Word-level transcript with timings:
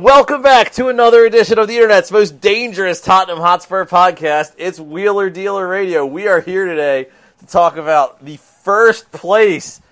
Welcome 0.00 0.40
back 0.40 0.72
to 0.72 0.88
another 0.88 1.26
edition 1.26 1.58
of 1.58 1.68
the 1.68 1.76
internet's 1.76 2.10
most 2.10 2.40
dangerous 2.40 3.02
Tottenham 3.02 3.38
Hotspur 3.38 3.84
podcast. 3.84 4.54
It's 4.56 4.80
Wheeler 4.80 5.28
Dealer 5.28 5.68
Radio. 5.68 6.06
We 6.06 6.26
are 6.26 6.40
here 6.40 6.64
today 6.64 7.08
to 7.40 7.46
talk 7.46 7.76
about 7.76 8.24
the 8.24 8.38
first 8.38 9.12
place 9.12 9.82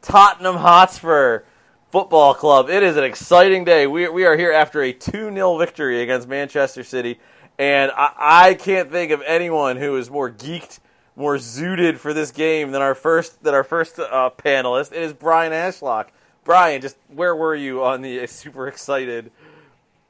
Tottenham 0.00 0.56
Hotspur 0.56 1.42
Football 1.90 2.32
Club. 2.32 2.70
It 2.70 2.82
is 2.82 2.96
an 2.96 3.04
exciting 3.04 3.64
day. 3.64 3.86
We, 3.86 4.08
we 4.08 4.24
are 4.24 4.38
here 4.38 4.52
after 4.52 4.80
a 4.80 4.90
2 4.90 5.10
0 5.34 5.58
victory 5.58 6.00
against 6.00 6.28
Manchester 6.28 6.82
City, 6.82 7.20
and 7.58 7.92
I, 7.94 8.12
I 8.16 8.54
can't 8.54 8.90
think 8.90 9.12
of 9.12 9.20
anyone 9.20 9.76
who 9.76 9.98
is 9.98 10.10
more 10.10 10.30
geeked, 10.30 10.80
more 11.14 11.36
zooted 11.36 11.98
for 11.98 12.14
this 12.14 12.30
game 12.30 12.70
than 12.70 12.80
our 12.80 12.94
first 12.94 13.42
than 13.42 13.52
our 13.52 13.64
first 13.64 13.98
uh, 13.98 14.30
panelist. 14.38 14.92
It 14.92 15.02
is 15.02 15.12
Brian 15.12 15.52
Ashlock. 15.52 16.06
Brian, 16.44 16.80
just 16.80 16.96
where 17.08 17.34
were 17.34 17.54
you 17.54 17.84
on 17.84 18.02
the 18.02 18.26
super 18.26 18.68
excited 18.68 19.30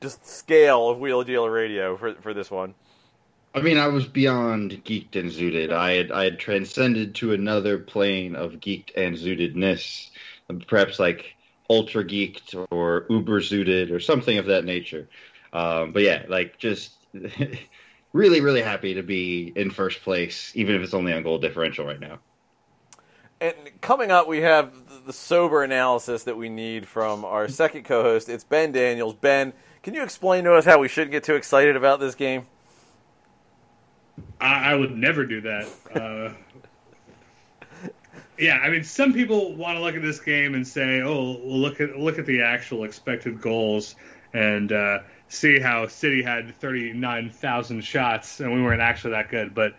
just 0.01 0.27
scale 0.27 0.89
of 0.89 0.99
Wheel 0.99 1.23
Dealer 1.23 1.51
Radio 1.51 1.97
for 1.97 2.15
for 2.15 2.35
this 2.35 2.51
one? 2.51 2.75
I 3.55 3.61
mean, 3.61 3.77
I 3.77 3.89
was 3.89 4.07
beyond 4.07 4.83
geeked 4.85 5.15
and 5.15 5.31
zooted. 5.31 5.73
I 5.73 5.93
had 5.93 6.11
I 6.11 6.25
had 6.25 6.39
transcended 6.39 7.15
to 7.17 7.33
another 7.33 7.79
plane 7.79 8.35
of 8.35 8.53
geeked 8.55 8.91
and 8.97 9.17
zootedness, 9.17 10.11
perhaps 10.67 10.99
like 10.99 11.35
ultra 11.69 12.05
geeked 12.05 12.67
or 12.71 13.07
uber 13.11 13.41
zooted 13.41 13.91
or 13.91 14.01
something 14.01 14.39
of 14.39 14.47
that 14.47 14.65
nature. 14.65 15.09
Um, 15.53 15.93
but 15.93 16.03
yeah, 16.03 16.25
like 16.29 16.59
just 16.59 16.93
really, 18.13 18.41
really 18.41 18.63
happy 18.63 18.95
to 18.95 19.03
be 19.03 19.53
in 19.55 19.71
first 19.71 20.03
place, 20.03 20.53
even 20.55 20.75
if 20.75 20.83
it's 20.83 20.95
only 20.95 21.13
on 21.13 21.23
goal 21.23 21.39
differential 21.39 21.87
right 21.87 22.01
now. 22.01 22.19
And 23.41 23.55
coming 23.81 24.11
up, 24.11 24.29
we 24.29 24.41
have 24.43 24.73
the 25.05 25.13
sober 25.13 25.63
analysis 25.63 26.25
that 26.25 26.37
we 26.37 26.49
need 26.49 26.87
from 26.87 27.25
our 27.25 27.49
second 27.49 27.85
co-host. 27.85 28.29
It's 28.29 28.45
Ben 28.45 28.73
Daniels. 28.73 29.15
Ben, 29.15 29.53
can 29.83 29.95
you 29.95 30.03
explain 30.03 30.45
to 30.45 30.55
us 30.55 30.65
how 30.65 30.79
we 30.79 30.89
shouldn't 30.89 31.13
get 31.13 31.25
too 31.25 31.35
excited 31.35 31.77
about 31.77 32.01
this 32.01 32.15
game? 32.15 32.47
I, 34.41 34.73
I 34.73 34.75
would 34.75 34.97
never 34.97 35.25
do 35.27 35.41
that. 35.41 35.69
Uh, 35.95 36.31
yeah, 38.39 38.59
I 38.59 38.71
mean, 38.71 38.85
some 38.85 39.13
people 39.13 39.55
want 39.55 39.77
to 39.77 39.83
look 39.83 39.95
at 39.95 40.03
this 40.03 40.21
game 40.21 40.55
and 40.55 40.67
say, 40.67 41.01
"Oh, 41.01 41.39
well, 41.43 41.59
look 41.59 41.81
at 41.81 41.99
look 41.99 42.19
at 42.19 42.27
the 42.27 42.43
actual 42.43 42.85
expected 42.85 43.41
goals 43.41 43.95
and 44.33 44.71
uh, 44.73 45.01
see 45.29 45.59
how 45.59 45.87
City 45.87 46.23
had 46.23 46.55
thirty 46.57 46.93
nine 46.93 47.31
thousand 47.31 47.83
shots 47.83 48.41
and 48.41 48.53
we 48.53 48.63
weren't 48.63 48.83
actually 48.83 49.13
that 49.13 49.31
good." 49.31 49.55
But 49.55 49.75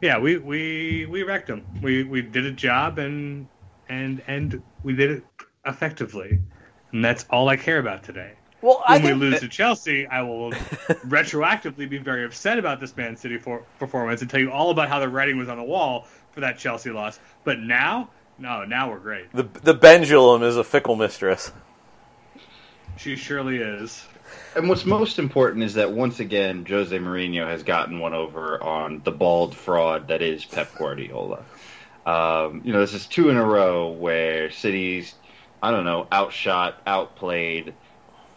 yeah, 0.00 0.18
we 0.18 0.36
we 0.36 1.06
we 1.06 1.22
wrecked 1.22 1.48
them. 1.48 1.64
We 1.82 2.04
we 2.04 2.22
did 2.22 2.46
a 2.46 2.52
job 2.52 2.98
and 2.98 3.48
and 3.88 4.22
and 4.26 4.62
we 4.82 4.94
did 4.94 5.10
it 5.10 5.24
effectively, 5.66 6.38
and 6.92 7.04
that's 7.04 7.24
all 7.30 7.48
I 7.48 7.56
care 7.56 7.78
about 7.78 8.02
today 8.02 8.32
Well, 8.62 8.82
I 8.86 8.94
when 8.94 9.02
we 9.02 9.08
think 9.08 9.20
lose 9.20 9.40
to 9.40 9.48
Chelsea, 9.48 10.06
I 10.06 10.22
will 10.22 10.50
retroactively 11.06 11.88
be 11.88 11.98
very 11.98 12.24
upset 12.24 12.58
about 12.58 12.80
this 12.80 12.96
Man 12.96 13.16
City 13.16 13.38
for, 13.38 13.64
performance 13.78 14.20
and 14.20 14.30
tell 14.30 14.40
you 14.40 14.50
all 14.50 14.70
about 14.70 14.88
how 14.88 15.00
the 15.00 15.08
writing 15.08 15.38
was 15.38 15.48
on 15.48 15.58
the 15.58 15.64
wall 15.64 16.06
for 16.32 16.40
that 16.40 16.58
Chelsea 16.58 16.90
loss. 16.90 17.18
But 17.44 17.60
now, 17.60 18.10
no, 18.38 18.64
now 18.64 18.90
we're 18.90 18.98
great. 18.98 19.32
the 19.32 19.44
the 19.62 19.74
pendulum 19.74 20.42
is 20.42 20.56
a 20.56 20.64
fickle 20.64 20.96
mistress. 20.96 21.52
She 22.96 23.14
surely 23.14 23.58
is. 23.58 24.04
And 24.56 24.68
what's 24.68 24.84
most 24.84 25.18
important 25.18 25.62
is 25.62 25.74
that 25.74 25.92
once 25.92 26.20
again, 26.20 26.66
Jose 26.68 26.96
Mourinho 26.96 27.46
has 27.46 27.62
gotten 27.62 27.98
one 27.98 28.12
over 28.12 28.62
on 28.62 29.00
the 29.04 29.12
bald 29.12 29.54
fraud 29.54 30.08
that 30.08 30.20
is 30.20 30.44
Pep 30.44 30.74
Guardiola. 30.76 31.44
Um, 32.08 32.62
you 32.64 32.72
know, 32.72 32.80
this 32.80 32.94
is 32.94 33.06
two 33.06 33.28
in 33.28 33.36
a 33.36 33.44
row 33.44 33.88
where 33.90 34.50
City's, 34.50 35.14
I 35.62 35.70
don't 35.70 35.84
know, 35.84 36.06
outshot, 36.10 36.80
outplayed, 36.86 37.74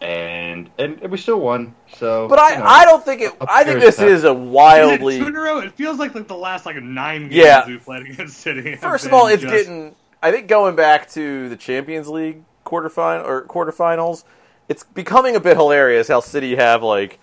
and 0.01 0.69
and 0.77 0.99
we 1.09 1.17
still 1.17 1.39
won. 1.39 1.73
So, 1.95 2.27
But 2.27 2.39
I, 2.39 2.53
you 2.53 2.57
know, 2.59 2.65
I 2.65 2.85
don't 2.85 3.05
think 3.05 3.21
it. 3.21 3.33
I 3.39 3.63
think 3.63 3.79
this 3.79 3.99
is 3.99 4.19
is 4.19 4.23
a 4.25 4.33
wildly. 4.33 5.15
it 5.17 5.19
two 5.19 5.27
in 5.27 5.35
a 5.35 5.39
row? 5.39 5.59
It 5.59 5.71
feels 5.73 5.99
like, 5.99 6.13
like 6.15 6.27
the 6.27 6.35
last 6.35 6.65
like 6.65 6.75
nine 6.81 7.23
games 7.29 7.35
Yeah. 7.35 7.65
we 7.67 7.77
played 7.77 8.07
against 8.07 8.37
City. 8.39 8.75
First 8.75 9.05
of 9.05 9.13
all, 9.13 9.27
it's 9.27 9.41
just- 9.41 9.53
getting. 9.53 9.95
I 10.23 10.31
think 10.31 10.47
going 10.47 10.75
back 10.75 11.09
to 11.11 11.49
the 11.49 11.55
Champions 11.55 12.07
League 12.07 12.43
quarterfinal 12.65 13.25
or 13.25 13.43
quarterfinals, 13.45 14.23
it's 14.69 14.83
becoming 14.83 15.35
a 15.35 15.39
bit 15.39 15.57
hilarious 15.57 16.09
how 16.09 16.19
City 16.19 16.55
have 16.57 16.83
like 16.83 17.19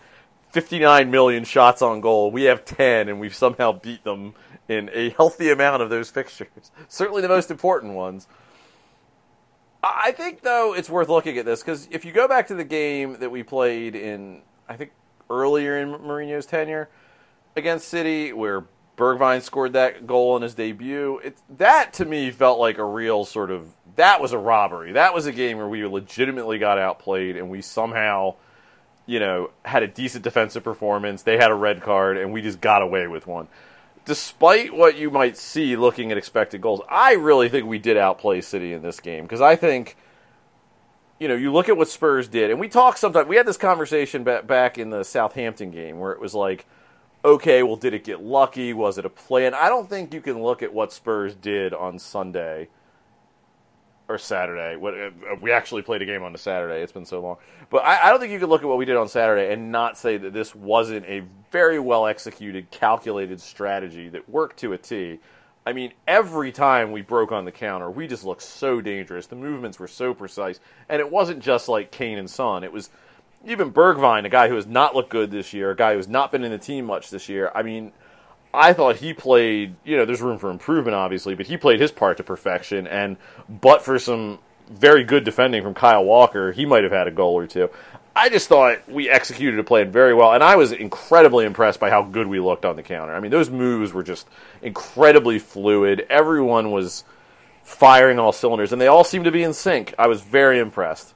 59 0.53 1.11
million 1.11 1.45
shots 1.45 1.81
on 1.83 2.01
goal. 2.01 2.31
We 2.33 2.45
have 2.45 2.65
10, 2.65 3.09
and 3.09 3.21
we've 3.21 3.35
somehow 3.35 3.73
beat 3.73 4.03
them 4.03 4.35
in 4.69 4.91
a 4.93 5.11
healthy 5.11 5.51
amount 5.51 5.83
of 5.83 5.91
those 5.91 6.11
fixtures. 6.13 6.71
Certainly 6.89 7.23
the 7.23 7.29
most 7.29 7.51
important 7.51 7.95
ones. 7.95 8.29
I 9.83 10.13
think 10.13 10.43
though 10.43 10.75
it's 10.75 10.91
worth 10.91 11.09
looking 11.09 11.39
at 11.39 11.45
this 11.45 11.61
because 11.61 11.89
if 11.91 12.05
you 12.05 12.13
go 12.13 12.27
back 12.27 12.49
to 12.49 12.55
the 12.55 12.65
game 12.65 13.19
that 13.21 13.31
we 13.31 13.43
played 13.43 13.95
in, 13.95 14.43
I 14.69 14.77
think 14.77 14.91
earlier 15.31 15.79
in 15.79 15.91
Mourinho's 15.91 16.47
tenure 16.47 16.89
against 17.55 17.89
City, 17.89 18.33
where 18.33 18.65
Bergwijn 18.97 19.41
scored 19.43 19.75
that 19.75 20.07
goal 20.07 20.37
in 20.37 20.43
his 20.43 20.55
debut, 20.55 21.19
it 21.19 21.39
that 21.59 21.93
to 21.95 22.05
me 22.05 22.31
felt 22.33 22.59
like 22.59 22.79
a 22.79 22.85
real 22.85 23.25
sort 23.25 23.53
of 23.53 23.73
that 23.95 24.21
was 24.21 24.33
a 24.33 24.39
robbery. 24.39 24.93
That 24.93 25.15
was 25.15 25.27
a 25.27 25.33
game 25.33 25.59
where 25.59 25.69
we 25.69 25.87
legitimately 25.87 26.59
got 26.59 26.79
outplayed 26.79 27.37
and 27.37 27.49
we 27.49 27.63
somehow, 27.63 28.35
you 29.07 29.21
know, 29.21 29.51
had 29.65 29.85
a 29.85 29.89
decent 29.89 30.25
defensive 30.25 30.65
performance. 30.65 31.23
They 31.23 31.37
had 31.37 31.53
a 31.53 31.55
red 31.55 31.83
card 31.83 32.17
and 32.17 32.33
we 32.33 32.43
just 32.43 32.61
got 32.61 32.83
away 32.83 33.07
with 33.07 33.29
one 33.29 33.47
despite 34.09 34.75
what 34.75 34.97
you 34.97 35.11
might 35.11 35.37
see 35.37 35.77
looking 35.77 36.11
at 36.11 36.17
expected 36.17 36.63
goals, 36.63 36.81
I 36.89 37.13
really 37.13 37.51
think 37.51 37.67
we 37.67 37.79
did 37.79 37.99
outplay 37.99 38.41
City 38.41 38.73
in 38.73 38.81
this 38.81 39.01
game 39.01 39.25
because 39.25 39.43
I 39.43 39.55
think, 39.55 39.99
you 41.21 41.29
know, 41.29 41.35
you 41.35 41.53
look 41.53 41.69
at 41.69 41.77
what 41.77 41.89
Spurs 41.89 42.27
did, 42.27 42.51
and 42.51 42.59
we 42.59 42.69
talked 42.69 42.99
sometimes. 42.99 43.29
We 43.29 43.37
had 43.37 43.47
this 43.47 43.59
conversation 43.59 44.25
ba- 44.25 44.43
back 44.43 44.79
in 44.79 44.89
the 44.89 45.05
Southampton 45.05 45.71
game 45.71 45.99
where 45.99 46.11
it 46.13 46.21
was 46.21 46.35
like, 46.35 46.65
okay, 47.23 47.63
well, 47.63 47.77
did 47.77 47.93
it 47.93 48.03
get 48.03 48.23
lucky? 48.23 48.73
Was 48.73 48.97
it 48.97 49.05
a 49.05 49.11
play? 49.11 49.45
And 49.45 49.55
I 49.55 49.69
don't 49.69 49.91
think 49.91 50.15
you 50.15 50.23
can 50.23 50.43
look 50.43 50.63
at 50.63 50.73
what 50.73 50.91
Spurs 50.91 51.35
did 51.35 51.75
on 51.75 51.99
Sunday 51.99 52.69
or 54.09 54.19
Saturday. 54.19 54.77
What 54.77 54.95
uh, 54.95 55.11
we 55.41 55.53
actually 55.53 55.83
played 55.83 56.03
a 56.03 56.07
game 56.07 56.23
on 56.23 56.35
a 56.35 56.39
Saturday. 56.39 56.83
It's 56.83 56.93
been 56.93 57.05
so 57.05 57.21
long, 57.21 57.37
but 57.71 57.85
I, 57.85 58.07
I 58.09 58.11
don't 58.11 58.21
think 58.21 58.33
you 58.33 58.39
could 58.39 58.49
look 58.49 58.63
at 58.63 58.69
what 58.69 58.79
we 58.79 58.85
did 58.85 58.97
on 58.97 59.09
Saturday 59.09 59.53
and 59.53 59.71
not 59.71 59.99
say 59.99 60.17
that 60.17 60.33
this 60.33 60.55
wasn't 60.55 61.05
a 61.07 61.23
very 61.53 61.79
well 61.79 62.07
executed, 62.07 62.71
calculated 62.71 63.41
strategy 63.41 64.09
that 64.09 64.29
worked 64.29 64.59
to 64.61 64.73
a 64.73 64.79
T. 64.79 65.19
I 65.67 65.75
mean, 65.75 65.93
every 66.07 66.51
time 66.51 66.93
we 66.93 67.03
broke 67.03 67.31
on 67.31 67.45
the 67.45 67.53
counter, 67.53 67.91
we 67.91 68.07
just 68.07 68.25
looked 68.25 68.43
so 68.43 68.81
dangerous. 68.81 69.27
The 69.27 69.37
movements 69.37 69.79
were 69.79 69.89
so 69.89 70.15
precise, 70.15 70.61
and 70.89 71.01
it 71.01 71.11
wasn't 71.11 71.41
just 71.41 71.69
like 71.69 71.91
Kane 71.91 72.17
and 72.17 72.31
Son. 72.31 72.65
It 72.65 72.73
was 72.73 72.89
even 73.47 73.71
Bergwijn, 73.71 74.25
a 74.25 74.31
guy 74.31 74.49
who 74.49 74.55
has 74.55 74.67
not 74.67 74.97
looked 74.97 75.11
good 75.11 75.31
this 75.31 75.53
year, 75.53 75.71
a 75.71 75.77
guy 75.77 75.93
who 75.93 75.99
has 75.99 76.09
not 76.09 76.33
been 76.33 76.43
in 76.43 76.51
the 76.51 76.59
team 76.59 76.87
much 76.87 77.11
this 77.11 77.29
year. 77.29 77.53
I 77.55 77.63
mean, 77.63 77.93
I 78.59 78.73
thought 78.73 78.97
he 78.97 79.15
played, 79.15 79.77
you 79.85 79.97
know, 79.97 80.05
there's 80.05 80.21
room 80.21 80.37
for 80.37 80.51
improvement, 80.51 80.97
obviously, 80.97 81.37
but 81.37 81.47
he 81.47 81.57
played 81.57 81.81
his 81.81 81.93
part 81.93 82.17
to 82.17 82.25
perfection. 82.25 82.89
And 82.89 83.17
but 83.49 83.83
for 83.83 84.01
some 84.01 84.41
very 84.69 85.05
good 85.05 85.23
defending 85.23 85.63
from 85.63 85.75
Kyle 85.75 86.05
Walker, 86.05 86.51
he 86.51 86.67
might 86.67 86.83
have 86.83 86.93
had 86.93 87.07
a 87.07 87.13
goal 87.13 87.35
or 87.35 87.47
two. 87.47 87.71
I 88.17 88.29
just 88.29 88.49
thought 88.49 88.89
we 88.89 89.09
executed 89.09 89.61
a 89.61 89.63
plan 89.63 89.93
very 89.93 90.13
well, 90.13 90.33
and 90.33 90.43
I 90.43 90.57
was 90.57 90.73
incredibly 90.73 91.45
impressed 91.45 91.79
by 91.79 91.89
how 91.89 92.03
good 92.03 92.27
we 92.27 92.41
looked 92.41 92.65
on 92.65 92.75
the 92.75 92.83
counter. 92.83 93.15
I 93.15 93.21
mean, 93.21 93.31
those 93.31 93.49
moves 93.49 93.93
were 93.93 94.03
just 94.03 94.27
incredibly 94.61 95.39
fluid. 95.39 96.05
Everyone 96.11 96.73
was 96.73 97.05
firing 97.63 98.19
all 98.19 98.33
cylinders, 98.33 98.73
and 98.73 98.81
they 98.81 98.89
all 98.89 99.05
seemed 99.05 99.27
to 99.27 99.31
be 99.31 99.45
in 99.45 99.55
sync. 99.55 99.95
I 99.97 100.09
was 100.09 100.21
very 100.21 100.59
impressed. 100.59 101.15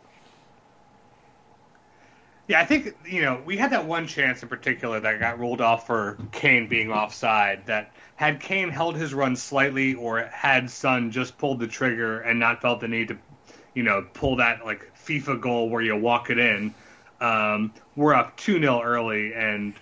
Yeah, 2.48 2.60
I 2.60 2.64
think 2.64 2.96
you 3.04 3.22
know 3.22 3.40
we 3.44 3.56
had 3.56 3.70
that 3.70 3.86
one 3.86 4.06
chance 4.06 4.42
in 4.42 4.48
particular 4.48 4.98
that 5.00 5.20
got 5.20 5.38
ruled 5.38 5.60
off 5.60 5.86
for 5.86 6.18
Kane 6.32 6.68
being 6.68 6.90
offside. 6.90 7.66
That 7.66 7.92
had 8.16 8.40
Kane 8.40 8.68
held 8.68 8.96
his 8.96 9.14
run 9.14 9.36
slightly, 9.36 9.94
or 9.94 10.22
had 10.24 10.70
Son 10.70 11.10
just 11.10 11.38
pulled 11.38 11.60
the 11.60 11.68
trigger 11.68 12.20
and 12.20 12.40
not 12.40 12.60
felt 12.60 12.80
the 12.80 12.88
need 12.88 13.08
to, 13.08 13.18
you 13.74 13.84
know, 13.84 14.06
pull 14.12 14.36
that 14.36 14.64
like 14.64 14.90
FIFA 15.06 15.40
goal 15.40 15.70
where 15.70 15.82
you 15.82 15.96
walk 15.96 16.30
it 16.30 16.38
in. 16.38 16.74
Um, 17.20 17.72
we're 17.94 18.14
up 18.14 18.36
two 18.36 18.58
0 18.58 18.82
early, 18.82 19.32
and 19.34 19.74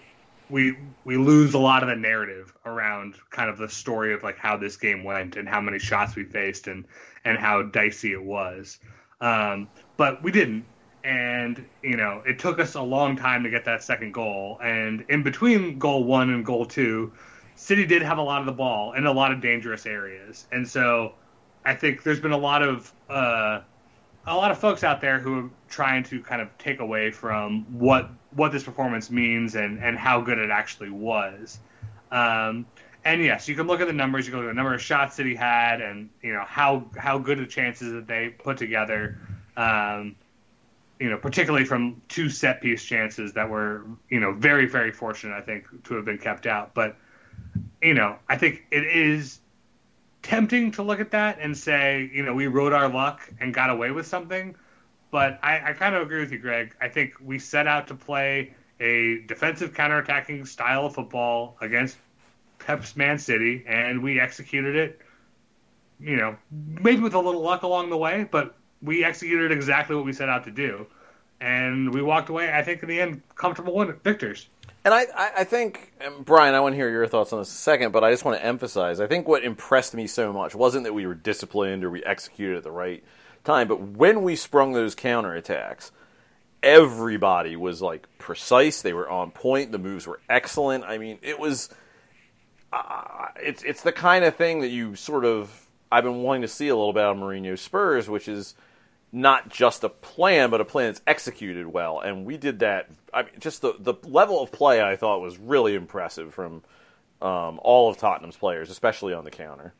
we 0.50 0.76
we 1.04 1.16
lose 1.16 1.54
a 1.54 1.58
lot 1.58 1.82
of 1.82 1.88
the 1.88 1.96
narrative 1.96 2.52
around 2.66 3.14
kind 3.30 3.48
of 3.48 3.56
the 3.56 3.68
story 3.68 4.12
of 4.12 4.22
like 4.22 4.36
how 4.36 4.56
this 4.58 4.76
game 4.76 5.04
went 5.04 5.36
and 5.36 5.48
how 5.48 5.60
many 5.60 5.78
shots 5.78 6.14
we 6.14 6.24
faced 6.24 6.66
and 6.66 6.84
and 7.24 7.38
how 7.38 7.62
dicey 7.62 8.12
it 8.12 8.22
was. 8.22 8.78
Um, 9.20 9.68
but 9.96 10.22
we 10.22 10.32
didn't, 10.32 10.64
and 11.04 11.64
you 11.82 11.96
know 11.96 12.22
it 12.26 12.38
took 12.38 12.58
us 12.58 12.74
a 12.74 12.82
long 12.82 13.16
time 13.16 13.42
to 13.42 13.50
get 13.50 13.64
that 13.64 13.82
second 13.82 14.12
goal. 14.12 14.58
And 14.62 15.04
in 15.08 15.22
between 15.22 15.78
goal 15.78 16.04
one 16.04 16.30
and 16.30 16.44
goal 16.44 16.66
two, 16.66 17.12
City 17.54 17.86
did 17.86 18.02
have 18.02 18.18
a 18.18 18.22
lot 18.22 18.40
of 18.40 18.46
the 18.46 18.52
ball 18.52 18.92
in 18.92 19.06
a 19.06 19.12
lot 19.12 19.32
of 19.32 19.40
dangerous 19.40 19.86
areas, 19.86 20.46
and 20.52 20.68
so 20.68 21.14
I 21.64 21.74
think 21.74 22.02
there's 22.02 22.20
been 22.20 22.32
a 22.32 22.38
lot 22.38 22.62
of 22.62 22.92
uh, 23.08 23.60
a 24.26 24.36
lot 24.36 24.50
of 24.50 24.58
folks 24.58 24.84
out 24.84 25.00
there 25.00 25.18
who 25.18 25.38
are 25.38 25.50
trying 25.68 26.02
to 26.04 26.22
kind 26.22 26.40
of 26.42 26.56
take 26.58 26.80
away 26.80 27.10
from 27.10 27.64
what 27.78 28.10
what 28.32 28.52
this 28.52 28.62
performance 28.62 29.10
means 29.10 29.54
and 29.54 29.82
and 29.82 29.98
how 29.98 30.20
good 30.20 30.38
it 30.38 30.50
actually 30.50 30.90
was. 30.90 31.58
Um, 32.10 32.66
and 33.04 33.22
yes, 33.22 33.48
you 33.48 33.54
can 33.54 33.66
look 33.66 33.80
at 33.80 33.86
the 33.86 33.92
numbers. 33.92 34.26
You 34.26 34.32
can 34.32 34.40
look 34.40 34.48
at 34.48 34.52
the 34.52 34.56
number 34.56 34.74
of 34.74 34.82
shots 34.82 35.16
he 35.16 35.34
had, 35.34 35.80
and 35.80 36.10
you 36.22 36.32
know 36.32 36.44
how 36.46 36.84
how 36.96 37.18
good 37.18 37.38
the 37.38 37.46
chances 37.46 37.92
that 37.92 38.06
they 38.06 38.28
put 38.28 38.56
together. 38.56 39.18
Um, 39.56 40.16
you 41.00 41.08
know, 41.08 41.16
particularly 41.16 41.64
from 41.64 42.02
two 42.08 42.28
set 42.28 42.60
piece 42.60 42.84
chances 42.84 43.32
that 43.32 43.48
were 43.48 43.84
you 44.10 44.20
know 44.20 44.32
very 44.32 44.66
very 44.66 44.92
fortunate, 44.92 45.34
I 45.34 45.40
think, 45.40 45.64
to 45.84 45.94
have 45.94 46.04
been 46.04 46.18
kept 46.18 46.46
out. 46.46 46.74
But 46.74 46.96
you 47.82 47.94
know, 47.94 48.16
I 48.28 48.36
think 48.36 48.66
it 48.70 48.84
is 48.84 49.40
tempting 50.22 50.70
to 50.72 50.82
look 50.82 51.00
at 51.00 51.10
that 51.12 51.38
and 51.40 51.56
say, 51.56 52.10
you 52.12 52.22
know, 52.22 52.34
we 52.34 52.46
rode 52.46 52.74
our 52.74 52.88
luck 52.88 53.28
and 53.40 53.54
got 53.54 53.70
away 53.70 53.90
with 53.90 54.06
something. 54.06 54.54
But 55.10 55.40
I, 55.42 55.70
I 55.70 55.72
kind 55.72 55.94
of 55.94 56.02
agree 56.02 56.20
with 56.20 56.30
you, 56.30 56.38
Greg. 56.38 56.76
I 56.80 56.88
think 56.88 57.14
we 57.20 57.38
set 57.38 57.66
out 57.66 57.88
to 57.88 57.94
play 57.94 58.54
a 58.78 59.22
defensive 59.26 59.72
counterattacking 59.72 60.46
style 60.46 60.86
of 60.86 60.94
football 60.94 61.56
against 61.60 61.96
Pep's 62.58 62.94
Man 62.94 63.18
City, 63.18 63.64
and 63.66 64.02
we 64.02 64.20
executed 64.20 64.76
it. 64.76 65.00
You 65.98 66.16
know, 66.16 66.36
maybe 66.50 67.00
with 67.00 67.14
a 67.14 67.18
little 67.18 67.42
luck 67.42 67.62
along 67.62 67.90
the 67.90 67.96
way, 67.96 68.28
but 68.30 68.54
we 68.82 69.04
executed 69.04 69.52
exactly 69.52 69.96
what 69.96 70.04
we 70.04 70.12
set 70.12 70.28
out 70.28 70.44
to 70.44 70.50
do, 70.50 70.86
and 71.40 71.92
we 71.92 72.02
walked 72.02 72.28
away. 72.28 72.52
I 72.52 72.62
think 72.62 72.82
in 72.82 72.88
the 72.88 73.00
end, 73.00 73.22
comfortable 73.34 73.74
win- 73.74 73.92
victors. 74.02 74.48
And 74.82 74.94
I, 74.94 75.06
I, 75.14 75.44
think, 75.44 75.92
Brian, 76.20 76.54
I 76.54 76.60
want 76.60 76.72
to 76.72 76.76
hear 76.76 76.88
your 76.88 77.06
thoughts 77.06 77.34
on 77.34 77.38
this 77.38 77.50
a 77.50 77.52
second, 77.52 77.92
but 77.92 78.02
I 78.02 78.10
just 78.10 78.24
want 78.24 78.38
to 78.38 78.44
emphasize 78.44 78.98
I 78.98 79.06
think 79.06 79.28
what 79.28 79.44
impressed 79.44 79.94
me 79.94 80.06
so 80.06 80.32
much 80.32 80.54
wasn't 80.54 80.84
that 80.84 80.94
we 80.94 81.06
were 81.06 81.14
disciplined 81.14 81.84
or 81.84 81.90
we 81.90 82.02
executed 82.02 82.56
at 82.56 82.62
the 82.62 82.70
right 82.70 83.04
time, 83.44 83.68
but 83.68 83.80
when 83.80 84.22
we 84.22 84.36
sprung 84.36 84.72
those 84.72 84.94
counterattacks, 84.94 85.90
everybody 86.62 87.56
was 87.56 87.82
like 87.82 88.06
precise. 88.18 88.80
They 88.80 88.94
were 88.94 89.08
on 89.08 89.32
point. 89.32 89.70
The 89.72 89.78
moves 89.78 90.06
were 90.06 90.20
excellent. 90.28 90.84
I 90.84 90.98
mean, 90.98 91.18
it 91.22 91.38
was. 91.38 91.68
Uh, 92.72 93.26
it's 93.36 93.62
it's 93.64 93.82
the 93.82 93.92
kind 93.92 94.24
of 94.24 94.36
thing 94.36 94.60
that 94.60 94.68
you 94.68 94.94
sort 94.94 95.24
of 95.24 95.66
I've 95.90 96.04
been 96.04 96.22
wanting 96.22 96.42
to 96.42 96.48
see 96.48 96.68
a 96.68 96.76
little 96.76 96.92
bit 96.92 97.04
on 97.04 97.18
Mourinho 97.18 97.58
Spurs, 97.58 98.08
which 98.08 98.28
is 98.28 98.54
not 99.12 99.48
just 99.48 99.84
a 99.84 99.88
plan, 99.88 100.50
but 100.50 100.60
a 100.60 100.64
plan 100.64 100.86
that's 100.86 101.02
executed 101.06 101.66
well. 101.66 102.00
And 102.00 102.24
we 102.24 102.36
did 102.36 102.60
that. 102.60 102.90
I 103.12 103.22
mean, 103.24 103.32
just 103.38 103.62
the 103.62 103.74
the 103.78 103.94
level 104.04 104.42
of 104.42 104.52
play 104.52 104.82
I 104.82 104.96
thought 104.96 105.20
was 105.20 105.38
really 105.38 105.74
impressive 105.74 106.32
from 106.32 106.62
um, 107.20 107.60
all 107.62 107.90
of 107.90 107.98
Tottenham's 107.98 108.36
players, 108.36 108.70
especially 108.70 109.12
on 109.12 109.24
the 109.24 109.30
counter. 109.30 109.74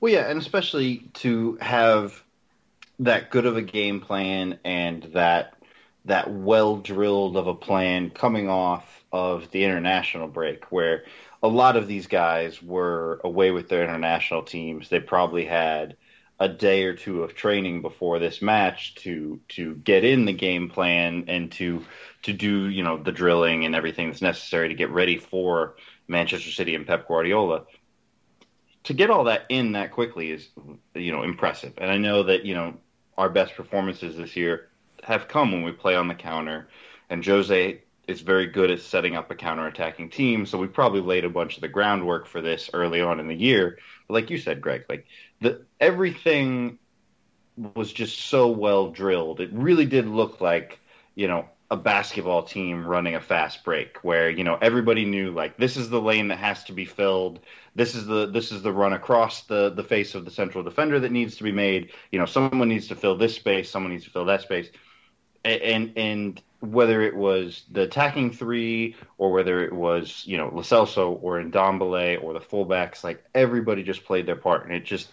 Well, 0.00 0.12
yeah, 0.12 0.30
and 0.30 0.40
especially 0.40 1.10
to 1.14 1.58
have 1.60 2.22
that 3.00 3.30
good 3.30 3.46
of 3.46 3.56
a 3.56 3.62
game 3.62 4.00
plan 4.00 4.58
and 4.64 5.02
that 5.14 5.54
that 6.06 6.30
well 6.32 6.76
drilled 6.76 7.36
of 7.36 7.46
a 7.46 7.54
plan 7.54 8.10
coming 8.10 8.48
off 8.48 9.04
of 9.12 9.50
the 9.50 9.64
international 9.64 10.28
break, 10.28 10.70
where 10.72 11.04
a 11.42 11.48
lot 11.48 11.76
of 11.76 11.86
these 11.88 12.06
guys 12.06 12.62
were 12.62 13.20
away 13.24 13.50
with 13.50 13.68
their 13.68 13.82
international 13.82 14.42
teams. 14.42 14.88
They 14.88 15.00
probably 15.00 15.44
had 15.44 15.96
a 16.40 16.48
day 16.48 16.84
or 16.84 16.94
two 16.94 17.22
of 17.22 17.34
training 17.34 17.82
before 17.82 18.18
this 18.18 18.40
match 18.40 18.94
to 18.94 19.38
to 19.48 19.74
get 19.76 20.04
in 20.04 20.24
the 20.24 20.32
game 20.32 20.70
plan 20.70 21.24
and 21.28 21.52
to 21.52 21.84
to 22.22 22.32
do 22.32 22.66
you 22.68 22.82
know 22.82 22.96
the 22.96 23.12
drilling 23.12 23.66
and 23.66 23.74
everything 23.74 24.08
that's 24.08 24.22
necessary 24.22 24.68
to 24.68 24.74
get 24.74 24.90
ready 24.90 25.18
for 25.18 25.76
Manchester 26.08 26.50
City 26.50 26.74
and 26.74 26.86
Pep 26.86 27.06
Guardiola. 27.06 27.66
To 28.84 28.94
get 28.94 29.10
all 29.10 29.24
that 29.24 29.44
in 29.50 29.72
that 29.72 29.92
quickly 29.92 30.30
is 30.30 30.48
you 30.94 31.12
know 31.12 31.22
impressive, 31.22 31.74
and 31.76 31.90
I 31.90 31.98
know 31.98 32.22
that 32.22 32.46
you 32.46 32.54
know 32.54 32.74
our 33.18 33.28
best 33.28 33.54
performances 33.54 34.16
this 34.16 34.34
year 34.34 34.70
have 35.04 35.28
come 35.28 35.52
when 35.52 35.62
we 35.62 35.72
play 35.72 35.94
on 35.94 36.08
the 36.08 36.14
counter, 36.14 36.68
and 37.10 37.24
Jose 37.24 37.82
is 38.10 38.20
very 38.20 38.46
good 38.46 38.70
at 38.70 38.80
setting 38.80 39.16
up 39.16 39.30
a 39.30 39.34
counter-attacking 39.34 40.10
team. 40.10 40.46
So 40.46 40.58
we 40.58 40.66
probably 40.66 41.00
laid 41.00 41.24
a 41.24 41.30
bunch 41.30 41.56
of 41.56 41.60
the 41.60 41.68
groundwork 41.68 42.26
for 42.26 42.40
this 42.40 42.70
early 42.72 43.00
on 43.00 43.20
in 43.20 43.28
the 43.28 43.34
year. 43.34 43.78
But 44.08 44.14
like 44.14 44.30
you 44.30 44.38
said, 44.38 44.60
Greg, 44.60 44.84
like 44.88 45.06
the 45.40 45.64
everything 45.80 46.78
was 47.56 47.92
just 47.92 48.18
so 48.18 48.48
well 48.48 48.90
drilled. 48.90 49.40
It 49.40 49.50
really 49.52 49.86
did 49.86 50.06
look 50.06 50.40
like 50.40 50.80
you 51.14 51.28
know 51.28 51.46
a 51.70 51.76
basketball 51.76 52.42
team 52.42 52.84
running 52.84 53.14
a 53.14 53.20
fast 53.20 53.62
break 53.62 53.98
where 53.98 54.28
you 54.28 54.42
know 54.42 54.58
everybody 54.60 55.04
knew 55.04 55.30
like 55.30 55.56
this 55.56 55.76
is 55.76 55.88
the 55.88 56.00
lane 56.00 56.28
that 56.28 56.38
has 56.38 56.64
to 56.64 56.72
be 56.72 56.84
filled 56.84 57.38
this 57.76 57.94
is 57.94 58.06
the 58.06 58.26
this 58.26 58.50
is 58.50 58.62
the 58.62 58.72
run 58.72 58.92
across 58.92 59.42
the 59.42 59.70
the 59.70 59.84
face 59.84 60.16
of 60.16 60.24
the 60.24 60.30
central 60.30 60.64
defender 60.64 60.98
that 60.98 61.12
needs 61.12 61.36
to 61.36 61.44
be 61.44 61.52
made 61.52 61.92
you 62.10 62.18
know 62.18 62.26
someone 62.26 62.68
needs 62.68 62.88
to 62.88 62.96
fill 62.96 63.16
this 63.16 63.36
space 63.36 63.70
someone 63.70 63.92
needs 63.92 64.04
to 64.04 64.10
fill 64.10 64.24
that 64.24 64.42
space 64.42 64.68
and 65.44 65.92
and 65.96 66.42
whether 66.60 67.00
it 67.02 67.16
was 67.16 67.64
the 67.70 67.82
attacking 67.82 68.32
three 68.32 68.94
or 69.18 69.32
whether 69.32 69.64
it 69.64 69.72
was 69.72 70.22
you 70.26 70.36
know 70.36 70.50
Lo 70.52 70.62
Celso 70.62 71.18
or 71.22 71.40
Ndombele 71.40 72.22
or 72.22 72.34
the 72.34 72.40
fullbacks, 72.40 73.02
like 73.02 73.24
everybody 73.34 73.82
just 73.82 74.04
played 74.04 74.26
their 74.26 74.36
part, 74.36 74.64
and 74.64 74.74
it 74.74 74.84
just 74.84 75.10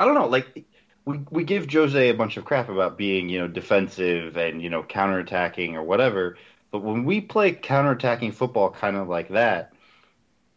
I 0.00 0.04
don't 0.04 0.14
know, 0.14 0.28
like 0.28 0.64
we 1.04 1.20
we 1.30 1.44
give 1.44 1.70
Jose 1.70 2.08
a 2.08 2.14
bunch 2.14 2.36
of 2.36 2.44
crap 2.44 2.68
about 2.68 2.96
being 2.96 3.28
you 3.28 3.40
know 3.40 3.48
defensive 3.48 4.36
and 4.36 4.62
you 4.62 4.70
know 4.70 4.82
counterattacking 4.82 5.74
or 5.74 5.82
whatever, 5.82 6.36
but 6.70 6.82
when 6.82 7.04
we 7.04 7.20
play 7.20 7.52
counterattacking 7.52 8.34
football 8.34 8.70
kind 8.70 8.96
of 8.96 9.08
like 9.08 9.30
that, 9.30 9.72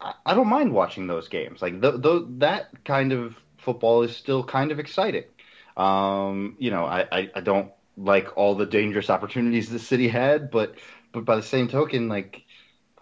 I, 0.00 0.14
I 0.26 0.34
don't 0.34 0.48
mind 0.48 0.72
watching 0.72 1.06
those 1.06 1.28
games. 1.28 1.60
Like 1.60 1.80
th- 1.80 2.02
th- 2.02 2.22
that 2.38 2.84
kind 2.84 3.12
of 3.12 3.36
football 3.58 4.02
is 4.02 4.16
still 4.16 4.44
kind 4.44 4.70
of 4.72 4.78
exciting. 4.78 5.24
Um, 5.76 6.56
you 6.58 6.70
know, 6.70 6.84
I, 6.84 7.06
I, 7.10 7.30
I 7.36 7.40
don't 7.40 7.72
like 7.96 8.36
all 8.36 8.54
the 8.54 8.66
dangerous 8.66 9.10
opportunities 9.10 9.68
the 9.68 9.78
city 9.78 10.08
had, 10.08 10.50
but 10.50 10.74
but 11.12 11.24
by 11.24 11.36
the 11.36 11.42
same 11.42 11.68
token, 11.68 12.08
like 12.08 12.42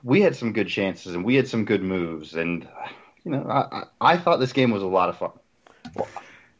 we 0.02 0.20
had 0.20 0.34
some 0.36 0.52
good 0.52 0.68
chances 0.68 1.14
and 1.14 1.24
we 1.24 1.36
had 1.36 1.48
some 1.48 1.64
good 1.64 1.82
moves, 1.82 2.34
and 2.34 2.66
you 3.24 3.30
know 3.30 3.46
I 3.48 3.84
I 4.00 4.16
thought 4.16 4.38
this 4.40 4.52
game 4.52 4.70
was 4.70 4.82
a 4.82 4.86
lot 4.86 5.08
of 5.08 5.18
fun. 5.18 5.30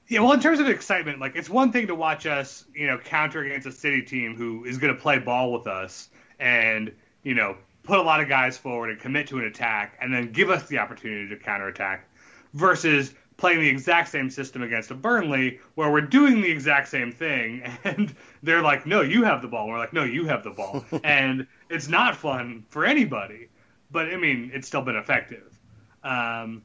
Yeah, 0.08 0.20
well, 0.20 0.32
in 0.32 0.40
terms 0.40 0.58
of 0.58 0.68
excitement, 0.68 1.20
like 1.20 1.36
it's 1.36 1.48
one 1.48 1.70
thing 1.70 1.86
to 1.86 1.94
watch 1.94 2.26
us, 2.26 2.64
you 2.74 2.86
know, 2.86 2.98
counter 2.98 3.42
against 3.42 3.66
a 3.66 3.72
city 3.72 4.02
team 4.02 4.36
who 4.36 4.64
is 4.64 4.78
going 4.78 4.94
to 4.94 5.00
play 5.00 5.18
ball 5.18 5.52
with 5.52 5.66
us 5.66 6.08
and 6.38 6.92
you 7.22 7.34
know 7.34 7.56
put 7.82 7.98
a 7.98 8.02
lot 8.02 8.20
of 8.20 8.28
guys 8.28 8.58
forward 8.58 8.90
and 8.90 9.00
commit 9.00 9.28
to 9.28 9.38
an 9.38 9.44
attack, 9.44 9.96
and 10.00 10.12
then 10.12 10.32
give 10.32 10.50
us 10.50 10.68
the 10.68 10.78
opportunity 10.78 11.28
to 11.28 11.36
counterattack, 11.36 12.08
versus 12.54 13.14
playing 13.40 13.60
the 13.60 13.68
exact 13.68 14.10
same 14.10 14.28
system 14.28 14.62
against 14.62 14.90
a 14.90 14.94
Burnley 14.94 15.58
where 15.74 15.90
we're 15.90 16.02
doing 16.02 16.42
the 16.42 16.50
exact 16.50 16.88
same 16.88 17.10
thing 17.10 17.62
and 17.84 18.14
they're 18.42 18.62
like, 18.62 18.86
no, 18.86 19.00
you 19.00 19.24
have 19.24 19.42
the 19.42 19.48
ball. 19.48 19.66
We're 19.66 19.78
like, 19.78 19.94
no, 19.94 20.04
you 20.04 20.26
have 20.26 20.44
the 20.44 20.50
ball. 20.50 20.84
and 21.04 21.46
it's 21.70 21.88
not 21.88 22.16
fun 22.16 22.64
for 22.68 22.84
anybody. 22.84 23.48
But 23.90 24.06
I 24.08 24.16
mean, 24.16 24.50
it's 24.54 24.68
still 24.68 24.82
been 24.82 24.94
effective. 24.96 25.58
Um, 26.04 26.62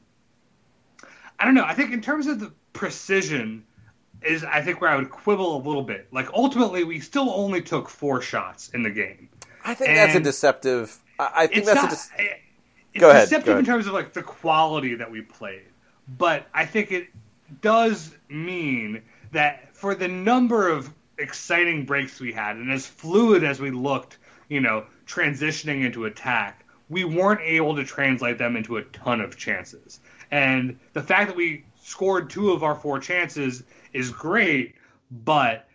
I 1.38 1.44
don't 1.44 1.54
know. 1.54 1.64
I 1.64 1.74
think 1.74 1.92
in 1.92 2.00
terms 2.00 2.26
of 2.26 2.38
the 2.38 2.52
precision 2.72 3.64
is 4.22 4.44
I 4.44 4.60
think 4.62 4.80
where 4.80 4.90
I 4.90 4.96
would 4.96 5.10
quibble 5.10 5.56
a 5.56 5.62
little 5.66 5.82
bit. 5.82 6.08
Like 6.12 6.32
ultimately 6.34 6.84
we 6.84 7.00
still 7.00 7.30
only 7.30 7.62
took 7.62 7.88
four 7.88 8.20
shots 8.20 8.68
in 8.74 8.82
the 8.82 8.90
game. 8.90 9.28
I 9.64 9.74
think 9.74 9.88
and 9.88 9.98
that's 9.98 10.14
a 10.14 10.20
deceptive 10.20 10.96
I, 11.18 11.30
I 11.34 11.46
think 11.46 11.64
that's 11.64 11.82
not, 11.82 11.92
a 11.92 12.22
de- 12.22 12.30
it's 12.92 13.00
Go 13.00 13.10
ahead, 13.10 13.22
deceptive 13.28 13.46
go 13.46 13.52
ahead. 13.52 13.60
in 13.60 13.66
terms 13.66 13.86
of 13.86 13.94
like 13.94 14.12
the 14.12 14.22
quality 14.22 14.94
that 14.94 15.10
we 15.10 15.22
played 15.22 15.64
but 16.08 16.46
I 16.54 16.66
think 16.66 16.92
it 16.92 17.08
does 17.60 18.14
mean 18.28 19.02
that 19.32 19.74
for 19.76 19.94
the 19.94 20.08
number 20.08 20.68
of 20.68 20.92
exciting 21.18 21.84
breaks 21.84 22.20
we 22.20 22.32
had 22.32 22.56
and 22.56 22.70
as 22.70 22.86
fluid 22.86 23.42
as 23.42 23.60
we 23.60 23.70
looked, 23.70 24.18
you 24.48 24.60
know, 24.60 24.86
transitioning 25.06 25.84
into 25.84 26.04
attack, 26.04 26.64
we 26.88 27.04
weren't 27.04 27.40
able 27.40 27.74
to 27.76 27.84
translate 27.84 28.38
them 28.38 28.56
into 28.56 28.76
a 28.76 28.82
ton 28.84 29.20
of 29.20 29.36
chances. 29.36 30.00
And 30.30 30.78
the 30.92 31.02
fact 31.02 31.28
that 31.28 31.36
we 31.36 31.64
scored 31.82 32.30
two 32.30 32.52
of 32.52 32.62
our 32.62 32.74
four 32.74 32.98
chances 32.98 33.64
is 33.92 34.10
great, 34.10 34.74
but 35.10 35.68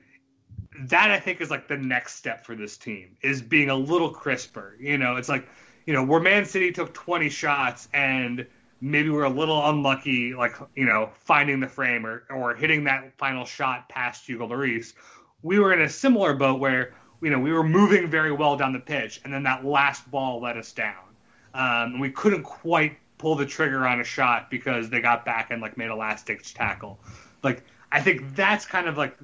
that 0.79 1.11
I 1.11 1.19
think 1.19 1.41
is 1.41 1.49
like 1.49 1.67
the 1.67 1.77
next 1.77 2.15
step 2.15 2.45
for 2.45 2.55
this 2.55 2.77
team 2.77 3.17
is 3.21 3.41
being 3.41 3.69
a 3.69 3.75
little 3.75 4.09
crisper. 4.09 4.75
You 4.79 4.97
know, 4.97 5.17
it's 5.17 5.29
like, 5.29 5.47
you 5.85 5.93
know, 5.93 6.03
where 6.03 6.19
Man 6.19 6.45
City 6.45 6.71
took 6.71 6.93
20 6.93 7.29
shots 7.29 7.89
and 7.93 8.45
maybe 8.81 9.09
we're 9.09 9.23
a 9.23 9.29
little 9.29 9.69
unlucky, 9.69 10.33
like 10.33 10.55
you 10.75 10.85
know, 10.85 11.09
finding 11.13 11.59
the 11.59 11.67
frame 11.67 12.05
or 12.05 12.23
or 12.29 12.55
hitting 12.55 12.83
that 12.85 13.17
final 13.17 13.45
shot 13.45 13.87
past 13.87 14.25
Hugo 14.27 14.47
Lloris. 14.47 14.93
We 15.43 15.59
were 15.59 15.71
in 15.73 15.81
a 15.81 15.89
similar 15.89 16.33
boat 16.33 16.59
where 16.59 16.93
you 17.21 17.29
know, 17.29 17.39
we 17.39 17.53
were 17.53 17.63
moving 17.63 18.09
very 18.09 18.31
well 18.31 18.57
down 18.57 18.73
the 18.73 18.79
pitch, 18.79 19.21
and 19.23 19.33
then 19.33 19.43
that 19.43 19.63
last 19.63 20.09
ball 20.09 20.41
let 20.41 20.57
us 20.57 20.71
down. 20.71 20.95
Um, 21.53 21.93
and 21.93 22.01
we 22.01 22.09
couldn't 22.09 22.43
quite 22.43 22.97
pull 23.17 23.35
the 23.35 23.45
trigger 23.45 23.85
on 23.85 24.01
a 24.01 24.03
shot 24.03 24.49
because 24.49 24.89
they 24.89 24.99
got 24.99 25.23
back 25.23 25.51
and 25.51 25.61
like 25.61 25.77
made 25.77 25.89
a 25.89 25.95
last 25.95 26.25
ditch 26.25 26.53
tackle. 26.53 26.99
Like 27.43 27.63
I 27.91 28.01
think 28.01 28.35
that's 28.35 28.65
kind 28.65 28.87
of 28.87 28.97
like 28.97 29.17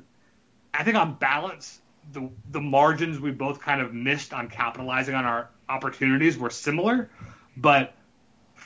I 0.74 0.84
think 0.84 0.96
on 0.96 1.16
balance 1.16 1.82
the 2.12 2.30
the 2.52 2.62
margins 2.62 3.20
we 3.20 3.32
both 3.32 3.60
kind 3.60 3.82
of 3.82 3.94
missed 3.94 4.34
on 4.34 4.50
capitalizing 4.50 5.16
on 5.16 5.26
our 5.26 5.50
opportunities 5.68 6.38
were 6.38 6.52
similar, 6.52 7.10
but 7.56 7.96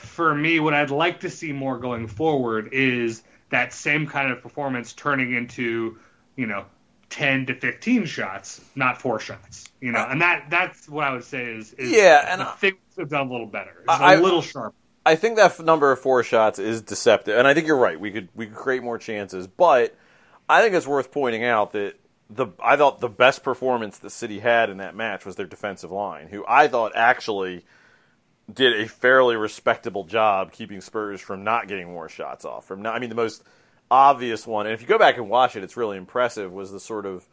for 0.01 0.33
me 0.35 0.59
what 0.59 0.73
I'd 0.73 0.91
like 0.91 1.21
to 1.21 1.29
see 1.29 1.51
more 1.51 1.77
going 1.77 2.07
forward 2.07 2.69
is 2.73 3.23
that 3.49 3.73
same 3.73 4.07
kind 4.07 4.31
of 4.31 4.41
performance 4.41 4.93
turning 4.93 5.33
into, 5.33 5.97
you 6.35 6.45
know, 6.47 6.65
10 7.09 7.47
to 7.47 7.55
15 7.55 8.05
shots, 8.05 8.61
not 8.75 9.01
four 9.01 9.19
shots. 9.19 9.65
You 9.81 9.91
know, 9.91 10.05
and 10.07 10.21
that 10.21 10.45
that's 10.49 10.87
what 10.87 11.05
I 11.05 11.13
would 11.13 11.23
say 11.23 11.43
is, 11.45 11.73
is 11.73 11.91
Yeah, 11.91 12.25
and 12.31 12.41
the 12.41 12.47
I- 12.47 12.51
things 12.55 12.77
have 12.97 13.09
done 13.09 13.27
a 13.27 13.31
little 13.31 13.47
better. 13.47 13.83
It's 13.83 13.89
a 13.99 14.03
I- 14.03 14.15
little 14.17 14.41
sharp. 14.41 14.73
I 15.05 15.15
think 15.15 15.35
that 15.37 15.59
number 15.59 15.91
of 15.91 15.99
four 15.99 16.21
shots 16.23 16.59
is 16.59 16.83
deceptive, 16.83 17.35
and 17.37 17.47
I 17.47 17.55
think 17.55 17.65
you're 17.65 17.75
right. 17.75 17.99
We 17.99 18.11
could 18.11 18.29
we 18.35 18.45
could 18.45 18.55
create 18.55 18.83
more 18.83 18.99
chances, 18.99 19.47
but 19.47 19.95
I 20.47 20.61
think 20.61 20.75
it's 20.75 20.85
worth 20.85 21.11
pointing 21.11 21.43
out 21.43 21.71
that 21.71 21.95
the 22.29 22.47
I 22.63 22.77
thought 22.77 22.99
the 22.99 23.09
best 23.09 23.43
performance 23.43 23.97
the 23.97 24.11
City 24.11 24.39
had 24.39 24.69
in 24.69 24.77
that 24.77 24.95
match 24.95 25.25
was 25.25 25.35
their 25.37 25.47
defensive 25.47 25.91
line, 25.91 26.27
who 26.27 26.45
I 26.47 26.67
thought 26.67 26.91
actually 26.95 27.65
did 28.53 28.79
a 28.81 28.87
fairly 28.87 29.35
respectable 29.35 30.03
job 30.03 30.51
keeping 30.51 30.81
Spurs 30.81 31.21
from 31.21 31.43
not 31.43 31.67
getting 31.67 31.87
more 31.87 32.09
shots 32.09 32.45
off. 32.45 32.65
From 32.65 32.81
not, 32.81 32.95
I 32.95 32.99
mean, 32.99 33.09
the 33.09 33.15
most 33.15 33.43
obvious 33.89 34.47
one, 34.47 34.65
and 34.65 34.73
if 34.73 34.81
you 34.81 34.87
go 34.87 34.97
back 34.97 35.17
and 35.17 35.29
watch 35.29 35.55
it, 35.55 35.63
it's 35.63 35.77
really 35.77 35.97
impressive. 35.97 36.51
Was 36.51 36.71
the 36.71 36.79
sort 36.79 37.05
of 37.05 37.27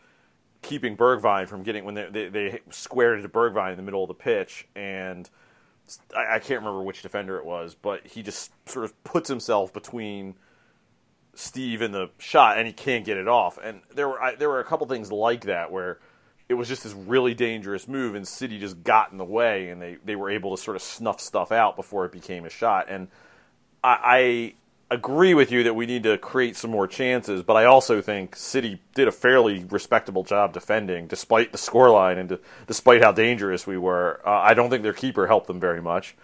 keeping 0.62 0.96
Bergwijn 0.96 1.48
from 1.48 1.62
getting 1.62 1.84
when 1.84 1.94
they 1.94 2.08
they, 2.10 2.28
they 2.28 2.60
squared 2.70 3.22
to 3.22 3.28
Bergwijn 3.28 3.70
in 3.72 3.76
the 3.76 3.82
middle 3.82 4.02
of 4.02 4.08
the 4.08 4.14
pitch 4.14 4.66
and. 4.74 5.28
I, 6.14 6.34
I 6.34 6.38
can't 6.38 6.60
remember 6.60 6.82
which 6.82 7.00
defender 7.00 7.38
it 7.38 7.46
was, 7.46 7.74
but 7.74 8.06
he 8.06 8.22
just 8.22 8.52
sort 8.68 8.84
of 8.84 9.04
puts 9.04 9.26
himself 9.26 9.72
between 9.72 10.34
Steve 11.38 11.82
and 11.82 11.94
the 11.94 12.10
shot, 12.18 12.58
and 12.58 12.66
he 12.66 12.72
can't 12.72 13.04
get 13.04 13.16
it 13.16 13.28
off. 13.28 13.58
And 13.62 13.80
there 13.94 14.08
were 14.08 14.20
I, 14.20 14.34
there 14.34 14.48
were 14.48 14.58
a 14.58 14.64
couple 14.64 14.86
things 14.88 15.12
like 15.12 15.44
that 15.44 15.70
where 15.70 16.00
it 16.48 16.54
was 16.54 16.68
just 16.68 16.82
this 16.82 16.94
really 16.94 17.34
dangerous 17.34 17.86
move, 17.86 18.14
and 18.14 18.26
City 18.26 18.58
just 18.58 18.82
got 18.82 19.12
in 19.12 19.18
the 19.18 19.24
way, 19.24 19.68
and 19.68 19.80
they, 19.80 19.98
they 20.04 20.16
were 20.16 20.30
able 20.30 20.56
to 20.56 20.62
sort 20.62 20.76
of 20.76 20.82
snuff 20.82 21.20
stuff 21.20 21.52
out 21.52 21.76
before 21.76 22.04
it 22.04 22.12
became 22.12 22.44
a 22.44 22.50
shot. 22.50 22.86
And 22.88 23.08
I, 23.84 23.98
I 24.02 24.54
agree 24.94 25.34
with 25.34 25.52
you 25.52 25.62
that 25.64 25.74
we 25.74 25.84
need 25.84 26.02
to 26.04 26.16
create 26.16 26.56
some 26.56 26.70
more 26.70 26.86
chances, 26.86 27.42
but 27.42 27.54
I 27.54 27.66
also 27.66 28.00
think 28.00 28.34
City 28.34 28.80
did 28.94 29.08
a 29.08 29.12
fairly 29.12 29.64
respectable 29.64 30.24
job 30.24 30.54
defending, 30.54 31.06
despite 31.06 31.52
the 31.52 31.58
scoreline 31.58 32.18
and 32.18 32.38
despite 32.66 33.02
how 33.02 33.12
dangerous 33.12 33.66
we 33.66 33.76
were. 33.76 34.20
Uh, 34.24 34.30
I 34.30 34.54
don't 34.54 34.70
think 34.70 34.82
their 34.82 34.94
keeper 34.94 35.26
helped 35.26 35.48
them 35.48 35.60
very 35.60 35.82
much, 35.82 36.16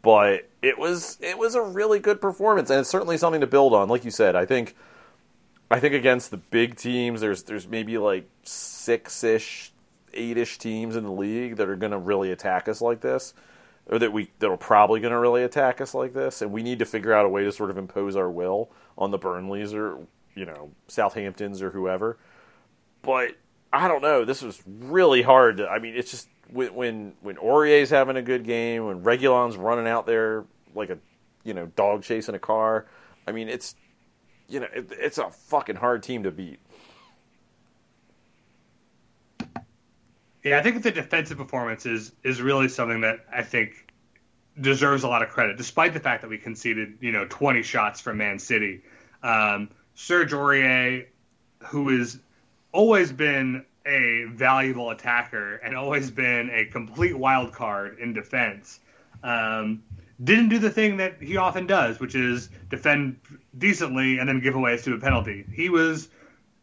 but 0.00 0.48
it 0.62 0.78
was 0.78 1.18
it 1.20 1.36
was 1.38 1.56
a 1.56 1.62
really 1.62 1.98
good 1.98 2.20
performance, 2.20 2.70
and 2.70 2.78
it's 2.78 2.88
certainly 2.88 3.16
something 3.16 3.40
to 3.40 3.48
build 3.48 3.74
on. 3.74 3.88
Like 3.88 4.04
you 4.04 4.12
said, 4.12 4.36
I 4.36 4.46
think 4.46 4.76
I 5.72 5.80
think 5.80 5.94
against 5.94 6.30
the 6.30 6.36
big 6.36 6.76
teams, 6.76 7.20
there's 7.20 7.42
there's 7.42 7.66
maybe 7.66 7.98
like 7.98 8.28
six 8.44 9.24
ish, 9.24 9.71
eight 10.14 10.36
ish 10.36 10.58
teams 10.58 10.96
in 10.96 11.04
the 11.04 11.12
league 11.12 11.56
that 11.56 11.68
are 11.68 11.76
going 11.76 11.92
to 11.92 11.98
really 11.98 12.30
attack 12.30 12.68
us 12.68 12.80
like 12.80 13.00
this, 13.00 13.34
or 13.86 13.98
that 13.98 14.12
we 14.12 14.30
that 14.38 14.48
are 14.50 14.56
probably 14.56 15.00
going 15.00 15.12
to 15.12 15.18
really 15.18 15.42
attack 15.42 15.80
us 15.80 15.94
like 15.94 16.12
this, 16.12 16.42
and 16.42 16.52
we 16.52 16.62
need 16.62 16.78
to 16.78 16.84
figure 16.84 17.12
out 17.12 17.26
a 17.26 17.28
way 17.28 17.44
to 17.44 17.52
sort 17.52 17.70
of 17.70 17.78
impose 17.78 18.16
our 18.16 18.30
will 18.30 18.70
on 18.96 19.10
the 19.10 19.18
Burnleys 19.18 19.74
or 19.74 20.06
you 20.34 20.44
know 20.44 20.70
Southamptons 20.88 21.62
or 21.62 21.70
whoever. 21.70 22.18
But 23.02 23.36
I 23.72 23.88
don't 23.88 24.02
know. 24.02 24.24
This 24.24 24.42
was 24.42 24.62
really 24.66 25.22
hard. 25.22 25.56
To, 25.58 25.68
I 25.68 25.78
mean, 25.78 25.96
it's 25.96 26.10
just 26.10 26.28
when 26.50 26.74
when 26.74 27.14
when 27.20 27.36
Aurier's 27.38 27.90
having 27.90 28.16
a 28.16 28.22
good 28.22 28.44
game, 28.44 28.86
when 28.86 29.02
Reguilón's 29.02 29.56
running 29.56 29.88
out 29.88 30.06
there 30.06 30.44
like 30.74 30.90
a 30.90 30.98
you 31.44 31.54
know 31.54 31.66
dog 31.66 32.02
chasing 32.02 32.34
a 32.34 32.38
car. 32.38 32.86
I 33.26 33.32
mean, 33.32 33.48
it's 33.48 33.74
you 34.48 34.60
know 34.60 34.68
it, 34.74 34.90
it's 34.92 35.18
a 35.18 35.30
fucking 35.30 35.76
hard 35.76 36.02
team 36.02 36.22
to 36.24 36.30
beat. 36.30 36.60
Yeah, 40.42 40.58
I 40.58 40.62
think 40.62 40.82
the 40.82 40.90
defensive 40.90 41.38
performance 41.38 41.86
is 41.86 42.12
is 42.24 42.42
really 42.42 42.68
something 42.68 43.02
that 43.02 43.24
I 43.32 43.42
think 43.42 43.92
deserves 44.60 45.04
a 45.04 45.08
lot 45.08 45.22
of 45.22 45.28
credit, 45.28 45.56
despite 45.56 45.94
the 45.94 46.00
fact 46.00 46.22
that 46.22 46.28
we 46.28 46.36
conceded, 46.36 46.98
you 47.00 47.12
know, 47.12 47.26
20 47.28 47.62
shots 47.62 48.00
from 48.00 48.18
Man 48.18 48.38
City. 48.38 48.82
Um, 49.22 49.70
Serge 49.94 50.32
Aurier, 50.32 51.06
who 51.66 51.88
has 51.96 52.18
always 52.72 53.12
been 53.12 53.64
a 53.86 54.24
valuable 54.24 54.90
attacker 54.90 55.56
and 55.56 55.76
always 55.76 56.10
been 56.10 56.50
a 56.50 56.66
complete 56.66 57.16
wild 57.16 57.52
card 57.52 57.98
in 57.98 58.12
defense, 58.12 58.80
um, 59.22 59.82
didn't 60.22 60.50
do 60.50 60.58
the 60.58 60.70
thing 60.70 60.98
that 60.98 61.20
he 61.20 61.36
often 61.36 61.66
does, 61.66 61.98
which 61.98 62.14
is 62.14 62.48
defend 62.68 63.18
decently 63.56 64.18
and 64.18 64.28
then 64.28 64.40
give 64.40 64.54
away 64.54 64.74
a 64.74 64.78
stupid 64.78 65.00
penalty. 65.00 65.44
He 65.52 65.68
was 65.68 66.08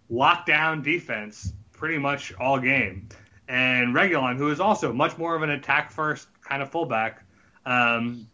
locked 0.10 0.48
down 0.48 0.82
defense 0.82 1.54
pretty 1.72 1.98
much 1.98 2.34
all 2.36 2.60
game. 2.60 3.10
And 3.50 3.96
Reguilón, 3.96 4.38
who 4.38 4.52
is 4.52 4.60
also 4.60 4.94
much 4.94 5.18
more 5.18 5.36
of 5.36 5.42
an 5.42 5.50
attack 5.50 5.92
first 5.92 6.28
kind 6.44 6.62
of 6.62 6.70
fullback, 6.70 7.24
um, 7.66 8.28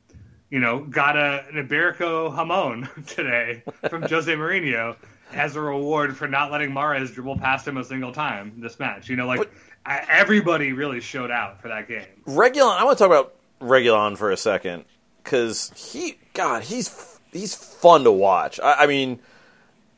you 0.50 0.60
know, 0.60 0.82
got 0.82 1.16
a, 1.16 1.46
an 1.52 1.68
Iberico 1.68 2.36
Hamon 2.36 2.90
today 3.08 3.64
from 3.90 4.02
Jose 4.10 4.32
Mourinho 4.32 4.98
as 5.34 5.56
a 5.56 5.62
reward 5.62 6.16
for 6.16 6.28
not 6.28 6.52
letting 6.52 6.72
Mahrez 6.72 7.14
dribble 7.14 7.40
past 7.40 7.66
him 7.68 7.78
a 7.78 7.84
single 7.84 8.12
time 8.12 8.54
this 8.58 8.78
match. 8.78 9.10
You 9.10 9.16
know, 9.16 9.26
like 9.26 9.40
What- 9.40 9.52
I, 9.86 10.06
everybody 10.10 10.74
really 10.74 11.00
showed 11.00 11.32
out 11.32 11.62
for 11.62 11.70
that 11.70 11.88
game. 11.88 12.06
Reguilón, 12.28 12.78
I 12.78 12.84
want 12.84 12.98
to 12.98 13.04
talk 13.04 13.12
about 13.12 13.36
Reguilón 13.62 14.18
for 14.18 14.32
a 14.32 14.38
second 14.38 14.84
because 15.24 15.72
he, 15.76 16.18
God, 16.34 16.64
he's 16.64 17.20
he's 17.32 17.56
fun 17.56 18.04
to 18.04 18.12
watch. 18.12 18.60
I, 18.60 18.84
I 18.84 18.88
mean, 18.88 19.20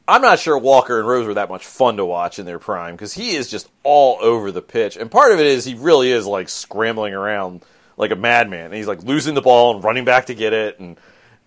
I'm 0.08 0.22
not 0.22 0.40
sure 0.40 0.58
Walker 0.58 1.00
and 1.00 1.08
Rose 1.08 1.28
were 1.28 1.34
that 1.34 1.50
much 1.50 1.66
fun 1.66 1.98
to 1.98 2.06
watch 2.06 2.40
in 2.40 2.46
their 2.46 2.60
prime 2.60 2.96
because 2.96 3.14
he 3.14 3.36
is 3.36 3.50
just 3.50 3.70
all 3.84 4.18
over 4.22 4.52
the 4.52 4.62
pitch, 4.62 4.96
and 4.98 5.12
part 5.12 5.32
of 5.32 5.40
it 5.40 5.46
is 5.46 5.66
he 5.66 5.76
really 5.76 6.12
is 6.12 6.26
like 6.26 6.50
scrambling 6.50 7.14
around 7.14 7.64
like 7.98 8.12
a 8.12 8.16
madman. 8.16 8.66
And 8.66 8.76
he's 8.76 8.88
like 8.88 9.04
losing 9.04 9.36
the 9.36 9.42
ball 9.42 9.76
and 9.76 9.84
running 9.84 10.06
back 10.06 10.28
to 10.28 10.34
get 10.34 10.54
it, 10.54 10.80
and 10.80 10.98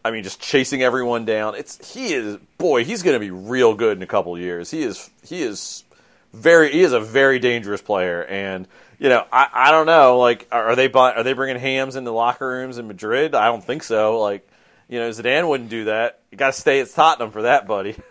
I 0.05 0.11
mean 0.11 0.25
just 0.25 0.41
chasing 0.41 0.83
everyone 0.83 1.25
down. 1.25 1.55
It's 1.55 1.93
he 1.93 2.13
is 2.13 2.37
boy, 2.59 2.85
he's 2.85 3.03
going 3.03 3.15
to 3.15 3.21
be 3.21 3.31
real 3.31 3.75
good 3.75 3.97
in 3.97 4.03
a 4.03 4.07
couple 4.07 4.39
years. 4.39 4.71
He 4.71 4.83
is 4.83 5.09
he 5.23 5.43
is 5.43 5.85
very 6.33 6.73
he 6.73 6.83
is 6.83 6.93
a 6.93 7.01
very 7.01 7.39
dangerous 7.39 7.83
player 7.83 8.25
and 8.25 8.69
you 8.99 9.09
know 9.09 9.25
I, 9.33 9.49
I 9.53 9.71
don't 9.73 9.87
know 9.87 10.19
like 10.19 10.47
are 10.53 10.77
they 10.77 10.91
are 10.91 11.23
they 11.23 11.33
bringing 11.33 11.59
hams 11.59 11.97
into 11.97 12.13
locker 12.13 12.47
rooms 12.47 12.79
in 12.79 12.87
Madrid 12.87 13.35
I 13.35 13.47
don't 13.47 13.65
think 13.65 13.83
so 13.83 14.21
like 14.21 14.49
you 14.89 15.01
know 15.01 15.11
Zidane 15.11 15.49
wouldn't 15.49 15.71
do 15.71 15.87
that 15.87 16.21
you 16.31 16.39
got 16.39 16.55
to 16.55 16.61
stay 16.61 16.81
at 16.81 16.91
Tottenham 16.91 17.33
for 17.33 17.43
that 17.43 17.67
buddy 17.67 17.97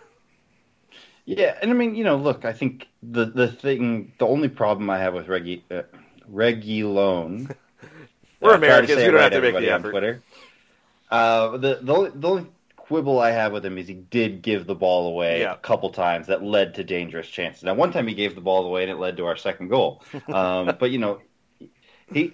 Yeah, 1.26 1.56
and 1.62 1.70
I 1.70 1.74
mean, 1.74 1.94
you 1.94 2.04
know, 2.04 2.16
look, 2.16 2.44
I 2.44 2.52
think 2.52 2.88
the 3.02 3.26
the 3.26 3.48
thing, 3.48 4.12
the 4.18 4.26
only 4.26 4.48
problem 4.48 4.90
I 4.90 4.98
have 4.98 5.14
with 5.14 5.28
Reggie 5.28 5.64
uh, 5.70 5.82
Regulone. 6.26 7.48
We're 8.40 8.54
I 8.54 8.56
tried 8.56 8.64
Americans, 8.64 8.96
we 8.96 9.04
don't 9.04 9.14
right, 9.14 9.32
have 9.32 9.42
to 9.42 9.52
make 9.52 9.60
the 9.62 9.70
effort. 9.70 9.90
Twitter. 9.90 10.22
Uh, 11.10 11.56
the 11.58 11.78
the 11.82 11.94
only, 11.94 12.10
the 12.14 12.28
only 12.28 12.46
quibble 12.76 13.20
I 13.20 13.30
have 13.30 13.52
with 13.52 13.64
him 13.64 13.78
is 13.78 13.86
he 13.86 13.94
did 13.94 14.42
give 14.42 14.66
the 14.66 14.74
ball 14.74 15.08
away 15.08 15.40
Yeah. 15.40 15.52
a 15.52 15.56
couple 15.58 15.90
times 15.90 16.26
that 16.28 16.42
led 16.42 16.74
to 16.74 16.84
dangerous 16.84 17.28
chances. 17.28 17.62
Now, 17.62 17.74
one 17.74 17.92
time 17.92 18.08
he 18.08 18.14
gave 18.14 18.34
the 18.34 18.40
ball 18.40 18.64
away 18.66 18.82
and 18.82 18.90
it 18.90 18.96
led 18.96 19.16
to 19.18 19.26
our 19.26 19.36
second 19.36 19.68
goal. 19.68 20.02
Um, 20.28 20.74
but 20.78 20.90
you 20.90 20.98
know, 20.98 21.20
he 22.12 22.32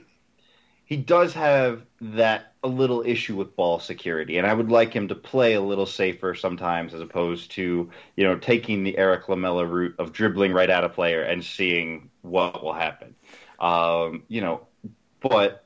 he 0.85 0.97
does 0.97 1.35
have 1.35 1.83
that 2.01 2.53
a 2.67 2.69
little 2.69 3.03
issue 3.07 3.37
with 3.37 3.55
ball 3.55 3.79
security, 3.79 4.39
and 4.39 4.47
I 4.47 4.53
would 4.53 4.71
like 4.73 4.93
him 4.93 5.07
to 5.09 5.15
play 5.15 5.55
a 5.55 5.61
little 5.61 5.87
safer 5.87 6.35
sometimes, 6.35 6.93
as 6.95 7.01
opposed 7.01 7.53
to 7.53 7.89
you 8.17 8.25
know 8.25 8.37
taking 8.37 8.83
the 8.83 8.99
Erik 8.99 9.29
Lamela 9.29 9.65
route 9.65 9.95
of 10.01 10.13
dribbling 10.13 10.53
right 10.53 10.69
at 10.69 10.83
a 10.83 10.89
player 10.89 11.23
and 11.23 11.45
seeing 11.45 12.11
what 12.23 12.65
will 12.65 12.73
happen. 12.73 13.15
Um, 13.61 14.25
you 14.27 14.41
know, 14.41 14.67
but 15.21 15.65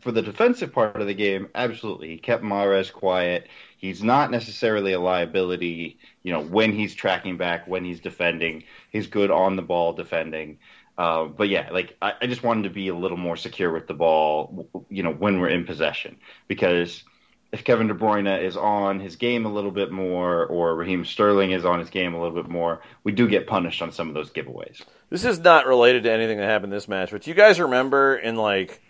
for 0.00 0.12
the 0.12 0.20
defensive 0.20 0.74
part 0.74 1.00
of 1.00 1.06
the 1.06 1.14
game, 1.14 1.48
absolutely, 1.54 2.08
he 2.08 2.18
kept 2.18 2.44
Mahrez 2.44 2.92
quiet. 2.92 3.48
He's 3.78 4.02
not 4.02 4.30
necessarily 4.30 4.92
a 4.92 5.00
liability, 5.00 5.98
you 6.22 6.32
know, 6.32 6.42
when 6.42 6.72
he's 6.72 6.94
tracking 6.94 7.38
back, 7.38 7.66
when 7.66 7.84
he's 7.84 8.00
defending. 8.00 8.64
He's 8.90 9.06
good 9.06 9.30
on 9.30 9.56
the 9.56 9.62
ball 9.62 9.94
defending. 9.94 10.58
Uh, 10.98 11.24
but 11.24 11.48
yeah, 11.48 11.70
like 11.70 11.96
I, 12.02 12.12
I 12.20 12.26
just 12.26 12.42
wanted 12.42 12.64
to 12.64 12.70
be 12.70 12.88
a 12.88 12.94
little 12.94 13.16
more 13.16 13.36
secure 13.36 13.72
with 13.72 13.86
the 13.86 13.94
ball, 13.94 14.68
you 14.88 15.02
know, 15.02 15.12
when 15.12 15.40
we're 15.40 15.48
in 15.48 15.64
possession, 15.64 16.18
because 16.48 17.02
if 17.50 17.64
Kevin 17.64 17.86
De 17.86 17.94
Bruyne 17.94 18.42
is 18.42 18.56
on 18.56 19.00
his 19.00 19.16
game 19.16 19.44
a 19.44 19.52
little 19.52 19.70
bit 19.70 19.90
more, 19.90 20.46
or 20.46 20.74
Raheem 20.74 21.04
Sterling 21.04 21.52
is 21.52 21.64
on 21.64 21.78
his 21.78 21.90
game 21.90 22.14
a 22.14 22.22
little 22.22 22.42
bit 22.42 22.50
more, 22.50 22.82
we 23.04 23.12
do 23.12 23.28
get 23.28 23.46
punished 23.46 23.82
on 23.82 23.92
some 23.92 24.08
of 24.08 24.14
those 24.14 24.30
giveaways. 24.30 24.82
This 25.10 25.24
is 25.24 25.38
not 25.38 25.66
related 25.66 26.04
to 26.04 26.12
anything 26.12 26.38
that 26.38 26.46
happened 26.46 26.72
this 26.72 26.88
match, 26.88 27.10
but 27.10 27.26
you 27.26 27.34
guys 27.34 27.60
remember 27.60 28.16
in 28.16 28.36
like 28.36 28.80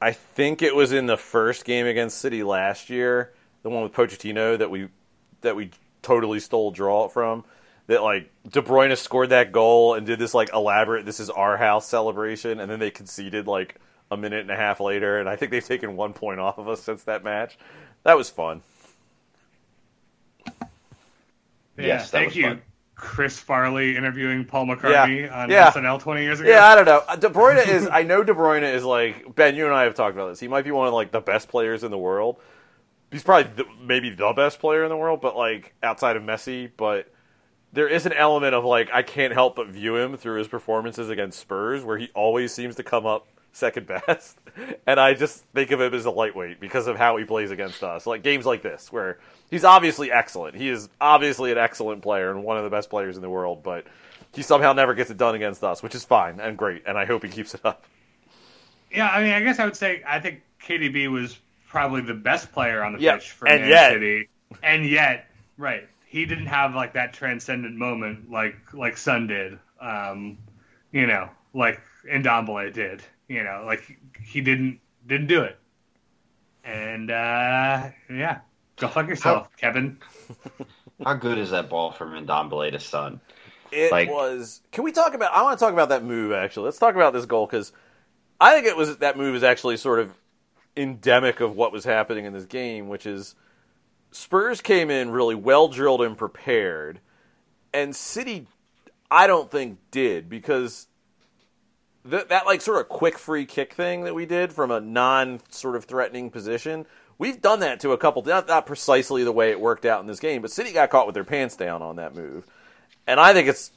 I 0.00 0.12
think 0.12 0.60
it 0.60 0.76
was 0.76 0.92
in 0.92 1.06
the 1.06 1.16
first 1.16 1.64
game 1.64 1.86
against 1.86 2.18
City 2.18 2.42
last 2.42 2.90
year, 2.90 3.32
the 3.62 3.70
one 3.70 3.82
with 3.82 3.92
Pochettino 3.92 4.58
that 4.58 4.70
we 4.70 4.88
that 5.40 5.56
we 5.56 5.70
totally 6.02 6.40
stole 6.40 6.70
draw 6.70 7.08
from. 7.08 7.44
That 7.86 8.02
like 8.02 8.30
De 8.50 8.62
Bruyne 8.62 8.96
scored 8.96 9.30
that 9.30 9.52
goal 9.52 9.94
and 9.94 10.06
did 10.06 10.18
this 10.18 10.34
like 10.34 10.50
elaborate 10.52 11.04
"this 11.04 11.20
is 11.20 11.30
our 11.30 11.56
house" 11.56 11.86
celebration, 11.88 12.60
and 12.60 12.70
then 12.70 12.78
they 12.78 12.90
conceded 12.90 13.46
like 13.46 13.76
a 14.10 14.16
minute 14.16 14.40
and 14.40 14.50
a 14.50 14.56
half 14.56 14.80
later, 14.80 15.18
and 15.18 15.28
I 15.28 15.36
think 15.36 15.50
they've 15.50 15.64
taken 15.64 15.96
one 15.96 16.12
point 16.12 16.40
off 16.40 16.58
of 16.58 16.68
us 16.68 16.82
since 16.82 17.04
that 17.04 17.24
match. 17.24 17.58
That 18.04 18.16
was 18.16 18.30
fun. 18.30 18.62
Yeah, 21.76 21.86
Yes, 21.86 22.10
thank 22.10 22.36
you, 22.36 22.44
fun. 22.44 22.62
Chris 22.94 23.38
Farley 23.40 23.96
interviewing 23.96 24.44
Paul 24.44 24.66
McCartney 24.66 25.30
on 25.32 25.50
Yeah. 25.50 25.70
SNL 25.70 25.98
20 26.00 26.22
years 26.22 26.40
ago. 26.40 26.48
Yeah, 26.48 26.64
I 26.66 26.74
don't 26.76 26.84
know. 26.84 27.02
Uh, 27.08 27.16
De 27.16 27.28
Bruyne 27.28 27.66
is. 27.66 27.88
I 27.90 28.02
know 28.04 28.22
De 28.22 28.32
Bruyne 28.32 28.62
is 28.62 28.84
like 28.84 29.34
Ben. 29.34 29.56
You 29.56 29.66
and 29.66 29.74
I 29.74 29.82
have 29.84 29.94
talked 29.94 30.14
about 30.14 30.28
this. 30.28 30.40
He 30.40 30.48
might 30.48 30.62
be 30.64 30.70
one 30.70 30.86
of 30.86 30.94
like 30.94 31.10
the 31.10 31.20
best 31.20 31.48
players 31.48 31.82
in 31.82 31.90
the 31.90 31.98
world. 31.98 32.40
He's 33.10 33.22
probably 33.24 33.50
the, 33.54 33.64
maybe 33.80 34.10
the 34.10 34.32
best 34.34 34.58
player 34.60 34.84
in 34.84 34.88
the 34.90 34.96
world, 34.96 35.20
but 35.20 35.36
like 35.36 35.74
outside 35.82 36.16
of 36.16 36.22
Messi. 36.22 36.70
But 36.76 37.12
there 37.74 37.88
is 37.88 38.06
an 38.06 38.12
element 38.12 38.54
of 38.54 38.64
like 38.64 38.88
I 38.92 39.02
can't 39.02 39.32
help 39.32 39.56
but 39.56 39.68
view 39.68 39.96
him 39.96 40.16
through 40.16 40.38
his 40.38 40.48
performances 40.48 41.10
against 41.10 41.38
Spurs, 41.38 41.84
where 41.84 41.98
he 41.98 42.10
always 42.14 42.52
seems 42.54 42.76
to 42.76 42.82
come 42.82 43.04
up 43.06 43.26
second 43.52 43.86
best, 44.06 44.38
and 44.86 44.98
I 44.98 45.14
just 45.14 45.44
think 45.54 45.70
of 45.70 45.80
him 45.80 45.92
as 45.94 46.06
a 46.06 46.10
lightweight 46.10 46.58
because 46.60 46.86
of 46.86 46.96
how 46.96 47.16
he 47.16 47.24
plays 47.24 47.50
against 47.50 47.82
us. 47.84 48.06
Like 48.06 48.22
games 48.22 48.46
like 48.46 48.62
this, 48.62 48.90
where 48.92 49.18
he's 49.50 49.64
obviously 49.64 50.10
excellent. 50.10 50.56
He 50.56 50.68
is 50.68 50.88
obviously 51.00 51.52
an 51.52 51.58
excellent 51.58 52.02
player 52.02 52.30
and 52.30 52.42
one 52.44 52.56
of 52.56 52.64
the 52.64 52.70
best 52.70 52.90
players 52.90 53.16
in 53.16 53.22
the 53.22 53.30
world, 53.30 53.62
but 53.62 53.86
he 54.32 54.42
somehow 54.42 54.72
never 54.72 54.94
gets 54.94 55.10
it 55.10 55.16
done 55.16 55.34
against 55.34 55.62
us, 55.62 55.82
which 55.82 55.94
is 55.94 56.04
fine 56.04 56.40
and 56.40 56.56
great, 56.58 56.82
and 56.86 56.98
I 56.98 57.04
hope 57.04 57.22
he 57.22 57.28
keeps 57.28 57.54
it 57.54 57.60
up. 57.64 57.84
Yeah, 58.92 59.08
I 59.08 59.22
mean, 59.22 59.32
I 59.32 59.40
guess 59.40 59.58
I 59.58 59.64
would 59.64 59.76
say 59.76 60.02
I 60.06 60.20
think 60.20 60.42
KDB 60.64 61.10
was 61.10 61.38
probably 61.68 62.00
the 62.00 62.14
best 62.14 62.52
player 62.52 62.82
on 62.84 62.92
the 62.94 63.00
Yeah, 63.00 63.14
pitch 63.16 63.30
for 63.32 63.48
and 63.48 63.62
Man 63.62 63.70
yet- 63.70 63.92
City, 63.92 64.28
and 64.62 64.84
yet, 64.88 65.26
right, 65.58 65.88
he 66.14 66.26
didn't 66.26 66.46
have 66.46 66.76
like 66.76 66.92
that 66.92 67.12
transcendent 67.12 67.74
moment 67.74 68.30
like 68.30 68.72
like 68.72 68.96
Son 68.96 69.26
did. 69.26 69.58
Um, 69.80 70.38
you 70.92 71.08
know, 71.08 71.28
like 71.52 71.80
Ndombele 72.08 72.72
did. 72.72 73.02
You 73.26 73.42
know, 73.42 73.64
like 73.66 73.98
he 74.22 74.40
didn't 74.40 74.78
didn't 75.04 75.26
do 75.26 75.42
it. 75.42 75.58
And 76.62 77.10
uh, 77.10 77.90
yeah, 78.08 78.38
go 78.76 78.86
fuck 78.86 79.08
yourself, 79.08 79.48
Kevin. 79.56 79.98
How 81.04 81.14
good 81.14 81.36
is 81.36 81.50
that 81.50 81.68
ball 81.68 81.90
from 81.90 82.12
Ndombele 82.12 82.70
to 82.70 82.78
Son? 82.78 83.20
It 83.72 83.90
Like- 83.90 84.08
was. 84.08 84.60
Can 84.70 84.84
we 84.84 84.92
talk 84.92 85.14
about? 85.14 85.32
I 85.34 85.42
want 85.42 85.58
to 85.58 85.64
talk 85.64 85.72
about 85.72 85.88
that 85.88 86.04
move. 86.04 86.30
Actually, 86.30 86.66
let's 86.66 86.78
talk 86.78 86.94
about 86.94 87.12
this 87.12 87.26
goal 87.26 87.46
because 87.46 87.72
I 88.40 88.54
think 88.54 88.66
it 88.68 88.76
was 88.76 88.98
that 88.98 89.16
move 89.18 89.34
is 89.34 89.42
actually 89.42 89.78
sort 89.78 89.98
of 89.98 90.14
endemic 90.76 91.40
of 91.40 91.56
what 91.56 91.72
was 91.72 91.82
happening 91.84 92.24
in 92.24 92.32
this 92.32 92.44
game, 92.44 92.88
which 92.88 93.04
is 93.04 93.34
Spurs 94.14 94.60
came 94.60 94.90
in 94.90 95.10
really 95.10 95.34
well 95.34 95.66
drilled 95.66 96.00
and 96.00 96.16
prepared, 96.16 97.00
and 97.72 97.96
City, 97.96 98.46
I 99.10 99.26
don't 99.26 99.50
think 99.50 99.78
did 99.90 100.28
because 100.28 100.86
that 102.04 102.28
that 102.28 102.46
like 102.46 102.60
sort 102.60 102.80
of 102.80 102.88
quick 102.88 103.18
free 103.18 103.44
kick 103.44 103.72
thing 103.72 104.04
that 104.04 104.14
we 104.14 104.24
did 104.24 104.52
from 104.52 104.70
a 104.70 104.80
non 104.80 105.40
sort 105.50 105.74
of 105.74 105.86
threatening 105.86 106.30
position. 106.30 106.86
We've 107.18 107.42
done 107.42 107.58
that 107.60 107.80
to 107.80 107.90
a 107.90 107.98
couple, 107.98 108.22
not, 108.22 108.46
not 108.46 108.66
precisely 108.66 109.24
the 109.24 109.32
way 109.32 109.50
it 109.50 109.60
worked 109.60 109.84
out 109.84 110.00
in 110.00 110.06
this 110.06 110.20
game, 110.20 110.42
but 110.42 110.52
City 110.52 110.72
got 110.72 110.90
caught 110.90 111.06
with 111.06 111.14
their 111.14 111.24
pants 111.24 111.56
down 111.56 111.82
on 111.82 111.96
that 111.96 112.14
move, 112.14 112.46
and 113.08 113.18
I 113.18 113.32
think 113.32 113.48
it's 113.48 113.72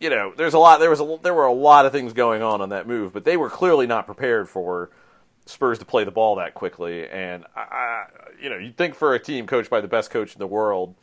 you 0.00 0.08
know 0.08 0.32
there's 0.34 0.54
a 0.54 0.58
lot 0.58 0.80
there 0.80 0.88
was 0.88 1.00
a, 1.00 1.18
there 1.22 1.34
were 1.34 1.44
a 1.44 1.52
lot 1.52 1.84
of 1.84 1.92
things 1.92 2.14
going 2.14 2.40
on 2.40 2.62
on 2.62 2.70
that 2.70 2.88
move, 2.88 3.12
but 3.12 3.24
they 3.24 3.36
were 3.36 3.50
clearly 3.50 3.86
not 3.86 4.06
prepared 4.06 4.48
for 4.48 4.88
Spurs 5.46 5.78
to 5.78 5.84
play 5.84 6.04
the 6.04 6.10
ball 6.10 6.36
that 6.36 6.54
quickly, 6.54 7.08
and 7.08 7.44
I, 7.56 8.06
you 8.42 8.50
know 8.50 8.58
you'd 8.58 8.76
think 8.76 8.94
for 8.94 9.14
a 9.14 9.18
team 9.18 9.46
coached 9.46 9.70
by 9.70 9.80
the 9.80 9.88
best 9.88 10.10
coach 10.10 10.34
in 10.34 10.38
the 10.38 10.46
world 10.46 10.94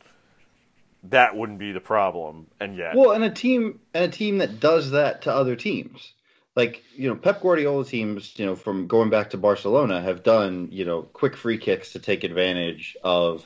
that 1.10 1.36
wouldn't 1.36 1.58
be 1.58 1.72
the 1.72 1.80
problem, 1.80 2.46
and 2.60 2.76
yet 2.76 2.94
Well, 2.94 3.12
and 3.12 3.24
a 3.24 3.30
team 3.30 3.80
and 3.92 4.04
a 4.04 4.08
team 4.08 4.38
that 4.38 4.60
does 4.60 4.92
that 4.92 5.22
to 5.22 5.32
other 5.32 5.56
teams. 5.56 6.12
Like, 6.56 6.84
you 6.94 7.08
know, 7.08 7.16
Pep 7.16 7.42
Guardiola 7.42 7.84
teams, 7.84 8.32
you 8.38 8.46
know, 8.46 8.54
from 8.54 8.86
going 8.86 9.10
back 9.10 9.30
to 9.30 9.36
Barcelona 9.36 10.00
have 10.00 10.22
done, 10.22 10.68
you 10.70 10.84
know, 10.84 11.02
quick 11.02 11.36
free 11.36 11.58
kicks 11.58 11.92
to 11.92 11.98
take 11.98 12.22
advantage 12.22 12.96
of 13.02 13.44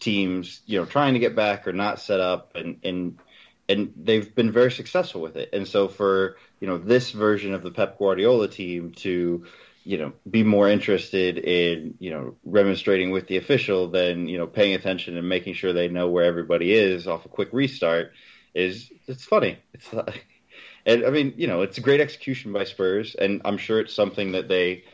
teams, 0.00 0.60
you 0.66 0.78
know, 0.78 0.84
trying 0.84 1.14
to 1.14 1.20
get 1.20 1.36
back 1.36 1.68
or 1.68 1.72
not 1.72 2.00
set 2.00 2.20
up 2.20 2.56
and 2.56 2.80
and 2.82 3.18
and 3.68 3.92
they've 3.96 4.34
been 4.34 4.50
very 4.50 4.72
successful 4.72 5.20
with 5.20 5.36
it. 5.36 5.50
And 5.52 5.68
so 5.68 5.88
for, 5.88 6.36
you 6.58 6.66
know, 6.66 6.78
this 6.78 7.10
version 7.10 7.54
of 7.54 7.62
the 7.62 7.70
Pep 7.70 7.98
Guardiola 7.98 8.48
team 8.48 8.92
to 8.96 9.46
you 9.88 9.96
know, 9.96 10.12
be 10.30 10.42
more 10.42 10.68
interested 10.68 11.38
in, 11.38 11.94
you 11.98 12.10
know, 12.10 12.36
remonstrating 12.44 13.10
with 13.10 13.26
the 13.26 13.38
official 13.38 13.88
than, 13.88 14.28
you 14.28 14.36
know, 14.36 14.46
paying 14.46 14.74
attention 14.74 15.16
and 15.16 15.26
making 15.26 15.54
sure 15.54 15.72
they 15.72 15.88
know 15.88 16.10
where 16.10 16.26
everybody 16.26 16.74
is 16.74 17.08
off 17.08 17.24
a 17.24 17.30
quick 17.30 17.48
restart 17.52 18.12
is 18.54 18.92
it's 19.06 19.24
funny. 19.24 19.56
It's 19.72 19.88
and 20.86 21.06
I 21.06 21.08
mean, 21.08 21.32
you 21.38 21.46
know, 21.46 21.62
it's 21.62 21.78
a 21.78 21.80
great 21.80 22.02
execution 22.02 22.52
by 22.52 22.64
Spurs, 22.64 23.14
and 23.14 23.40
I'm 23.46 23.56
sure 23.56 23.80
it's 23.80 23.94
something 23.94 24.32
that 24.32 24.46
they 24.46 24.84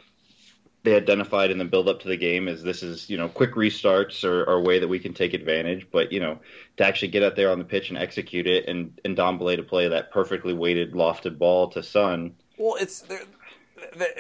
they 0.84 0.94
identified 0.94 1.50
in 1.50 1.58
the 1.58 1.64
build 1.64 1.88
up 1.88 2.00
to 2.02 2.08
the 2.08 2.16
game 2.16 2.46
as 2.46 2.62
this 2.62 2.84
is, 2.84 3.10
you 3.10 3.16
know, 3.16 3.28
quick 3.28 3.54
restarts 3.54 4.22
or, 4.22 4.44
a 4.44 4.60
way 4.60 4.78
that 4.78 4.86
we 4.86 4.98
can 5.00 5.14
take 5.14 5.32
advantage. 5.32 5.88
But, 5.90 6.12
you 6.12 6.20
know, 6.20 6.38
to 6.76 6.86
actually 6.86 7.08
get 7.08 7.22
out 7.22 7.36
there 7.36 7.50
on 7.50 7.58
the 7.58 7.64
pitch 7.64 7.88
and 7.88 7.96
execute 7.96 8.46
it 8.46 8.68
and, 8.68 9.00
and 9.02 9.16
Dombele 9.16 9.56
to 9.56 9.62
play 9.62 9.88
that 9.88 10.12
perfectly 10.12 10.52
weighted, 10.52 10.92
lofted 10.92 11.38
ball 11.38 11.70
to 11.70 11.82
Son. 11.82 12.34
Well, 12.58 12.76
it's 12.78 13.00
there- 13.00 13.20
the- 13.20 13.43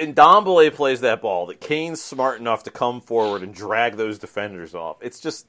and 0.00 0.14
Dombele 0.14 0.72
plays 0.72 1.00
that 1.00 1.22
ball. 1.22 1.46
That 1.46 1.60
Kane's 1.60 2.00
smart 2.00 2.40
enough 2.40 2.64
to 2.64 2.70
come 2.70 3.00
forward 3.00 3.42
and 3.42 3.54
drag 3.54 3.96
those 3.96 4.18
defenders 4.18 4.74
off. 4.74 4.96
It's 5.00 5.20
just 5.20 5.46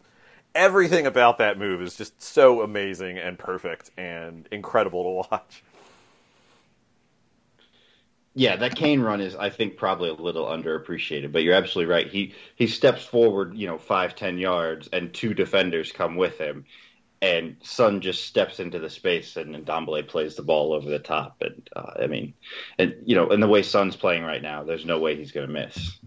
everything 0.54 1.06
about 1.06 1.38
that 1.39 1.58
move 1.60 1.82
is 1.82 1.95
just 1.95 2.21
so 2.21 2.62
amazing 2.62 3.17
and 3.17 3.38
perfect 3.38 3.91
and 3.97 4.47
incredible 4.51 5.04
to 5.04 5.30
watch. 5.32 5.63
Yeah, 8.38 8.58
that 8.58 8.75
Kane 8.75 8.99
run 8.99 9.21
is, 9.21 9.34
I 9.34 9.49
think, 9.49 9.78
probably 9.78 10.10
a 10.10 10.13
little 10.13 10.45
underappreciated. 10.45 11.32
But 11.32 11.43
you're 11.43 11.54
absolutely 11.56 11.93
right. 11.93 12.08
He 12.08 12.34
he 12.56 12.67
steps 12.67 13.06
forward, 13.06 13.56
you 13.56 13.65
know, 13.65 13.78
five 13.78 14.15
ten 14.15 14.38
yards, 14.38 14.89
and 14.91 15.13
two 15.13 15.34
defenders 15.34 15.93
come 15.93 16.17
with 16.17 16.38
him, 16.38 16.65
and 17.26 17.56
Son 17.64 18.02
just 18.02 18.26
steps 18.26 18.60
into 18.60 18.78
the 18.80 18.90
space, 18.90 19.36
and, 19.38 19.56
and 19.56 19.66
Dombele 19.66 20.08
plays 20.08 20.36
the 20.36 20.44
ball 20.44 20.74
over 20.74 20.90
the 20.90 21.00
top. 21.00 21.38
And 21.42 21.68
uh, 21.76 21.92
I 22.04 22.08
mean, 22.08 22.34
and 22.78 22.94
you 23.06 23.16
know, 23.16 23.30
and 23.30 23.42
the 23.42 23.48
way 23.48 23.64
Son's 23.64 23.96
playing 23.96 24.24
right 24.24 24.42
now, 24.42 24.64
there's 24.64 24.86
no 24.86 25.00
way 25.00 25.16
he's 25.16 25.32
going 25.32 25.48
to 25.48 25.54
miss. 25.54 25.98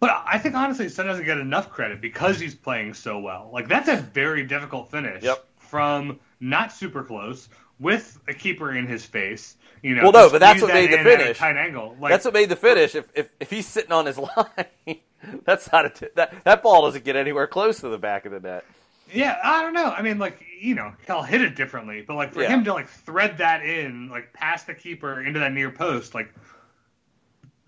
But 0.00 0.10
I 0.26 0.38
think 0.38 0.54
honestly, 0.54 0.88
Son 0.88 1.06
doesn't 1.06 1.24
get 1.24 1.38
enough 1.38 1.70
credit 1.70 2.00
because 2.00 2.38
he's 2.40 2.54
playing 2.54 2.94
so 2.94 3.18
well. 3.18 3.50
Like 3.52 3.68
that's 3.68 3.88
a 3.88 3.96
very 3.96 4.44
difficult 4.44 4.90
finish 4.90 5.22
Yep. 5.24 5.44
from 5.58 6.20
not 6.40 6.72
super 6.72 7.02
close 7.02 7.48
with 7.80 8.18
a 8.28 8.34
keeper 8.34 8.72
in 8.76 8.86
his 8.86 9.04
face. 9.04 9.56
You 9.82 9.94
know, 9.94 10.02
Well, 10.04 10.12
no, 10.12 10.30
but 10.30 10.38
that's 10.38 10.58
squeeze 10.60 10.72
what 10.72 10.74
made 10.74 10.90
the 10.90 11.00
in 11.00 11.06
at 11.06 11.12
a 11.14 11.18
finish. 11.18 11.38
tight 11.38 11.56
angle. 11.56 11.96
Like, 12.00 12.10
That's 12.10 12.24
what 12.24 12.34
made 12.34 12.48
the 12.48 12.56
finish. 12.56 12.94
If 12.94 13.08
if, 13.14 13.28
if 13.40 13.50
he's 13.50 13.66
sitting 13.66 13.92
on 13.92 14.06
his 14.06 14.18
line, 14.36 14.98
that's 15.44 15.70
not 15.72 15.86
a 15.86 15.90
t- 15.90 16.06
that 16.16 16.32
that 16.44 16.62
ball 16.62 16.82
doesn't 16.86 17.04
get 17.04 17.16
anywhere 17.16 17.46
close 17.46 17.80
to 17.80 17.88
the 17.88 17.98
back 17.98 18.24
of 18.26 18.32
the 18.32 18.40
net. 18.40 18.64
Yeah, 19.12 19.38
I 19.42 19.62
don't 19.62 19.72
know. 19.74 19.90
I 19.90 20.02
mean, 20.02 20.18
like 20.18 20.44
you 20.60 20.74
know, 20.74 20.92
he'll 21.06 21.22
hit 21.22 21.40
it 21.40 21.54
differently, 21.54 22.04
but 22.06 22.14
like 22.14 22.32
for 22.32 22.42
Yeah. 22.42 22.48
him 22.48 22.64
to 22.64 22.72
like 22.72 22.88
thread 22.88 23.38
that 23.38 23.64
in, 23.64 24.08
like 24.08 24.32
past 24.32 24.66
the 24.66 24.74
keeper 24.74 25.22
into 25.22 25.38
that 25.40 25.52
near 25.52 25.70
post, 25.70 26.14
like 26.14 26.32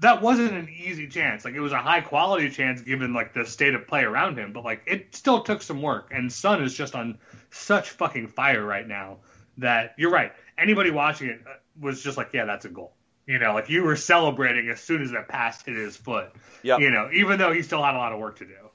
that 0.01 0.23
wasn't 0.23 0.53
an 0.53 0.69
easy 0.69 1.07
chance. 1.07 1.45
Like 1.45 1.55
it 1.55 1.61
was 1.61 1.73
a 1.73 1.79
high 1.79 2.01
quality 2.01 2.51
chance 2.51 2.81
given 2.81 3.13
like 3.13 3.35
the 3.35 3.45
state 3.45 3.75
of 3.75 3.87
play 3.87 4.03
around 4.03 4.39
him, 4.39 4.53
but 4.53 4.65
like 4.65 4.83
it 4.87 5.15
still 5.15 5.43
took 5.43 5.63
some 5.63 5.83
work. 5.83 6.11
And 6.13 6.33
Son 6.33 6.63
is 6.63 6.75
just 6.75 6.95
on 6.95 7.19
such 7.51 7.91
fucking 7.91 8.29
fire 8.29 8.65
right 8.65 8.87
now 8.87 9.19
that 9.59 9.95
you're 9.99 10.11
right. 10.11 10.33
Anybody 10.57 10.91
watching 10.91 11.29
it 11.29 11.41
uh, 11.47 11.55
was 11.79 12.03
just 12.03 12.17
like, 12.17 12.31
yeah, 12.33 12.47
that's 12.47 12.65
a 12.65 12.71
goal. 12.71 12.95
You 13.27 13.39
know, 13.39 13.53
like 13.53 13.69
you 13.69 13.85
were 13.85 13.95
celebrating 13.97 14.71
as 14.71 14.81
soon 14.81 15.03
as 15.03 15.13
that 15.13 15.29
pass 15.29 15.63
hit 15.63 15.77
his 15.77 15.97
foot. 15.97 16.33
Yep. 16.63 16.81
You 16.81 16.91
know, 16.91 17.11
even 17.13 17.39
though 17.39 17.53
he 17.53 17.63
still 17.63 17.83
had 17.83 17.95
a 17.95 17.99
lot 17.99 18.13
of 18.13 18.19
work 18.19 18.39
to 18.39 18.47
do. 18.47 18.70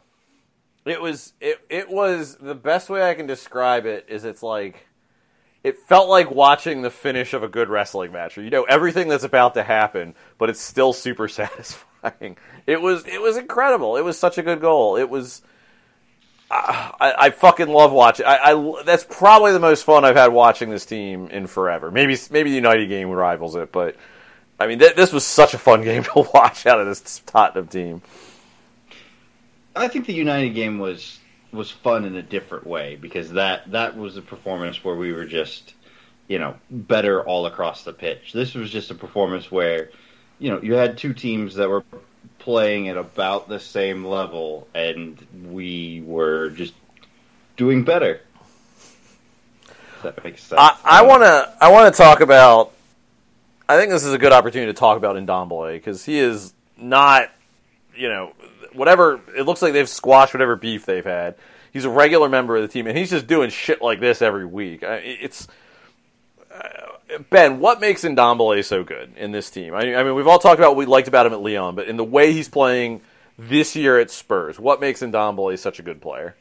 It 0.86 1.02
was 1.02 1.34
it 1.42 1.60
it 1.70 1.90
was 1.90 2.38
the 2.38 2.54
best 2.54 2.90
way 2.90 3.10
I 3.10 3.16
can 3.16 3.26
describe 3.26 3.86
it 3.88 4.06
is 4.08 4.24
it's 4.24 4.44
like 4.44 4.88
it 5.64 5.80
felt 5.80 6.08
like 6.08 6.30
watching 6.30 6.84
the 6.84 6.92
finish 6.92 7.34
of 7.34 7.42
a 7.42 7.48
good 7.48 7.70
wrestling 7.70 8.12
match. 8.12 8.38
You 8.38 8.52
know 8.52 8.66
everything 8.66 9.08
that's 9.08 9.24
about 9.24 9.56
to 9.56 9.64
happen, 9.64 10.14
but 10.38 10.52
it's 10.52 10.62
still 10.62 10.94
super 10.94 11.28
satisfying. 11.28 12.38
It 12.68 12.82
was 12.82 13.04
it 13.08 13.20
was 13.20 13.36
incredible. 13.36 13.98
It 13.98 14.04
was 14.04 14.18
such 14.18 14.38
a 14.38 14.44
good 14.44 14.62
goal. 14.62 14.96
It 14.96 15.10
was 15.10 15.42
ah, 16.52 16.96
I, 17.00 17.14
I 17.18 17.30
fucking 17.32 17.68
love 17.68 17.92
watching. 17.92 18.28
I, 18.28 18.52
I 18.52 18.84
that's 18.84 19.08
probably 19.10 19.54
the 19.54 19.60
most 19.60 19.86
fun 19.86 20.06
I've 20.06 20.16
had 20.16 20.32
watching 20.32 20.70
this 20.70 20.86
team 20.86 21.30
in 21.30 21.48
forever. 21.48 21.90
Maybe 21.90 22.16
maybe 22.30 22.52
the 22.52 22.56
United 22.56 22.88
game 22.90 23.10
rivals 23.10 23.56
it, 23.56 23.72
but 23.72 23.96
I 24.60 24.68
mean 24.68 24.78
th- 24.78 24.96
this 24.96 25.12
was 25.12 25.26
such 25.26 25.56
a 25.56 25.58
fun 25.58 25.82
game 25.84 26.04
to 26.04 26.30
watch 26.32 26.68
out 26.68 26.80
of 26.80 26.86
this 26.86 27.24
Tottenham 27.26 27.70
team. 27.70 28.04
I 29.76 29.88
think 29.88 30.06
the 30.06 30.14
United 30.14 30.52
game 30.52 30.80
was 30.80 31.20
was 31.52 31.72
fun 31.72 32.06
in 32.06 32.16
a 32.16 32.22
different 32.22 32.68
way 32.68 32.96
because 32.96 33.32
that 33.32 33.72
that 33.72 33.98
was 33.98 34.18
a 34.18 34.22
performance 34.22 34.84
where 34.84 34.96
we 34.96 35.14
were 35.14 35.26
just 35.26 35.74
you 36.28 36.40
know 36.40 36.56
better 36.70 37.24
all 37.24 37.46
across 37.46 37.84
the 37.84 37.94
pitch. 37.94 38.34
This 38.34 38.54
was 38.54 38.70
just 38.70 38.92
a 38.92 38.96
performance 38.96 39.52
where 39.52 39.90
you 40.40 40.50
know 40.50 40.62
you 40.62 40.74
had 40.74 40.98
two 40.98 41.14
teams 41.14 41.56
that 41.56 41.70
were 41.70 41.84
playing 42.40 42.90
at 42.90 42.98
about 42.98 43.48
the 43.48 43.60
same 43.60 44.06
level 44.06 44.68
and 44.74 45.26
we 45.52 46.04
were 46.06 46.50
just 46.52 46.74
doing 47.58 47.84
better. 47.84 48.22
That 50.04 50.24
makes 50.24 50.44
sense. 50.44 50.60
I, 50.60 50.78
I 50.84 51.00
um, 51.02 51.08
want 51.08 51.24
to 51.24 51.54
I 51.60 51.72
want 51.72 51.94
to 51.94 51.98
talk 51.98 52.22
about. 52.22 52.72
I 53.68 53.78
think 53.78 53.90
this 53.90 54.06
is 54.06 54.14
a 54.14 54.20
good 54.20 54.32
opportunity 54.32 54.72
to 54.72 54.78
talk 54.78 54.96
about 54.98 55.16
Ndombele 55.16 55.74
because 55.74 56.06
he 56.06 56.20
is 56.20 56.54
not, 56.78 57.32
you 57.96 58.08
know, 58.08 58.34
whatever. 58.76 59.22
It 59.36 59.44
looks 59.44 59.62
like 59.62 59.74
they've 59.74 59.90
squashed 59.90 60.34
whatever 60.34 60.56
beef 60.56 60.86
they've 60.86 61.06
had. 61.06 61.36
He's 61.72 61.86
a 61.86 61.90
regular 61.90 62.30
member 62.30 62.56
of 62.56 62.62
the 62.62 62.68
team, 62.68 62.88
and 62.88 62.98
he's 62.98 63.10
just 63.10 63.28
doing 63.28 63.50
shit 63.50 63.82
like 63.82 64.00
this 64.00 64.22
every 64.22 64.46
week. 64.46 64.80
It's 64.82 65.48
uh, 66.54 67.20
Ben. 67.30 67.60
What 67.60 67.82
makes 67.82 68.04
Ndombele 68.04 68.64
so 68.64 68.84
good 68.84 69.12
in 69.18 69.32
this 69.32 69.50
team? 69.50 69.74
I, 69.74 69.96
I 69.96 70.04
mean, 70.04 70.16
we've 70.16 70.28
all 70.28 70.40
talked 70.40 70.60
about 70.60 70.72
what 70.72 70.78
we 70.78 70.86
liked 70.86 71.08
about 71.08 71.26
him 71.26 71.34
at 71.34 71.42
Lyon, 71.42 71.76
but 71.76 71.88
in 71.88 71.98
the 71.98 72.04
way 72.04 72.32
he's 72.32 72.48
playing 72.48 73.02
this 73.38 73.76
year 73.76 74.00
at 74.00 74.10
Spurs, 74.10 74.58
what 74.58 74.80
makes 74.80 75.02
Ndombele 75.02 75.60
such 75.60 75.80
a 75.80 75.82
good 75.82 76.02
player? 76.02 76.36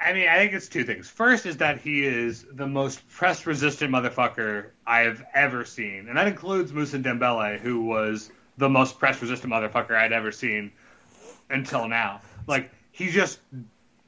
I 0.00 0.12
mean, 0.12 0.28
I 0.28 0.36
think 0.36 0.52
it's 0.52 0.68
two 0.68 0.84
things. 0.84 1.08
First 1.08 1.44
is 1.46 1.56
that 1.56 1.80
he 1.80 2.04
is 2.04 2.44
the 2.52 2.66
most 2.66 3.08
press 3.08 3.46
resistant 3.46 3.92
motherfucker 3.92 4.70
I 4.86 5.00
have 5.00 5.24
ever 5.34 5.64
seen. 5.64 6.08
And 6.08 6.16
that 6.16 6.28
includes 6.28 6.72
Musa 6.72 6.98
Dembele, 6.98 7.58
who 7.58 7.82
was 7.82 8.30
the 8.58 8.68
most 8.68 8.98
press 8.98 9.20
resistant 9.20 9.52
motherfucker 9.52 9.92
I'd 9.92 10.12
ever 10.12 10.30
seen 10.30 10.72
until 11.50 11.88
now. 11.88 12.20
Like, 12.46 12.70
he 12.92 13.10
just, 13.10 13.40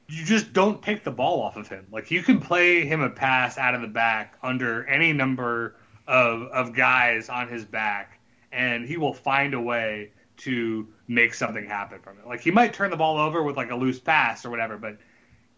you 0.08 0.24
just 0.24 0.52
don't 0.52 0.82
take 0.82 1.04
the 1.04 1.10
ball 1.10 1.42
off 1.42 1.56
of 1.56 1.68
him. 1.68 1.86
Like, 1.90 2.10
you 2.10 2.22
can 2.22 2.40
play 2.40 2.84
him 2.84 3.00
a 3.00 3.10
pass 3.10 3.56
out 3.56 3.74
of 3.74 3.80
the 3.80 3.88
back 3.88 4.36
under 4.42 4.86
any 4.86 5.12
number 5.12 5.76
of, 6.06 6.42
of 6.48 6.74
guys 6.74 7.28
on 7.28 7.48
his 7.48 7.64
back, 7.64 8.20
and 8.52 8.86
he 8.86 8.96
will 8.96 9.14
find 9.14 9.54
a 9.54 9.60
way 9.60 10.12
to 10.38 10.86
make 11.08 11.34
something 11.34 11.66
happen 11.66 12.00
from 12.00 12.18
it. 12.18 12.26
Like, 12.26 12.40
he 12.40 12.50
might 12.50 12.74
turn 12.74 12.90
the 12.90 12.96
ball 12.96 13.18
over 13.18 13.42
with, 13.42 13.56
like, 13.56 13.70
a 13.70 13.76
loose 13.76 14.00
pass 14.00 14.44
or 14.44 14.50
whatever, 14.50 14.76
but 14.76 14.98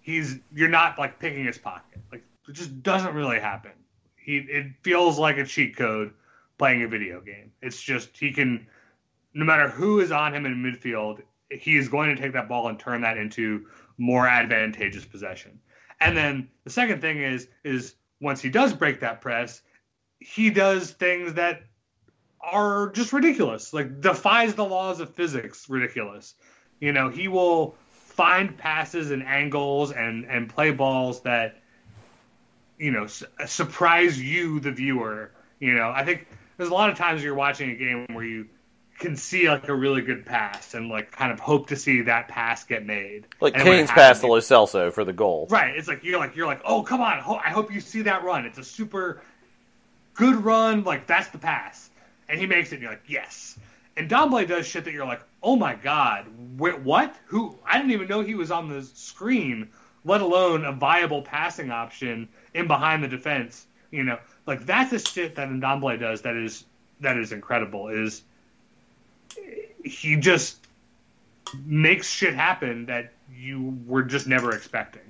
he's 0.02 0.38
you're 0.52 0.68
not 0.68 0.98
like 0.98 1.18
picking 1.18 1.46
his 1.46 1.56
pocket. 1.56 2.00
Like 2.10 2.22
it 2.48 2.52
just 2.52 2.82
doesn't 2.82 3.14
really 3.14 3.40
happen. 3.40 3.72
He 4.16 4.38
it 4.38 4.66
feels 4.82 5.18
like 5.18 5.38
a 5.38 5.46
cheat 5.46 5.76
code 5.76 6.12
playing 6.58 6.82
a 6.82 6.88
video 6.88 7.20
game. 7.20 7.52
It's 7.62 7.80
just 7.80 8.16
he 8.16 8.32
can 8.32 8.66
no 9.34 9.44
matter 9.44 9.68
who 9.68 10.00
is 10.00 10.12
on 10.12 10.34
him 10.34 10.46
in 10.46 10.62
midfield, 10.62 11.22
he 11.50 11.76
is 11.76 11.88
going 11.88 12.14
to 12.14 12.20
take 12.20 12.32
that 12.32 12.48
ball 12.48 12.68
and 12.68 12.78
turn 12.78 13.02
that 13.02 13.16
into 13.16 13.66
more 13.98 14.26
advantageous 14.26 15.04
possession. 15.04 15.60
And 16.00 16.16
then 16.16 16.48
the 16.64 16.70
second 16.70 17.00
thing 17.00 17.18
is 17.22 17.48
is 17.64 17.94
once 18.20 18.40
he 18.40 18.48
does 18.48 18.72
break 18.72 19.00
that 19.00 19.20
press, 19.20 19.62
he 20.18 20.50
does 20.50 20.90
things 20.90 21.34
that 21.34 21.62
are 22.40 22.90
just 22.90 23.12
ridiculous. 23.12 23.72
Like 23.72 24.00
defies 24.00 24.54
the 24.54 24.64
laws 24.64 25.00
of 25.00 25.14
physics, 25.14 25.68
ridiculous. 25.68 26.34
You 26.80 26.92
know, 26.92 27.08
he 27.08 27.28
will 27.28 27.76
find 28.12 28.56
passes 28.56 29.10
and 29.10 29.22
angles 29.22 29.92
and 29.92 30.24
and 30.26 30.48
play 30.48 30.70
balls 30.70 31.22
that 31.22 31.62
you 32.78 32.90
know 32.90 33.06
su- 33.06 33.26
surprise 33.46 34.20
you 34.20 34.60
the 34.60 34.70
viewer 34.70 35.30
you 35.60 35.72
know 35.72 35.90
i 35.94 36.04
think 36.04 36.26
there's 36.56 36.68
a 36.68 36.74
lot 36.74 36.90
of 36.90 36.98
times 36.98 37.22
you're 37.22 37.34
watching 37.34 37.70
a 37.70 37.74
game 37.74 38.06
where 38.12 38.24
you 38.24 38.46
can 39.02 39.16
see 39.16 39.48
like 39.48 39.68
a 39.68 39.74
really 39.74 40.00
good 40.00 40.24
pass 40.24 40.74
and 40.74 40.88
like 40.88 41.10
kind 41.12 41.30
of 41.30 41.38
hope 41.40 41.66
to 41.68 41.76
see 41.76 42.02
that 42.02 42.28
pass 42.28 42.64
get 42.64 42.86
made 42.86 43.26
Like 43.40 43.54
And 43.54 43.62
Kane's 43.64 43.90
pass 43.90 44.20
to 44.20 44.26
Lo 44.28 44.38
Celso 44.38 44.92
for 44.92 45.04
the 45.04 45.12
goal. 45.12 45.46
Right. 45.50 45.76
It's 45.76 45.88
like 45.88 46.02
you're 46.04 46.18
like 46.18 46.34
you're 46.36 46.46
like, 46.46 46.62
oh 46.64 46.82
come 46.82 47.00
on, 47.00 47.18
ho- 47.18 47.40
I 47.44 47.50
hope 47.50 47.72
you 47.72 47.80
see 47.80 48.02
that 48.02 48.24
run. 48.24 48.46
It's 48.46 48.58
a 48.58 48.64
super 48.64 49.20
good 50.14 50.36
run. 50.36 50.84
Like 50.84 51.06
that's 51.06 51.28
the 51.28 51.38
pass, 51.38 51.90
and 52.28 52.40
he 52.40 52.46
makes 52.46 52.72
it. 52.72 52.76
and 52.76 52.82
You're 52.82 52.92
like, 52.92 53.02
yes. 53.06 53.58
And 53.96 54.08
Domblay 54.08 54.48
does 54.48 54.66
shit 54.66 54.84
that 54.84 54.92
you're 54.92 55.04
like, 55.04 55.20
oh 55.42 55.56
my 55.56 55.74
god, 55.74 56.26
wait, 56.56 56.80
what? 56.80 57.14
Who? 57.26 57.58
I 57.66 57.76
didn't 57.76 57.92
even 57.92 58.08
know 58.08 58.22
he 58.22 58.34
was 58.34 58.50
on 58.50 58.68
the 58.68 58.82
screen, 58.82 59.68
let 60.04 60.22
alone 60.22 60.64
a 60.64 60.72
viable 60.72 61.20
passing 61.22 61.70
option 61.70 62.28
in 62.54 62.66
behind 62.66 63.04
the 63.04 63.08
defense. 63.08 63.66
You 63.90 64.04
know, 64.04 64.18
like 64.46 64.64
that's 64.64 64.90
the 64.90 64.98
shit 64.98 65.34
that 65.34 65.48
Ndombele 65.48 66.00
does. 66.00 66.22
That 66.22 66.36
is 66.36 66.64
that 67.00 67.18
is 67.18 67.32
incredible. 67.32 67.88
Is 67.88 68.22
he 69.84 70.16
just 70.16 70.58
makes 71.64 72.08
shit 72.08 72.34
happen 72.34 72.86
that 72.86 73.12
you 73.34 73.78
were 73.86 74.02
just 74.02 74.26
never 74.26 74.52
expecting. 74.52 75.02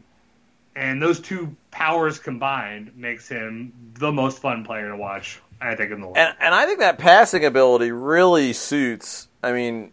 And 0.74 1.02
those 1.02 1.20
two 1.20 1.54
powers 1.70 2.18
combined 2.18 2.92
makes 2.96 3.28
him 3.28 3.72
the 3.94 4.11
most 4.11 4.38
fun 4.38 4.64
player 4.64 4.88
to 4.90 4.96
watch, 4.96 5.40
I 5.61 5.74
think, 5.74 5.92
in 5.92 6.00
the 6.00 6.06
league. 6.06 6.16
And 6.16 6.35
and 6.40 6.54
I 6.54 6.64
think 6.66 6.78
that 6.78 6.98
passing 6.98 7.44
ability 7.44 7.92
really 7.92 8.52
suits. 8.52 9.28
I 9.42 9.52
mean, 9.52 9.92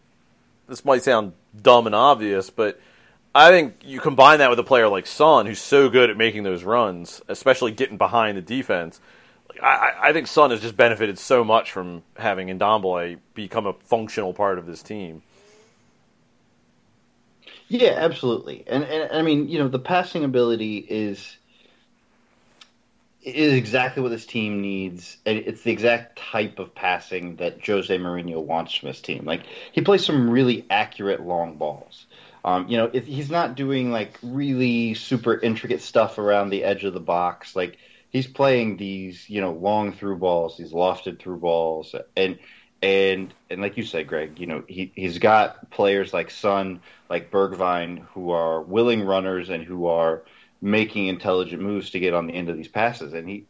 this 0.67 0.85
might 0.85 1.03
sound 1.03 1.33
dumb 1.61 1.85
and 1.85 1.95
obvious, 1.95 2.49
but 2.49 2.79
I 3.35 3.49
think 3.49 3.75
you 3.83 3.99
combine 3.99 4.39
that 4.39 4.49
with 4.49 4.59
a 4.59 4.63
player 4.63 4.87
like 4.87 5.05
Son, 5.05 5.45
who's 5.45 5.59
so 5.59 5.89
good 5.89 6.09
at 6.09 6.17
making 6.17 6.43
those 6.43 6.63
runs, 6.63 7.21
especially 7.27 7.71
getting 7.71 7.97
behind 7.97 8.37
the 8.37 8.41
defense. 8.41 8.99
I, 9.61 10.09
I- 10.09 10.13
think 10.13 10.27
Son 10.27 10.51
has 10.51 10.61
just 10.61 10.75
benefited 10.77 11.17
so 11.19 11.43
much 11.43 11.71
from 11.71 12.03
having 12.17 12.47
Ndombele 12.47 13.19
become 13.33 13.65
a 13.67 13.73
functional 13.73 14.33
part 14.33 14.57
of 14.57 14.65
this 14.65 14.81
team. 14.83 15.21
Yeah, 17.67 17.91
absolutely. 17.97 18.63
And, 18.67 18.83
and 18.83 19.11
I 19.11 19.21
mean, 19.21 19.47
you 19.47 19.59
know, 19.59 19.67
the 19.67 19.79
passing 19.79 20.23
ability 20.23 20.77
is 20.77 21.37
is 23.21 23.53
exactly 23.53 24.01
what 24.01 24.09
this 24.09 24.25
team 24.25 24.61
needs. 24.61 25.17
It's 25.25 25.61
the 25.63 25.71
exact 25.71 26.17
type 26.17 26.57
of 26.57 26.73
passing 26.73 27.35
that 27.37 27.65
Jose 27.65 27.95
Mourinho 27.97 28.41
wants 28.41 28.73
from 28.75 28.87
his 28.87 29.01
team. 29.01 29.25
Like 29.25 29.43
he 29.71 29.81
plays 29.81 30.05
some 30.05 30.29
really 30.29 30.65
accurate 30.69 31.21
long 31.21 31.57
balls. 31.57 32.05
Um, 32.45 32.67
you 32.69 32.77
know, 32.77 32.89
if 32.93 33.05
he's 33.05 33.29
not 33.29 33.55
doing 33.55 33.91
like 33.91 34.17
really 34.23 34.93
super 34.93 35.37
intricate 35.37 35.81
stuff 35.81 36.17
around 36.17 36.49
the 36.49 36.63
edge 36.63 36.85
of 36.85 36.93
the 36.93 37.01
box, 37.01 37.55
like 37.55 37.77
he's 38.09 38.27
playing 38.27 38.77
these, 38.77 39.29
you 39.29 39.41
know, 39.41 39.53
long 39.53 39.93
through 39.93 40.17
balls, 40.17 40.57
these 40.57 40.73
lofted 40.73 41.19
through 41.19 41.37
balls, 41.37 41.95
and 42.17 42.39
and 42.81 43.33
and 43.49 43.61
like 43.61 43.77
you 43.77 43.83
said, 43.83 44.07
Greg, 44.07 44.39
you 44.39 44.47
know, 44.47 44.63
he 44.67 44.91
he's 44.95 45.19
got 45.19 45.69
players 45.71 46.13
like 46.13 46.31
Son, 46.31 46.81
like 47.09 47.31
Bergwijn, 47.31 47.99
who 48.13 48.31
are 48.31 48.61
willing 48.61 49.01
runners 49.03 49.49
and 49.49 49.63
who 49.63 49.87
are 49.87 50.23
making 50.61 51.07
intelligent 51.07 51.61
moves 51.61 51.91
to 51.91 51.99
get 51.99 52.13
on 52.13 52.27
the 52.27 52.33
end 52.33 52.49
of 52.49 52.57
these 52.57 52.67
passes, 52.67 53.13
and 53.13 53.29
he 53.29 53.45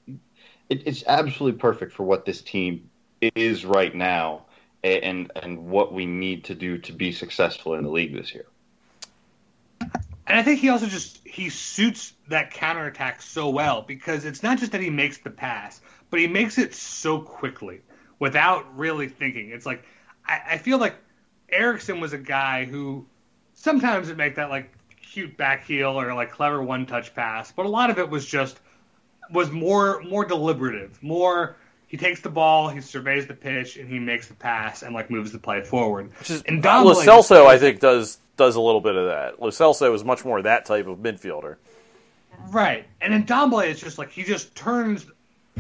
it, 0.70 0.84
it's 0.86 1.04
absolutely 1.08 1.60
perfect 1.60 1.94
for 1.94 2.04
what 2.04 2.26
this 2.26 2.42
team 2.42 2.90
is 3.36 3.66
right 3.66 3.94
now, 3.96 4.46
and 4.84 5.32
and 5.36 5.66
what 5.66 5.94
we 5.94 6.06
need 6.06 6.46
to 6.46 6.56
do 6.56 6.78
to 6.80 6.94
be 6.94 7.12
successful 7.12 7.74
in 7.76 7.84
the 7.84 7.90
league 7.90 8.16
this 8.16 8.34
year. 8.34 8.49
And 10.30 10.38
I 10.38 10.44
think 10.44 10.60
he 10.60 10.70
also 10.70 10.86
just 10.86 11.20
he 11.26 11.50
suits 11.50 12.14
that 12.28 12.52
counterattack 12.52 13.22
so 13.22 13.50
well 13.50 13.82
because 13.82 14.26
it's 14.26 14.44
not 14.44 14.60
just 14.60 14.72
that 14.74 14.82
he 14.82 14.92
makes 14.92 15.18
the 15.18 15.32
pass, 15.32 15.82
but 16.12 16.20
he 16.20 16.28
makes 16.28 16.58
it 16.60 16.76
so 16.76 17.20
quickly 17.20 17.82
without 18.20 18.78
really 18.78 19.08
thinking. 19.08 19.50
It's 19.50 19.66
like 19.66 19.84
I, 20.26 20.42
I 20.52 20.58
feel 20.60 20.78
like 20.78 20.96
Eriksen 21.52 22.00
was 22.00 22.14
a 22.14 22.18
guy 22.18 22.66
who 22.66 23.08
sometimes 23.56 24.08
would 24.08 24.18
make 24.18 24.36
that 24.36 24.52
like 24.52 24.72
cute 25.02 25.36
back 25.36 25.66
heel 25.66 26.00
or 26.00 26.14
like 26.14 26.32
clever 26.32 26.62
one 26.62 26.86
touch 26.86 27.16
pass, 27.16 27.52
but 27.52 27.66
a 27.66 27.70
lot 27.70 27.90
of 27.90 27.98
it 27.98 28.08
was 28.08 28.24
just 28.26 28.60
was 29.32 29.52
more 29.52 30.02
more 30.04 30.26
deliberative, 30.26 31.02
more 31.02 31.58
he 31.88 31.98
takes 31.98 32.22
the 32.22 32.30
ball, 32.30 32.70
he 32.70 32.82
surveys 32.82 33.26
the 33.26 33.34
pitch, 33.34 33.78
and 33.78 33.90
he 33.90 33.98
makes 33.98 34.28
the 34.28 34.36
pass 34.36 34.84
and 34.84 34.94
like 34.94 35.10
moves 35.10 35.32
the 35.32 35.40
play 35.40 35.64
forward. 35.64 36.12
Which 36.20 36.30
is, 36.30 36.44
and 36.44 36.64
Lo 36.64 36.94
Dombley 36.94 37.04
Celso, 37.04 37.48
I 37.48 37.58
think, 37.58 37.80
does 37.80 38.20
does 38.40 38.56
a 38.56 38.62
little 38.62 38.82
bit 38.82 38.96
of 38.96 39.06
that. 39.08 39.40
Lo 39.40 39.50
Celso 39.50 39.94
is 39.94 40.04
much 40.04 40.26
more 40.26 40.42
that 40.42 40.66
type 40.66 40.88
of 40.88 40.98
midfielder. 40.98 41.58
Right. 42.50 42.86
And 43.02 43.14
then 43.14 43.26
Domblay 43.26 43.70
is 43.70 43.80
just 43.80 43.98
like 44.00 44.10
he 44.10 44.24
just 44.24 44.56
turns 44.56 45.06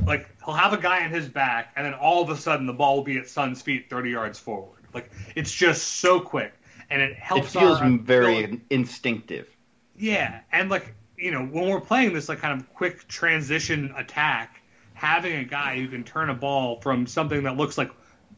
like 0.05 0.27
he'll 0.43 0.55
have 0.55 0.73
a 0.73 0.77
guy 0.77 1.05
in 1.05 1.11
his 1.11 1.27
back 1.27 1.73
and 1.75 1.85
then 1.85 1.93
all 1.93 2.23
of 2.23 2.29
a 2.29 2.37
sudden 2.37 2.65
the 2.65 2.73
ball 2.73 2.95
will 2.95 3.03
be 3.03 3.17
at 3.17 3.27
Son's 3.27 3.61
feet 3.61 3.89
thirty 3.89 4.11
yards 4.11 4.39
forward. 4.39 4.79
Like 4.93 5.11
it's 5.35 5.51
just 5.51 5.99
so 5.99 6.19
quick. 6.19 6.53
And 6.89 7.01
it 7.01 7.15
helps. 7.17 7.53
It 7.53 7.59
feels 7.59 7.79
our 7.79 7.89
very 7.97 8.43
ability- 8.45 8.61
instinctive. 8.71 9.47
Yeah. 9.95 10.39
And 10.51 10.69
like 10.69 10.95
you 11.17 11.31
know, 11.31 11.45
when 11.45 11.67
we're 11.67 11.81
playing 11.81 12.13
this 12.13 12.29
like 12.29 12.39
kind 12.39 12.59
of 12.59 12.73
quick 12.73 13.07
transition 13.07 13.93
attack, 13.97 14.61
having 14.93 15.35
a 15.35 15.43
guy 15.43 15.75
who 15.75 15.87
can 15.89 16.03
turn 16.03 16.29
a 16.29 16.33
ball 16.33 16.79
from 16.79 17.05
something 17.05 17.43
that 17.43 17.57
looks 17.57 17.77
like 17.77 17.91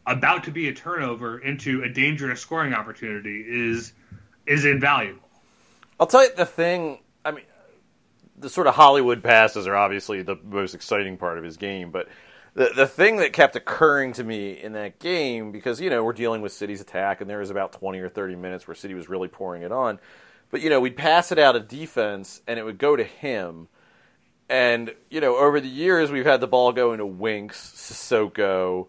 about 0.08 0.46
to 0.46 0.52
be 0.52 0.68
a 0.68 0.74
turnover 0.74 1.38
into 1.40 1.84
a 1.84 1.90
dangerous 1.90 2.42
scoring 2.42 2.74
opportunity 2.74 3.46
is 3.48 3.94
is 4.52 4.66
invaluable. 4.66 5.28
I'll 6.00 6.08
tell 6.08 6.24
you 6.24 6.32
the 6.36 6.46
thing. 6.46 7.00
I 7.24 7.32
mean, 7.32 7.46
the 8.38 8.50
sort 8.50 8.68
of 8.68 8.76
Hollywood 8.76 9.24
passes 9.24 9.68
are 9.68 9.76
obviously 9.76 10.24
the 10.24 10.36
most 10.44 10.74
exciting 10.76 11.18
part 11.18 11.38
of 11.38 11.44
his 11.44 11.58
game, 11.58 11.92
but 11.92 12.08
the 12.54 12.72
the 12.76 12.88
thing 12.88 13.18
that 13.18 13.34
kept 13.34 13.56
occurring 13.56 14.14
to 14.14 14.24
me 14.24 14.52
in 14.52 14.74
that 14.74 15.00
game 15.00 15.52
because 15.52 15.80
you 15.80 15.90
know 15.90 16.04
we're 16.04 16.14
dealing 16.14 16.42
with 16.42 16.52
City's 16.52 16.82
attack 16.82 17.22
and 17.22 17.30
there 17.30 17.40
was 17.40 17.50
about 17.50 17.72
twenty 17.74 18.00
or 18.00 18.10
thirty 18.10 18.36
minutes 18.36 18.68
where 18.68 18.76
City 18.76 18.94
was 18.94 19.08
really 19.08 19.28
pouring 19.28 19.62
it 19.62 19.72
on, 19.72 20.00
but 20.50 20.62
you 20.62 20.70
know 20.70 20.82
we'd 20.82 20.98
pass 20.98 21.32
it 21.32 21.40
out 21.40 21.56
of 21.56 21.68
defense 21.68 22.42
and 22.48 22.60
it 22.60 22.64
would 22.64 22.78
go 22.78 22.96
to 22.96 23.04
him. 23.04 23.68
And 24.50 24.94
you 25.10 25.22
know, 25.22 25.38
over 25.38 25.62
the 25.62 25.70
years, 25.70 26.12
we've 26.12 26.26
had 26.26 26.42
the 26.42 26.48
ball 26.48 26.74
go 26.74 26.92
into 26.92 27.06
Winks, 27.06 27.74
Sissoko, 27.74 28.88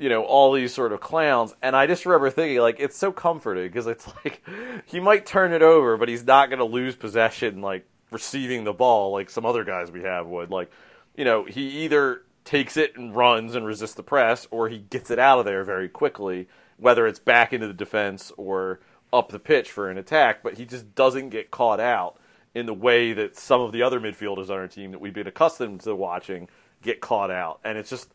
you 0.00 0.08
know, 0.08 0.24
all 0.24 0.52
these 0.52 0.72
sort 0.72 0.94
of 0.94 1.00
clowns. 1.00 1.54
And 1.60 1.76
I 1.76 1.86
just 1.86 2.06
remember 2.06 2.30
thinking, 2.30 2.58
like, 2.60 2.80
it's 2.80 2.96
so 2.96 3.12
comforting 3.12 3.66
because 3.66 3.86
it's 3.86 4.06
like 4.24 4.42
he 4.86 4.98
might 4.98 5.26
turn 5.26 5.52
it 5.52 5.62
over, 5.62 5.98
but 5.98 6.08
he's 6.08 6.24
not 6.24 6.48
going 6.48 6.58
to 6.58 6.64
lose 6.64 6.96
possession 6.96 7.60
like 7.60 7.86
receiving 8.10 8.64
the 8.64 8.72
ball 8.72 9.12
like 9.12 9.28
some 9.28 9.44
other 9.44 9.62
guys 9.62 9.90
we 9.90 10.02
have 10.02 10.26
would. 10.26 10.50
Like, 10.50 10.70
you 11.14 11.24
know, 11.24 11.44
he 11.44 11.84
either 11.84 12.22
takes 12.46 12.78
it 12.78 12.96
and 12.96 13.14
runs 13.14 13.54
and 13.54 13.66
resists 13.66 13.94
the 13.94 14.02
press, 14.02 14.48
or 14.50 14.70
he 14.70 14.78
gets 14.78 15.10
it 15.10 15.18
out 15.18 15.38
of 15.38 15.44
there 15.44 15.64
very 15.64 15.88
quickly, 15.88 16.48
whether 16.78 17.06
it's 17.06 17.18
back 17.18 17.52
into 17.52 17.66
the 17.66 17.74
defense 17.74 18.32
or 18.38 18.80
up 19.12 19.30
the 19.30 19.38
pitch 19.38 19.70
for 19.70 19.90
an 19.90 19.98
attack. 19.98 20.42
But 20.42 20.56
he 20.56 20.64
just 20.64 20.94
doesn't 20.94 21.28
get 21.28 21.50
caught 21.50 21.78
out 21.78 22.18
in 22.54 22.64
the 22.64 22.74
way 22.74 23.12
that 23.12 23.36
some 23.36 23.60
of 23.60 23.72
the 23.72 23.82
other 23.82 24.00
midfielders 24.00 24.48
on 24.48 24.56
our 24.56 24.66
team 24.66 24.92
that 24.92 25.00
we've 25.00 25.12
been 25.12 25.26
accustomed 25.26 25.82
to 25.82 25.94
watching 25.94 26.48
get 26.80 27.02
caught 27.02 27.30
out. 27.30 27.60
And 27.62 27.76
it's 27.76 27.90
just, 27.90 28.08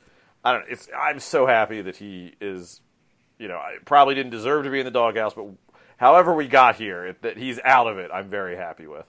I 0.45 0.53
don't. 0.53 0.65
It's 0.69 0.87
I'm 0.95 1.19
so 1.19 1.47
happy 1.47 1.81
that 1.81 1.97
he 1.97 2.35
is. 2.39 2.79
You 3.39 3.47
know, 3.49 3.57
I 3.57 3.77
probably 3.83 4.15
didn't 4.15 4.31
deserve 4.31 4.63
to 4.63 4.69
be 4.69 4.79
in 4.79 4.85
the 4.85 4.91
doghouse, 4.91 5.33
but 5.33 5.47
however 5.97 6.33
we 6.33 6.47
got 6.47 6.75
here, 6.75 7.07
it, 7.07 7.21
that 7.23 7.35
he's 7.35 7.59
out 7.65 7.87
of 7.87 7.97
it, 7.97 8.11
I'm 8.13 8.29
very 8.29 8.55
happy 8.55 8.87
with. 8.87 9.05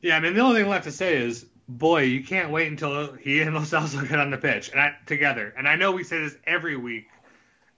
Yeah, 0.00 0.16
I 0.16 0.20
mean, 0.20 0.34
the 0.34 0.40
only 0.40 0.62
thing 0.62 0.70
left 0.70 0.84
to 0.84 0.92
say 0.92 1.16
is, 1.16 1.44
boy, 1.68 2.02
you 2.02 2.24
can't 2.24 2.50
wait 2.50 2.68
until 2.68 3.12
he 3.12 3.40
and 3.42 3.54
Lo 3.54 3.60
Celso 3.60 4.08
get 4.08 4.18
on 4.18 4.30
the 4.30 4.38
pitch 4.38 4.70
and 4.70 4.80
I, 4.80 4.94
together. 5.04 5.52
And 5.56 5.68
I 5.68 5.76
know 5.76 5.92
we 5.92 6.04
say 6.04 6.20
this 6.20 6.36
every 6.46 6.76
week. 6.76 7.08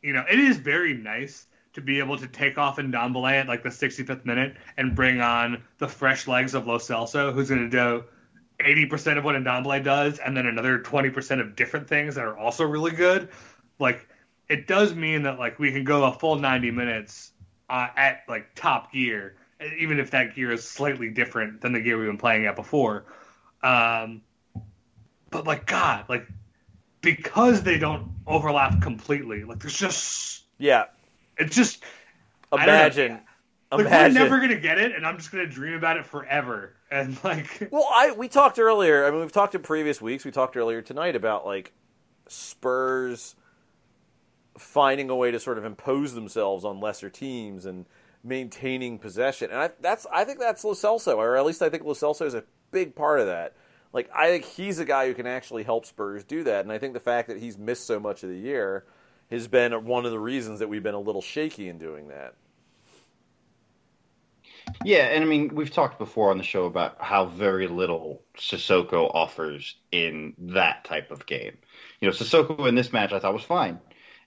You 0.02 0.12
know, 0.12 0.24
it 0.30 0.38
is 0.38 0.58
very 0.58 0.94
nice 0.94 1.46
to 1.72 1.80
be 1.80 1.98
able 1.98 2.18
to 2.18 2.28
take 2.28 2.56
off 2.56 2.76
Ndombele 2.76 3.32
at 3.32 3.48
like 3.48 3.62
the 3.62 3.70
65th 3.70 4.24
minute 4.24 4.56
and 4.76 4.94
bring 4.94 5.20
on 5.20 5.64
the 5.78 5.88
fresh 5.88 6.28
legs 6.28 6.54
of 6.54 6.66
Lo 6.66 6.78
Celso, 6.78 7.32
who's 7.32 7.48
going 7.48 7.68
to 7.68 7.76
do 7.76 8.04
80% 8.58 9.18
of 9.18 9.24
what 9.24 9.34
Ndombele 9.34 9.82
does, 9.84 10.18
and 10.18 10.36
then 10.36 10.46
another 10.46 10.78
20% 10.78 11.40
of 11.40 11.56
different 11.56 11.88
things 11.88 12.14
that 12.14 12.24
are 12.24 12.36
also 12.36 12.64
really 12.64 12.92
good. 12.92 13.28
Like, 13.78 14.08
it 14.48 14.66
does 14.66 14.94
mean 14.94 15.22
that 15.22 15.38
like 15.38 15.58
we 15.58 15.72
can 15.72 15.84
go 15.84 16.04
a 16.04 16.12
full 16.12 16.36
90 16.36 16.70
minutes 16.70 17.32
uh, 17.68 17.88
at 17.96 18.22
like 18.28 18.54
top 18.54 18.92
gear, 18.92 19.36
even 19.78 19.98
if 19.98 20.10
that 20.12 20.34
gear 20.34 20.52
is 20.52 20.68
slightly 20.68 21.10
different 21.10 21.60
than 21.60 21.72
the 21.72 21.80
gear 21.80 21.98
we've 21.98 22.06
been 22.06 22.18
playing 22.18 22.46
at 22.46 22.56
before. 22.56 23.06
Um, 23.62 24.22
but 25.30 25.46
like 25.46 25.66
God, 25.66 26.04
like 26.08 26.28
because 27.00 27.62
they 27.62 27.78
don't 27.78 28.08
overlap 28.26 28.80
completely, 28.82 29.44
like 29.44 29.60
there's 29.60 29.76
just 29.76 30.44
Yeah, 30.58 30.84
it's 31.36 31.56
just 31.56 31.82
I 32.56 32.66
don't 32.66 32.78
know. 32.78 32.92
imagine, 32.92 33.20
like 33.72 33.86
imagine. 33.86 33.98
we're 33.98 34.08
never 34.08 34.40
gonna 34.40 34.60
get 34.60 34.78
it, 34.78 34.94
and 34.94 35.06
I'm 35.06 35.16
just 35.18 35.32
gonna 35.32 35.46
dream 35.46 35.74
about 35.74 35.96
it 35.96 36.06
forever. 36.06 36.76
And 36.94 37.22
like 37.24 37.68
Well, 37.72 37.88
I 37.92 38.12
we 38.12 38.28
talked 38.28 38.60
earlier. 38.60 39.04
I 39.04 39.10
mean, 39.10 39.20
we've 39.20 39.32
talked 39.32 39.56
in 39.56 39.62
previous 39.62 40.00
weeks. 40.00 40.24
We 40.24 40.30
talked 40.30 40.56
earlier 40.56 40.80
tonight 40.80 41.16
about 41.16 41.44
like 41.44 41.72
Spurs 42.28 43.34
finding 44.56 45.10
a 45.10 45.16
way 45.16 45.32
to 45.32 45.40
sort 45.40 45.58
of 45.58 45.64
impose 45.64 46.14
themselves 46.14 46.64
on 46.64 46.78
lesser 46.78 47.10
teams 47.10 47.66
and 47.66 47.86
maintaining 48.22 49.00
possession. 49.00 49.50
And 49.50 49.58
I, 49.58 49.70
that's 49.80 50.06
I 50.12 50.24
think 50.24 50.38
that's 50.38 50.62
Lo 50.62 50.72
Celso, 50.72 51.16
or 51.16 51.36
at 51.36 51.44
least 51.44 51.62
I 51.62 51.68
think 51.68 51.82
Lo 51.82 51.94
Celso 51.94 52.26
is 52.26 52.34
a 52.34 52.44
big 52.70 52.94
part 52.94 53.18
of 53.18 53.26
that. 53.26 53.54
Like 53.92 54.08
I 54.14 54.28
think 54.28 54.44
he's 54.44 54.78
a 54.78 54.84
guy 54.84 55.08
who 55.08 55.14
can 55.14 55.26
actually 55.26 55.64
help 55.64 55.86
Spurs 55.86 56.22
do 56.22 56.44
that. 56.44 56.60
And 56.60 56.70
I 56.70 56.78
think 56.78 56.94
the 56.94 57.00
fact 57.00 57.26
that 57.26 57.38
he's 57.38 57.58
missed 57.58 57.88
so 57.88 57.98
much 57.98 58.22
of 58.22 58.28
the 58.28 58.38
year 58.38 58.84
has 59.32 59.48
been 59.48 59.84
one 59.84 60.06
of 60.06 60.12
the 60.12 60.20
reasons 60.20 60.60
that 60.60 60.68
we've 60.68 60.82
been 60.82 60.94
a 60.94 61.00
little 61.00 61.22
shaky 61.22 61.68
in 61.68 61.76
doing 61.76 62.06
that. 62.06 62.34
Yeah, 64.82 65.04
and 65.04 65.24
I 65.24 65.26
mean, 65.26 65.54
we've 65.54 65.70
talked 65.70 65.98
before 65.98 66.30
on 66.30 66.38
the 66.38 66.44
show 66.44 66.66
about 66.66 66.96
how 67.00 67.26
very 67.26 67.68
little 67.68 68.22
Sissoko 68.36 69.10
offers 69.14 69.76
in 69.92 70.34
that 70.38 70.84
type 70.84 71.10
of 71.10 71.26
game. 71.26 71.56
You 72.00 72.08
know, 72.08 72.14
Sissoko 72.14 72.68
in 72.68 72.74
this 72.74 72.92
match 72.92 73.12
I 73.12 73.18
thought 73.18 73.34
was 73.34 73.42
fine. 73.44 73.80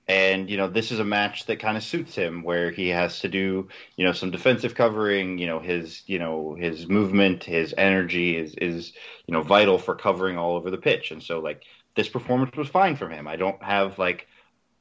And, 0.07 0.49
you 0.49 0.55
know, 0.55 0.67
this 0.69 0.91
is 0.93 0.99
a 0.99 1.03
match 1.03 1.47
that 1.47 1.59
kind 1.59 1.75
of 1.75 1.83
suits 1.83 2.15
him 2.15 2.41
where 2.41 2.71
he 2.71 2.87
has 2.89 3.19
to 3.19 3.27
do, 3.27 3.67
you 3.97 4.05
know, 4.05 4.13
some 4.13 4.31
defensive 4.31 4.73
covering, 4.73 5.37
you 5.37 5.47
know, 5.47 5.59
his, 5.59 6.01
you 6.05 6.17
know, 6.17 6.55
his 6.57 6.87
movement, 6.87 7.43
his 7.43 7.75
energy 7.77 8.37
is, 8.37 8.55
is, 8.55 8.93
you 9.27 9.33
know, 9.33 9.41
vital 9.41 9.77
for 9.77 9.95
covering 9.95 10.37
all 10.37 10.55
over 10.55 10.71
the 10.71 10.77
pitch. 10.77 11.11
And 11.11 11.21
so, 11.21 11.39
like, 11.39 11.63
this 11.95 12.07
performance 12.07 12.55
was 12.55 12.69
fine 12.69 12.95
from 12.95 13.11
him. 13.11 13.27
I 13.27 13.35
don't 13.35 13.61
have, 13.61 13.99
like, 13.99 14.27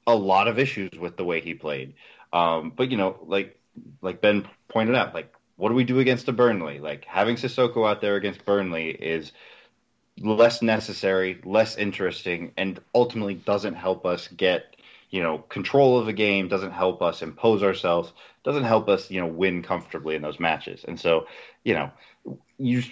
a 0.06 0.14
lot 0.14 0.46
of 0.46 0.60
issues 0.60 0.92
with 0.96 1.16
the 1.16 1.24
way 1.24 1.40
he 1.40 1.54
played. 1.54 1.94
Um, 2.32 2.72
but, 2.74 2.92
you 2.92 2.96
know, 2.96 3.18
like, 3.26 3.58
like 4.00 4.20
Ben 4.20 4.46
pointed 4.68 4.94
out, 4.94 5.12
like, 5.12 5.32
what 5.56 5.70
do 5.70 5.74
we 5.74 5.84
do 5.84 6.00
against 6.00 6.28
a 6.28 6.32
Burnley? 6.32 6.78
Like, 6.78 7.04
having 7.04 7.36
Sissoko 7.36 7.88
out 7.88 8.00
there 8.00 8.16
against 8.16 8.44
Burnley 8.44 8.90
is 8.90 9.32
less 10.20 10.62
necessary, 10.62 11.40
less 11.44 11.76
interesting, 11.76 12.52
and 12.56 12.80
ultimately 12.94 13.34
doesn't 13.34 13.74
help 13.74 14.06
us 14.06 14.28
get 14.28 14.76
you 15.10 15.22
know, 15.22 15.38
control 15.38 15.98
of 15.98 16.06
the 16.06 16.12
game 16.12 16.48
doesn't 16.48 16.72
help 16.72 17.00
us 17.02 17.22
impose 17.22 17.62
ourselves, 17.62 18.12
doesn't 18.44 18.64
help 18.64 18.88
us, 18.88 19.10
you 19.10 19.20
know, 19.20 19.26
win 19.26 19.62
comfortably 19.62 20.14
in 20.14 20.22
those 20.22 20.40
matches. 20.40 20.84
And 20.86 20.98
so, 20.98 21.26
you 21.64 21.74
know, 21.74 21.90
you, 22.58 22.82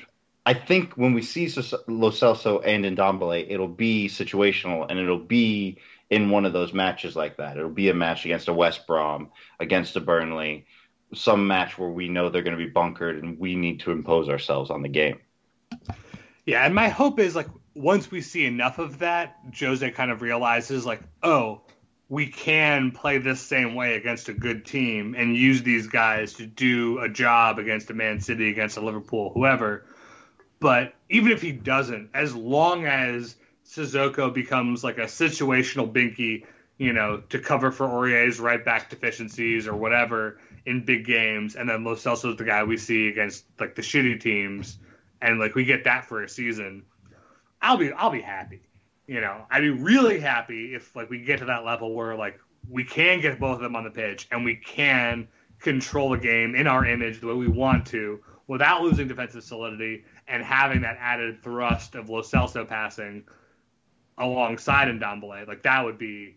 I 0.47 0.55
think 0.55 0.95
when 0.95 1.15
we 1.15 1.23
see 1.23 1.47
Lo 1.89 2.11
Celso 2.11 2.63
and 2.65 2.85
Ndombele, 2.85 3.47
it'll 3.49 3.69
be 3.69 4.09
situational 4.09 4.87
and 4.89 4.99
it'll 4.99 5.19
be 5.19 5.79
in 6.11 6.31
one 6.31 6.45
of 6.45 6.53
those 6.53 6.73
matches 6.73 7.17
like 7.17 7.39
that. 7.39 7.57
It'll 7.57 7.71
be 7.71 7.89
a 7.89 7.95
match 7.95 8.25
against 8.25 8.49
a 8.49 8.55
West 8.55 8.87
Brom, 8.87 9.31
against 9.59 9.97
a 9.97 10.01
Burnley, 10.01 10.67
some 11.13 11.47
match 11.47 11.79
where 11.79 11.89
we 11.89 12.09
know 12.09 12.29
they're 12.29 12.43
going 12.43 12.57
to 12.57 12.65
be 12.65 12.71
bunkered 12.71 13.23
and 13.23 13.39
we 13.39 13.55
need 13.55 13.81
to 13.81 13.91
impose 13.91 14.29
ourselves 14.29 14.71
on 14.71 14.83
the 14.83 14.89
game. 14.89 15.21
Yeah, 16.47 16.65
and 16.65 16.75
my 16.75 16.89
hope 16.89 17.19
is 17.19 17.35
like 17.35 17.49
once 17.75 18.11
we 18.11 18.21
see 18.21 18.47
enough 18.47 18.79
of 18.79 19.01
that, 19.01 19.37
Jose 19.59 19.89
kind 19.93 20.11
of 20.11 20.23
realizes 20.23 20.87
like, 20.87 21.01
oh, 21.23 21.63
we 22.09 22.27
can 22.27 22.91
play 22.93 23.19
this 23.19 23.41
same 23.41 23.75
way 23.75 23.97
against 23.97 24.29
a 24.29 24.35
good 24.35 24.65
team 24.65 25.15
and 25.17 25.37
use 25.37 25.63
these 25.63 25.87
guys 25.87 26.35
to 26.35 26.47
do 26.47 26.99
a 26.99 27.09
job 27.09 27.59
against 27.59 27.91
a 27.91 27.95
Man 27.95 28.21
City, 28.21 28.51
against 28.51 28.77
a 28.77 28.81
Liverpool, 28.81 29.33
whoever. 29.33 29.87
But 30.61 30.95
even 31.09 31.33
if 31.33 31.43
he 31.43 31.53
doesn't, 31.53 32.11
as 32.15 32.35
long 32.35 32.87
as 32.87 33.37
Sissoko 33.67 34.33
becomes 34.33 34.85
like 34.85 34.99
a 34.99 35.05
situational 35.05 35.91
binky, 35.91 36.47
you 36.79 36.93
know, 36.93 37.23
to 37.31 37.39
cover 37.39 37.73
for 37.73 37.87
Aurier's 37.87 38.39
right 38.39 38.65
back 38.65 38.91
deficiencies 38.91 39.67
or 39.67 39.75
whatever 39.75 40.39
in 40.67 40.85
big 40.85 41.05
games, 41.05 41.57
and 41.57 41.69
then 41.69 41.85
Lo 41.85 41.95
Celso's 41.95 42.37
the 42.37 42.45
guy 42.45 42.65
we 42.65 42.77
see 42.77 43.09
against 43.09 43.45
like 43.59 43.75
the 43.75 43.83
shitty 43.83 44.21
teams, 44.21 44.79
and 45.21 45.39
like 45.39 45.55
we 45.55 45.65
get 45.65 45.85
that 45.85 46.07
for 46.07 46.23
a 46.23 46.29
season, 46.29 46.85
I'll 47.61 47.77
be 47.77 47.93
I'll 47.93 48.11
be 48.11 48.23
happy 48.23 48.63
you 49.07 49.21
know, 49.21 49.45
I'd 49.51 49.61
be 49.61 49.71
really 49.71 50.19
happy 50.19 50.75
if 50.75 50.95
like 50.97 51.11
we 51.11 51.21
get 51.21 51.41
to 51.41 51.47
that 51.47 51.65
level 51.65 51.95
where 51.95 52.17
like 52.17 52.39
we 52.69 52.85
can 52.85 53.21
get 53.21 53.39
both 53.39 53.57
of 53.57 53.63
them 53.63 53.77
on 53.77 53.85
the 53.85 53.91
pitch 53.91 54.27
and 54.31 54.45
we 54.45 54.57
can 54.57 55.29
control 55.61 56.11
the 56.11 56.19
game 56.19 56.55
in 56.55 56.67
our 56.67 56.87
image 56.87 57.21
the 57.21 57.27
way 57.27 57.35
we 57.35 57.49
want 57.49 57.87
to 57.87 58.21
without 58.47 58.83
losing 58.83 59.09
defensive 59.09 59.43
solidity 59.43 60.05
and 60.29 60.43
having 60.43 60.83
that 60.83 60.97
added 60.99 61.43
thrust 61.43 61.95
of 61.95 62.09
Lo 62.09 62.23
Celso 62.23 62.67
passing 62.67 63.25
alongside 64.17 64.89
Ndombele. 64.89 65.47
Like 65.47 65.63
that 65.63 65.85
would 65.85 65.99
be 65.99 66.37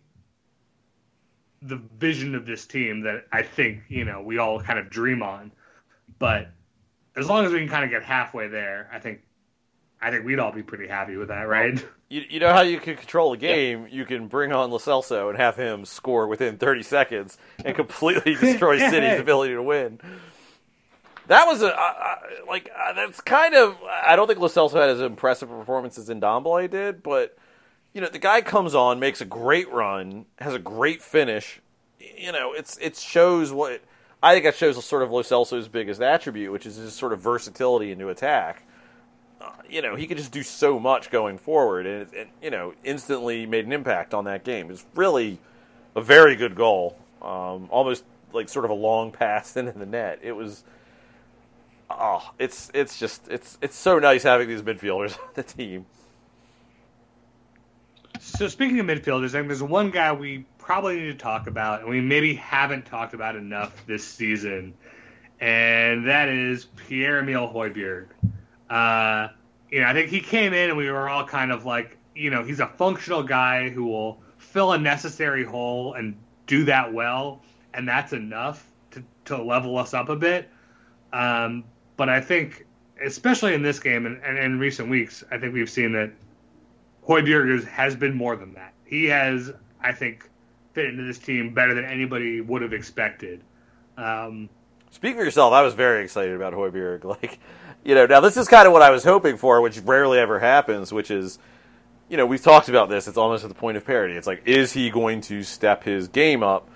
the 1.62 1.76
vision 1.76 2.34
of 2.34 2.46
this 2.46 2.66
team 2.66 3.02
that 3.02 3.26
I 3.32 3.42
think, 3.42 3.82
you 3.88 4.04
know, 4.04 4.22
we 4.22 4.38
all 4.38 4.60
kind 4.60 4.78
of 4.78 4.90
dream 4.90 5.22
on. 5.22 5.52
But 6.18 6.48
as 7.16 7.28
long 7.28 7.44
as 7.44 7.52
we 7.52 7.58
can 7.58 7.68
kind 7.68 7.84
of 7.84 7.90
get 7.90 8.02
halfway 8.02 8.48
there, 8.48 8.88
I 8.92 8.98
think 8.98 9.22
I 10.00 10.10
think 10.10 10.24
we'd 10.24 10.38
all 10.38 10.52
be 10.52 10.62
pretty 10.62 10.86
happy 10.86 11.16
with 11.16 11.28
that, 11.28 11.48
right? 11.48 11.84
You, 12.08 12.22
you 12.30 12.40
know 12.40 12.52
how 12.52 12.62
you 12.62 12.78
can 12.78 12.96
control 12.96 13.32
a 13.32 13.36
game? 13.36 13.88
You 13.90 14.04
can 14.04 14.28
bring 14.28 14.52
on 14.52 14.70
Lo 14.70 14.78
Celso 14.78 15.28
and 15.28 15.36
have 15.36 15.56
him 15.56 15.84
score 15.84 16.26
within 16.26 16.56
30 16.56 16.82
seconds 16.82 17.36
and 17.64 17.74
completely 17.74 18.34
destroy 18.40 18.78
City's 18.78 19.20
ability 19.20 19.54
to 19.54 19.62
win. 19.62 20.00
That 21.26 21.46
was 21.46 21.60
a 21.60 21.78
uh, 21.78 22.14
like 22.46 22.70
uh, 22.74 22.94
that's 22.94 23.20
kind 23.20 23.54
of 23.54 23.76
I 23.84 24.16
don't 24.16 24.26
think 24.26 24.38
Lo 24.38 24.48
Celso 24.48 24.80
had 24.80 24.88
as 24.88 25.00
impressive 25.00 25.50
a 25.50 25.58
performance 25.58 25.98
as 25.98 26.08
Ndombele 26.08 26.70
did, 26.70 27.02
but 27.02 27.36
you 27.92 28.00
know 28.00 28.08
the 28.08 28.18
guy 28.18 28.40
comes 28.40 28.74
on, 28.74 28.98
makes 29.00 29.20
a 29.20 29.24
great 29.24 29.70
run, 29.72 30.26
has 30.38 30.54
a 30.54 30.58
great 30.58 31.02
finish. 31.02 31.60
You 31.98 32.32
know, 32.32 32.52
it's 32.52 32.76
it 32.78 32.96
shows 32.96 33.52
what 33.52 33.82
I 34.22 34.34
think 34.34 34.44
that 34.44 34.56
shows 34.56 34.82
sort 34.84 35.02
of 35.02 35.10
Lo 35.10 35.22
Celso's 35.22 35.68
biggest 35.68 36.00
attribute, 36.00 36.52
which 36.52 36.66
is 36.66 36.76
his 36.76 36.94
sort 36.94 37.12
of 37.12 37.20
versatility 37.20 37.92
into 37.92 38.08
attack 38.08 38.64
you 39.68 39.82
know, 39.82 39.94
he 39.94 40.06
could 40.06 40.16
just 40.16 40.32
do 40.32 40.42
so 40.42 40.78
much 40.78 41.10
going 41.10 41.38
forward, 41.38 41.86
and, 41.86 42.12
and 42.14 42.28
you 42.42 42.50
know, 42.50 42.74
instantly 42.84 43.46
made 43.46 43.66
an 43.66 43.72
impact 43.72 44.14
on 44.14 44.24
that 44.24 44.44
game. 44.44 44.70
It's 44.70 44.84
really 44.94 45.38
a 45.94 46.00
very 46.00 46.36
good 46.36 46.54
goal, 46.54 46.98
um, 47.22 47.68
almost 47.70 48.04
like 48.32 48.48
sort 48.48 48.64
of 48.64 48.70
a 48.70 48.74
long 48.74 49.12
pass 49.12 49.56
into 49.56 49.72
the 49.72 49.86
net. 49.86 50.20
It 50.22 50.32
was, 50.32 50.64
oh, 51.90 52.30
it's 52.38 52.70
it's 52.74 52.98
just 52.98 53.28
it's 53.28 53.58
it's 53.60 53.76
so 53.76 53.98
nice 53.98 54.22
having 54.22 54.48
these 54.48 54.62
midfielders 54.62 55.18
on 55.22 55.28
the 55.34 55.42
team. 55.42 55.86
So 58.20 58.48
speaking 58.48 58.80
of 58.80 58.86
midfielders, 58.86 59.28
I 59.28 59.38
think 59.38 59.48
there's 59.48 59.62
one 59.62 59.90
guy 59.90 60.12
we 60.12 60.44
probably 60.58 61.00
need 61.00 61.06
to 61.06 61.14
talk 61.14 61.46
about, 61.46 61.80
and 61.80 61.88
we 61.88 62.00
maybe 62.00 62.34
haven't 62.34 62.86
talked 62.86 63.14
about 63.14 63.36
enough 63.36 63.86
this 63.86 64.06
season, 64.06 64.74
and 65.40 66.06
that 66.08 66.28
is 66.28 66.64
Pierre 66.64 67.18
Emile 67.18 67.48
Højbjerg. 67.48 68.06
Uh, 68.68 69.28
you 69.70 69.80
know, 69.80 69.86
I 69.86 69.92
think 69.92 70.10
he 70.10 70.20
came 70.20 70.52
in 70.52 70.70
and 70.70 70.76
we 70.76 70.90
were 70.90 71.08
all 71.08 71.24
kind 71.24 71.52
of 71.52 71.64
like, 71.64 71.96
you 72.14 72.30
know, 72.30 72.42
he's 72.42 72.60
a 72.60 72.66
functional 72.66 73.22
guy 73.22 73.68
who 73.68 73.84
will 73.84 74.18
fill 74.38 74.72
a 74.72 74.78
necessary 74.78 75.44
hole 75.44 75.94
and 75.94 76.16
do 76.46 76.64
that 76.64 76.92
well, 76.92 77.42
and 77.74 77.86
that's 77.86 78.12
enough 78.12 78.66
to, 78.90 79.02
to 79.26 79.42
level 79.42 79.78
us 79.78 79.94
up 79.94 80.08
a 80.08 80.16
bit. 80.16 80.50
Um, 81.12 81.64
but 81.96 82.08
I 82.08 82.20
think, 82.20 82.66
especially 83.04 83.54
in 83.54 83.62
this 83.62 83.78
game 83.78 84.06
and, 84.06 84.22
and 84.22 84.38
in 84.38 84.58
recent 84.58 84.88
weeks, 84.90 85.22
I 85.30 85.38
think 85.38 85.54
we've 85.54 85.70
seen 85.70 85.92
that 85.92 86.10
Højbjerg 87.08 87.66
has 87.66 87.96
been 87.96 88.14
more 88.14 88.36
than 88.36 88.54
that. 88.54 88.74
He 88.84 89.06
has, 89.06 89.52
I 89.80 89.92
think, 89.92 90.28
fit 90.74 90.86
into 90.86 91.04
this 91.04 91.18
team 91.18 91.54
better 91.54 91.74
than 91.74 91.84
anybody 91.84 92.40
would 92.40 92.62
have 92.62 92.72
expected. 92.72 93.42
Um, 93.96 94.48
Speak 94.90 95.16
for 95.16 95.24
yourself. 95.24 95.52
I 95.52 95.62
was 95.62 95.74
very 95.74 96.04
excited 96.04 96.34
about 96.34 96.52
Højbjerg. 96.52 97.04
Like, 97.22 97.38
you 97.84 97.94
know, 97.94 98.06
now 98.06 98.20
this 98.20 98.36
is 98.36 98.48
kind 98.48 98.66
of 98.66 98.72
what 98.72 98.82
I 98.82 98.90
was 98.90 99.04
hoping 99.04 99.36
for, 99.36 99.60
which 99.60 99.78
rarely 99.80 100.18
ever 100.18 100.38
happens, 100.38 100.92
which 100.92 101.10
is, 101.10 101.38
you 102.08 102.16
know, 102.16 102.26
we've 102.26 102.42
talked 102.42 102.68
about 102.68 102.90
this. 102.90 103.08
It's 103.08 103.16
almost 103.16 103.44
at 103.44 103.48
the 103.48 103.54
point 103.54 103.76
of 103.76 103.86
parity. 103.86 104.14
It's 104.14 104.26
like, 104.26 104.42
is 104.44 104.72
he 104.72 104.90
going 104.90 105.22
to 105.22 105.42
step 105.42 105.84
his 105.84 106.08
game 106.08 106.42
up, 106.42 106.68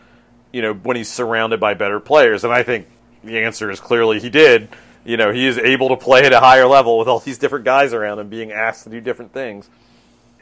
you 0.53 0.63
know, 0.63 0.73
when 0.73 0.97
he's 0.97 1.11
surrounded 1.11 1.61
by 1.61 1.75
better 1.75 2.01
players? 2.01 2.45
And 2.45 2.53
I 2.53 2.63
think 2.63 2.87
the 3.23 3.41
answer 3.41 3.71
is 3.71 3.81
clearly 3.81 4.21
he 4.21 4.31
did. 4.31 4.69
You 5.05 5.17
know, 5.17 5.33
he 5.33 5.47
is 5.47 5.59
able 5.59 5.89
to 5.89 5.97
play 5.97 6.25
at 6.25 6.33
a 6.33 6.41
higher 6.41 6.67
level 6.67 6.99
with 6.99 7.09
all 7.09 7.19
these 7.19 7.39
different 7.39 7.65
guys 7.65 7.93
around 7.93 8.21
him 8.21 8.29
being 8.29 8.53
asked 8.53 8.85
to 8.85 8.91
do 8.91 9.01
different 9.01 9.33
things. 9.33 9.69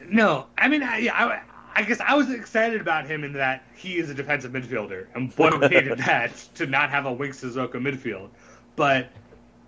No, 0.09 0.47
I 0.57 0.67
mean, 0.67 0.83
I, 0.83 1.09
I, 1.13 1.41
I 1.75 1.83
guess 1.83 1.99
I 1.99 2.15
was 2.15 2.29
excited 2.29 2.81
about 2.81 3.05
him 3.05 3.23
in 3.23 3.33
that 3.33 3.63
he 3.75 3.97
is 3.97 4.09
a 4.09 4.13
defensive 4.13 4.51
midfielder, 4.51 5.07
and 5.15 5.33
would 5.37 5.53
have 5.53 5.71
hated 5.71 5.97
that 5.99 6.35
to 6.55 6.65
not 6.65 6.89
have 6.89 7.05
a 7.05 7.11
Winks 7.13 7.41
Sissoko 7.41 7.73
midfield. 7.75 8.29
But 8.75 9.09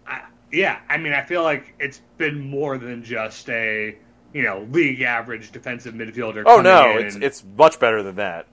I, 0.08 0.24
yeah, 0.52 0.80
I 0.90 0.98
mean, 0.98 1.14
I 1.14 1.24
feel 1.24 1.44
like 1.44 1.74
it's 1.80 2.02
been 2.18 2.40
more 2.40 2.78
than 2.78 3.04
just 3.04 3.50
a 3.50 3.96
you 4.34 4.44
know 4.44 4.68
league 4.72 5.02
average 5.02 5.52
defensive 5.52 5.94
midfielder. 5.94 6.44
Oh 6.46 6.62
no, 6.62 6.98
in 6.98 7.06
it's 7.06 7.16
and- 7.16 7.24
it's 7.24 7.44
much 7.58 7.80
better 7.80 8.04
than 8.04 8.16
that. 8.16 8.48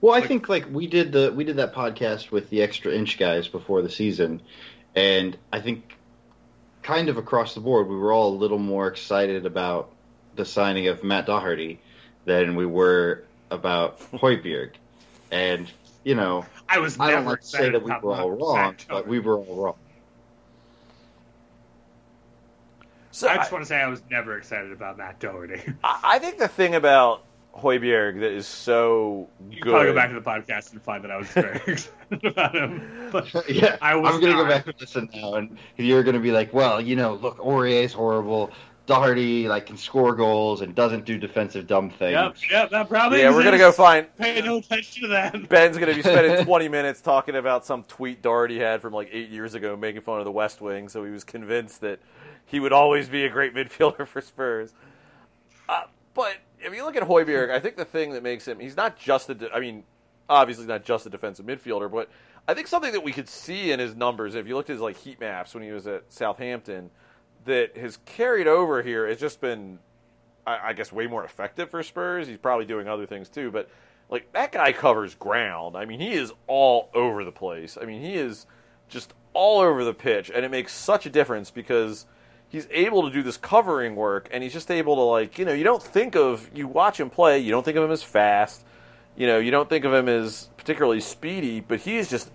Well, 0.00 0.14
I 0.14 0.20
think 0.20 0.50
like 0.50 0.66
we 0.70 0.86
did 0.86 1.12
the 1.12 1.32
we 1.32 1.44
did 1.44 1.56
that 1.56 1.74
podcast 1.74 2.30
with 2.30 2.50
the 2.50 2.60
extra 2.62 2.92
inch 2.92 3.16
guys 3.18 3.48
before 3.48 3.80
the 3.80 3.88
season, 3.88 4.42
and 4.94 5.36
I 5.50 5.60
think 5.60 5.96
kind 6.82 7.08
of 7.08 7.16
across 7.16 7.54
the 7.54 7.60
board 7.60 7.88
we 7.88 7.96
were 7.96 8.12
all 8.12 8.28
a 8.28 8.36
little 8.36 8.58
more 8.58 8.86
excited 8.86 9.46
about 9.46 9.93
the 10.36 10.44
signing 10.44 10.88
of 10.88 11.02
Matt 11.04 11.26
Doherty 11.26 11.80
than 12.24 12.56
we 12.56 12.66
were 12.66 13.24
about 13.50 14.00
Højbjerg, 14.12 14.70
and 15.30 15.70
you 16.04 16.14
know 16.14 16.44
I 16.68 16.78
was 16.78 16.98
I 16.98 17.10
don't 17.10 17.20
never 17.24 17.30
like 17.30 17.40
to 17.40 17.46
say 17.46 17.58
excited 17.58 17.74
that 17.74 17.84
we 17.84 17.90
were 18.08 18.14
all 18.16 18.30
wrong, 18.30 18.76
but 18.88 19.06
we 19.06 19.18
were 19.20 19.36
all 19.38 19.56
wrong. 19.64 19.74
So 23.10 23.28
I 23.28 23.32
I, 23.34 23.36
just 23.36 23.52
want 23.52 23.62
to 23.62 23.68
say 23.68 23.76
I 23.80 23.86
was 23.86 24.02
never 24.10 24.36
excited 24.36 24.72
about 24.72 24.98
Matt 24.98 25.20
Doherty. 25.20 25.60
I 25.84 26.00
I 26.02 26.18
think 26.18 26.38
the 26.38 26.48
thing 26.48 26.74
about 26.74 27.22
Højbjerg 27.56 28.20
that 28.20 28.32
is 28.32 28.46
so 28.48 29.28
You 29.48 29.60
good. 29.60 29.70
probably 29.70 29.88
go 29.90 29.94
back 29.94 30.08
to 30.08 30.14
the 30.14 30.20
podcast 30.20 30.72
and 30.72 30.82
find 30.82 31.04
that 31.04 31.12
I 31.12 31.16
was 31.16 31.28
very 31.28 31.60
excited 31.66 32.24
about 32.24 32.56
him. 32.56 33.08
But 33.12 33.48
yeah, 33.48 33.76
I 33.80 33.94
was 33.94 34.14
I'm 34.14 34.20
gonna 34.20 34.32
go 34.32 34.42
not. 34.42 34.48
back 34.48 34.66
and 34.66 34.74
listen 34.80 35.08
now, 35.14 35.34
and 35.34 35.56
you're 35.76 36.02
gonna 36.02 36.18
be 36.18 36.32
like, 36.32 36.52
well, 36.52 36.80
you 36.80 36.96
know, 36.96 37.14
look, 37.14 37.38
Aurier's 37.38 37.92
horrible. 37.92 38.50
Doherty 38.86 39.48
like 39.48 39.66
can 39.66 39.78
score 39.78 40.14
goals 40.14 40.60
and 40.60 40.74
doesn't 40.74 41.06
do 41.06 41.16
defensive 41.16 41.66
dumb 41.66 41.88
things. 41.88 42.12
Yep, 42.12 42.36
yep, 42.50 42.70
that 42.70 42.88
probably. 42.88 43.20
yeah, 43.20 43.30
we're 43.30 43.42
gonna 43.42 43.56
go 43.56 43.68
exists. 43.68 43.76
find 43.78 44.16
Pay 44.16 44.42
no 44.42 44.58
attention 44.58 45.02
to 45.02 45.08
that. 45.08 45.48
Ben's 45.48 45.78
going 45.78 45.88
to 45.88 45.94
be 45.94 46.02
spending 46.02 46.44
20 46.44 46.68
minutes 46.68 47.00
talking 47.00 47.36
about 47.36 47.64
some 47.64 47.84
tweet 47.84 48.20
Doherty 48.20 48.58
had 48.58 48.82
from 48.82 48.92
like 48.92 49.08
eight 49.10 49.30
years 49.30 49.54
ago, 49.54 49.74
making 49.76 50.02
fun 50.02 50.18
of 50.18 50.26
the 50.26 50.32
West 50.32 50.60
Wing. 50.60 50.88
So 50.90 51.02
he 51.04 51.10
was 51.10 51.24
convinced 51.24 51.80
that 51.80 51.98
he 52.44 52.60
would 52.60 52.72
always 52.74 53.08
be 53.08 53.24
a 53.24 53.30
great 53.30 53.54
midfielder 53.54 54.06
for 54.06 54.20
Spurs. 54.20 54.74
Uh, 55.66 55.84
but 56.12 56.36
if 56.60 56.74
you 56.74 56.84
look 56.84 56.96
at 56.96 57.02
Højbjerg, 57.04 57.50
I 57.50 57.60
think 57.60 57.76
the 57.76 57.86
thing 57.86 58.12
that 58.12 58.22
makes 58.22 58.46
him, 58.46 58.58
he's 58.60 58.76
not 58.76 58.98
just 58.98 59.30
a, 59.30 59.34
de- 59.34 59.52
I 59.52 59.60
mean, 59.60 59.82
obviously 60.28 60.66
not 60.66 60.84
just 60.84 61.06
a 61.06 61.10
defensive 61.10 61.46
midfielder, 61.46 61.90
but 61.90 62.10
I 62.46 62.52
think 62.52 62.66
something 62.66 62.92
that 62.92 63.02
we 63.02 63.12
could 63.12 63.28
see 63.30 63.72
in 63.72 63.80
his 63.80 63.96
numbers, 63.96 64.34
if 64.34 64.46
you 64.46 64.54
looked 64.56 64.68
at 64.68 64.74
his 64.74 64.82
like 64.82 64.98
heat 64.98 65.20
maps 65.20 65.54
when 65.54 65.62
he 65.62 65.70
was 65.72 65.86
at 65.86 66.12
Southampton, 66.12 66.90
that 67.44 67.76
has 67.76 67.98
carried 68.04 68.46
over 68.46 68.82
here 68.82 69.06
has 69.06 69.18
just 69.18 69.40
been 69.40 69.78
I, 70.46 70.68
I 70.68 70.72
guess 70.72 70.92
way 70.92 71.06
more 71.06 71.24
effective 71.24 71.70
for 71.70 71.82
Spurs. 71.82 72.26
He's 72.26 72.38
probably 72.38 72.66
doing 72.66 72.88
other 72.88 73.06
things 73.06 73.28
too, 73.28 73.50
but 73.50 73.68
like 74.10 74.32
that 74.32 74.52
guy 74.52 74.72
covers 74.72 75.14
ground. 75.14 75.76
I 75.76 75.84
mean, 75.84 76.00
he 76.00 76.12
is 76.12 76.32
all 76.46 76.90
over 76.94 77.24
the 77.24 77.32
place. 77.32 77.78
I 77.80 77.84
mean, 77.84 78.02
he 78.02 78.14
is 78.14 78.46
just 78.88 79.14
all 79.32 79.60
over 79.60 79.84
the 79.84 79.94
pitch, 79.94 80.30
and 80.32 80.44
it 80.44 80.50
makes 80.50 80.72
such 80.72 81.06
a 81.06 81.10
difference 81.10 81.50
because 81.50 82.06
he's 82.48 82.68
able 82.70 83.02
to 83.02 83.10
do 83.10 83.22
this 83.22 83.36
covering 83.36 83.96
work, 83.96 84.28
and 84.30 84.42
he's 84.42 84.52
just 84.52 84.70
able 84.70 84.96
to 84.96 85.02
like 85.02 85.38
you 85.38 85.44
know 85.44 85.52
you 85.52 85.64
don't 85.64 85.82
think 85.82 86.14
of 86.14 86.50
you 86.54 86.68
watch 86.68 87.00
him 87.00 87.10
play, 87.10 87.38
you 87.38 87.50
don't 87.50 87.64
think 87.64 87.76
of 87.76 87.84
him 87.84 87.90
as 87.90 88.02
fast, 88.02 88.64
you 89.16 89.26
know 89.26 89.38
you 89.38 89.50
don't 89.50 89.68
think 89.68 89.84
of 89.84 89.92
him 89.92 90.08
as 90.08 90.48
particularly 90.56 91.00
speedy, 91.00 91.60
but 91.60 91.80
he 91.80 91.96
is 91.96 92.08
just 92.08 92.30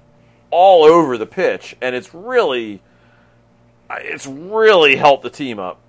all 0.52 0.84
over 0.84 1.18
the 1.18 1.28
pitch, 1.28 1.76
and 1.82 1.96
it's 1.96 2.14
really 2.14 2.82
it's 3.92 4.28
really 4.28 4.96
helped 4.96 5.24
the 5.24 5.30
team 5.30 5.60
up. 5.60 5.80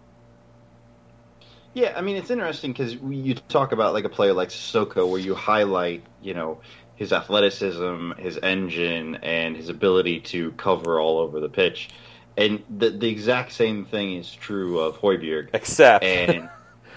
Yeah, 1.75 1.95
I 1.97 2.01
mean 2.01 2.17
it's 2.17 2.31
interesting 2.31 2.73
because 2.73 2.95
you 2.95 3.35
talk 3.35 3.73
about 3.73 3.93
like 3.95 4.05
a 4.05 4.09
player 4.09 4.33
like 4.33 4.49
Sissoko, 4.49 5.09
where 5.09 5.21
you 5.21 5.35
highlight, 5.35 6.03
you 6.21 6.35
know, 6.35 6.61
his 6.97 7.13
athleticism, 7.13 8.13
his 8.19 8.39
engine, 8.43 9.17
and 9.17 9.57
his 9.57 9.69
ability 9.69 10.21
to 10.21 10.53
cover 10.53 10.99
all 11.01 11.19
over 11.19 11.41
the 11.41 11.49
pitch, 11.49 11.91
and 12.37 12.63
the 12.79 12.91
the 12.91 13.09
exact 13.09 13.53
same 13.53 13.85
thing 13.85 14.17
is 14.17 14.33
true 14.35 14.81
of 14.81 14.99
Højbjerg. 14.99 15.51
Except 15.55 16.05
And 16.05 16.49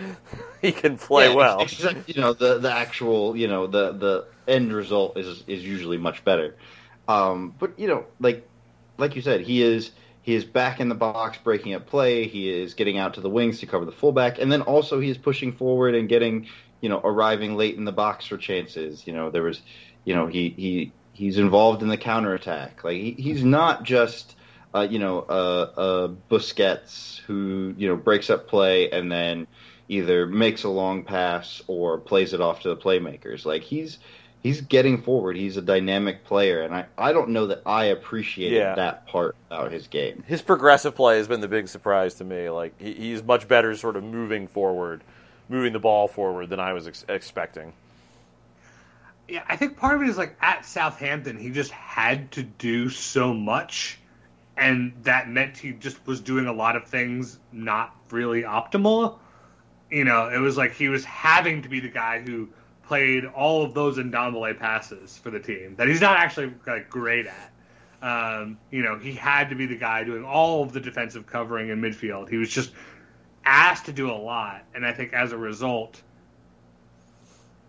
he 0.61 0.71
can 0.71 0.97
play 0.97 1.29
yeah, 1.29 1.35
well. 1.35 1.61
except 1.61 2.09
you 2.09 2.19
know 2.19 2.33
the 2.33 2.57
the 2.59 2.71
actual 2.71 3.37
you 3.37 3.47
know 3.47 3.67
the 3.67 3.91
the 3.93 4.25
end 4.47 4.73
result 4.73 5.17
is 5.17 5.43
is 5.47 5.63
usually 5.63 5.97
much 5.97 6.23
better. 6.25 6.55
Um, 7.07 7.53
but 7.59 7.77
you 7.77 7.87
know, 7.87 8.05
like 8.19 8.47
like 8.97 9.15
you 9.15 9.21
said, 9.21 9.41
he 9.41 9.61
is 9.61 9.91
he 10.23 10.33
is 10.35 10.45
back 10.45 10.79
in 10.79 10.89
the 10.89 10.95
box, 10.95 11.37
breaking 11.37 11.75
up 11.75 11.85
play. 11.85 12.27
He 12.27 12.49
is 12.49 12.73
getting 12.73 12.97
out 12.97 13.13
to 13.15 13.21
the 13.21 13.29
wings 13.29 13.59
to 13.59 13.65
cover 13.65 13.85
the 13.85 13.91
fullback, 13.91 14.39
and 14.39 14.51
then 14.51 14.61
also 14.61 14.99
he 14.99 15.09
is 15.09 15.17
pushing 15.17 15.51
forward 15.51 15.93
and 15.95 16.09
getting 16.09 16.47
you 16.81 16.89
know 16.89 16.99
arriving 17.03 17.55
late 17.55 17.75
in 17.75 17.85
the 17.85 17.91
box 17.91 18.25
for 18.25 18.37
chances. 18.37 19.05
You 19.05 19.13
know, 19.13 19.29
there 19.29 19.43
was 19.43 19.61
you 20.05 20.15
know 20.15 20.27
he 20.27 20.49
he 20.49 20.91
he's 21.11 21.37
involved 21.37 21.83
in 21.83 21.89
the 21.89 21.97
counterattack. 21.97 22.83
Like 22.85 22.95
he, 22.95 23.11
he's 23.11 23.43
not 23.43 23.83
just 23.83 24.35
uh, 24.73 24.87
you 24.89 24.97
know 24.97 25.19
a, 25.27 25.81
a 25.81 26.09
Busquets 26.31 27.19
who 27.19 27.75
you 27.77 27.89
know 27.89 27.97
breaks 27.97 28.29
up 28.29 28.47
play 28.47 28.89
and 28.91 29.11
then 29.11 29.45
either 29.89 30.25
makes 30.25 30.63
a 30.63 30.69
long 30.69 31.03
pass 31.03 31.61
or 31.67 31.97
plays 31.97 32.33
it 32.33 32.39
off 32.39 32.61
to 32.61 32.69
the 32.69 32.77
playmakers. 32.77 33.45
Like 33.45 33.63
he's 33.63 33.99
he's 34.43 34.61
getting 34.61 35.01
forward. 35.01 35.35
He's 35.37 35.57
a 35.57 35.61
dynamic 35.61 36.25
player, 36.25 36.61
and 36.61 36.75
I, 36.75 36.85
I 36.97 37.13
don't 37.13 37.29
know 37.29 37.47
that 37.47 37.61
I 37.65 37.85
appreciated 37.85 38.57
Yeah. 38.57 38.75
that 38.75 39.07
part 39.07 39.35
about 39.49 39.71
his 39.71 39.87
game. 39.87 40.23
his 40.27 40.41
progressive 40.41 40.93
play 40.95 41.17
has 41.17 41.27
been 41.27 41.39
the 41.41 41.47
big 41.47 41.67
surprise 41.69 42.15
to 42.15 42.23
me. 42.23 42.49
Like 42.49 42.79
he, 42.79 42.93
he's 42.93 43.23
much 43.23 43.47
better, 43.47 43.75
sort 43.75 43.95
of 43.95 44.03
moving 44.03 44.47
forward, 44.47 45.01
moving 45.49 45.73
the 45.73 45.79
ball 45.79 46.07
forward 46.07 46.49
than 46.49 46.59
I 46.59 46.73
was 46.73 46.87
ex- 46.87 47.05
expecting. 47.09 47.73
Yeah, 49.27 49.43
I 49.47 49.55
think 49.55 49.77
part 49.77 49.95
of 49.95 50.01
it 50.01 50.09
is 50.09 50.17
like 50.17 50.35
at 50.41 50.65
Southampton, 50.65 51.37
he 51.37 51.49
just 51.49 51.71
had 51.71 52.31
to 52.33 52.43
do 52.43 52.89
so 52.89 53.33
much, 53.33 53.97
and 54.57 54.93
that 55.03 55.29
meant 55.29 55.57
he 55.57 55.71
just 55.71 56.05
was 56.05 56.19
doing 56.19 56.45
a 56.45 56.53
lot 56.53 56.75
of 56.75 56.85
things 56.87 57.39
not 57.51 57.95
really 58.11 58.43
optimal. 58.43 59.17
You 59.89 60.03
know, 60.03 60.27
it 60.27 60.39
was 60.39 60.57
like 60.57 60.73
he 60.73 60.89
was 60.89 61.05
having 61.05 61.61
to 61.61 61.69
be 61.69 61.79
the 61.79 61.87
guy 61.87 62.19
who 62.19 62.49
played 62.87 63.25
all 63.25 63.63
of 63.63 63.73
those 63.73 63.97
Ndombele 63.97 64.57
passes 64.59 65.17
for 65.17 65.29
the 65.31 65.39
team 65.39 65.75
that 65.77 65.87
he's 65.87 66.01
not 66.01 66.17
actually 66.17 66.53
like 66.67 66.89
great 66.89 67.27
at. 67.27 67.51
Um, 68.01 68.57
you 68.69 68.83
know, 68.83 68.99
he 68.99 69.13
had 69.13 69.49
to 69.49 69.55
be 69.55 69.65
the 69.65 69.77
guy 69.77 70.03
doing 70.03 70.25
all 70.25 70.63
of 70.63 70.73
the 70.73 70.81
defensive 70.81 71.25
covering 71.25 71.69
in 71.69 71.81
midfield. 71.81 72.29
He 72.29 72.35
was 72.35 72.49
just 72.49 72.71
asked 73.45 73.85
to 73.85 73.93
do 73.93 74.11
a 74.11 74.13
lot, 74.13 74.65
and 74.75 74.85
I 74.85 74.91
think 74.91 75.13
as 75.13 75.31
a 75.31 75.37
result, 75.37 76.01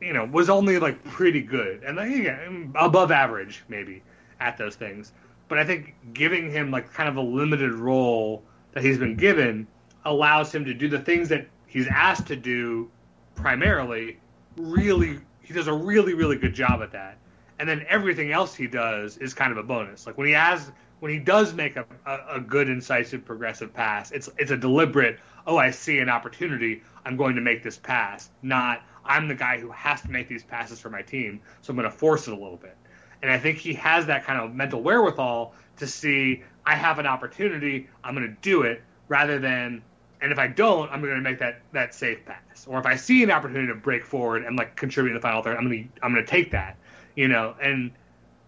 you 0.00 0.12
know, 0.12 0.24
was 0.24 0.50
only 0.50 0.78
like 0.78 1.02
pretty 1.04 1.40
good 1.40 1.82
and 1.84 1.96
like, 1.96 2.10
yeah, 2.10 2.48
above 2.74 3.10
average 3.10 3.64
maybe 3.68 4.02
at 4.40 4.58
those 4.58 4.76
things. 4.76 5.12
But 5.48 5.58
I 5.58 5.64
think 5.64 5.94
giving 6.12 6.50
him 6.50 6.70
like 6.70 6.92
kind 6.92 7.08
of 7.08 7.16
a 7.16 7.22
limited 7.22 7.72
role 7.72 8.42
that 8.72 8.82
he's 8.82 8.98
been 8.98 9.16
given 9.16 9.66
allows 10.04 10.54
him 10.54 10.64
to 10.64 10.74
do 10.74 10.88
the 10.88 10.98
things 10.98 11.28
that 11.28 11.46
he's 11.66 11.86
asked 11.86 12.26
to 12.28 12.36
do 12.36 12.90
primarily. 13.34 14.18
Really, 14.56 15.18
he 15.42 15.52
does 15.54 15.66
a 15.66 15.72
really 15.72 16.14
really 16.14 16.36
good 16.36 16.54
job 16.54 16.82
at 16.82 16.92
that. 16.92 17.18
And 17.58 17.68
then 17.68 17.86
everything 17.88 18.32
else 18.32 18.54
he 18.54 18.66
does 18.66 19.16
is 19.18 19.32
kind 19.34 19.52
of 19.52 19.58
a 19.58 19.62
bonus. 19.62 20.06
Like 20.06 20.18
when 20.18 20.26
he 20.26 20.32
has 20.32 20.70
when 21.00 21.12
he 21.12 21.18
does 21.18 21.52
make 21.52 21.76
a, 21.76 21.84
a, 22.06 22.36
a 22.36 22.40
good 22.40 22.68
incisive 22.68 23.24
progressive 23.24 23.72
pass, 23.72 24.10
it's 24.10 24.28
it's 24.38 24.50
a 24.50 24.56
deliberate. 24.56 25.18
Oh, 25.46 25.56
I 25.56 25.70
see 25.70 25.98
an 25.98 26.08
opportunity. 26.08 26.82
I'm 27.04 27.16
going 27.16 27.34
to 27.34 27.42
make 27.42 27.62
this 27.62 27.76
pass. 27.76 28.30
Not 28.42 28.82
I'm 29.04 29.28
the 29.28 29.34
guy 29.34 29.58
who 29.58 29.70
has 29.70 30.00
to 30.02 30.10
make 30.10 30.28
these 30.28 30.42
passes 30.42 30.80
for 30.80 30.90
my 30.90 31.02
team, 31.02 31.40
so 31.60 31.70
I'm 31.70 31.76
going 31.76 31.90
to 31.90 31.96
force 31.96 32.26
it 32.26 32.32
a 32.32 32.36
little 32.36 32.56
bit. 32.56 32.76
And 33.22 33.30
I 33.30 33.38
think 33.38 33.58
he 33.58 33.74
has 33.74 34.06
that 34.06 34.24
kind 34.24 34.40
of 34.40 34.54
mental 34.54 34.82
wherewithal 34.82 35.54
to 35.78 35.86
see 35.86 36.42
I 36.66 36.74
have 36.74 36.98
an 36.98 37.06
opportunity, 37.06 37.88
I'm 38.02 38.14
going 38.14 38.26
to 38.26 38.36
do 38.40 38.62
it, 38.62 38.82
rather 39.08 39.38
than 39.38 39.82
and 40.24 40.32
if 40.32 40.38
I 40.38 40.46
don't, 40.46 40.90
I'm 40.90 41.02
going 41.02 41.16
to 41.16 41.20
make 41.20 41.38
that 41.40 41.60
that 41.72 41.94
safe 41.94 42.24
pass. 42.24 42.66
Or 42.66 42.80
if 42.80 42.86
I 42.86 42.96
see 42.96 43.22
an 43.22 43.30
opportunity 43.30 43.66
to 43.68 43.74
break 43.74 44.06
forward 44.06 44.44
and 44.44 44.56
like 44.56 44.74
contribute 44.74 45.10
in 45.10 45.16
the 45.16 45.20
final 45.20 45.42
third, 45.42 45.58
I'm 45.58 45.68
going 45.68 45.90
to 45.94 46.02
I'm 46.02 46.14
going 46.14 46.24
to 46.24 46.30
take 46.30 46.50
that, 46.52 46.78
you 47.14 47.28
know. 47.28 47.54
And 47.60 47.92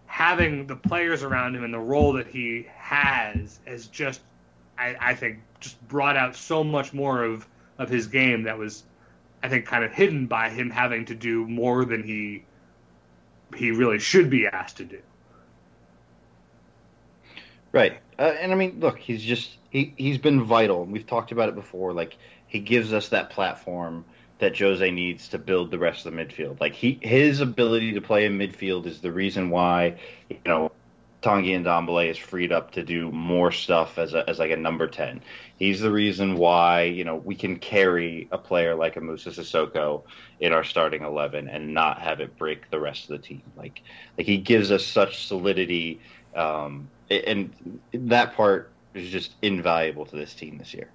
having 0.07 0.65
the 0.65 0.75
players 0.75 1.21
around 1.21 1.55
him 1.55 1.63
and 1.63 1.71
the 1.71 1.79
role 1.79 2.13
that 2.13 2.25
he 2.25 2.65
has 2.75 3.59
has 3.65 3.85
just, 3.85 4.21
I, 4.79 4.95
I 4.99 5.13
think, 5.13 5.37
just 5.59 5.87
brought 5.87 6.17
out 6.17 6.35
so 6.35 6.63
much 6.63 6.93
more 6.93 7.23
of 7.23 7.47
of 7.77 7.89
his 7.89 8.07
game 8.07 8.41
that 8.43 8.57
was, 8.57 8.83
I 9.43 9.49
think, 9.49 9.67
kind 9.67 9.83
of 9.83 9.91
hidden 9.91 10.25
by 10.25 10.49
him 10.49 10.71
having 10.71 11.05
to 11.05 11.13
do 11.13 11.45
more 11.45 11.85
than 11.85 12.01
he 12.01 12.43
he 13.55 13.69
really 13.69 13.99
should 13.99 14.31
be 14.31 14.47
asked 14.47 14.77
to 14.77 14.83
do. 14.83 14.99
Right. 17.71 17.99
Uh, 18.17 18.33
and 18.41 18.51
I 18.51 18.55
mean, 18.55 18.79
look, 18.79 18.97
he's 18.97 19.21
just 19.21 19.57
he 19.77 19.93
he's 19.95 20.17
been 20.17 20.43
vital. 20.43 20.85
We've 20.85 21.05
talked 21.05 21.31
about 21.31 21.49
it 21.49 21.55
before. 21.55 21.93
Like 21.93 22.17
he 22.47 22.59
gives 22.59 22.93
us 22.93 23.09
that 23.09 23.29
platform 23.29 24.05
that 24.39 24.57
Jose 24.57 24.89
needs 24.91 25.29
to 25.29 25.37
build 25.37 25.71
the 25.71 25.79
rest 25.79 26.05
of 26.05 26.13
the 26.13 26.25
midfield. 26.25 26.59
Like 26.59 26.73
he 26.73 26.99
his 27.01 27.41
ability 27.41 27.93
to 27.93 28.01
play 28.01 28.25
in 28.25 28.37
midfield 28.37 28.85
is 28.87 29.01
the 29.01 29.11
reason 29.11 29.49
why 29.49 29.99
you 30.29 30.39
know 30.45 30.71
Tanguy 31.21 31.55
and 31.55 31.65
Ndombele 31.65 32.09
is 32.09 32.17
freed 32.17 32.51
up 32.51 32.71
to 32.71 32.83
do 32.83 33.11
more 33.11 33.51
stuff 33.51 33.97
as 33.97 34.13
a, 34.13 34.27
as 34.29 34.39
like 34.39 34.51
a 34.51 34.57
number 34.57 34.87
ten. 34.87 35.21
He's 35.57 35.79
the 35.79 35.91
reason 35.91 36.37
why 36.37 36.83
you 36.83 37.03
know 37.03 37.15
we 37.15 37.35
can 37.35 37.57
carry 37.57 38.27
a 38.31 38.37
player 38.37 38.73
like 38.75 38.95
a 38.95 39.01
Moussa 39.01 39.29
Sissoko 39.29 40.03
in 40.39 40.53
our 40.53 40.63
starting 40.63 41.03
eleven 41.03 41.47
and 41.47 41.73
not 41.73 42.01
have 42.01 42.19
it 42.19 42.35
break 42.37 42.69
the 42.71 42.79
rest 42.79 43.03
of 43.03 43.09
the 43.09 43.27
team. 43.27 43.43
Like 43.55 43.81
like 44.17 44.25
he 44.25 44.37
gives 44.37 44.71
us 44.71 44.83
such 44.83 45.27
solidity. 45.27 45.99
Um, 46.35 46.89
and 47.09 47.79
that 47.93 48.35
part 48.35 48.71
is 48.97 49.09
just 49.09 49.31
invaluable 49.41 50.05
to 50.05 50.15
this 50.15 50.33
team 50.33 50.57
this 50.57 50.73
year. 50.73 50.89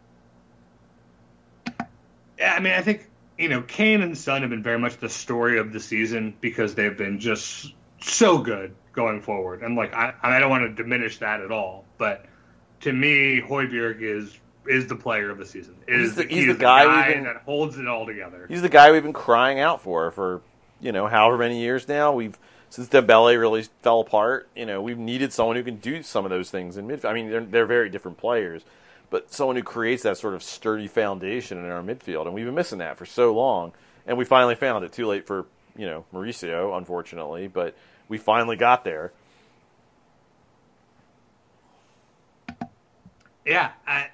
Yeah, 2.38 2.54
I 2.54 2.60
mean, 2.60 2.72
I 2.72 2.82
think 2.82 3.08
you 3.38 3.48
know 3.48 3.62
Kane 3.62 4.02
and 4.02 4.16
Son 4.16 4.42
have 4.42 4.50
been 4.50 4.62
very 4.62 4.78
much 4.78 4.96
the 4.98 5.08
story 5.08 5.58
of 5.58 5.72
the 5.72 5.80
season 5.80 6.34
because 6.40 6.74
they've 6.74 6.96
been 6.96 7.20
just 7.20 7.72
so 8.00 8.38
good 8.38 8.74
going 8.92 9.20
forward, 9.22 9.62
and 9.62 9.76
like 9.76 9.94
I, 9.94 10.14
I 10.22 10.38
don't 10.40 10.50
want 10.50 10.64
to 10.76 10.82
diminish 10.82 11.18
that 11.18 11.40
at 11.40 11.50
all, 11.50 11.84
but 11.98 12.26
to 12.80 12.92
me, 12.92 13.40
Højbjerg 13.40 14.00
is 14.00 14.38
is 14.66 14.86
the 14.86 14.96
player 14.96 15.30
of 15.30 15.38
the 15.38 15.46
season. 15.46 15.74
Is 15.88 16.10
He's 16.10 16.14
the- 16.16 16.22
he 16.24 16.34
he's 16.36 16.48
is 16.48 16.56
the 16.56 16.60
guy 16.60 16.86
we've 17.06 17.14
been- 17.14 17.24
that 17.24 17.42
holds 17.44 17.78
it 17.78 17.86
all 17.88 18.06
together. 18.06 18.46
He's 18.48 18.62
the 18.62 18.68
guy 18.68 18.92
we've 18.92 19.02
been 19.02 19.12
crying 19.12 19.58
out 19.60 19.80
for 19.82 20.10
for 20.10 20.40
you 20.80 20.92
know 20.92 21.06
however 21.06 21.38
many 21.38 21.60
years 21.60 21.88
now. 21.88 22.12
We've 22.12 22.38
since 22.72 22.88
Dembele 22.88 23.38
really 23.38 23.64
fell 23.82 24.00
apart. 24.00 24.48
You 24.56 24.64
know 24.64 24.80
we've 24.80 24.98
needed 24.98 25.30
someone 25.32 25.56
who 25.56 25.62
can 25.62 25.76
do 25.76 26.02
some 26.02 26.24
of 26.24 26.30
those 26.30 26.50
things 26.50 26.78
in 26.78 26.88
midfield. 26.88 27.04
I 27.10 27.12
mean 27.12 27.30
they're 27.30 27.44
they're 27.44 27.66
very 27.66 27.90
different 27.90 28.16
players, 28.16 28.62
but 29.10 29.30
someone 29.30 29.56
who 29.56 29.62
creates 29.62 30.02
that 30.04 30.16
sort 30.16 30.32
of 30.32 30.42
sturdy 30.42 30.88
foundation 30.88 31.58
in 31.58 31.70
our 31.70 31.82
midfield, 31.82 32.24
and 32.24 32.32
we've 32.32 32.46
been 32.46 32.54
missing 32.54 32.78
that 32.78 32.96
for 32.96 33.04
so 33.04 33.34
long. 33.34 33.72
And 34.06 34.16
we 34.16 34.24
finally 34.24 34.54
found 34.54 34.84
it. 34.84 34.92
Too 34.92 35.06
late 35.06 35.26
for 35.26 35.44
you 35.76 35.84
know 35.84 36.06
Mauricio, 36.14 36.76
unfortunately, 36.76 37.46
but 37.46 37.76
we 38.08 38.16
finally 38.16 38.56
got 38.56 38.84
there. 38.84 39.12
Yeah, 43.44 43.72
I, 43.86 44.06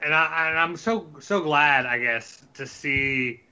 and 0.00 0.14
I, 0.14 0.48
and 0.48 0.58
I'm 0.58 0.76
so 0.78 1.06
so 1.20 1.42
glad, 1.42 1.84
I 1.84 1.98
guess, 1.98 2.42
to 2.54 2.66
see 2.66 3.42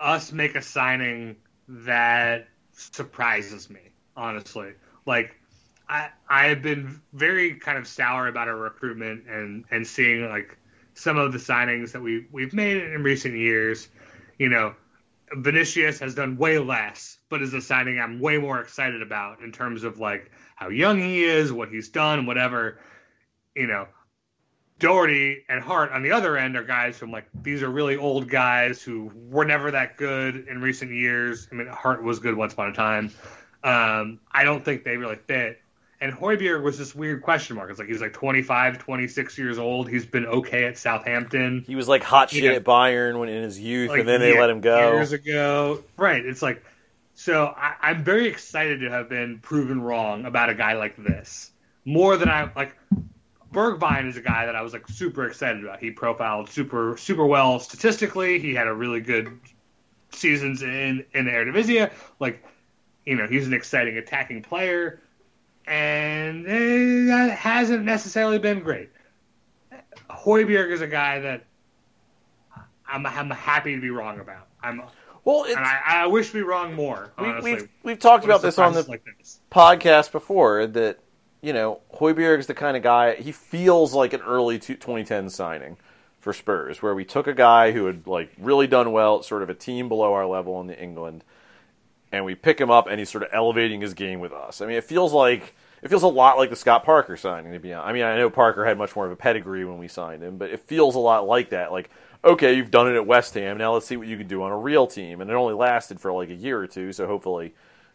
us 0.00 0.32
make 0.32 0.56
a 0.56 0.62
signing 0.62 1.36
that 1.68 2.48
surprises 2.72 3.70
me. 3.70 3.80
Honestly, 4.16 4.72
like 5.06 5.34
I 5.88 6.10
I 6.28 6.46
have 6.46 6.62
been 6.62 7.00
very 7.12 7.54
kind 7.54 7.78
of 7.78 7.86
sour 7.86 8.28
about 8.28 8.48
our 8.48 8.56
recruitment 8.56 9.26
and 9.28 9.64
and 9.70 9.86
seeing 9.86 10.28
like 10.28 10.56
some 10.94 11.16
of 11.16 11.32
the 11.32 11.38
signings 11.38 11.92
that 11.92 12.02
we 12.02 12.26
we've 12.30 12.52
made 12.52 12.76
in 12.76 13.02
recent 13.02 13.34
years. 13.36 13.88
You 14.38 14.48
know, 14.48 14.74
Vinicius 15.32 15.98
has 16.00 16.14
done 16.14 16.36
way 16.36 16.58
less, 16.58 17.18
but 17.28 17.42
is 17.42 17.54
a 17.54 17.60
signing 17.60 17.98
I'm 17.98 18.20
way 18.20 18.38
more 18.38 18.60
excited 18.60 19.02
about 19.02 19.40
in 19.40 19.52
terms 19.52 19.84
of 19.84 19.98
like 19.98 20.30
how 20.56 20.68
young 20.68 20.98
he 21.00 21.24
is, 21.24 21.52
what 21.52 21.70
he's 21.70 21.88
done, 21.88 22.26
whatever 22.26 22.78
you 23.54 23.66
know, 23.66 23.86
Doherty 24.82 25.44
and 25.48 25.62
Hart 25.62 25.92
on 25.92 26.02
the 26.02 26.10
other 26.10 26.36
end 26.36 26.56
are 26.56 26.64
guys 26.64 26.98
from 26.98 27.10
like 27.12 27.24
these 27.42 27.62
are 27.62 27.70
really 27.70 27.96
old 27.96 28.28
guys 28.28 28.82
who 28.82 29.10
were 29.30 29.44
never 29.44 29.70
that 29.70 29.96
good 29.96 30.48
in 30.48 30.60
recent 30.60 30.90
years. 30.90 31.48
I 31.50 31.54
mean, 31.54 31.68
Hart 31.68 32.02
was 32.02 32.18
good 32.18 32.36
once 32.36 32.52
upon 32.52 32.68
a 32.70 32.72
time. 32.74 33.12
Um, 33.64 34.18
I 34.32 34.42
don't 34.44 34.64
think 34.64 34.82
they 34.84 34.96
really 34.96 35.16
fit. 35.16 35.58
And 36.00 36.12
Højbjerg 36.12 36.64
was 36.64 36.78
this 36.78 36.96
weird 36.96 37.22
question 37.22 37.54
mark. 37.54 37.70
It's 37.70 37.78
like 37.78 37.86
he's 37.86 38.00
like 38.00 38.12
25, 38.12 38.78
26 38.78 39.38
years 39.38 39.56
old. 39.56 39.88
He's 39.88 40.04
been 40.04 40.26
okay 40.26 40.64
at 40.64 40.76
Southampton. 40.76 41.62
He 41.64 41.76
was 41.76 41.86
like 41.86 42.02
hot 42.02 42.30
shit 42.30 42.42
Yeah. 42.42 42.50
at 42.54 42.64
Bayern 42.64 43.20
when 43.20 43.28
in 43.28 43.44
his 43.44 43.60
youth, 43.60 43.90
like 43.90 44.00
and 44.00 44.08
then 44.08 44.18
they 44.18 44.32
year- 44.32 44.40
let 44.40 44.50
him 44.50 44.60
go. 44.60 44.94
years 44.94 45.12
ago. 45.12 45.84
Right. 45.96 46.26
It's 46.26 46.42
like 46.42 46.64
so. 47.14 47.54
I, 47.56 47.74
I'm 47.82 48.02
very 48.02 48.26
excited 48.26 48.80
to 48.80 48.90
have 48.90 49.08
been 49.08 49.38
proven 49.38 49.80
wrong 49.80 50.24
about 50.24 50.50
a 50.50 50.54
guy 50.54 50.72
like 50.72 50.96
this. 50.96 51.52
More 51.84 52.16
than 52.16 52.28
I 52.28 52.50
like. 52.56 52.76
Bergwijn 53.52 54.08
is 54.08 54.16
a 54.16 54.20
guy 54.20 54.46
that 54.46 54.56
I 54.56 54.62
was 54.62 54.72
like 54.72 54.88
super 54.88 55.26
excited 55.26 55.62
about. 55.62 55.80
He 55.80 55.90
profiled 55.90 56.48
super 56.48 56.96
super 56.96 57.26
well 57.26 57.58
statistically. 57.58 58.38
He 58.38 58.54
had 58.54 58.66
a 58.66 58.74
really 58.74 59.00
good 59.00 59.38
seasons 60.10 60.62
in 60.62 61.04
in 61.14 61.26
the 61.26 61.30
Eredivisie. 61.30 61.90
Like, 62.18 62.44
you 63.04 63.16
know, 63.16 63.26
he's 63.26 63.46
an 63.46 63.52
exciting 63.52 63.98
attacking 63.98 64.42
player, 64.42 65.00
and 65.66 66.46
eh, 66.46 67.06
that 67.06 67.36
hasn't 67.38 67.84
necessarily 67.84 68.38
been 68.38 68.60
great. 68.60 68.90
Højbjerg 70.10 70.70
is 70.70 70.80
a 70.80 70.86
guy 70.86 71.20
that 71.20 71.44
I'm 72.88 73.06
I'm 73.06 73.30
happy 73.30 73.74
to 73.74 73.80
be 73.80 73.90
wrong 73.90 74.20
about. 74.20 74.48
I'm 74.62 74.82
well, 75.24 75.44
it's, 75.44 75.56
and 75.56 75.64
I, 75.64 75.80
I 75.86 76.06
wish 76.06 76.28
to 76.28 76.34
be 76.34 76.42
wrong 76.42 76.74
more. 76.74 77.12
we, 77.18 77.26
Honestly, 77.26 77.54
we've 77.54 77.68
we've 77.82 77.98
talked 77.98 78.24
about 78.24 78.42
this 78.42 78.58
on 78.58 78.72
the 78.72 78.82
like 78.82 79.04
this. 79.18 79.40
podcast 79.50 80.10
before 80.10 80.66
that 80.66 80.98
you 81.42 81.52
know 81.52 81.80
Højbjerg's 81.96 82.46
the 82.46 82.54
kind 82.54 82.76
of 82.76 82.82
guy 82.82 83.16
he 83.16 83.32
feels 83.32 83.92
like 83.92 84.14
an 84.14 84.22
early 84.22 84.58
2010 84.58 85.28
signing 85.28 85.76
for 86.18 86.32
Spurs 86.32 86.80
where 86.80 86.94
we 86.94 87.04
took 87.04 87.26
a 87.26 87.34
guy 87.34 87.72
who 87.72 87.86
had 87.86 88.06
like 88.06 88.32
really 88.38 88.68
done 88.68 88.92
well 88.92 89.18
at 89.18 89.24
sort 89.24 89.42
of 89.42 89.50
a 89.50 89.54
team 89.54 89.88
below 89.88 90.14
our 90.14 90.26
level 90.26 90.60
in 90.60 90.68
the 90.68 90.80
England 90.80 91.24
and 92.12 92.24
we 92.24 92.34
pick 92.34 92.60
him 92.60 92.70
up 92.70 92.86
and 92.86 92.98
he's 92.98 93.10
sort 93.10 93.24
of 93.24 93.30
elevating 93.32 93.80
his 93.80 93.92
game 93.92 94.20
with 94.20 94.32
us. 94.32 94.60
I 94.60 94.66
mean 94.66 94.76
it 94.76 94.84
feels 94.84 95.12
like 95.12 95.54
it 95.82 95.88
feels 95.88 96.04
a 96.04 96.08
lot 96.08 96.38
like 96.38 96.48
the 96.48 96.56
Scott 96.56 96.84
Parker 96.84 97.16
signing 97.16 97.52
to 97.52 97.58
be 97.58 97.72
honest. 97.72 97.88
I 97.88 97.92
mean 97.92 98.04
I 98.04 98.16
know 98.16 98.30
Parker 98.30 98.64
had 98.64 98.78
much 98.78 98.94
more 98.94 99.04
of 99.04 99.12
a 99.12 99.16
pedigree 99.16 99.64
when 99.64 99.78
we 99.78 99.88
signed 99.88 100.22
him 100.22 100.38
but 100.38 100.50
it 100.50 100.60
feels 100.60 100.94
a 100.94 101.00
lot 101.00 101.26
like 101.26 101.50
that 101.50 101.72
like 101.72 101.90
okay 102.24 102.54
you've 102.54 102.70
done 102.70 102.88
it 102.88 102.94
at 102.94 103.04
West 103.04 103.34
Ham 103.34 103.58
now 103.58 103.74
let's 103.74 103.86
see 103.86 103.96
what 103.96 104.06
you 104.06 104.16
can 104.16 104.28
do 104.28 104.44
on 104.44 104.52
a 104.52 104.56
real 104.56 104.86
team 104.86 105.20
and 105.20 105.28
it 105.28 105.34
only 105.34 105.54
lasted 105.54 106.00
for 106.00 106.12
like 106.12 106.30
a 106.30 106.34
year 106.34 106.60
or 106.60 106.68
two 106.68 106.92
so 106.92 107.08
hopefully 107.08 107.52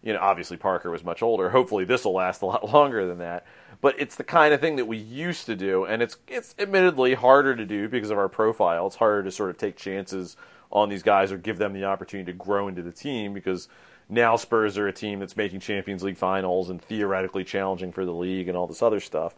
you 0.08 0.14
know, 0.14 0.20
obviously 0.20 0.56
Parker 0.56 0.90
was 0.90 1.04
much 1.04 1.22
older. 1.22 1.50
Hopefully 1.50 1.84
this 1.84 2.06
will 2.06 2.14
last 2.14 2.42
a 2.42 2.46
lot 2.46 2.64
longer 2.74 3.06
than 3.06 3.18
that. 3.18 3.46
But 3.82 4.00
it's 4.00 4.16
the 4.16 4.24
kind 4.24 4.54
of 4.54 4.62
thing 4.62 4.78
that 4.78 4.86
we 4.86 4.96
used 4.96 5.46
to 5.48 5.56
do, 5.56 5.84
and 5.84 6.02
it's 6.02 6.16
it's 6.30 6.56
admittedly 6.58 7.14
harder 7.14 7.58
to 7.58 7.66
do 7.66 7.90
because 7.90 8.10
of 8.10 8.18
our 8.18 8.30
profile. 8.30 8.88
It's 8.88 8.96
harder 8.96 9.22
to 9.24 9.32
sort 9.32 9.50
of 9.50 9.58
take 9.58 9.76
chances 9.76 10.38
on 10.72 10.88
these 10.88 11.04
guys 11.04 11.32
or 11.34 11.38
give 11.38 11.58
them 11.58 11.74
the 11.74 11.84
opportunity 11.84 12.32
to 12.32 12.38
grow 12.38 12.70
into 12.70 12.82
the 12.82 12.92
team 12.94 13.34
because 13.34 13.68
now 14.08 14.38
Spurs 14.38 14.78
are 14.78 14.88
a 14.88 14.94
team 14.94 15.20
that's 15.20 15.36
making 15.36 15.60
Champions 15.60 16.04
League 16.04 16.18
finals 16.18 16.70
and 16.70 16.82
theoretically 16.82 17.44
challenging 17.44 17.92
for 17.92 18.06
the 18.06 18.14
league 18.14 18.48
and 18.48 18.58
all 18.58 18.66
this 18.66 18.82
other 18.82 19.02
stuff. 19.02 19.36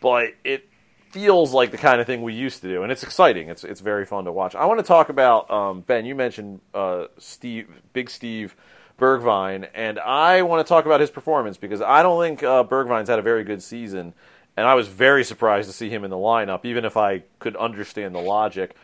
But 0.00 0.34
it 0.42 0.68
feels 1.10 1.54
like 1.54 1.70
the 1.70 1.78
kind 1.78 2.00
of 2.00 2.06
thing 2.06 2.22
we 2.22 2.34
used 2.34 2.62
to 2.62 2.68
do, 2.68 2.82
and 2.82 2.90
it's 2.90 3.04
exciting. 3.04 3.48
It's 3.48 3.62
it's 3.62 3.80
very 3.80 4.04
fun 4.04 4.24
to 4.24 4.32
watch. 4.32 4.56
I 4.56 4.64
want 4.64 4.80
to 4.80 4.84
talk 4.86 5.08
about 5.08 5.48
um, 5.52 5.82
Ben. 5.82 6.04
You 6.04 6.16
mentioned 6.16 6.60
uh, 6.74 7.06
Steve, 7.16 7.68
Big 7.92 8.10
Steve 8.10 8.56
Bergwijn, 9.00 9.68
and 9.74 9.98
I 9.98 10.42
want 10.42 10.64
to 10.64 10.68
talk 10.68 10.84
about 10.84 11.00
his 11.00 11.10
performance 11.10 11.56
because 11.56 11.80
I 11.80 12.02
don't 12.02 12.20
think 12.22 12.42
uh, 12.42 12.62
Bergwijn's 12.62 13.08
had 13.08 13.18
a 13.18 13.22
very 13.22 13.42
good 13.42 13.62
season, 13.62 14.12
and 14.56 14.66
I 14.66 14.74
was 14.74 14.88
very 14.88 15.24
surprised 15.24 15.68
to 15.68 15.72
see 15.72 15.88
him 15.88 16.04
in 16.04 16.10
the 16.10 16.16
lineup, 16.16 16.64
even 16.64 16.84
if 16.84 16.96
I 16.96 17.22
could 17.38 17.56
understand 17.56 18.14
the 18.14 18.20
logic. 18.20 18.76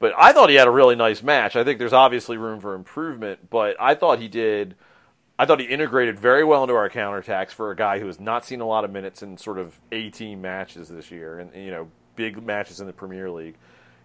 But 0.00 0.12
I 0.18 0.32
thought 0.32 0.50
he 0.50 0.56
had 0.56 0.66
a 0.66 0.72
really 0.72 0.96
nice 0.96 1.22
match. 1.22 1.56
I 1.56 1.62
think 1.62 1.78
there's 1.78 1.92
obviously 1.92 2.36
room 2.36 2.58
for 2.58 2.74
improvement, 2.74 3.48
but 3.48 3.76
I 3.78 3.94
thought 3.94 4.18
he 4.18 4.28
did. 4.28 4.74
I 5.38 5.46
thought 5.46 5.60
he 5.60 5.66
integrated 5.66 6.18
very 6.18 6.42
well 6.42 6.64
into 6.64 6.74
our 6.74 6.90
counterattacks 6.90 7.50
for 7.50 7.70
a 7.70 7.76
guy 7.76 7.98
who 7.98 8.06
has 8.06 8.18
not 8.18 8.44
seen 8.44 8.60
a 8.60 8.66
lot 8.66 8.84
of 8.84 8.90
minutes 8.90 9.22
in 9.22 9.38
sort 9.38 9.58
of 9.58 9.78
A 9.92 10.10
team 10.10 10.42
matches 10.42 10.88
this 10.88 11.10
year, 11.10 11.38
and 11.38 11.54
you 11.54 11.70
know, 11.70 11.88
big 12.16 12.44
matches 12.44 12.80
in 12.80 12.86
the 12.86 12.92
Premier 12.92 13.30
League. 13.30 13.54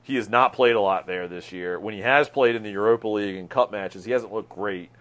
He 0.04 0.16
has 0.16 0.30
not 0.30 0.54
played 0.54 0.76
a 0.76 0.82
lot 0.82 1.08
there 1.08 1.28
this 1.28 1.52
year. 1.52 1.80
When 1.80 1.96
he 1.96 2.02
has 2.02 2.30
played 2.30 2.56
in 2.56 2.62
the 2.62 2.70
Europa 2.70 3.08
League 3.08 3.36
and 3.38 3.50
cup 3.50 3.72
matches, 3.72 4.06
he 4.06 4.12
hasn't 4.12 4.32
looked 4.32 4.50
great. 4.50 4.92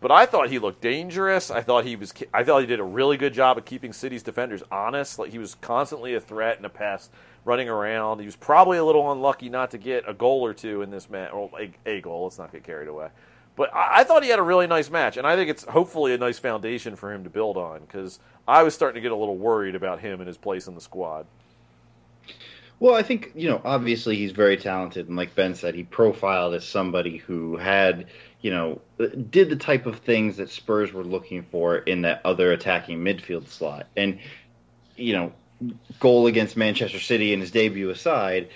But 0.00 0.10
I 0.10 0.24
thought 0.24 0.48
he 0.48 0.58
looked 0.58 0.80
dangerous. 0.80 1.50
I 1.50 1.60
thought 1.60 1.84
he 1.84 1.94
was. 1.94 2.14
I 2.32 2.42
thought 2.42 2.60
he 2.60 2.66
did 2.66 2.80
a 2.80 2.84
really 2.84 3.18
good 3.18 3.34
job 3.34 3.58
of 3.58 3.66
keeping 3.66 3.92
City's 3.92 4.22
defenders 4.22 4.62
honest. 4.70 5.18
Like 5.18 5.30
he 5.30 5.38
was 5.38 5.56
constantly 5.56 6.14
a 6.14 6.20
threat 6.20 6.56
in 6.56 6.62
the 6.62 6.70
past, 6.70 7.10
running 7.44 7.68
around. 7.68 8.20
He 8.20 8.24
was 8.24 8.36
probably 8.36 8.78
a 8.78 8.84
little 8.84 9.12
unlucky 9.12 9.50
not 9.50 9.70
to 9.72 9.78
get 9.78 10.08
a 10.08 10.14
goal 10.14 10.44
or 10.44 10.54
two 10.54 10.80
in 10.80 10.90
this 10.90 11.10
match, 11.10 11.32
or 11.32 11.50
a, 11.58 11.70
a 11.84 12.00
goal. 12.00 12.24
Let's 12.24 12.38
not 12.38 12.50
get 12.50 12.64
carried 12.64 12.88
away. 12.88 13.08
But 13.56 13.74
I, 13.74 14.00
I 14.00 14.04
thought 14.04 14.22
he 14.22 14.30
had 14.30 14.38
a 14.38 14.42
really 14.42 14.66
nice 14.66 14.88
match, 14.88 15.18
and 15.18 15.26
I 15.26 15.36
think 15.36 15.50
it's 15.50 15.64
hopefully 15.64 16.14
a 16.14 16.18
nice 16.18 16.38
foundation 16.38 16.96
for 16.96 17.12
him 17.12 17.24
to 17.24 17.30
build 17.30 17.58
on. 17.58 17.80
Because 17.80 18.20
I 18.48 18.62
was 18.62 18.74
starting 18.74 18.94
to 18.94 19.02
get 19.02 19.12
a 19.12 19.16
little 19.16 19.36
worried 19.36 19.74
about 19.74 20.00
him 20.00 20.20
and 20.20 20.26
his 20.26 20.38
place 20.38 20.66
in 20.66 20.74
the 20.74 20.80
squad. 20.80 21.26
Well, 22.78 22.94
I 22.94 23.02
think 23.02 23.32
you 23.34 23.50
know. 23.50 23.60
Obviously, 23.62 24.16
he's 24.16 24.32
very 24.32 24.56
talented, 24.56 25.08
and 25.08 25.16
like 25.16 25.34
Ben 25.34 25.54
said, 25.54 25.74
he 25.74 25.82
profiled 25.82 26.54
as 26.54 26.66
somebody 26.66 27.18
who 27.18 27.58
had, 27.58 28.06
you 28.40 28.50
know, 28.50 28.80
did 29.30 29.50
the 29.50 29.56
type 29.56 29.86
of 29.86 29.98
things 29.98 30.38
that 30.38 30.50
Spurs 30.50 30.92
were 30.92 31.04
looking 31.04 31.42
for 31.42 31.76
in 31.76 32.02
that 32.02 32.22
other 32.24 32.52
attacking 32.52 32.98
midfield 32.98 33.48
slot. 33.48 33.86
And 33.96 34.18
you 34.96 35.12
know, 35.12 35.32
goal 35.98 36.26
against 36.26 36.56
Manchester 36.56 37.00
City 37.00 37.32
in 37.32 37.40
his 37.40 37.50
debut 37.50 37.90
aside, 37.90 38.48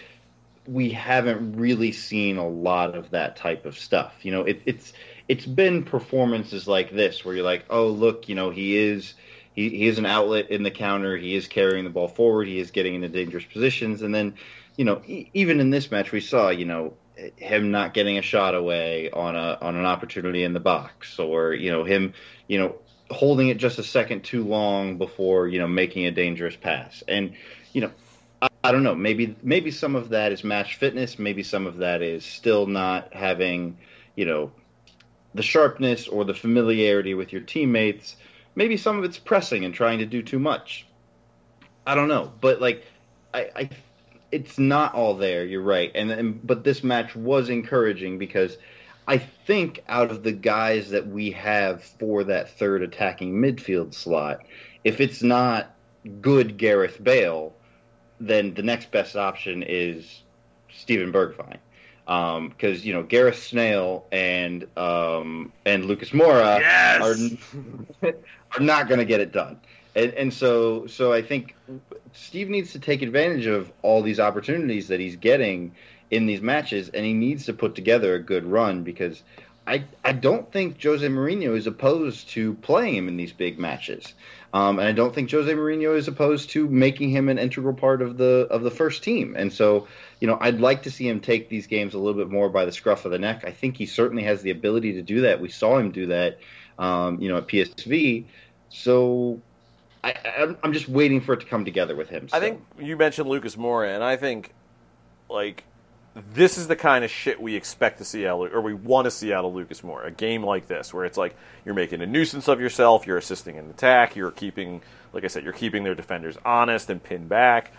we 0.67 0.91
haven't 0.91 1.57
really 1.57 1.93
seen 1.93 2.39
a 2.39 2.49
lot 2.49 2.95
of 2.95 3.11
that 3.11 3.37
type 3.37 3.67
of 3.67 3.79
stuff. 3.79 4.15
You 4.23 4.33
know, 4.33 4.43
it, 4.43 4.63
it's 4.65 4.93
it's 5.29 5.47
been 5.47 5.85
performances 5.85 6.67
like 6.67 6.91
this 6.91 7.25
where 7.25 7.35
you're 7.35 7.45
like, 7.45 7.67
oh 7.71 7.89
look, 7.89 8.29
you 8.29 8.35
know, 8.35 8.51
he 8.51 8.77
is 8.77 9.15
he, 9.55 9.69
he 9.71 9.87
is 9.87 9.99
an 9.99 10.07
outlet 10.07 10.51
in 10.51 10.63
the 10.63 10.71
counter. 10.71 11.17
He 11.17 11.35
is 11.35 11.47
carrying 11.47 11.85
the 11.85 11.91
ball 11.91 12.09
forward. 12.09 12.49
He 12.49 12.59
is 12.59 12.71
getting 12.71 12.95
into 12.95 13.09
dangerous 13.09 13.45
positions. 13.45 14.03
And 14.03 14.15
then, 14.15 14.35
you 14.77 14.85
know, 14.85 15.01
e- 15.07 15.31
even 15.33 15.61
in 15.61 15.71
this 15.71 15.91
match, 15.91 16.11
we 16.11 16.21
saw, 16.21 16.51
you 16.51 16.65
know, 16.65 16.95
him 17.37 17.71
not 17.71 17.95
getting 17.95 18.19
a 18.19 18.23
shot 18.23 18.55
away 18.55 19.11
on 19.11 19.37
a 19.37 19.59
on 19.61 19.77
an 19.77 19.85
opportunity 19.85 20.45
in 20.45 20.53
the 20.53 20.61
box, 20.61 21.19
or 21.19 21.55
you 21.55 21.71
know, 21.71 21.85
him, 21.85 22.15
you 22.49 22.59
know, 22.59 22.77
holding 23.11 23.49
it 23.49 23.59
just 23.59 23.79
a 23.79 23.83
second 23.83 24.25
too 24.25 24.45
long 24.45 24.99
before 24.99 25.49
you 25.49 25.59
know 25.59 25.69
making 25.69 26.07
a 26.07 26.11
dangerous 26.11 26.57
pass. 26.57 27.03
And 27.07 27.35
you 27.73 27.83
know, 27.83 27.91
I, 28.43 28.49
I 28.63 28.73
don't 28.73 28.83
know. 28.83 28.95
Maybe 28.95 29.37
maybe 29.43 29.71
some 29.71 29.97
of 29.97 30.11
that 30.11 30.33
is 30.33 30.45
match 30.45 30.77
fitness. 30.77 31.19
Maybe 31.19 31.43
some 31.43 31.67
of 31.67 31.79
that 31.79 32.03
is 32.03 32.25
still 32.25 32.67
not 32.67 33.15
having, 33.15 33.79
you 34.17 34.25
know, 34.25 34.53
the 35.35 35.43
sharpness 35.43 36.09
or 36.09 36.25
the 36.25 36.35
familiarity 36.35 37.15
with 37.15 37.33
your 37.33 37.43
teammates 37.43 38.17
maybe 38.55 38.77
some 38.77 38.99
of 38.99 39.05
it's 39.05 39.19
pressing 39.19 39.65
and 39.65 39.75
trying 39.75 39.99
to 39.99 40.07
do 40.07 40.23
too 40.23 40.39
much. 40.39 40.87
I 41.87 41.95
don't 41.95 42.09
know, 42.09 42.33
but 42.41 42.61
like, 42.61 42.85
I, 43.33 43.51
I 43.55 43.71
it's 44.35 44.59
not 44.59 44.95
all 44.95 45.15
there. 45.15 45.45
You're 45.45 45.63
right, 45.63 45.93
and, 45.95 46.11
and 46.11 46.45
but 46.45 46.65
this 46.65 46.83
match 46.83 47.15
was 47.15 47.49
encouraging 47.51 48.19
because 48.19 48.59
I 49.07 49.19
think 49.19 49.85
out 49.89 50.11
of 50.11 50.25
the 50.25 50.33
guys 50.33 50.91
that 50.91 51.07
we 51.07 51.31
have 51.31 51.85
for 51.85 52.25
that 52.25 52.51
third 52.51 52.83
attacking 52.83 53.33
midfield 53.35 53.95
slot, 53.95 54.41
if 54.83 55.01
it's 55.01 55.23
not 55.23 55.77
good 56.21 56.57
Gareth 56.57 57.03
Bale, 57.03 57.55
then 58.19 58.55
the 58.55 58.63
next 58.65 58.91
best 58.91 59.15
option 59.15 59.63
is 59.63 60.23
Steven 60.73 61.13
Bergwijn 61.13 61.59
because 62.05 62.81
um, 62.81 62.85
you 62.85 62.93
know 62.93 63.05
Gareth 63.05 63.41
Snail 63.41 64.05
and 64.11 64.67
um, 64.77 65.53
and 65.65 65.85
Lucas 65.85 66.11
Moura 66.11 66.59
Yes! 66.59 67.39
are 68.03 68.13
are 68.57 68.61
not 68.61 68.89
going 68.89 68.99
to 68.99 69.07
get 69.07 69.21
it 69.21 69.31
done, 69.31 69.61
and 69.95 70.13
and 70.15 70.35
so 70.35 70.89
so 70.89 71.13
I 71.13 71.23
think 71.23 71.55
Steve 72.15 72.49
needs 72.49 72.73
to 72.73 72.79
take 72.79 73.03
advantage 73.03 73.47
of 73.47 73.71
all 73.83 74.03
these 74.03 74.21
opportunities 74.21 74.89
that 74.89 75.01
he's 75.01 75.17
getting 75.17 75.73
in 76.11 76.27
these 76.27 76.41
matches, 76.41 76.89
and 76.89 77.05
he 77.05 77.13
needs 77.13 77.47
to 77.47 77.53
put 77.53 77.75
together 77.75 78.15
a 78.15 78.21
good 78.21 78.45
run 78.45 78.85
because 78.85 79.23
I 79.67 79.85
I 80.05 80.13
don't 80.13 80.51
think 80.51 80.83
Jose 80.83 81.07
Mourinho 81.07 81.57
is 81.57 81.67
opposed 81.67 82.29
to 82.31 82.55
playing 82.55 82.95
him 82.95 83.09
in 83.09 83.17
these 83.17 83.33
big 83.33 83.59
matches. 83.59 84.15
Um, 84.53 84.79
and 84.79 84.87
I 84.87 84.93
don't 84.93 85.13
think 85.13 85.31
Jose 85.31 85.53
Mourinho 85.53 85.97
is 85.97 86.07
opposed 86.07 86.51
to 86.51 86.69
making 86.69 87.11
him 87.11 87.29
an 87.29 87.39
integral 87.39 87.75
part 87.75 88.01
of 88.01 88.17
the 88.17 88.47
of 88.51 88.63
the 88.63 88.71
first 88.71 89.03
team. 89.03 89.35
And 89.37 89.53
so, 89.53 89.89
you 90.21 90.29
know, 90.29 90.39
I'd 90.41 90.61
like 90.61 90.85
to 90.85 90.93
see 90.93 91.09
him 91.09 91.19
take 91.19 91.49
these 91.49 91.67
games 91.67 91.95
a 91.95 91.99
little 91.99 92.21
bit 92.21 92.31
more 92.31 92.49
by 92.49 92.65
the 92.65 92.73
scruff 92.73 93.05
of 93.05 93.11
the 93.11 93.19
neck. 93.19 93.45
I 93.45 93.51
think 93.51 93.77
he 93.77 93.87
certainly 93.87 94.23
has 94.23 94.43
the 94.43 94.51
ability 94.51 94.93
to 94.95 95.03
do 95.03 95.23
that. 95.23 95.41
We 95.41 95.49
saw 95.49 95.79
him 95.79 95.91
do 95.91 96.07
that, 96.07 96.39
um, 96.79 97.21
you 97.21 97.29
know, 97.29 97.39
at 97.39 97.49
PSV. 97.49 98.27
So 98.69 99.41
I, 100.05 100.15
I'm, 100.39 100.59
I'm 100.63 100.73
just 100.73 100.89
waiting 100.89 101.21
for 101.21 101.33
it 101.35 101.41
to 101.41 101.47
come 101.47 101.65
together 101.65 101.97
with 101.97 102.09
him. 102.09 102.29
I 102.33 102.41
think 102.41 102.63
you 102.79 102.97
mentioned 102.97 103.29
Lucas 103.29 103.57
Moura, 103.57 103.95
and 103.95 104.05
I 104.05 104.17
think 104.17 104.53
like 105.31 105.65
this 106.33 106.59
is 106.59 106.69
the 106.69 106.77
kind 106.77 107.05
of 107.05 107.11
shit 107.11 107.41
we 107.41 107.57
expect 107.57 107.99
to 107.99 108.05
see 108.05 108.27
out, 108.27 108.41
of- 108.41 108.55
or 108.55 108.61
we 108.61 108.75
want 108.75 109.07
to 109.07 109.11
see 109.11 109.33
out 109.33 109.45
of 109.45 109.53
Lucas 109.55 109.81
Moura. 109.81 110.07
A 110.07 110.11
game 110.11 110.45
like 110.45 110.69
this, 110.69 110.95
where 110.95 111.05
it's 111.05 111.19
like 111.19 111.35
you're 111.65 111.75
making 111.75 112.03
a 112.03 112.07
nuisance 112.07 112.47
of 112.49 112.61
yourself, 112.61 113.07
you're 113.07 113.19
assisting 113.19 113.59
an 113.59 113.69
attack, 113.71 114.15
you're 114.15 114.31
keeping, 114.31 114.83
like 115.13 115.25
I 115.25 115.27
said, 115.29 115.43
you're 115.43 115.53
keeping 115.53 115.83
their 115.83 115.95
defenders 115.97 116.37
honest 116.45 116.89
and 116.91 117.03
pinned 117.03 117.29
back. 117.29 117.73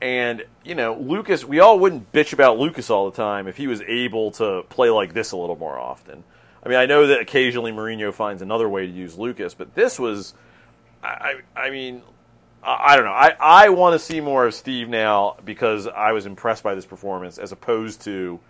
And 0.00 0.44
you 0.64 0.74
know, 0.76 0.94
Lucas, 0.94 1.44
we 1.44 1.58
all 1.60 1.78
wouldn't 1.78 2.12
bitch 2.12 2.32
about 2.32 2.58
Lucas 2.58 2.88
all 2.88 3.10
the 3.10 3.16
time 3.16 3.48
if 3.48 3.56
he 3.56 3.66
was 3.66 3.82
able 3.82 4.30
to 4.32 4.62
play 4.68 4.90
like 4.90 5.12
this 5.12 5.32
a 5.32 5.36
little 5.36 5.56
more 5.56 5.78
often. 5.78 6.22
I 6.64 6.68
mean, 6.68 6.78
I 6.78 6.86
know 6.86 7.08
that 7.08 7.20
occasionally 7.20 7.72
Mourinho 7.72 8.12
finds 8.14 8.40
another 8.42 8.68
way 8.68 8.86
to 8.86 8.92
use 8.92 9.18
Lucas, 9.18 9.54
but 9.54 9.74
this 9.74 9.98
was, 9.98 10.34
I, 11.02 11.06
I 11.56 11.60
I 11.66 11.70
mean, 11.70 12.02
I 12.62 12.92
I 12.92 12.96
don't 12.96 13.04
know. 13.04 13.12
I, 13.12 13.34
I 13.40 13.68
want 13.70 13.94
to 13.94 13.98
see 13.98 14.20
more 14.20 14.46
of 14.46 14.54
Steve 14.54 14.88
now 14.88 15.36
because 15.44 15.86
I 15.86 16.12
was 16.12 16.26
impressed 16.26 16.62
by 16.62 16.74
this 16.74 16.86
performance 16.86 17.38
as 17.38 17.52
opposed 17.52 18.02
to, 18.02 18.40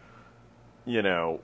you 0.87 1.03
know, 1.03 1.41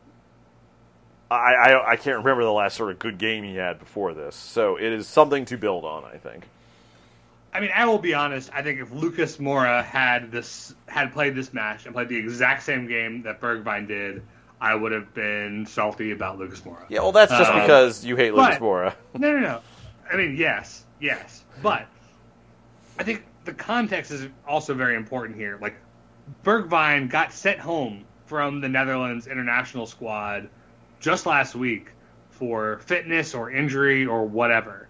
I, 1.30 1.54
I, 1.54 1.90
I 1.92 1.96
can't 1.96 2.18
remember 2.18 2.44
the 2.44 2.52
last 2.52 2.76
sort 2.76 2.90
of 2.90 2.98
good 2.98 3.18
game 3.18 3.44
he 3.44 3.56
had 3.56 3.78
before 3.78 4.14
this. 4.14 4.34
So 4.36 4.76
it 4.76 4.92
is 4.92 5.06
something 5.08 5.44
to 5.46 5.56
build 5.58 5.84
on, 5.84 6.04
I 6.04 6.16
think. 6.18 6.44
I 7.52 7.60
mean, 7.60 7.70
I 7.74 7.86
will 7.86 7.98
be 7.98 8.14
honest. 8.14 8.50
I 8.52 8.62
think 8.62 8.80
if 8.80 8.90
Lucas 8.90 9.36
Moura 9.36 9.84
had 9.84 10.32
this 10.32 10.74
had 10.88 11.12
played 11.12 11.36
this 11.36 11.52
match 11.54 11.86
and 11.86 11.94
played 11.94 12.08
the 12.08 12.16
exact 12.16 12.64
same 12.64 12.88
game 12.88 13.22
that 13.22 13.40
Bergwijn 13.40 13.86
did, 13.86 14.22
I 14.60 14.74
would 14.74 14.90
have 14.92 15.14
been 15.14 15.64
salty 15.66 16.10
about 16.10 16.38
Lucas 16.38 16.60
Moura. 16.62 16.84
Yeah, 16.88 17.00
well, 17.00 17.12
that's 17.12 17.30
just 17.30 17.50
Um, 17.52 17.60
because 17.60 18.04
you 18.04 18.16
hate 18.16 18.34
Lucas 18.34 18.58
but- 18.58 18.64
Moura. 18.64 18.94
No, 19.16 19.32
no, 19.32 19.38
no. 19.40 19.60
I 20.12 20.16
mean, 20.16 20.36
yes, 20.36 20.84
yes, 21.00 21.44
but 21.62 21.86
I 22.98 23.02
think 23.04 23.24
the 23.44 23.52
context 23.52 24.10
is 24.10 24.28
also 24.46 24.74
very 24.74 24.96
important 24.96 25.38
here. 25.38 25.58
Like, 25.60 25.74
Bergwijn 26.44 27.10
got 27.10 27.32
sent 27.32 27.58
home 27.58 28.04
from 28.26 28.60
the 28.60 28.68
Netherlands 28.68 29.26
international 29.26 29.86
squad 29.86 30.48
just 31.00 31.26
last 31.26 31.54
week 31.54 31.88
for 32.30 32.78
fitness 32.78 33.34
or 33.34 33.50
injury 33.50 34.06
or 34.06 34.24
whatever. 34.26 34.88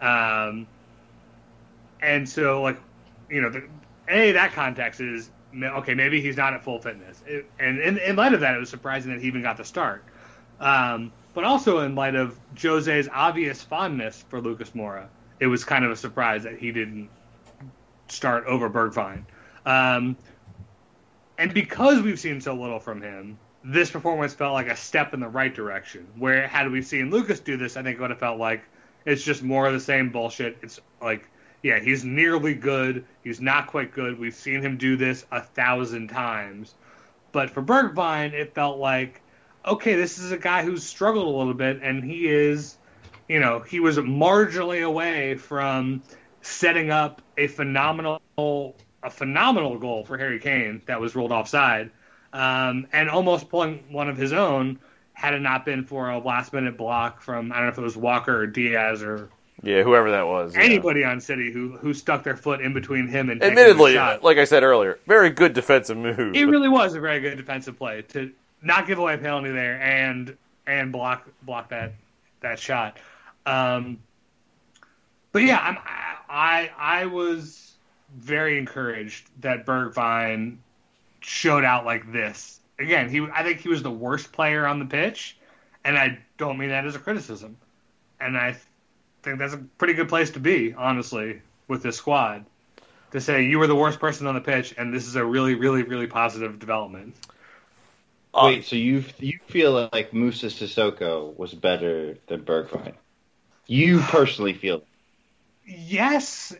Um, 0.00 0.66
and 2.02 2.28
so, 2.28 2.60
like, 2.62 2.78
you 3.30 3.40
know, 3.40 3.48
the, 3.50 3.64
a 4.08 4.32
that 4.32 4.52
context 4.52 5.00
is 5.00 5.30
okay. 5.56 5.94
Maybe 5.94 6.20
he's 6.20 6.36
not 6.36 6.52
at 6.52 6.62
full 6.62 6.78
fitness, 6.78 7.22
It- 7.26 7.50
and 7.58 7.78
in, 7.80 7.96
in 7.98 8.16
light 8.16 8.34
of 8.34 8.40
that, 8.40 8.54
it 8.54 8.58
was 8.58 8.68
surprising 8.68 9.12
that 9.12 9.20
he 9.22 9.26
even 9.28 9.40
got 9.42 9.56
the 9.56 9.64
start. 9.64 10.04
Um, 10.60 11.12
but 11.32 11.44
also 11.44 11.80
in 11.80 11.94
light 11.94 12.14
of 12.14 12.38
Jose's 12.60 13.08
obvious 13.12 13.62
fondness 13.62 14.24
for 14.28 14.40
Lucas 14.40 14.70
Moura, 14.70 15.06
it 15.40 15.46
was 15.46 15.64
kind 15.64 15.84
of 15.84 15.90
a 15.90 15.96
surprise 15.96 16.44
that 16.44 16.58
he 16.58 16.72
didn't 16.72 17.08
start 18.08 18.44
over 18.46 18.70
Bergwijn. 18.70 19.24
Um, 19.66 20.16
and 21.38 21.52
because 21.52 22.02
we've 22.02 22.20
seen 22.20 22.40
so 22.40 22.54
little 22.54 22.78
from 22.78 23.02
him, 23.02 23.38
this 23.64 23.90
performance 23.90 24.34
felt 24.34 24.52
like 24.52 24.68
a 24.68 24.76
step 24.76 25.14
in 25.14 25.20
the 25.20 25.28
right 25.28 25.54
direction. 25.54 26.06
Where 26.16 26.46
had 26.46 26.70
we 26.70 26.82
seen 26.82 27.10
Lucas 27.10 27.40
do 27.40 27.56
this, 27.56 27.76
I 27.76 27.82
think 27.82 27.98
it 27.98 28.00
would 28.00 28.10
have 28.10 28.20
felt 28.20 28.38
like 28.38 28.62
it's 29.06 29.22
just 29.22 29.42
more 29.42 29.66
of 29.66 29.72
the 29.72 29.80
same 29.80 30.10
bullshit. 30.10 30.58
It's 30.62 30.80
like, 31.00 31.28
yeah, 31.62 31.80
he's 31.80 32.04
nearly 32.04 32.54
good. 32.54 33.06
He's 33.22 33.40
not 33.40 33.68
quite 33.68 33.92
good. 33.92 34.18
We've 34.18 34.34
seen 34.34 34.60
him 34.60 34.76
do 34.76 34.96
this 34.96 35.24
a 35.30 35.40
thousand 35.40 36.08
times. 36.08 36.74
But 37.32 37.50
for 37.50 37.62
Bergwijn, 37.62 38.32
it 38.34 38.54
felt 38.54 38.78
like, 38.78 39.22
okay, 39.66 39.96
this 39.96 40.18
is 40.18 40.30
a 40.30 40.36
guy 40.36 40.62
who's 40.62 40.84
struggled 40.84 41.26
a 41.26 41.36
little 41.36 41.54
bit, 41.54 41.80
and 41.82 42.04
he 42.04 42.28
is, 42.28 42.76
you 43.28 43.40
know, 43.40 43.60
he 43.60 43.80
was 43.80 43.96
marginally 43.98 44.84
away 44.84 45.34
from 45.36 46.02
setting 46.42 46.90
up 46.90 47.22
a 47.38 47.46
phenomenal, 47.46 48.20
a 49.02 49.10
phenomenal 49.10 49.78
goal 49.78 50.04
for 50.04 50.18
Harry 50.18 50.38
Kane 50.38 50.82
that 50.86 51.00
was 51.00 51.14
ruled 51.16 51.32
offside, 51.32 51.90
um, 52.32 52.86
and 52.92 53.08
almost 53.08 53.48
pulling 53.48 53.84
one 53.90 54.08
of 54.08 54.16
his 54.16 54.32
own 54.32 54.78
had 55.14 55.32
it 55.34 55.40
not 55.40 55.64
been 55.64 55.84
for 55.84 56.10
a 56.10 56.18
last 56.18 56.52
minute 56.52 56.76
block 56.76 57.20
from 57.22 57.52
I 57.52 57.56
don't 57.56 57.66
know 57.66 57.72
if 57.72 57.78
it 57.78 57.82
was 57.82 57.96
Walker 57.96 58.36
or 58.36 58.46
Diaz 58.48 59.00
or 59.02 59.28
Yeah, 59.62 59.82
whoever 59.84 60.10
that 60.10 60.26
was. 60.26 60.54
yeah. 60.56 60.62
anybody 60.62 61.04
on 61.04 61.20
City 61.20 61.52
who 61.52 61.76
who 61.76 61.94
stuck 61.94 62.24
their 62.24 62.36
foot 62.36 62.60
in 62.60 62.74
between 62.74 63.06
him 63.06 63.30
and 63.30 63.42
Admittedly, 63.42 63.92
the 63.92 63.98
shot. 63.98 64.24
like 64.24 64.38
I 64.38 64.44
said 64.44 64.64
earlier, 64.64 64.98
very 65.06 65.30
good 65.30 65.52
defensive 65.52 65.96
move. 65.96 66.34
It 66.34 66.44
really 66.46 66.68
was 66.68 66.94
a 66.94 67.00
very 67.00 67.20
good 67.20 67.36
defensive 67.36 67.78
play 67.78 68.02
to 68.08 68.32
not 68.60 68.86
give 68.88 68.98
away 68.98 69.14
a 69.14 69.18
penalty 69.18 69.50
there 69.52 69.80
and 69.80 70.36
and 70.66 70.90
block 70.90 71.28
block 71.42 71.68
that 71.68 71.92
that 72.40 72.58
shot. 72.58 72.98
Um, 73.46 73.98
but 75.32 75.42
yeah, 75.42 75.58
I'm, 75.58 75.78
I 76.28 76.70
I 76.76 77.06
was 77.06 77.72
very 78.16 78.58
encouraged 78.58 79.28
that 79.40 79.66
Bergwijn 79.66 80.58
showed 81.20 81.64
out 81.64 81.84
like 81.84 82.12
this. 82.12 82.60
Again, 82.78 83.08
he 83.08 83.26
I 83.32 83.42
think 83.42 83.60
he 83.60 83.68
was 83.68 83.82
the 83.82 83.90
worst 83.90 84.32
player 84.32 84.66
on 84.66 84.78
the 84.78 84.84
pitch, 84.84 85.36
and 85.84 85.98
I 85.98 86.18
don't 86.38 86.58
mean 86.58 86.70
that 86.70 86.86
as 86.86 86.94
a 86.94 86.98
criticism. 86.98 87.56
And 88.20 88.36
I 88.36 88.56
think 89.22 89.38
that's 89.38 89.54
a 89.54 89.58
pretty 89.78 89.94
good 89.94 90.08
place 90.08 90.30
to 90.30 90.40
be, 90.40 90.72
honestly, 90.72 91.42
with 91.68 91.82
this 91.82 91.96
squad. 91.96 92.44
To 93.12 93.20
say 93.20 93.44
you 93.44 93.58
were 93.58 93.66
the 93.66 93.76
worst 93.76 94.00
person 94.00 94.26
on 94.26 94.34
the 94.34 94.40
pitch, 94.40 94.74
and 94.76 94.92
this 94.92 95.06
is 95.06 95.14
a 95.14 95.24
really, 95.24 95.54
really, 95.54 95.82
really 95.82 96.06
positive 96.06 96.58
development. 96.58 97.14
Wait, 98.34 98.64
so 98.64 98.74
you 98.74 99.04
you 99.20 99.38
feel 99.46 99.88
like 99.92 100.12
Moussa 100.12 100.46
Sissoko 100.46 101.36
was 101.36 101.54
better 101.54 102.18
than 102.26 102.42
Bergwijn? 102.42 102.94
You 103.66 104.00
personally 104.00 104.52
feel? 104.52 104.82
Yes, 105.66 106.54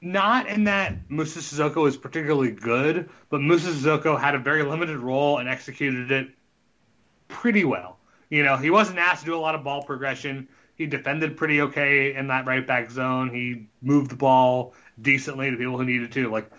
not 0.00 0.48
in 0.48 0.64
that 0.64 1.10
Moussa 1.10 1.40
Sissoko 1.40 1.82
was 1.82 1.96
particularly 1.96 2.50
good, 2.50 3.08
but 3.30 3.40
Moussa 3.40 3.70
Sissoko 3.70 4.18
had 4.18 4.34
a 4.34 4.38
very 4.38 4.62
limited 4.62 4.98
role 4.98 5.38
and 5.38 5.48
executed 5.48 6.10
it 6.10 6.28
pretty 7.28 7.64
well. 7.64 7.98
You 8.30 8.42
know, 8.42 8.56
he 8.56 8.70
wasn't 8.70 8.98
asked 8.98 9.20
to 9.20 9.26
do 9.26 9.36
a 9.36 9.38
lot 9.38 9.54
of 9.54 9.64
ball 9.64 9.82
progression. 9.84 10.48
He 10.76 10.86
defended 10.86 11.36
pretty 11.36 11.62
okay 11.62 12.14
in 12.14 12.28
that 12.28 12.46
right 12.46 12.66
back 12.66 12.90
zone. 12.90 13.30
He 13.30 13.66
moved 13.80 14.10
the 14.10 14.16
ball 14.16 14.74
decently 15.00 15.50
to 15.50 15.56
people 15.56 15.78
who 15.78 15.84
needed 15.84 16.12
to. 16.12 16.30
Like 16.30 16.50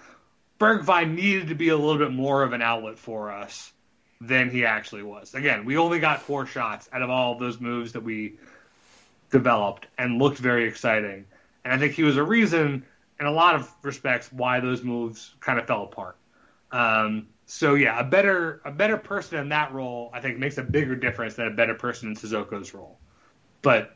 Bergwijn 0.60 1.16
needed 1.16 1.50
to 1.50 1.56
be 1.56 1.70
a 1.70 1.78
little 1.78 1.98
bit 1.98 2.12
more 2.12 2.44
of 2.44 2.54
an 2.54 2.62
outlet 2.62 2.98
for 2.98 3.32
us 3.32 3.72
than 4.20 4.50
he 4.50 4.66
actually 4.66 5.04
was. 5.04 5.34
Again, 5.34 5.64
we 5.64 5.78
only 5.78 6.00
got 6.00 6.22
four 6.22 6.46
shots 6.46 6.90
out 6.92 7.02
of 7.02 7.10
all 7.10 7.34
of 7.34 7.40
those 7.40 7.60
moves 7.60 7.94
that 7.94 8.04
we 8.04 8.34
developed 9.30 9.88
and 9.98 10.20
looked 10.20 10.38
very 10.38 10.68
exciting. 10.68 11.26
And 11.64 11.74
I 11.74 11.78
think 11.78 11.94
he 11.94 12.04
was 12.04 12.18
a 12.18 12.24
reason, 12.24 12.86
in 13.20 13.26
a 13.26 13.32
lot 13.32 13.56
of 13.56 13.72
respects, 13.84 14.32
why 14.32 14.60
those 14.60 14.84
moves 14.84 15.36
kind 15.40 15.60
of 15.60 15.68
fell 15.68 15.84
apart. 15.84 16.18
Um, 16.72 17.28
so 17.46 17.74
yeah, 17.74 18.00
a 18.00 18.04
better 18.04 18.62
a 18.64 18.72
better 18.72 18.98
person 18.98 19.40
in 19.40 19.50
that 19.50 19.74
role, 19.74 20.12
I 20.14 20.22
think, 20.22 20.38
makes 20.38 20.58
a 20.58 20.64
bigger 20.64 20.96
difference 20.96 21.34
than 21.34 21.48
a 21.48 21.52
better 21.52 21.74
person 21.74 22.10
in 22.10 22.16
Sissoko's 22.16 22.74
role. 22.74 23.00
But 23.62 23.96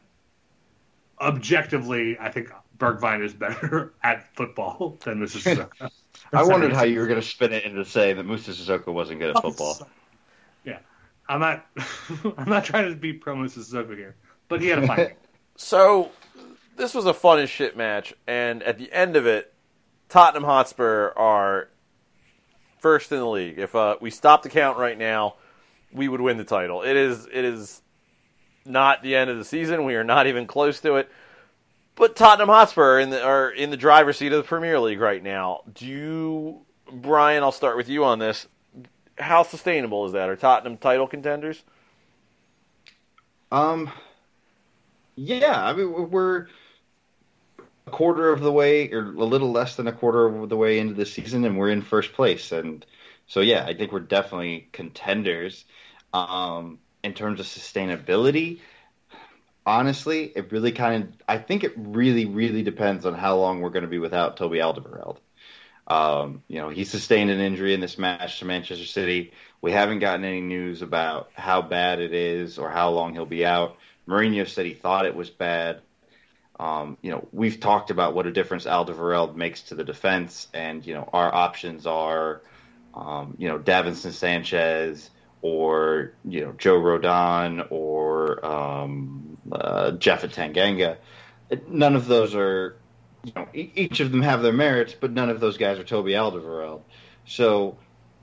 objectively, 1.22 2.18
I 2.20 2.30
think 2.30 2.50
Bergwijn 2.78 3.24
is 3.24 3.34
better 3.34 3.94
at 4.04 4.36
football 4.36 4.98
than 5.04 5.20
Mr. 5.20 5.70
Sissoko. 5.72 5.92
I 6.34 6.44
wondered 6.44 6.74
how 6.74 6.84
you 6.84 7.00
were 7.00 7.08
going 7.08 7.22
to 7.22 7.26
spin 7.26 7.54
it 7.54 7.64
into 7.64 7.86
saying 7.86 8.18
that 8.18 8.24
Moussa 8.24 8.52
Sissoko 8.52 8.88
wasn't 8.88 9.20
good 9.20 9.36
at 9.36 9.42
football. 9.42 9.88
Yeah, 10.66 10.80
I'm 11.30 11.40
not. 11.40 11.66
I'm 12.38 12.50
not 12.50 12.66
trying 12.66 12.90
to 12.90 12.96
be 12.96 13.14
pro 13.14 13.36
Moussa 13.36 13.60
Sissoko 13.60 13.96
here, 13.96 14.16
but 14.48 14.62
he 14.62 14.68
had 14.68 14.84
a 14.84 14.88
fine. 14.88 15.12
So 15.56 16.12
this 16.76 16.94
was 16.94 17.06
a 17.06 17.14
fun 17.14 17.40
as 17.40 17.50
shit 17.50 17.78
match, 17.78 18.14
and 18.28 18.64
at 18.64 18.78
the 18.78 18.92
end 18.92 19.16
of 19.16 19.26
it, 19.26 19.54
Tottenham 20.10 20.44
Hotspur 20.44 21.12
are 21.16 21.70
first 22.80 23.12
in 23.12 23.20
the 23.20 23.28
league. 23.28 23.60
If 23.60 23.76
uh, 23.76 23.98
we 24.02 24.10
stop 24.10 24.44
the 24.44 24.50
count 24.50 24.78
right 24.78 24.98
now, 24.98 25.36
we 25.92 26.08
would 26.08 26.22
win 26.22 26.38
the 26.38 26.44
title. 26.44 26.82
It 26.82 26.98
is 26.98 27.28
it 27.32 27.46
is 27.46 27.82
not 28.66 29.04
the 29.04 29.16
end 29.16 29.30
of 29.30 29.38
the 29.38 29.46
season. 29.46 29.86
We 29.86 29.96
are 29.96 30.04
not 30.04 30.28
even 30.28 30.48
close 30.48 30.80
to 30.82 30.96
it. 30.96 31.10
But 31.96 32.16
Tottenham 32.16 32.50
Hotspur 32.50 32.96
are 32.96 33.00
in 33.00 33.10
the 33.12 33.24
are 33.24 33.50
in 33.50 33.70
the 33.70 33.78
driver's 33.78 34.18
seat 34.18 34.34
of 34.34 34.44
the 34.44 34.48
Premier 34.48 34.80
League 34.80 35.00
right 35.00 35.22
now. 35.22 35.62
Do 35.74 35.86
you, 35.86 36.62
Brian? 36.92 37.44
I'll 37.44 37.52
start 37.52 37.78
with 37.78 37.88
you 37.88 38.04
on 38.04 38.20
this. 38.20 38.48
How 39.18 39.44
sustainable 39.44 40.06
is 40.08 40.14
that? 40.14 40.28
Are 40.28 40.36
Tottenham 40.36 40.78
title 40.78 41.08
contenders? 41.08 41.64
Um, 43.52 43.92
yeah, 45.16 45.64
I 45.64 45.74
mean 45.74 46.10
we're 46.10 46.48
a 47.88 47.92
quarter 47.92 48.32
of 48.32 48.42
the 48.42 48.52
way, 48.52 48.92
or 48.92 49.00
a 49.00 49.26
little 49.26 49.52
less 49.52 49.76
than 49.76 49.88
a 49.88 49.92
quarter 49.92 50.26
of 50.26 50.50
the 50.50 50.58
way 50.58 50.80
into 50.80 50.94
the 50.94 51.06
season, 51.06 51.46
and 51.46 51.58
we're 51.58 51.70
in 51.70 51.82
first 51.82 52.14
place. 52.14 52.52
And 52.52 52.86
so, 53.28 53.42
yeah, 53.42 53.66
I 53.66 53.74
think 53.74 53.92
we're 53.92 54.00
definitely 54.00 54.70
contenders. 54.72 55.66
Um, 56.14 56.80
in 57.04 57.14
terms 57.14 57.40
of 57.40 57.46
sustainability, 57.46 58.60
honestly, 59.66 60.32
it 60.36 60.52
really 60.52 60.72
kind 60.72 61.04
of, 61.04 61.10
I 61.28 61.38
think 61.38 61.64
it 61.64 61.74
really, 61.76 62.26
really 62.26 62.64
depends 62.64 63.06
on 63.06 63.14
how 63.14 63.38
long 63.38 63.62
we're 63.62 63.72
going 63.72 63.84
to 63.84 63.90
be 63.90 64.00
without 64.00 64.38
Toby 64.38 64.60
Alderweireld. 64.60 65.18
Um, 65.86 66.44
you 66.48 66.60
know, 66.60 66.70
he 66.70 66.86
sustained 66.86 67.30
an 67.30 67.42
injury 67.42 67.74
in 67.74 67.82
this 67.82 67.98
match 67.98 68.40
to 68.40 68.46
Manchester 68.46 68.86
City. 68.86 69.34
We 69.62 69.72
haven't 69.74 70.00
gotten 70.00 70.24
any 70.24 70.40
news 70.40 70.82
about 70.82 71.30
how 71.34 71.62
bad 71.62 72.00
it 72.00 72.14
is 72.14 72.58
or 72.58 72.70
how 72.70 72.92
long 72.92 73.14
he'll 73.14 73.26
be 73.26 73.46
out. 73.46 73.78
Mourinho 74.08 74.48
said 74.48 74.66
he 74.66 74.74
thought 74.74 75.06
it 75.06 75.16
was 75.16 75.30
bad. 75.30 75.82
Um, 76.60 76.98
you 77.02 77.12
know, 77.12 77.28
we've 77.32 77.60
talked 77.60 77.90
about 77.90 78.14
what 78.14 78.28
a 78.28 78.32
difference 78.32 78.66
Alderweireld 78.66 79.36
makes 79.36 79.64
to 79.64 79.76
the 79.76 79.84
defense, 79.84 80.48
and 80.54 80.86
you 80.86 80.94
know, 80.94 81.10
our 81.12 81.34
options 81.34 81.88
are, 81.88 82.42
um, 82.94 83.36
you 83.40 83.48
know, 83.48 83.58
Davinson 83.58 84.12
Sanchez 84.12 85.10
or 85.42 86.14
you 86.24 86.42
know 86.42 86.54
Joe 86.54 86.80
Rodon 86.80 87.68
or 87.70 88.44
um, 88.46 89.38
uh, 89.52 89.92
Jeff 89.92 90.24
Tanganga. 90.24 90.98
None 91.68 91.96
of 91.96 92.08
those 92.08 92.34
are, 92.34 92.78
you 93.24 93.34
know, 93.36 93.48
each 93.54 94.00
of 94.00 94.12
them 94.12 94.22
have 94.22 94.42
their 94.42 94.54
merits, 94.54 94.96
but 95.00 95.12
none 95.12 95.30
of 95.30 95.40
those 95.40 95.58
guys 95.58 95.78
are 95.78 95.84
Toby 95.84 96.14
Alderweireld. 96.14 96.82
So, 97.26 97.78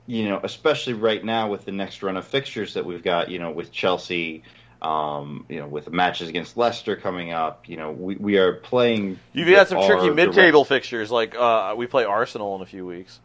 you 0.07 0.28
know, 0.28 0.41
especially 0.43 0.95
right 0.95 1.22
now 1.24 1.49
with 1.49 1.64
the 1.64 1.72
next 1.72 2.03
run 2.03 2.16
of 2.16 2.26
fixtures 2.26 2.74
that 2.74 2.85
we've 2.85 3.03
got, 3.03 3.31
you 3.31 3.39
know, 3.39 3.51
with 3.51 3.70
Chelsea. 3.70 4.43
Um, 4.83 5.45
you 5.51 5.59
know, 5.59 5.66
with 5.66 5.85
the 5.85 5.91
matches 5.91 6.31
against 6.31 6.57
Leicester 6.57 6.97
coming 6.97 7.33
up, 7.33 7.68
you 7.68 7.76
know, 7.76 7.91
we, 7.91 8.16
we 8.16 8.39
are 8.39 8.55
playing. 8.55 9.18
You've 9.35 9.49
had 9.49 9.68
some 9.68 9.85
tricky 9.85 10.09
mid-table 10.09 10.64
direct- 10.64 10.68
fixtures, 10.68 11.11
like 11.11 11.35
uh, 11.35 11.74
we 11.76 11.87
play 11.87 12.05
Arsenal 12.05 12.57
in 12.57 12.62
a 12.62 12.66
few 12.66 12.87
weeks. 12.87 13.20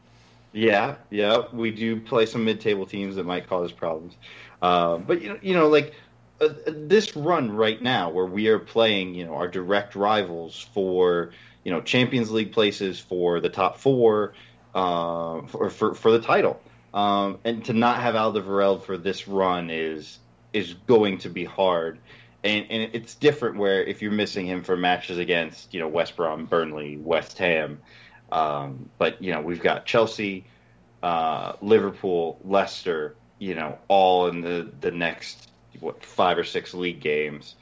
Yeah, 0.51 0.95
yeah, 1.09 1.43
we 1.53 1.71
do 1.71 1.99
play 1.99 2.25
some 2.25 2.45
mid-table 2.45 2.85
teams 2.85 3.15
that 3.15 3.25
might 3.25 3.47
cause 3.47 3.71
problems. 3.71 4.15
Uh, 4.61 4.97
but 4.97 5.21
you 5.21 5.29
know, 5.29 5.39
you 5.41 5.53
know, 5.53 5.67
like 5.67 5.93
uh, 6.41 6.49
this 6.67 7.15
run 7.15 7.51
right 7.51 7.81
now, 7.81 8.09
where 8.09 8.25
we 8.25 8.47
are 8.47 8.59
playing, 8.59 9.15
you 9.15 9.25
know, 9.25 9.35
our 9.35 9.47
direct 9.47 9.95
rivals 9.95 10.67
for 10.73 11.31
you 11.63 11.71
know 11.71 11.81
Champions 11.81 12.31
League 12.31 12.51
places 12.51 12.99
for 12.99 13.39
the 13.39 13.49
top 13.49 13.79
four, 13.79 14.33
uh, 14.73 15.41
for, 15.47 15.69
for 15.69 15.93
for 15.93 16.11
the 16.11 16.21
title, 16.21 16.59
um, 16.93 17.39
and 17.43 17.63
to 17.65 17.73
not 17.73 18.01
have 18.01 18.15
Alderweireld 18.15 18.83
for 18.83 18.97
this 18.97 19.27
run 19.27 19.69
is 19.69 20.19
is 20.55 20.73
going 20.87 21.17
to 21.19 21.29
be 21.29 21.43
hard. 21.43 21.99
And, 22.43 22.65
and 22.69 22.89
it's 22.93 23.15
different 23.15 23.57
where 23.57 23.83
if 23.83 24.01
you're 24.01 24.11
missing 24.11 24.45
him 24.45 24.63
for 24.63 24.77
matches 24.77 25.17
against 25.17 25.73
you 25.73 25.79
know 25.79 25.87
West 25.87 26.15
Brom, 26.15 26.45
Burnley, 26.45 26.97
West 26.97 27.37
Ham, 27.39 27.79
um, 28.31 28.89
but 28.97 29.21
you 29.21 29.31
know 29.31 29.41
we've 29.41 29.61
got 29.61 29.85
Chelsea, 29.85 30.45
uh, 31.03 31.53
Liverpool, 31.61 32.39
Leicester, 32.43 33.15
you 33.39 33.55
know, 33.55 33.77
all 33.87 34.27
in 34.27 34.41
the 34.41 34.71
the 34.79 34.91
next 34.91 35.49
what 35.79 36.03
five 36.03 36.37
or 36.37 36.43
six 36.43 36.73
league 36.73 37.01
games, 37.01 37.55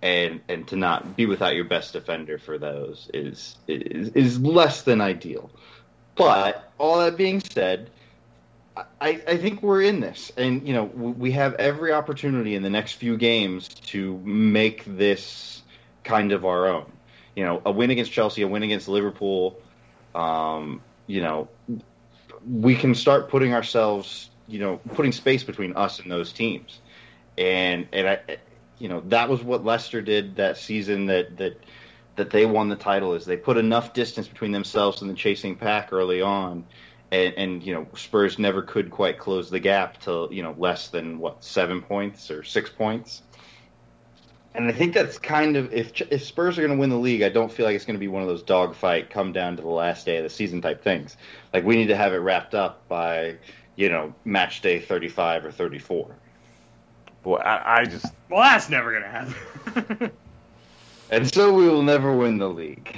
and 0.00 0.40
and 0.48 0.66
to 0.68 0.76
not 0.76 1.16
be 1.16 1.26
without 1.26 1.54
your 1.54 1.64
best 1.64 1.92
defender 1.92 2.38
for 2.38 2.56
those 2.56 3.10
is 3.12 3.56
is 3.66 4.10
is 4.10 4.40
less 4.40 4.82
than 4.82 5.00
ideal. 5.00 5.50
But 6.14 6.72
all 6.78 7.00
that 7.00 7.16
being 7.16 7.40
said, 7.40 7.90
I, 9.00 9.20
I 9.26 9.36
think 9.36 9.62
we're 9.62 9.82
in 9.82 10.00
this, 10.00 10.32
and 10.36 10.66
you 10.66 10.74
know 10.74 10.84
we 10.84 11.32
have 11.32 11.54
every 11.54 11.92
opportunity 11.92 12.54
in 12.54 12.62
the 12.62 12.70
next 12.70 12.94
few 12.94 13.16
games 13.16 13.68
to 13.68 14.18
make 14.18 14.84
this 14.84 15.62
kind 16.04 16.32
of 16.32 16.44
our 16.44 16.66
own. 16.66 16.90
You 17.34 17.44
know, 17.44 17.62
a 17.64 17.70
win 17.70 17.90
against 17.90 18.12
Chelsea, 18.12 18.42
a 18.42 18.48
win 18.48 18.62
against 18.62 18.88
Liverpool. 18.88 19.58
Um, 20.14 20.82
you 21.06 21.22
know, 21.22 21.48
we 22.48 22.74
can 22.74 22.94
start 22.94 23.28
putting 23.28 23.54
ourselves, 23.54 24.30
you 24.46 24.58
know, 24.58 24.78
putting 24.94 25.12
space 25.12 25.44
between 25.44 25.76
us 25.76 26.00
and 26.00 26.10
those 26.10 26.32
teams, 26.32 26.80
and 27.38 27.86
and 27.92 28.08
I, 28.08 28.20
you 28.78 28.88
know, 28.88 29.02
that 29.06 29.28
was 29.28 29.42
what 29.42 29.64
Leicester 29.64 30.02
did 30.02 30.36
that 30.36 30.56
season 30.56 31.06
that 31.06 31.36
that 31.38 31.60
that 32.16 32.30
they 32.30 32.44
won 32.44 32.68
the 32.68 32.76
title 32.76 33.14
is 33.14 33.24
they 33.24 33.36
put 33.36 33.56
enough 33.56 33.94
distance 33.94 34.28
between 34.28 34.52
themselves 34.52 35.00
and 35.00 35.10
the 35.10 35.14
chasing 35.14 35.56
pack 35.56 35.92
early 35.92 36.20
on 36.20 36.64
and, 37.10 37.34
and 37.36 37.62
you 37.62 37.74
know 37.74 37.86
Spurs 37.94 38.38
never 38.38 38.62
could 38.62 38.90
quite 38.90 39.18
close 39.18 39.50
the 39.50 39.60
gap 39.60 40.00
to 40.02 40.28
you 40.30 40.42
know 40.42 40.54
less 40.58 40.88
than 40.88 41.18
what 41.18 41.44
seven 41.44 41.82
points 41.82 42.30
or 42.30 42.42
six 42.42 42.70
points. 42.70 43.22
And 44.52 44.68
I 44.68 44.72
think 44.72 44.94
that's 44.94 45.18
kind 45.18 45.56
of 45.56 45.72
if 45.72 46.00
if 46.10 46.24
Spurs 46.24 46.58
are 46.58 46.62
going 46.62 46.76
to 46.76 46.80
win 46.80 46.90
the 46.90 46.98
league, 46.98 47.22
I 47.22 47.28
don't 47.28 47.52
feel 47.52 47.66
like 47.66 47.76
it's 47.76 47.84
going 47.84 47.94
to 47.94 48.00
be 48.00 48.08
one 48.08 48.22
of 48.22 48.28
those 48.28 48.42
dogfight 48.42 49.10
come 49.10 49.32
down 49.32 49.56
to 49.56 49.62
the 49.62 49.68
last 49.68 50.06
day 50.06 50.16
of 50.16 50.24
the 50.24 50.30
season 50.30 50.60
type 50.60 50.82
things. 50.82 51.16
Like 51.52 51.64
we 51.64 51.76
need 51.76 51.88
to 51.88 51.96
have 51.96 52.12
it 52.12 52.18
wrapped 52.18 52.54
up 52.54 52.86
by 52.88 53.36
you 53.76 53.88
know 53.88 54.14
match 54.24 54.60
day 54.60 54.80
thirty 54.80 55.08
five 55.08 55.44
or 55.44 55.52
thirty 55.52 55.78
four. 55.78 56.16
Boy, 57.22 57.36
I, 57.36 57.80
I 57.80 57.84
just 57.84 58.06
Well, 58.28 58.40
that's 58.40 58.70
never 58.70 58.92
gonna 58.92 59.08
happen. 59.08 60.10
And 61.10 61.32
so 61.32 61.52
we 61.52 61.68
will 61.68 61.82
never 61.82 62.14
win 62.14 62.38
the 62.38 62.48
league. 62.48 62.96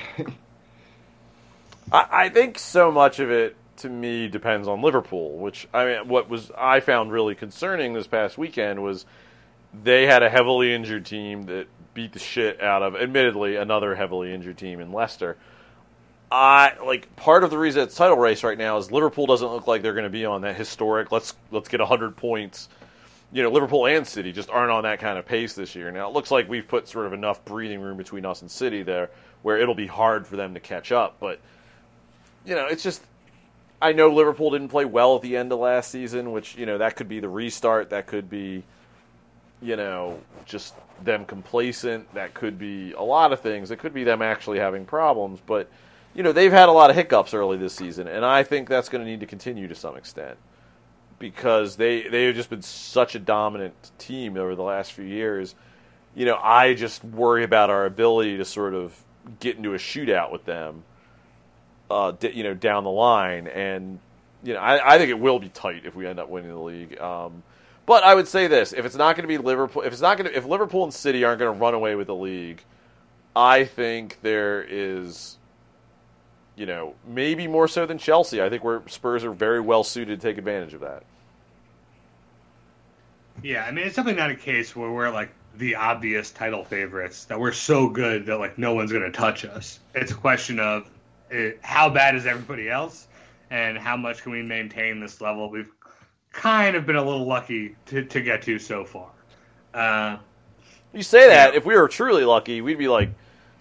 I, 1.91 2.07
I 2.11 2.29
think 2.29 2.59
so 2.59 2.93
much 2.93 3.19
of 3.21 3.31
it 3.31 3.57
to 3.83 3.89
me 3.89 4.29
depends 4.29 4.67
on 4.67 4.83
Liverpool, 4.83 5.39
which 5.39 5.69
I 5.73 5.85
mean, 5.85 6.09
what 6.09 6.29
was 6.29 6.51
I 6.57 6.81
found 6.81 7.13
really 7.13 7.35
concerning 7.35 7.93
this 7.93 8.07
past 8.07 8.39
weekend 8.39 8.83
was 8.83 9.05
they 9.83 10.07
had 10.07 10.23
a 10.23 10.31
heavily 10.31 10.75
injured 10.75 11.07
team 11.07 11.45
that 11.45 11.67
beat 11.95 12.13
the 12.13 12.19
shit 12.19 12.61
out 12.61 12.83
of, 12.83 12.97
admittedly, 12.97 13.57
another 13.57 13.95
heavily 13.95 14.33
injured 14.33 14.59
team 14.59 14.81
in 14.81 14.93
Leicester. 14.93 15.37
I 16.31 16.73
like 16.85 17.15
part 17.17 17.45
of 17.45 17.51
the 17.51 17.59
reason 17.59 17.83
it's 17.83 17.95
title 17.95 18.17
race 18.17 18.43
right 18.43 18.57
now 18.57 18.79
is 18.79 18.91
Liverpool 18.91 19.27
doesn't 19.27 19.47
look 19.53 19.67
like 19.67 19.83
they're 19.83 19.93
going 19.93 20.05
to 20.05 20.11
be 20.11 20.25
on 20.25 20.41
that 20.43 20.57
historic. 20.57 21.13
Let's 21.13 21.35
let's 21.51 21.69
get 21.69 21.81
hundred 21.81 22.17
points. 22.17 22.71
You 23.33 23.43
know, 23.43 23.51
Liverpool 23.51 23.87
and 23.87 24.07
City 24.07 24.33
just 24.33 24.49
aren't 24.49 24.71
on 24.71 24.85
that 24.85 24.99
kind 24.99 25.19
of 25.19 25.27
pace 25.27 25.53
this 25.55 25.75
year. 25.75 25.91
Now 25.91 26.09
it 26.09 26.15
looks 26.15 26.31
like 26.31 26.49
we've 26.49 26.67
put 26.67 26.89
sort 26.89 27.07
of 27.07 27.13
enough 27.13 27.45
breathing 27.45 27.81
room 27.81 27.99
between 27.99 28.25
us 28.25 28.41
and 28.41 28.51
City 28.51 28.83
there, 28.83 29.11
where 29.43 29.59
it'll 29.59 29.75
be 29.75 29.87
hard 29.87 30.27
for 30.27 30.37
them 30.37 30.55
to 30.55 30.61
catch 30.61 30.91
up. 30.91 31.17
But 31.21 31.39
you 32.47 32.55
know, 32.55 32.67
it's 32.67 32.83
just 32.83 33.03
I 33.83 33.93
know 33.93 34.09
Liverpool 34.09 34.51
didn't 34.51 34.69
play 34.69 34.85
well 34.85 35.17
at 35.17 35.23
the 35.23 35.37
end 35.37 35.53
of 35.53 35.59
last 35.59 35.91
season, 35.91 36.33
which 36.33 36.57
you 36.57 36.67
know 36.67 36.79
that 36.79 36.97
could 36.97 37.09
be 37.09 37.21
the 37.21 37.29
restart. 37.29 37.91
That 37.91 38.07
could 38.07 38.31
be, 38.31 38.63
you 39.61 39.77
know, 39.77 40.21
just 40.45 40.75
them 41.03 41.25
complacent. 41.25 42.13
That 42.15 42.33
could 42.33 42.59
be 42.59 42.93
a 42.93 43.03
lot 43.03 43.33
of 43.33 43.41
things. 43.41 43.71
It 43.71 43.79
could 43.79 43.93
be 43.93 44.05
them 44.05 44.23
actually 44.23 44.59
having 44.59 44.85
problems. 44.85 45.41
But 45.45 45.69
you 46.15 46.23
know, 46.23 46.33
they've 46.33 46.53
had 46.53 46.69
a 46.69 46.73
lot 46.73 46.91
of 46.91 46.97
hiccups 46.97 47.35
early 47.35 47.57
this 47.57 47.75
season, 47.75 48.07
and 48.07 48.25
I 48.25 48.45
think 48.45 48.69
that's 48.69 48.89
going 48.89 49.05
to 49.05 49.11
need 49.11 49.21
to 49.21 49.27
continue 49.27 49.69
to 49.69 49.75
some 49.75 49.97
extent 49.97 50.39
because 51.19 51.77
they 51.77 52.03
they 52.09 52.25
have 52.25 52.35
just 52.35 52.51
been 52.51 52.63
such 52.63 53.15
a 53.15 53.19
dominant 53.19 53.93
team 53.99 54.37
over 54.37 54.55
the 54.55 54.63
last 54.63 54.93
few 54.93 55.05
years. 55.05 55.55
You 56.15 56.27
know, 56.27 56.37
I 56.37 56.75
just 56.75 57.03
worry 57.05 57.45
about 57.45 57.71
our 57.71 57.87
ability 57.87 58.37
to 58.37 58.45
sort 58.45 58.75
of 58.75 58.95
get 59.41 59.57
into 59.57 59.75
a 59.75 59.79
shootout 59.79 60.31
with 60.31 60.45
them. 60.45 60.85
Uh, 61.93 62.17
you 62.33 62.43
know, 62.43 62.55
down 62.55 62.85
the 62.85 62.91
line, 62.91 63.47
and 63.49 63.99
you 64.43 64.55
know, 64.55 64.61
I, 64.61 64.95
I 64.95 64.99
think 64.99 65.11
it 65.11 65.19
will 65.19 65.39
be 65.39 65.51
tight 65.51 65.85
if 65.85 65.95
we 65.95 66.07
end 66.07 66.19
up 66.19 66.29
winning 66.29 66.51
the 66.51 66.59
league. 66.59 66.99
Um, 66.99 67.43
but 67.85 68.03
I 68.03 68.15
would 68.15 68.27
say 68.27 68.47
this: 68.47 68.73
if 68.73 68.87
it's 68.87 68.97
not 68.97 69.15
going 69.15 69.25
to 69.25 69.29
be 69.29 69.39
Liverpool, 69.39 69.83
if 69.83 69.93
it's 69.93 70.01
not 70.01 70.17
going 70.17 70.31
to, 70.31 70.37
if 70.37 70.47
Liverpool 70.47 70.85
and 70.85 70.95
City 70.95 71.23
aren't 71.25 71.39
going 71.39 71.53
to 71.53 71.61
run 71.61 71.75
away 71.75 71.95
with 71.95 72.07
the 72.07 72.15
league, 72.15 72.63
I 73.37 73.65
think 73.65 74.19
there 74.23 74.63
is, 74.63 75.37
you 76.57 76.65
know, 76.67 76.95
maybe 77.07 77.47
more 77.47 77.69
so 77.69 77.85
than 77.85 77.99
Chelsea. 77.99 78.41
I 78.41 78.49
think 78.49 78.65
where 78.65 78.83
Spurs 78.87 79.25
are 79.25 79.33
very 79.33 79.61
well 79.61 79.85
suited 79.85 80.21
to 80.21 80.27
take 80.27 80.39
advantage 80.39 80.75
of 80.75 80.81
that. 80.81 81.03
Yeah, 83.43 83.65
I 83.65 83.71
mean 83.71 83.87
it's 83.87 83.97
definitely 83.97 84.21
not 84.21 84.31
a 84.31 84.37
case 84.37 84.75
where 84.77 84.91
we're 84.91 85.11
like 85.11 85.33
the 85.57 85.77
obvious 85.77 86.31
title 86.31 86.65
favorites 86.65 87.25
that 87.27 87.39
we're 87.39 87.53
so 87.53 87.89
good 87.89 88.27
that 88.27 88.39
like 88.39 88.59
no 88.59 88.75
one's 88.75 88.93
going 88.93 89.05
to 89.05 89.11
touch 89.11 89.45
us. 89.45 89.81
It's 89.95 90.13
a 90.13 90.15
question 90.15 90.59
of 90.61 90.89
uh, 91.33 91.51
how 91.63 91.89
bad 91.91 92.15
is 92.15 92.27
everybody 92.27 92.69
else, 92.71 93.09
and 93.51 93.77
how 93.79 93.97
much 93.97 94.23
can 94.23 94.33
we 94.33 94.43
maintain 94.43 95.01
this 95.01 95.21
level 95.21 95.51
we've 95.51 95.71
kind 96.33 96.77
of 96.77 96.87
been 96.87 96.97
a 96.97 97.03
little 97.05 97.27
lucky 97.27 97.77
to, 97.87 98.05
to 98.05 98.21
get 98.21 98.43
to 98.43 98.59
so 98.59 98.85
far. 98.85 99.11
Uh, 99.75 100.19
You 100.93 101.03
say 101.03 101.29
that 101.29 101.53
Yeah. 101.53 101.59
if 101.59 101.65
we 101.67 101.75
were 101.77 101.89
truly 101.89 102.25
lucky, 102.25 102.61
we'd 102.61 102.79
be 102.79 102.89
like 102.89 103.11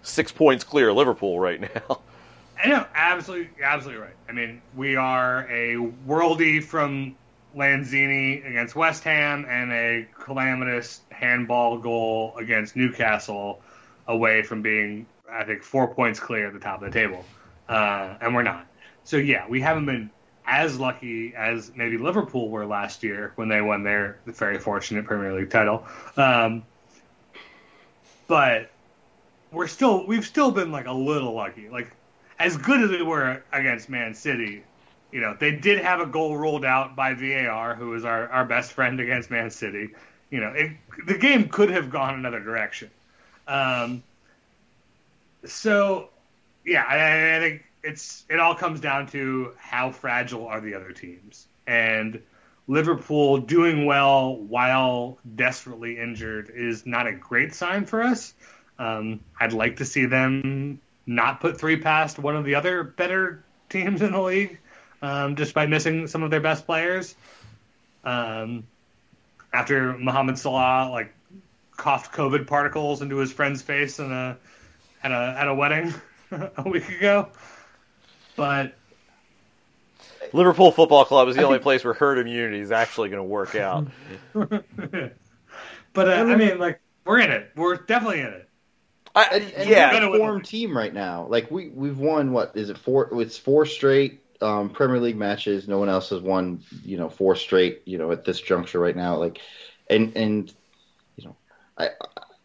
six 0.02 0.32
points 0.32 0.64
clear 0.64 0.88
of 0.90 0.96
Liverpool 0.96 1.38
right 1.38 1.60
now. 1.60 2.00
I 2.64 2.68
know, 2.68 2.86
absolutely, 2.94 3.50
absolutely 3.62 4.02
right. 4.02 4.14
I 4.28 4.32
mean, 4.32 4.62
we 4.76 4.94
are 4.96 5.46
a 5.50 5.74
worldie 6.06 6.62
from 6.62 7.16
Lanzini 7.56 8.46
against 8.48 8.76
West 8.76 9.04
Ham 9.04 9.44
and 9.48 9.72
a 9.72 10.06
calamitous 10.18 11.00
handball 11.10 11.76
goal 11.78 12.34
against 12.38 12.76
Newcastle 12.76 13.60
away 14.06 14.42
from 14.42 14.62
being, 14.62 15.06
I 15.30 15.44
think, 15.44 15.62
four 15.62 15.92
points 15.94 16.20
clear 16.20 16.46
at 16.46 16.52
the 16.54 16.60
top 16.60 16.82
of 16.82 16.90
the 16.92 16.98
table. 16.98 17.24
Uh, 17.68 18.16
and 18.20 18.34
we're 18.34 18.42
not. 18.42 18.66
So, 19.04 19.16
yeah, 19.16 19.48
we 19.48 19.60
haven't 19.60 19.86
been 19.86 20.10
as 20.46 20.78
lucky 20.78 21.34
as 21.34 21.72
maybe 21.74 21.98
Liverpool 21.98 22.48
were 22.48 22.66
last 22.66 23.02
year 23.02 23.32
when 23.36 23.48
they 23.48 23.60
won 23.60 23.84
their 23.84 24.18
very 24.26 24.58
fortunate 24.58 25.04
Premier 25.04 25.32
League 25.32 25.50
title. 25.50 25.86
Um, 26.16 26.64
but 28.26 28.70
we're 29.50 29.68
still 29.68 30.06
we've 30.06 30.24
still 30.24 30.50
been 30.50 30.72
like 30.72 30.86
a 30.86 30.92
little 30.92 31.34
lucky. 31.34 31.68
Like 31.68 31.94
as 32.38 32.56
good 32.56 32.80
as 32.80 32.90
we 32.90 33.02
were 33.02 33.42
against 33.52 33.88
Man 33.88 34.14
City, 34.14 34.64
you 35.12 35.20
know, 35.20 35.36
they 35.38 35.52
did 35.52 35.82
have 35.82 36.00
a 36.00 36.06
goal 36.06 36.36
ruled 36.36 36.64
out 36.64 36.96
by 36.96 37.14
VAR, 37.14 37.74
who 37.74 37.90
was 37.90 38.04
our, 38.04 38.28
our 38.30 38.44
best 38.44 38.72
friend 38.72 38.98
against 38.98 39.30
Man 39.30 39.50
City. 39.50 39.90
You 40.30 40.40
know, 40.40 40.48
it, 40.48 40.72
the 41.06 41.18
game 41.18 41.48
could 41.48 41.70
have 41.70 41.90
gone 41.90 42.14
another 42.14 42.40
direction. 42.40 42.90
Um, 43.46 44.02
so, 45.44 46.08
yeah, 46.64 46.84
I, 46.84 47.36
I 47.36 47.40
think 47.40 47.64
it's 47.82 48.24
it 48.28 48.38
all 48.38 48.54
comes 48.54 48.80
down 48.80 49.06
to 49.08 49.52
how 49.58 49.90
fragile 49.90 50.46
are 50.46 50.60
the 50.60 50.74
other 50.74 50.92
teams, 50.92 51.46
and 51.66 52.22
Liverpool 52.68 53.38
doing 53.38 53.86
well 53.86 54.36
while 54.36 55.18
desperately 55.34 55.98
injured 55.98 56.50
is 56.54 56.86
not 56.86 57.06
a 57.06 57.12
great 57.12 57.54
sign 57.54 57.86
for 57.86 58.02
us. 58.02 58.34
Um, 58.78 59.20
I'd 59.38 59.52
like 59.52 59.76
to 59.76 59.84
see 59.84 60.06
them 60.06 60.80
not 61.06 61.40
put 61.40 61.58
three 61.58 61.76
past 61.76 62.18
one 62.18 62.36
of 62.36 62.44
the 62.44 62.54
other 62.54 62.82
better 62.84 63.44
teams 63.68 64.02
in 64.02 64.12
the 64.12 64.20
league, 64.20 64.58
um, 65.02 65.36
just 65.36 65.54
by 65.54 65.66
missing 65.66 66.06
some 66.06 66.22
of 66.22 66.30
their 66.30 66.40
best 66.40 66.66
players. 66.66 67.14
Um, 68.04 68.64
after 69.52 69.96
Mohamed 69.98 70.38
Salah 70.38 70.90
like 70.90 71.12
coughed 71.76 72.12
COVID 72.12 72.46
particles 72.46 73.02
into 73.02 73.16
his 73.16 73.32
friend's 73.32 73.62
face 73.62 73.98
in 73.98 74.10
a 74.10 74.38
at 75.02 75.10
a 75.10 75.36
at 75.38 75.48
a 75.48 75.54
wedding 75.54 75.92
a 76.56 76.68
week 76.68 76.88
ago, 76.88 77.28
but 78.36 78.74
Liverpool 80.32 80.72
Football 80.72 81.04
Club 81.04 81.28
is 81.28 81.36
the 81.36 81.42
only 81.42 81.58
place 81.58 81.84
where 81.84 81.94
herd 81.94 82.18
immunity 82.18 82.60
is 82.60 82.72
actually 82.72 83.10
going 83.10 83.20
to 83.20 83.24
work 83.24 83.54
out. 83.54 83.88
but 84.32 85.14
uh, 85.96 86.12
I 86.12 86.36
mean 86.36 86.58
like 86.58 86.80
we're 87.04 87.20
in 87.20 87.30
it. 87.30 87.50
We're 87.56 87.76
definitely 87.76 88.20
in 88.20 88.26
it. 88.26 88.48
I, 89.14 89.24
And, 89.24 89.52
and 89.52 89.68
yeah, 89.70 89.92
we're 89.92 90.06
a 90.06 90.10
with- 90.10 90.20
form 90.20 90.42
team 90.42 90.76
right 90.76 90.92
now. 90.92 91.26
Like 91.28 91.50
we 91.50 91.68
we've 91.68 91.98
won 91.98 92.32
what 92.32 92.56
is 92.56 92.70
it 92.70 92.78
four? 92.78 93.20
It's 93.20 93.36
four 93.36 93.66
straight 93.66 94.20
um, 94.40 94.70
Premier 94.70 95.00
League 95.00 95.16
matches. 95.16 95.68
No 95.68 95.78
one 95.78 95.88
else 95.88 96.10
has 96.10 96.20
won. 96.20 96.62
You 96.84 96.96
know, 96.96 97.10
four 97.10 97.36
straight. 97.36 97.82
You 97.84 97.98
know, 97.98 98.10
at 98.12 98.24
this 98.24 98.40
juncture 98.40 98.78
right 98.78 98.96
now. 98.96 99.16
Like, 99.16 99.40
and 99.90 100.16
and 100.16 100.52
you 101.16 101.26
know, 101.26 101.36
I 101.76 101.90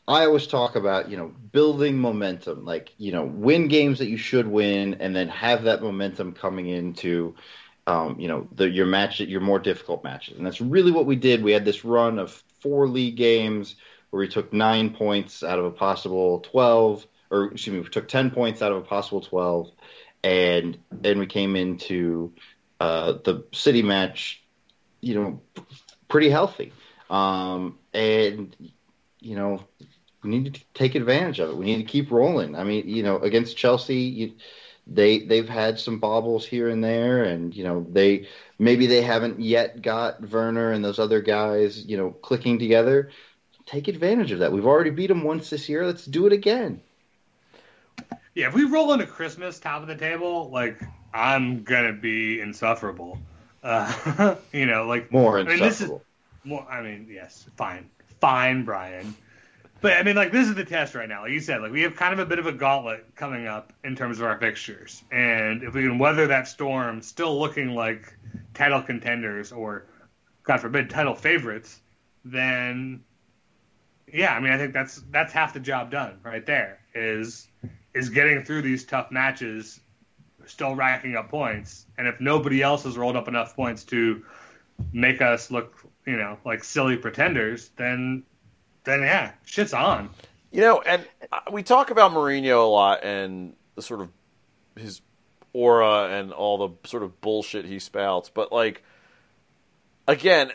I 0.08 0.26
always 0.26 0.48
talk 0.48 0.76
about 0.76 1.10
you 1.10 1.18
know 1.18 1.34
building 1.52 1.98
momentum. 1.98 2.66
Like 2.66 2.94
you 2.98 3.12
know, 3.12 3.26
win 3.26 3.68
games 3.68 4.00
that 4.00 4.08
you 4.08 4.18
should 4.18 4.48
win, 4.48 4.96
and 5.00 5.16
then 5.16 5.30
have 5.30 5.64
that 5.64 5.82
momentum 5.82 6.34
coming 6.34 6.68
into. 6.68 7.36
Um, 7.86 8.20
you 8.20 8.28
know 8.28 8.50
the, 8.54 8.70
your 8.70 8.86
match, 8.86 9.22
your 9.22 9.40
more 9.40 9.60
difficult 9.60 10.04
matches, 10.04 10.38
and 10.38 10.46
that's 10.46 10.60
really 10.60 10.92
what 10.92 11.06
we 11.06 11.16
did. 11.16 11.42
We 11.42 11.54
had 11.54 11.64
this 11.64 11.86
run 11.86 12.20
of 12.20 12.44
four 12.60 12.88
league 12.88 13.16
games 13.16 13.76
where 14.10 14.20
we 14.20 14.28
took 14.28 14.54
nine 14.54 14.90
points 14.94 15.44
out 15.44 15.60
of 15.60 15.66
a 15.66 15.72
possible 15.72 16.40
12, 16.42 17.06
or 17.30 17.46
excuse 17.46 17.74
me, 17.74 17.80
we 17.80 17.90
took 17.90 18.08
10 18.08 18.32
points 18.32 18.62
out 18.62 18.72
of 18.72 18.78
a 18.78 18.82
possible 18.82 19.22
12, 19.22 19.72
and 20.24 20.78
then 20.92 21.20
we 21.20 21.26
came 21.26 21.56
into 21.56 22.34
uh, 22.80 23.14
the 23.24 23.46
city 23.54 23.82
match, 23.84 24.44
you 25.02 25.16
know, 25.16 25.42
pretty 26.08 26.30
healthy. 26.30 26.72
Um, 27.10 27.78
and, 27.94 28.56
you 29.20 29.36
know, 29.36 29.62
we 30.24 30.30
need 30.30 30.54
to 30.54 30.62
take 30.74 30.96
advantage 30.96 31.40
of 31.40 31.50
it. 31.50 31.58
We 31.58 31.66
need 31.66 31.78
to 31.78 31.84
keep 31.84 32.12
rolling. 32.12 32.56
I 32.56 32.64
mean, 32.64 32.88
you 32.88 33.04
know, 33.04 33.18
against 33.20 33.58
Chelsea, 33.58 33.96
you, 33.96 34.34
they 34.86 35.20
they've 35.20 35.48
had 35.48 35.80
some 35.80 36.00
bobbles 36.00 36.46
here 36.46 36.70
and 36.70 36.84
there, 36.84 37.24
and 37.24 37.56
you 37.56 37.64
know 37.64 37.86
they 37.90 38.28
maybe 38.58 38.88
they 38.88 39.02
haven't 39.02 39.40
yet 39.40 39.82
got 39.82 40.30
Werner 40.30 40.72
and 40.72 40.84
those 40.84 41.00
other 41.00 41.22
guys, 41.22 41.86
you 41.86 41.98
know, 41.98 42.12
clicking 42.12 42.60
together 42.60 43.12
take 43.68 43.88
advantage 43.88 44.32
of 44.32 44.40
that. 44.40 44.52
We've 44.52 44.66
already 44.66 44.90
beat 44.90 45.08
them 45.08 45.24
once 45.24 45.52
this 45.52 45.70
year. 45.70 45.86
Let's 45.86 46.06
do 46.06 46.26
it 46.26 46.34
again. 46.34 46.82
Yeah, 48.34 48.48
if 48.48 48.54
we 48.54 48.64
roll 48.64 48.94
into 48.94 49.06
Christmas 49.06 49.60
top 49.60 49.82
of 49.82 49.88
the 49.88 49.96
table, 49.96 50.50
like 50.50 50.82
I'm 51.14 51.64
gonna 51.64 51.94
be 51.94 52.40
insufferable. 52.40 53.20
Uh, 53.62 54.36
you 54.54 54.66
know, 54.66 54.86
like 54.86 55.12
More 55.12 55.40
I 55.40 55.44
mean, 55.44 55.60
this 55.60 55.82
is 55.82 55.82
insufferable. 55.82 56.04
more. 56.44 56.68
I 56.70 56.82
mean, 56.82 57.08
yes, 57.12 57.46
fine, 57.58 57.90
fine, 58.22 58.64
Brian. 58.64 59.16
But 59.80 59.94
I 59.94 60.04
mean, 60.04 60.16
like 60.16 60.32
this 60.32 60.48
is 60.48 60.56
the 60.56 60.66
test 60.66 60.96
right 60.96 61.08
now. 61.08 61.22
Like 61.22 61.32
you 61.32 61.40
said, 61.40 61.62
like 61.62 61.72
we 61.72 61.82
have 61.82 61.96
kind 61.96 62.14
of 62.14 62.20
a 62.20 62.26
bit 62.26 62.40
of 62.40 62.48
a 62.48 62.52
gauntlet 62.52 63.16
coming 63.16 63.48
up 63.48 63.74
in 63.84 63.96
terms 63.96 64.20
of 64.20 64.26
our 64.26 64.40
fixtures, 64.40 65.04
and 65.12 65.64
if 65.64 65.74
we 65.74 65.84
can 65.84 66.00
weather 66.00 66.28
that 66.28 66.48
storm, 66.48 67.02
still 67.02 67.40
looking 67.40 67.76
like 67.76 68.18
title 68.54 68.82
contenders 68.82 69.52
or, 69.52 69.86
God 70.44 70.62
forbid, 70.62 70.90
title 70.90 71.14
favorites, 71.14 71.80
then 72.26 73.04
yeah, 74.12 74.34
I 74.34 74.40
mean, 74.40 74.52
I 74.52 74.58
think 74.58 74.74
that's 74.74 75.04
that's 75.12 75.34
half 75.34 75.54
the 75.54 75.60
job 75.60 75.92
done 75.92 76.20
right 76.24 76.46
there. 76.46 76.80
Is 76.96 77.48
is 77.94 78.10
getting 78.10 78.44
through 78.44 78.64
these 78.64 78.86
tough 78.86 79.12
matches, 79.12 79.80
still 80.46 80.76
racking 80.76 81.16
up 81.16 81.30
points, 81.30 81.86
and 81.98 82.08
if 82.08 82.20
nobody 82.20 82.62
else 82.62 82.84
has 82.84 82.98
rolled 82.98 83.16
up 83.16 83.28
enough 83.28 83.56
points 83.56 83.84
to 83.86 84.24
make 84.94 85.22
us 85.22 85.52
look, 85.52 85.76
you 86.06 86.18
know, 86.18 86.38
like 86.46 86.64
silly 86.64 86.98
pretenders, 86.98 87.70
then 87.78 88.24
then 88.88 89.02
yeah, 89.02 89.32
shit's 89.46 89.74
on. 89.74 90.10
You 90.52 90.62
know, 90.62 90.82
and 90.82 91.06
uh, 91.32 91.40
we 91.52 91.62
talk 91.62 91.92
about 91.92 92.12
Mourinho 92.12 92.64
a 92.64 92.70
lot 92.70 93.04
and 93.04 93.54
the 93.76 93.82
sort 93.82 94.02
of 94.02 94.10
his 94.76 95.02
aura 95.54 96.10
and 96.18 96.32
all 96.32 96.58
the 96.58 96.88
sort 96.88 97.04
of 97.04 97.20
bullshit 97.22 97.66
he 97.66 97.80
spouts, 97.80 98.30
but 98.30 98.52
like 98.52 98.84
again, 100.08 100.52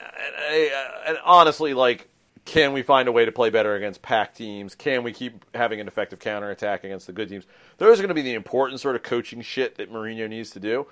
and, 0.51 0.71
and 1.07 1.19
honestly, 1.25 1.75
like, 1.75 2.09
can 2.45 2.73
we 2.73 2.83
find 2.83 3.09
a 3.09 3.13
way 3.13 3.25
to 3.25 3.33
play 3.33 3.51
better 3.51 3.75
against 3.77 4.03
pack 4.03 4.35
teams? 4.35 4.75
Can 4.75 5.05
we 5.05 5.13
keep 5.13 5.45
having 5.55 5.81
an 5.81 5.87
effective 5.87 6.19
counterattack 6.19 6.83
against 6.85 7.07
the 7.07 7.13
good 7.13 7.29
teams? 7.29 7.47
Those 7.79 7.99
are 7.99 8.03
going 8.03 8.09
to 8.09 8.15
be 8.15 8.23
the 8.23 8.35
important 8.35 8.81
sort 8.81 8.97
of 8.97 9.03
coaching 9.03 9.43
shit 9.43 9.77
that 9.77 9.93
Mourinho 9.93 10.29
needs 10.29 10.51
to 10.51 10.61
do. 10.61 10.87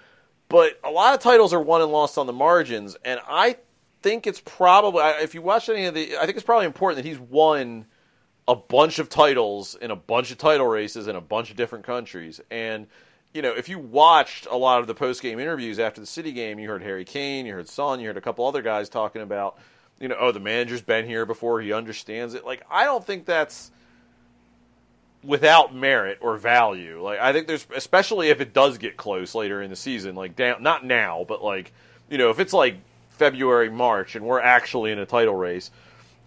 But 0.48 0.78
a 0.84 0.90
lot 0.90 1.14
of 1.14 1.20
titles 1.20 1.52
are 1.52 1.60
won 1.60 1.80
and 1.80 1.90
lost 1.90 2.18
on 2.18 2.26
the 2.26 2.32
margins, 2.32 2.96
and 3.04 3.20
I 3.26 3.56
think 4.02 4.26
it's 4.26 4.40
probably 4.44 5.02
if 5.22 5.34
you 5.34 5.42
watch 5.42 5.68
any 5.68 5.86
of 5.86 5.94
the, 5.94 6.16
I 6.16 6.26
think 6.26 6.36
it's 6.36 6.44
probably 6.44 6.66
important 6.66 7.02
that 7.02 7.08
he's 7.08 7.18
won 7.18 7.86
a 8.48 8.56
bunch 8.56 8.98
of 8.98 9.08
titles 9.08 9.76
in 9.80 9.90
a 9.90 9.96
bunch 9.96 10.30
of 10.30 10.38
title 10.38 10.66
races 10.66 11.06
in 11.06 11.16
a 11.16 11.20
bunch 11.20 11.50
of 11.50 11.56
different 11.56 11.84
countries. 11.84 12.40
And 12.50 12.86
you 13.32 13.42
know, 13.42 13.52
if 13.52 13.68
you 13.68 13.78
watched 13.78 14.46
a 14.50 14.56
lot 14.56 14.80
of 14.80 14.86
the 14.86 14.94
post 14.94 15.22
game 15.22 15.38
interviews 15.38 15.78
after 15.78 16.00
the 16.00 16.06
City 16.06 16.32
game, 16.32 16.58
you 16.58 16.68
heard 16.68 16.82
Harry 16.82 17.04
Kane, 17.04 17.46
you 17.46 17.54
heard 17.54 17.68
Son, 17.68 18.00
you 18.00 18.08
heard 18.08 18.16
a 18.16 18.20
couple 18.20 18.46
other 18.46 18.62
guys 18.62 18.88
talking 18.88 19.22
about, 19.22 19.58
you 20.00 20.08
know, 20.08 20.16
oh, 20.18 20.32
the 20.32 20.40
manager's 20.40 20.82
been 20.82 21.06
here 21.06 21.24
before, 21.24 21.60
he 21.60 21.72
understands 21.72 22.34
it. 22.34 22.44
Like, 22.44 22.62
I 22.68 22.84
don't 22.84 23.06
think 23.06 23.26
that's 23.26 23.70
without 25.22 25.74
merit 25.74 26.18
or 26.20 26.36
value. 26.36 27.02
Like 27.02 27.20
I 27.20 27.32
think 27.32 27.46
there's 27.46 27.66
especially 27.74 28.28
if 28.28 28.40
it 28.40 28.52
does 28.52 28.78
get 28.78 28.96
close 28.96 29.34
later 29.34 29.62
in 29.62 29.70
the 29.70 29.76
season, 29.76 30.14
like 30.14 30.36
down 30.36 30.62
not 30.62 30.84
now, 30.84 31.24
but 31.28 31.42
like 31.42 31.72
you 32.08 32.18
know, 32.18 32.30
if 32.30 32.40
it's 32.40 32.52
like 32.52 32.76
February, 33.20 33.68
March 33.68 34.16
and 34.16 34.24
we're 34.24 34.40
actually 34.40 34.92
in 34.92 34.98
a 34.98 35.04
title 35.04 35.34
race, 35.34 35.70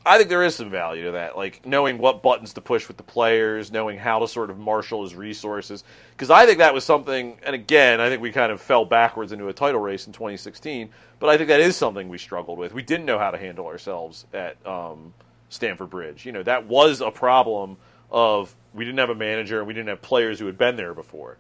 I 0.06 0.18
think 0.18 0.30
there 0.30 0.44
is 0.44 0.54
some 0.54 0.70
value 0.70 1.06
to 1.06 1.12
that. 1.14 1.36
Like 1.36 1.66
knowing 1.66 1.98
what 1.98 2.22
buttons 2.22 2.54
to 2.54 2.62
push 2.62 2.88
with 2.88 2.98
the 2.98 3.04
players, 3.04 3.72
knowing 3.72 3.98
how 3.98 4.20
to 4.20 4.28
sort 4.28 4.52
of 4.52 4.60
marshal 4.60 5.02
his 5.02 5.16
resources. 5.16 5.84
Because 6.12 6.30
I 6.30 6.46
think 6.46 6.60
that 6.60 6.72
was 6.72 6.84
something, 6.84 7.40
and 7.42 7.56
again, 7.56 8.00
I 8.00 8.10
think 8.10 8.22
we 8.22 8.32
kind 8.32 8.52
of 8.52 8.62
fell 8.62 8.86
backwards 8.86 9.32
into 9.32 9.48
a 9.48 9.54
title 9.54 9.82
race 9.82 10.06
in 10.06 10.14
2016. 10.14 10.90
But 11.18 11.30
I 11.30 11.38
think 11.38 11.48
that 11.48 11.62
is 11.62 11.76
something 11.76 12.10
we 12.10 12.20
struggled 12.20 12.60
with. 12.60 12.76
We 12.76 12.84
didn't 12.84 13.08
know 13.08 13.18
how 13.18 13.32
to 13.32 13.40
handle 13.40 13.66
ourselves 13.66 14.28
at 14.32 14.64
um, 14.68 15.16
Stamford 15.50 15.90
Bridge. 15.90 16.28
You 16.28 16.32
know, 16.32 16.44
that 16.44 16.68
was 16.68 17.02
a 17.02 17.10
problem 17.10 17.78
of 18.12 18.54
we 18.76 18.86
didn't 18.86 19.00
have 19.00 19.10
a 19.10 19.16
manager 19.16 19.58
and 19.58 19.68
we 19.68 19.74
didn't 19.74 19.90
have 19.90 20.04
players 20.04 20.38
who 20.38 20.46
had 20.46 20.60
been 20.60 20.76
there 20.76 20.94
before. 20.94 21.38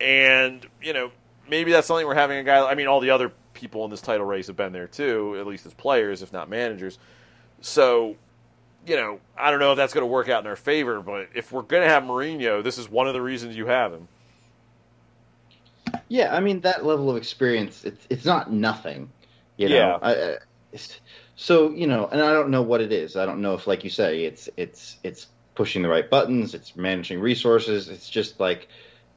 And 0.00 0.66
you 0.82 0.92
know, 0.92 1.12
maybe 1.48 1.70
that's 1.70 1.86
something 1.86 2.04
we're 2.04 2.14
having 2.14 2.38
a 2.38 2.42
guy. 2.42 2.68
I 2.68 2.74
mean, 2.74 2.88
all 2.88 2.98
the 2.98 3.10
other 3.10 3.30
people 3.54 3.84
in 3.84 3.90
this 3.90 4.00
title 4.00 4.26
race 4.26 4.46
have 4.46 4.56
been 4.56 4.72
there 4.72 4.86
too, 4.86 5.36
at 5.38 5.46
least 5.46 5.66
as 5.66 5.74
players, 5.74 6.22
if 6.22 6.32
not 6.32 6.48
managers. 6.48 6.98
So, 7.60 8.16
you 8.86 8.96
know, 8.96 9.20
I 9.36 9.50
don't 9.50 9.60
know 9.60 9.72
if 9.72 9.76
that's 9.76 9.94
going 9.94 10.02
to 10.02 10.06
work 10.06 10.28
out 10.28 10.42
in 10.42 10.48
our 10.48 10.56
favor, 10.56 11.00
but 11.00 11.28
if 11.34 11.52
we're 11.52 11.62
going 11.62 11.82
to 11.82 11.88
have 11.88 12.02
Mourinho, 12.02 12.62
this 12.62 12.78
is 12.78 12.88
one 12.88 13.06
of 13.06 13.14
the 13.14 13.22
reasons 13.22 13.56
you 13.56 13.66
have 13.66 13.92
him. 13.92 14.08
Yeah, 16.08 16.34
I 16.34 16.40
mean 16.40 16.60
that 16.60 16.84
level 16.84 17.10
of 17.10 17.16
experience, 17.16 17.84
it's 17.84 18.06
it's 18.10 18.24
not 18.24 18.52
nothing, 18.52 19.10
you 19.56 19.68
know. 19.68 19.74
Yeah. 19.74 19.98
I, 20.02 20.36
so 21.36 21.70
you 21.70 21.86
know, 21.86 22.06
and 22.06 22.20
I 22.20 22.32
don't 22.32 22.50
know 22.50 22.62
what 22.62 22.80
it 22.80 22.92
is. 22.92 23.16
I 23.16 23.26
don't 23.26 23.42
know 23.42 23.54
if, 23.54 23.66
like 23.66 23.84
you 23.84 23.90
say, 23.90 24.24
it's 24.24 24.48
it's 24.56 24.98
it's 25.02 25.26
pushing 25.54 25.82
the 25.82 25.88
right 25.88 26.08
buttons, 26.08 26.54
it's 26.54 26.76
managing 26.76 27.20
resources. 27.20 27.88
It's 27.88 28.08
just 28.08 28.40
like, 28.40 28.68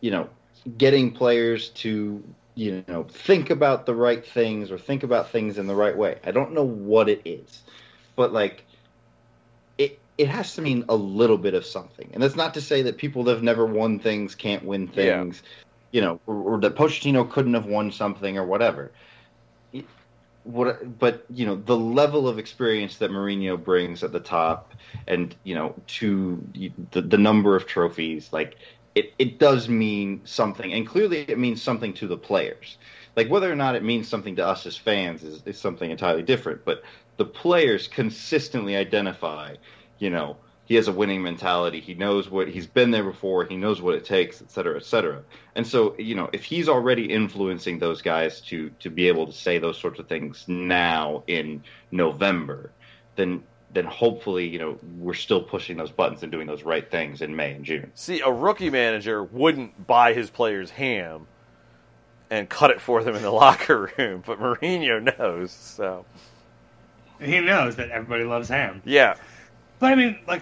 you 0.02 0.12
know, 0.12 0.30
getting 0.78 1.12
players 1.12 1.70
to 1.70 2.24
you 2.56 2.84
know 2.88 3.03
think 3.03 3.49
about 3.49 3.86
the 3.86 3.95
right 3.95 4.26
things 4.26 4.72
or 4.72 4.78
think 4.78 5.03
about 5.03 5.30
things 5.32 5.58
in 5.58 5.68
the 5.68 5.76
right 5.76 5.95
way. 5.97 6.20
I 6.24 6.32
don't 6.32 6.53
know 6.53 6.64
what 6.64 7.10
it 7.10 7.22
is, 7.26 7.64
but 8.16 8.34
like 8.34 8.66
it 9.78 9.99
it 10.18 10.28
has 10.30 10.56
to 10.56 10.62
mean 10.62 10.86
a 10.89 10.95
little 10.95 11.38
bit 11.38 11.53
of 11.53 11.66
something. 11.66 12.10
And 12.14 12.24
that's 12.24 12.36
not 12.38 12.53
to 12.56 12.62
say 12.62 12.84
that 12.84 12.97
people 12.97 13.26
that 13.26 13.34
have 13.34 13.43
never 13.43 13.66
won 13.66 13.99
things 13.99 14.36
can't 14.36 14.64
win 14.64 14.89
Yeah. 14.93 15.22
things, 15.24 15.43
you 15.91 16.01
know, 16.01 16.22
or, 16.26 16.36
or 16.56 16.60
that 16.62 16.76
Pochettino 16.76 17.30
couldn't 17.30 17.53
have 17.56 17.66
won 17.66 17.91
something 17.91 18.38
or 18.38 18.45
whatever. 18.45 18.93
It- 19.74 19.89
What, 20.43 20.99
but 20.99 21.26
you 21.30 21.45
know, 21.47 21.56
the 21.56 21.76
level 21.76 22.28
of 22.28 22.38
experience 22.39 22.97
that 22.99 23.10
Mourinho 23.12 23.58
brings 23.62 24.03
at 24.03 24.12
the 24.12 24.20
top, 24.20 24.74
and 25.08 25.36
you 25.43 25.56
know, 25.56 25.74
to 25.88 26.47
the, 26.91 27.01
the 27.01 27.18
number 27.18 27.56
of 27.56 27.66
trophies, 27.66 28.32
like 28.32 28.58
it, 28.96 29.14
it 29.20 29.38
does 29.38 29.70
mean 29.70 30.22
something, 30.24 30.74
and 30.74 30.88
clearly 30.88 31.20
it 31.28 31.38
means 31.38 31.62
something 31.62 31.93
to 31.96 32.08
the 32.08 32.18
players. 32.18 32.78
Like 33.16 33.30
whether 33.30 33.52
or 33.52 33.56
not 33.56 33.76
it 33.76 33.84
means 33.84 34.08
something 34.08 34.36
to 34.38 34.46
us 34.46 34.66
as 34.66 34.76
fans 34.76 35.24
is, 35.24 35.43
is 35.46 35.58
something 35.58 35.91
entirely 35.91 36.24
different. 36.24 36.66
But 36.66 36.84
the 37.18 37.26
players 37.26 37.88
consistently 37.88 38.76
identify, 38.76 39.56
you 40.00 40.10
know, 40.10 40.38
he 40.66 40.76
has 40.76 40.88
a 40.88 40.91
winning 40.91 41.22
mentality. 41.22 41.80
He 41.80 41.93
knows 41.93 42.30
what 42.30 42.48
he's 42.48 42.66
been 42.66 42.91
there 42.91 43.04
before. 43.04 43.46
He 43.46 43.56
knows 43.56 43.82
what 43.82 43.96
it 43.96 44.04
takes, 44.04 44.41
et 44.41 44.50
cetera, 44.50 44.76
et 44.78 44.84
cetera. 44.84 45.22
And 45.54 45.66
so, 45.66 45.96
you 46.00 46.16
know, 46.16 46.30
if 46.34 46.43
he's 46.43 46.68
already 46.68 47.06
influencing 47.06 47.80
those 47.80 48.02
guys 48.02 48.41
to 48.41 48.72
to 48.80 48.89
be 48.89 49.08
able 49.08 49.28
to 49.28 49.34
say 49.34 49.60
those 49.60 49.78
sorts 49.78 50.00
of 50.00 50.08
things 50.08 50.43
now 50.48 51.24
in 51.28 51.64
November, 51.91 52.72
then 53.16 53.43
then 53.76 53.86
hopefully, 53.86 54.47
you 54.47 54.57
know, 54.57 54.80
we're 54.97 55.13
still 55.13 55.43
pushing 55.43 55.78
those 55.78 55.91
buttons 55.91 56.23
and 56.23 56.32
doing 56.32 56.47
those 56.47 56.63
right 56.63 56.89
things 56.89 57.21
in 57.21 57.36
May 57.36 57.51
and 57.53 57.63
June. 57.63 57.91
See, 57.93 58.21
a 58.21 58.32
rookie 58.32 58.69
manager 58.71 59.23
wouldn't 59.23 59.86
buy 59.86 60.13
his 60.13 60.30
players 60.32 60.71
ham 60.71 61.28
and 62.32 62.49
cut 62.49 62.71
it 62.71 62.82
for 62.82 63.03
them 63.03 63.15
in 63.15 63.21
the 63.21 63.30
locker 63.45 63.91
room, 63.97 64.23
but 64.26 64.39
Mourinho 64.39 65.17
knows. 65.19 65.51
So, 65.51 66.05
He 67.21 67.39
knows 67.41 67.76
that 67.76 67.91
everybody 67.91 68.23
loves 68.23 68.49
ham. 68.49 68.82
yeah. 68.86 69.15
But 69.78 69.91
I 69.91 69.95
mean, 69.95 70.17
like, 70.26 70.41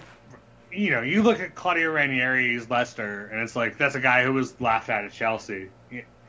you 0.72 0.92
know, 0.92 1.02
you 1.02 1.24
look 1.24 1.40
at 1.40 1.56
Claudio 1.56 1.92
Ranieri's 1.94 2.70
Leicester, 2.70 3.28
and 3.28 3.42
it's 3.42 3.56
like 3.56 3.78
that's 3.78 3.96
a 3.96 4.00
guy 4.00 4.24
who 4.24 4.34
was 4.34 4.60
laughed 4.62 4.90
at 4.90 5.04
at 5.06 5.12
Chelsea, 5.12 5.70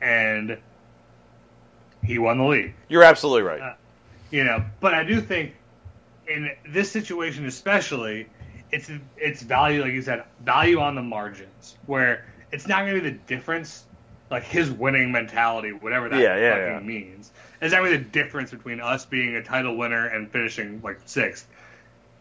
and 0.01 0.57
he 2.03 2.17
won 2.17 2.37
the 2.39 2.43
league. 2.45 2.73
You're 2.89 3.03
absolutely 3.03 3.43
right. 3.43 3.61
Uh, 3.61 3.73
You 4.31 4.43
know, 4.43 4.63
but 4.81 4.93
I 4.95 5.03
do 5.03 5.21
think 5.21 5.53
in 6.27 6.51
this 6.67 6.91
situation 6.91 7.45
especially, 7.45 8.27
it's 8.71 8.89
it's 9.17 9.41
value, 9.41 9.81
like 9.81 9.93
you 9.93 10.01
said, 10.01 10.23
value 10.43 10.79
on 10.79 10.95
the 10.95 11.01
margins, 11.01 11.77
where 11.85 12.25
it's 12.51 12.67
not 12.67 12.85
going 12.85 12.95
to 12.95 13.01
be 13.01 13.09
the 13.09 13.17
difference, 13.27 13.83
like 14.31 14.43
his 14.43 14.69
winning 14.71 15.11
mentality, 15.11 15.71
whatever 15.71 16.09
that 16.09 16.19
Yeah, 16.19 16.37
yeah, 16.37 16.51
fucking 16.51 16.89
yeah. 16.89 16.99
means. 16.99 17.31
is 17.61 17.71
to 17.71 17.83
be 17.83 17.89
the 17.89 17.97
difference 17.97 18.51
between 18.51 18.79
us 18.79 19.05
being 19.05 19.35
a 19.35 19.43
title 19.43 19.75
winner 19.77 20.05
and 20.07 20.31
finishing 20.31 20.81
like 20.83 20.99
sixth. 21.05 21.47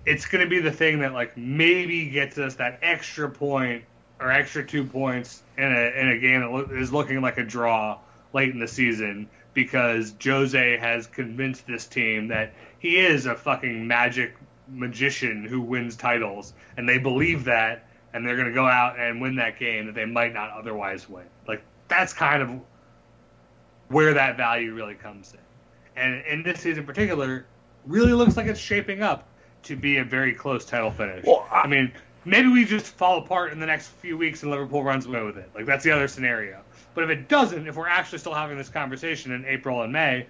It's 0.06 0.26
going 0.26 0.44
to 0.44 0.50
be 0.50 0.60
the 0.60 0.72
thing 0.72 1.00
that 1.00 1.12
like 1.14 1.36
maybe 1.36 2.10
gets 2.10 2.36
us 2.38 2.56
that 2.56 2.80
extra 2.82 3.30
point 3.30 3.84
or 4.20 4.30
extra 4.30 4.64
two 4.64 4.84
points 4.84 5.42
in 5.56 5.64
a 5.64 6.00
in 6.00 6.08
a 6.08 6.18
game 6.18 6.40
that 6.40 6.78
is 6.78 6.92
looking 6.92 7.20
like 7.20 7.38
a 7.38 7.44
draw 7.44 7.98
late 8.32 8.50
in 8.50 8.58
the 8.58 8.68
season 8.68 9.28
because 9.54 10.14
Jose 10.22 10.76
has 10.78 11.06
convinced 11.06 11.66
this 11.66 11.86
team 11.86 12.28
that 12.28 12.52
he 12.80 12.98
is 12.98 13.26
a 13.26 13.34
fucking 13.34 13.86
magic 13.86 14.34
magician 14.68 15.44
who 15.44 15.60
wins 15.60 15.96
titles, 15.96 16.52
and 16.76 16.88
they 16.88 16.98
believe 16.98 17.44
that, 17.44 17.86
and 18.12 18.26
they're 18.26 18.36
going 18.36 18.48
to 18.48 18.54
go 18.54 18.66
out 18.66 18.98
and 18.98 19.20
win 19.20 19.36
that 19.36 19.58
game 19.58 19.86
that 19.86 19.94
they 19.94 20.04
might 20.04 20.34
not 20.34 20.50
otherwise 20.50 21.08
win. 21.08 21.24
Like 21.46 21.62
that's 21.88 22.12
kind 22.12 22.42
of 22.42 22.50
where 23.88 24.14
that 24.14 24.36
value 24.36 24.74
really 24.74 24.94
comes 24.94 25.32
in. 25.34 25.40
And 26.02 26.26
in 26.26 26.42
this 26.42 26.60
season 26.60 26.80
in 26.80 26.86
particular, 26.86 27.46
really 27.86 28.12
looks 28.12 28.36
like 28.36 28.46
it's 28.46 28.58
shaping 28.60 29.02
up 29.02 29.28
to 29.64 29.76
be 29.76 29.98
a 29.98 30.04
very 30.04 30.34
close 30.34 30.64
title 30.64 30.90
finish. 30.90 31.24
Well, 31.24 31.46
I- 31.50 31.60
I 31.62 31.66
mean, 31.66 31.92
maybe 32.24 32.48
we 32.48 32.64
just 32.64 32.86
fall 32.96 33.18
apart 33.18 33.52
in 33.52 33.60
the 33.60 33.66
next 33.66 33.88
few 33.88 34.16
weeks 34.16 34.42
and 34.42 34.50
Liverpool 34.50 34.82
runs 34.82 35.06
away 35.06 35.22
with 35.22 35.36
it. 35.36 35.50
Like 35.54 35.66
that's 35.66 35.84
the 35.84 35.90
other 35.92 36.08
scenario. 36.08 36.60
But 36.94 37.04
if 37.04 37.10
it 37.10 37.28
doesn't, 37.28 37.66
if 37.66 37.76
we're 37.76 37.88
actually 37.88 38.18
still 38.18 38.34
having 38.34 38.56
this 38.56 38.68
conversation 38.68 39.32
in 39.32 39.44
April 39.44 39.82
and 39.82 39.92
May, 39.92 40.26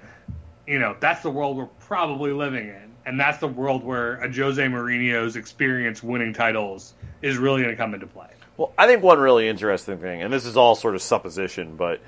you 0.66 0.78
know, 0.78 0.96
that's 0.98 1.22
the 1.22 1.30
world 1.30 1.56
we're 1.56 1.66
probably 1.66 2.32
living 2.32 2.68
in. 2.68 2.92
And 3.06 3.20
that's 3.20 3.38
the 3.38 3.48
world 3.48 3.84
where 3.84 4.14
a 4.14 4.32
Jose 4.32 4.62
Mourinho's 4.62 5.36
experience 5.36 6.02
winning 6.02 6.32
titles 6.32 6.94
is 7.20 7.36
really 7.36 7.62
going 7.62 7.74
to 7.74 7.76
come 7.76 7.92
into 7.92 8.06
play. 8.06 8.28
Well, 8.56 8.72
I 8.78 8.86
think 8.86 9.02
one 9.02 9.18
really 9.18 9.48
interesting 9.48 9.98
thing, 9.98 10.22
and 10.22 10.32
this 10.32 10.46
is 10.46 10.56
all 10.56 10.74
sort 10.74 10.94
of 10.94 11.02
supposition, 11.02 11.76
but 11.76 12.00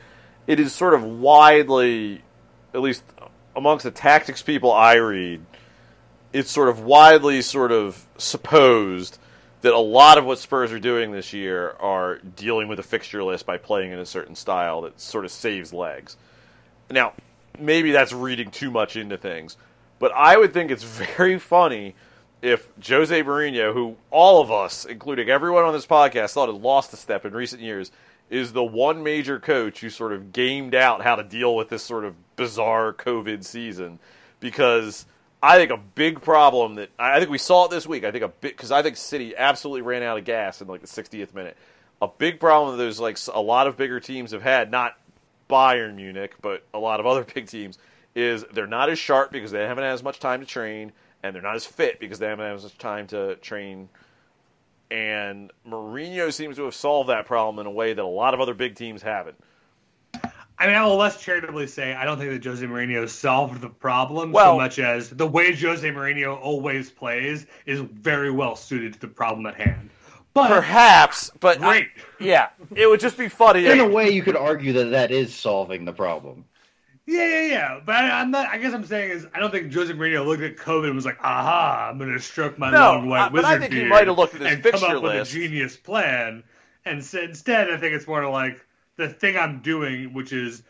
it 0.46 0.58
is 0.60 0.72
sort 0.72 0.94
of 0.94 1.02
widely, 1.02 2.22
at 2.72 2.80
least 2.80 3.02
amongst 3.54 3.84
the 3.84 3.90
tactics 3.90 4.42
people 4.42 4.72
I 4.72 4.94
read, 4.94 5.44
it's 6.32 6.50
sort 6.50 6.68
of 6.68 6.80
widely 6.80 7.42
sort 7.42 7.72
of 7.72 8.06
supposed 8.16 9.18
that 9.62 9.72
a 9.72 9.78
lot 9.78 10.18
of 10.18 10.24
what 10.24 10.38
Spurs 10.38 10.72
are 10.72 10.78
doing 10.78 11.12
this 11.12 11.32
year 11.32 11.74
are 11.80 12.18
dealing 12.18 12.68
with 12.68 12.78
a 12.78 12.82
fixture 12.82 13.22
list 13.22 13.46
by 13.46 13.56
playing 13.58 13.92
in 13.92 13.98
a 13.98 14.06
certain 14.06 14.34
style 14.34 14.82
that 14.82 15.00
sort 15.00 15.24
of 15.24 15.30
saves 15.30 15.72
legs. 15.72 16.16
Now, 16.90 17.14
maybe 17.58 17.92
that's 17.92 18.12
reading 18.12 18.50
too 18.50 18.70
much 18.70 18.96
into 18.96 19.16
things, 19.16 19.56
but 19.98 20.12
I 20.12 20.36
would 20.36 20.52
think 20.52 20.70
it's 20.70 20.84
very 21.16 21.38
funny 21.38 21.94
if 22.42 22.68
Jose 22.86 23.22
Mourinho, 23.22 23.72
who 23.72 23.96
all 24.10 24.42
of 24.42 24.50
us, 24.50 24.84
including 24.84 25.28
everyone 25.28 25.64
on 25.64 25.72
this 25.72 25.86
podcast, 25.86 26.32
thought 26.32 26.48
had 26.48 26.60
lost 26.60 26.92
a 26.92 26.96
step 26.96 27.24
in 27.24 27.32
recent 27.32 27.62
years, 27.62 27.90
is 28.28 28.52
the 28.52 28.64
one 28.64 29.02
major 29.02 29.38
coach 29.38 29.80
who 29.80 29.90
sort 29.90 30.12
of 30.12 30.32
gamed 30.32 30.74
out 30.74 31.02
how 31.02 31.16
to 31.16 31.22
deal 31.22 31.54
with 31.56 31.68
this 31.68 31.82
sort 31.82 32.04
of 32.04 32.14
bizarre 32.36 32.92
COVID 32.92 33.44
season. 33.44 33.98
Because 34.38 35.06
I 35.42 35.58
think 35.58 35.70
a 35.70 35.76
big 35.76 36.22
problem 36.22 36.76
that 36.76 36.90
I 36.98 37.18
think 37.18 37.30
we 37.30 37.38
saw 37.38 37.66
it 37.66 37.70
this 37.70 37.86
week. 37.86 38.04
I 38.04 38.10
think 38.10 38.24
a 38.24 38.28
bit 38.28 38.56
because 38.56 38.72
I 38.72 38.82
think 38.82 38.96
City 38.96 39.36
absolutely 39.36 39.82
ran 39.82 40.02
out 40.02 40.18
of 40.18 40.24
gas 40.24 40.60
in 40.60 40.68
like 40.68 40.80
the 40.80 40.86
60th 40.86 41.34
minute. 41.34 41.56
A 42.00 42.08
big 42.08 42.40
problem 42.40 42.76
that 42.76 42.82
there's 42.82 43.00
like 43.00 43.18
a 43.32 43.40
lot 43.40 43.66
of 43.66 43.76
bigger 43.76 44.00
teams 44.00 44.32
have 44.32 44.42
had, 44.42 44.70
not 44.70 44.98
Bayern 45.48 45.94
Munich, 45.96 46.34
but 46.42 46.64
a 46.74 46.78
lot 46.78 47.00
of 47.00 47.06
other 47.06 47.24
big 47.34 47.46
teams, 47.46 47.78
is 48.14 48.44
they're 48.52 48.66
not 48.66 48.90
as 48.90 48.98
sharp 48.98 49.30
because 49.30 49.50
they 49.50 49.62
haven't 49.62 49.84
had 49.84 49.92
as 49.92 50.02
much 50.02 50.20
time 50.20 50.40
to 50.40 50.46
train, 50.46 50.92
and 51.22 51.34
they're 51.34 51.42
not 51.42 51.56
as 51.56 51.66
fit 51.66 52.00
because 52.00 52.18
they 52.18 52.26
haven't 52.26 52.44
had 52.44 52.54
as 52.54 52.62
much 52.64 52.78
time 52.78 53.06
to 53.08 53.36
train. 53.36 53.88
And 54.90 55.52
Mourinho 55.68 56.32
seems 56.32 56.56
to 56.56 56.64
have 56.64 56.74
solved 56.74 57.10
that 57.10 57.26
problem 57.26 57.58
in 57.58 57.66
a 57.66 57.74
way 57.74 57.92
that 57.92 58.02
a 58.02 58.06
lot 58.06 58.34
of 58.34 58.40
other 58.40 58.54
big 58.54 58.76
teams 58.76 59.02
haven't. 59.02 59.36
I 60.58 60.66
mean, 60.66 60.74
I 60.76 60.84
will 60.84 60.96
less 60.96 61.20
charitably 61.20 61.66
say 61.66 61.92
I 61.94 62.04
don't 62.04 62.18
think 62.18 62.30
that 62.30 62.44
Jose 62.48 62.64
Mourinho 62.64 63.08
solved 63.08 63.60
the 63.60 63.68
problem 63.68 64.32
Well- 64.32 64.54
so 64.54 64.56
much 64.56 64.78
as 64.78 65.10
the 65.10 65.26
way 65.26 65.54
Jose 65.54 65.86
Mourinho 65.90 66.38
always 66.40 66.90
plays 66.90 67.46
is 67.66 67.80
very 67.80 68.30
well 68.30 68.56
suited 68.56 68.94
to 68.94 68.98
the 69.00 69.08
problem 69.08 69.46
at 69.46 69.54
hand. 69.54 69.90
But 70.32 70.48
Perhaps, 70.48 71.30
but 71.40 71.62
I- 71.62 71.88
yeah, 72.20 72.48
it 72.74 72.86
would 72.86 73.00
just 73.00 73.16
be 73.16 73.28
funny. 73.28 73.66
In 73.66 73.80
a 73.80 73.88
way, 73.88 74.10
you 74.10 74.22
could 74.22 74.36
argue 74.36 74.74
that 74.74 74.90
that 74.90 75.10
is 75.10 75.34
solving 75.34 75.86
the 75.86 75.92
problem. 75.94 76.44
Yeah, 77.06 77.24
yeah, 77.26 77.40
yeah. 77.46 77.80
But 77.86 77.94
I, 77.94 78.20
I'm 78.20 78.30
not. 78.32 78.48
I 78.48 78.58
guess 78.58 78.74
I'm 78.74 78.84
saying 78.84 79.12
is 79.12 79.26
I 79.34 79.38
don't 79.38 79.50
think 79.50 79.72
Jose 79.72 79.90
Mourinho 79.92 80.26
looked 80.26 80.42
at 80.42 80.56
COVID 80.56 80.86
and 80.86 80.94
was 80.96 81.06
like, 81.06 81.18
"Aha, 81.22 81.88
I'm 81.90 81.98
going 81.98 82.12
to 82.12 82.18
stroke 82.20 82.58
my 82.58 82.70
No, 82.70 82.78
long 82.78 83.08
white 83.08 83.20
I- 83.20 83.28
but 83.28 83.44
I 83.44 83.54
wizard 83.54 83.70
think 83.70 83.82
he 83.84 83.88
might 83.88 84.08
have 84.08 84.18
looked 84.18 84.34
at 84.34 84.40
his 84.42 84.52
and 84.54 84.62
come 84.62 84.72
fixture 84.72 84.96
up 84.96 85.02
with 85.02 85.14
a 85.14 85.24
genius 85.24 85.76
plan." 85.76 86.42
And 86.84 87.02
so 87.04 87.20
instead, 87.20 87.70
I 87.70 87.76
think 87.78 87.94
it's 87.94 88.06
more 88.08 88.28
like 88.28 88.65
the 88.96 89.08
thing 89.08 89.36
I'm 89.36 89.60
doing, 89.60 90.12
which 90.12 90.32
is 90.32 90.62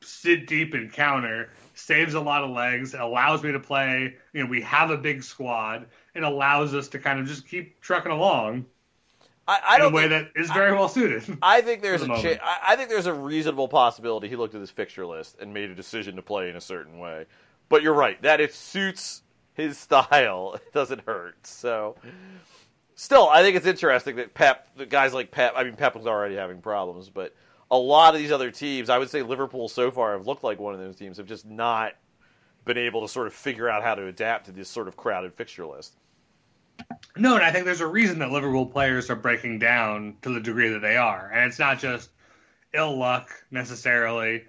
sit 0.00 0.46
deep 0.46 0.74
and 0.74 0.92
counter, 0.92 1.50
saves 1.74 2.14
a 2.14 2.20
lot 2.20 2.44
of 2.44 2.50
legs, 2.50 2.94
allows 2.94 3.42
me 3.42 3.52
to 3.52 3.60
play. 3.60 4.14
You 4.32 4.44
know, 4.44 4.50
we 4.50 4.60
have 4.62 4.90
a 4.90 4.96
big 4.96 5.22
squad. 5.22 5.86
It 6.14 6.22
allows 6.22 6.74
us 6.74 6.88
to 6.88 6.98
kind 6.98 7.20
of 7.20 7.26
just 7.26 7.46
keep 7.46 7.80
trucking 7.80 8.12
along 8.12 8.66
I, 9.48 9.60
I 9.66 9.74
in 9.76 9.80
a 9.80 9.84
don't 9.84 9.92
way 9.94 10.08
think, 10.08 10.34
that 10.34 10.40
is 10.40 10.50
very 10.50 10.72
well 10.74 10.88
suited. 10.90 11.38
I 11.42 11.62
think 11.62 11.80
there's 11.80 12.02
a 12.02 12.06
cha- 12.06 12.42
I, 12.42 12.58
I 12.68 12.76
think 12.76 12.90
there's 12.90 13.06
a 13.06 13.14
reasonable 13.14 13.66
possibility 13.66 14.28
he 14.28 14.36
looked 14.36 14.54
at 14.54 14.60
his 14.60 14.70
fixture 14.70 15.06
list 15.06 15.38
and 15.40 15.54
made 15.54 15.70
a 15.70 15.74
decision 15.74 16.16
to 16.16 16.22
play 16.22 16.50
in 16.50 16.56
a 16.56 16.60
certain 16.60 16.98
way. 16.98 17.24
But 17.70 17.82
you're 17.82 17.94
right 17.94 18.20
that 18.22 18.40
it 18.40 18.54
suits 18.54 19.22
his 19.54 19.78
style. 19.78 20.54
It 20.54 20.72
doesn't 20.74 21.00
hurt. 21.06 21.46
So 21.46 21.96
still, 22.94 23.30
I 23.30 23.42
think 23.42 23.56
it's 23.56 23.66
interesting 23.66 24.16
that 24.16 24.34
Pep, 24.34 24.68
the 24.76 24.84
guys 24.84 25.14
like 25.14 25.30
Pep. 25.30 25.54
I 25.56 25.64
mean, 25.64 25.76
Pep 25.76 25.96
was 25.96 26.06
already 26.06 26.36
having 26.36 26.60
problems, 26.60 27.08
but 27.08 27.34
a 27.70 27.78
lot 27.78 28.14
of 28.14 28.20
these 28.20 28.32
other 28.32 28.50
teams, 28.50 28.88
I 28.88 28.98
would 28.98 29.10
say 29.10 29.22
Liverpool 29.22 29.68
so 29.68 29.90
far 29.90 30.12
have 30.16 30.26
looked 30.26 30.44
like 30.44 30.58
one 30.58 30.74
of 30.74 30.80
those 30.80 30.96
teams, 30.96 31.18
have 31.18 31.26
just 31.26 31.46
not 31.46 31.92
been 32.64 32.78
able 32.78 33.02
to 33.02 33.08
sort 33.08 33.26
of 33.26 33.34
figure 33.34 33.68
out 33.68 33.82
how 33.82 33.94
to 33.94 34.06
adapt 34.06 34.46
to 34.46 34.52
this 34.52 34.68
sort 34.68 34.88
of 34.88 34.96
crowded 34.96 35.34
fixture 35.34 35.66
list. 35.66 35.94
No, 37.16 37.34
and 37.34 37.44
I 37.44 37.50
think 37.50 37.64
there's 37.64 37.80
a 37.80 37.86
reason 37.86 38.20
that 38.20 38.30
Liverpool 38.30 38.66
players 38.66 39.10
are 39.10 39.16
breaking 39.16 39.58
down 39.58 40.16
to 40.22 40.30
the 40.32 40.40
degree 40.40 40.68
that 40.68 40.80
they 40.80 40.96
are, 40.96 41.30
and 41.32 41.48
it's 41.48 41.58
not 41.58 41.78
just 41.78 42.10
ill 42.72 42.96
luck 42.96 43.30
necessarily. 43.50 44.44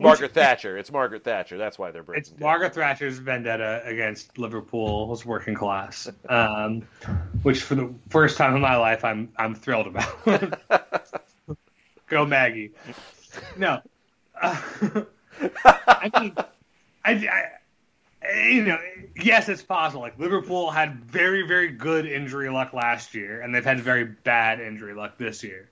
Margaret 0.00 0.32
Thatcher. 0.32 0.78
It's 0.78 0.92
Margaret 0.92 1.24
Thatcher. 1.24 1.58
That's 1.58 1.76
why 1.76 1.90
they're 1.90 2.04
breaking. 2.04 2.20
It's 2.20 2.30
down. 2.30 2.40
Margaret 2.40 2.74
Thatcher's 2.74 3.18
vendetta 3.18 3.82
against 3.84 4.38
Liverpool's 4.38 5.26
working 5.26 5.56
class, 5.56 6.08
um, 6.28 6.82
which 7.42 7.62
for 7.62 7.74
the 7.74 7.92
first 8.08 8.38
time 8.38 8.54
in 8.54 8.60
my 8.60 8.76
life 8.76 9.04
I'm 9.04 9.32
I'm 9.36 9.56
thrilled 9.56 9.88
about. 9.88 10.60
Go 12.08 12.24
Maggie! 12.24 12.72
No, 13.56 13.80
uh, 14.40 14.60
I 15.86 16.10
mean, 16.20 16.34
I, 17.04 17.12
I, 17.12 18.38
you 18.48 18.64
know, 18.64 18.78
yes, 19.16 19.48
it's 19.48 19.62
possible. 19.62 20.02
Like 20.02 20.18
Liverpool 20.18 20.70
had 20.70 21.04
very 21.04 21.46
very 21.46 21.68
good 21.68 22.06
injury 22.06 22.48
luck 22.48 22.72
last 22.72 23.14
year, 23.14 23.40
and 23.40 23.54
they've 23.54 23.64
had 23.64 23.80
very 23.80 24.04
bad 24.04 24.60
injury 24.60 24.94
luck 24.94 25.18
this 25.18 25.44
year, 25.44 25.68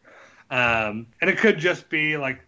um, 0.51 1.07
and 1.21 1.31
it 1.31 1.39
could 1.39 1.59
just 1.59 1.89
be 1.89 2.17
like 2.17 2.41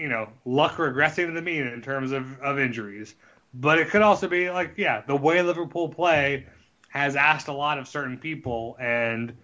you 0.00 0.08
know, 0.08 0.30
luck 0.46 0.76
regressing 0.76 1.26
to 1.26 1.32
the 1.32 1.42
mean 1.42 1.66
in 1.66 1.82
terms 1.82 2.12
of, 2.12 2.40
of 2.40 2.58
injuries. 2.58 3.14
But 3.52 3.78
it 3.78 3.90
could 3.90 4.00
also 4.00 4.28
be 4.28 4.50
like, 4.50 4.74
yeah, 4.76 5.02
the 5.06 5.14
way 5.14 5.42
Liverpool 5.42 5.90
play 5.90 6.46
has 6.88 7.16
asked 7.16 7.48
a 7.48 7.52
lot 7.52 7.78
of 7.78 7.86
certain 7.86 8.16
people, 8.16 8.76
and 8.80 9.36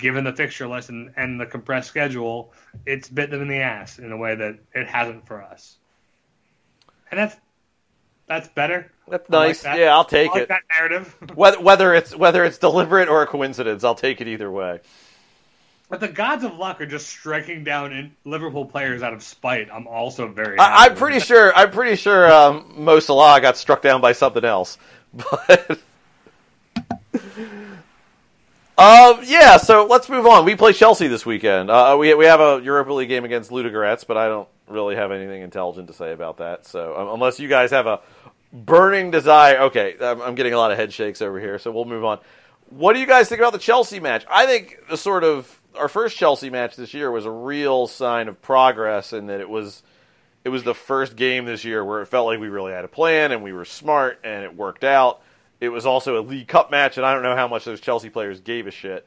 given 0.00 0.24
the 0.24 0.32
fixture 0.32 0.66
list 0.66 0.88
and, 0.88 1.12
and 1.16 1.40
the 1.40 1.46
compressed 1.46 1.88
schedule, 1.88 2.52
it's 2.86 3.08
bit 3.08 3.30
them 3.30 3.42
in 3.42 3.48
the 3.48 3.58
ass 3.58 3.98
in 3.98 4.10
a 4.12 4.16
way 4.16 4.34
that 4.34 4.58
it 4.74 4.88
hasn't 4.88 5.26
for 5.26 5.42
us. 5.42 5.76
And 7.10 7.18
that's 7.20 7.36
that's 8.26 8.48
better. 8.48 8.90
That's 9.08 9.28
I 9.30 9.36
like 9.36 9.48
nice. 9.48 9.62
that. 9.62 9.78
yeah, 9.78 9.92
I'll 9.92 10.04
take 10.04 10.30
I 10.30 10.34
like 10.34 10.42
it. 10.44 10.48
that 10.48 10.62
narrative. 10.78 11.16
Whether 11.34 11.60
whether 11.60 11.94
it's 11.94 12.14
whether 12.14 12.44
it's 12.44 12.58
deliberate 12.58 13.08
or 13.08 13.22
a 13.22 13.26
coincidence, 13.26 13.82
I'll 13.84 13.94
take 13.96 14.20
it 14.20 14.28
either 14.28 14.50
way. 14.50 14.80
but 15.88 15.98
the 15.98 16.06
gods 16.06 16.44
of 16.44 16.54
luck 16.54 16.80
are 16.80 16.86
just 16.86 17.08
striking 17.08 17.64
down 17.64 17.92
in 17.92 18.14
Liverpool 18.24 18.64
players 18.66 19.02
out 19.02 19.12
of 19.12 19.22
spite. 19.24 19.68
I'm 19.72 19.88
also 19.88 20.28
very. 20.28 20.58
I, 20.60 20.86
I'm 20.86 20.94
pretty 20.94 21.18
that. 21.18 21.26
sure. 21.26 21.52
I'm 21.56 21.72
pretty 21.72 21.96
sure 21.96 22.32
um, 22.32 22.72
Mo 22.76 23.00
Salah 23.00 23.40
got 23.40 23.56
struck 23.56 23.82
down 23.82 24.00
by 24.00 24.12
something 24.12 24.44
else. 24.44 24.78
But 25.12 25.80
um, 28.80 29.20
yeah. 29.24 29.56
So 29.56 29.86
let's 29.86 30.08
move 30.08 30.26
on. 30.26 30.44
We 30.44 30.56
play 30.56 30.72
Chelsea 30.72 31.06
this 31.08 31.26
weekend. 31.26 31.70
Uh, 31.70 31.96
we 31.98 32.14
we 32.14 32.24
have 32.26 32.40
a 32.40 32.60
Europa 32.62 32.92
League 32.92 33.08
game 33.08 33.24
against 33.24 33.50
Ludogorets, 33.50 34.06
but 34.06 34.16
I 34.16 34.28
don't 34.28 34.48
really 34.68 34.96
have 34.96 35.12
anything 35.12 35.42
intelligent 35.42 35.88
to 35.88 35.94
say 35.94 36.12
about 36.12 36.38
that. 36.38 36.66
So 36.66 36.96
um, 36.96 37.08
unless 37.14 37.38
you 37.38 37.48
guys 37.48 37.70
have 37.70 37.86
a 37.86 38.00
burning 38.52 39.10
desire, 39.10 39.58
okay, 39.62 39.96
I'm, 40.00 40.20
I'm 40.20 40.34
getting 40.34 40.54
a 40.54 40.58
lot 40.58 40.72
of 40.72 40.78
head 40.78 40.92
shakes 40.92 41.20
over 41.22 41.38
here. 41.38 41.58
So 41.58 41.70
we'll 41.70 41.84
move 41.84 42.04
on. 42.04 42.18
What 42.70 42.92
do 42.94 43.00
you 43.00 43.06
guys 43.06 43.28
think 43.28 43.40
about 43.40 43.52
the 43.52 43.58
Chelsea 43.58 44.00
match? 44.00 44.24
I 44.30 44.46
think 44.46 44.78
the 44.88 44.96
sort 44.96 45.24
of 45.24 45.60
our 45.76 45.88
first 45.88 46.16
Chelsea 46.16 46.50
match 46.50 46.76
this 46.76 46.94
year 46.94 47.10
was 47.10 47.26
a 47.26 47.30
real 47.30 47.86
sign 47.86 48.28
of 48.28 48.40
progress 48.40 49.12
in 49.12 49.26
that 49.26 49.40
it 49.40 49.48
was 49.48 49.82
it 50.44 50.48
was 50.48 50.64
the 50.64 50.74
first 50.74 51.16
game 51.16 51.44
this 51.44 51.64
year 51.64 51.84
where 51.84 52.00
it 52.00 52.06
felt 52.06 52.26
like 52.26 52.40
we 52.40 52.48
really 52.48 52.72
had 52.72 52.84
a 52.84 52.88
plan 52.88 53.30
and 53.32 53.42
we 53.42 53.52
were 53.52 53.64
smart 53.64 54.20
and 54.24 54.42
it 54.42 54.56
worked 54.56 54.84
out. 54.84 55.20
It 55.60 55.68
was 55.68 55.84
also 55.84 56.18
a 56.18 56.22
League 56.22 56.48
Cup 56.48 56.70
match, 56.70 56.96
and 56.96 57.04
I 57.06 57.12
don't 57.12 57.22
know 57.22 57.36
how 57.36 57.46
much 57.46 57.64
those 57.64 57.80
Chelsea 57.80 58.08
players 58.08 58.40
gave 58.40 58.66
a 58.66 58.70
shit. 58.70 59.06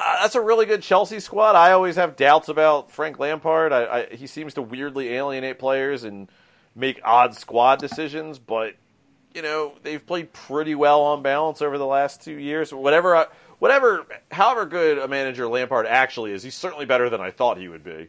Uh, 0.00 0.22
that's 0.22 0.34
a 0.34 0.40
really 0.40 0.66
good 0.66 0.82
Chelsea 0.82 1.20
squad. 1.20 1.54
I 1.54 1.72
always 1.72 1.96
have 1.96 2.16
doubts 2.16 2.48
about 2.48 2.90
Frank 2.90 3.18
Lampard. 3.18 3.72
I, 3.72 3.84
I, 3.84 4.06
he 4.14 4.26
seems 4.26 4.54
to 4.54 4.62
weirdly 4.62 5.10
alienate 5.10 5.58
players 5.58 6.02
and 6.04 6.28
make 6.74 7.00
odd 7.04 7.34
squad 7.34 7.78
decisions, 7.78 8.38
but 8.38 8.74
you 9.34 9.42
know 9.42 9.74
they've 9.82 10.04
played 10.04 10.32
pretty 10.32 10.74
well 10.74 11.02
on 11.02 11.22
balance 11.22 11.62
over 11.62 11.78
the 11.78 11.86
last 11.86 12.22
two 12.22 12.38
years. 12.38 12.72
Whatever, 12.72 13.14
I, 13.14 13.26
whatever, 13.58 14.06
however 14.32 14.66
good 14.66 14.98
a 14.98 15.06
manager 15.06 15.46
Lampard 15.46 15.86
actually 15.86 16.32
is, 16.32 16.42
he's 16.42 16.54
certainly 16.54 16.86
better 16.86 17.08
than 17.08 17.20
I 17.20 17.30
thought 17.30 17.58
he 17.58 17.68
would 17.68 17.84
be. 17.84 18.08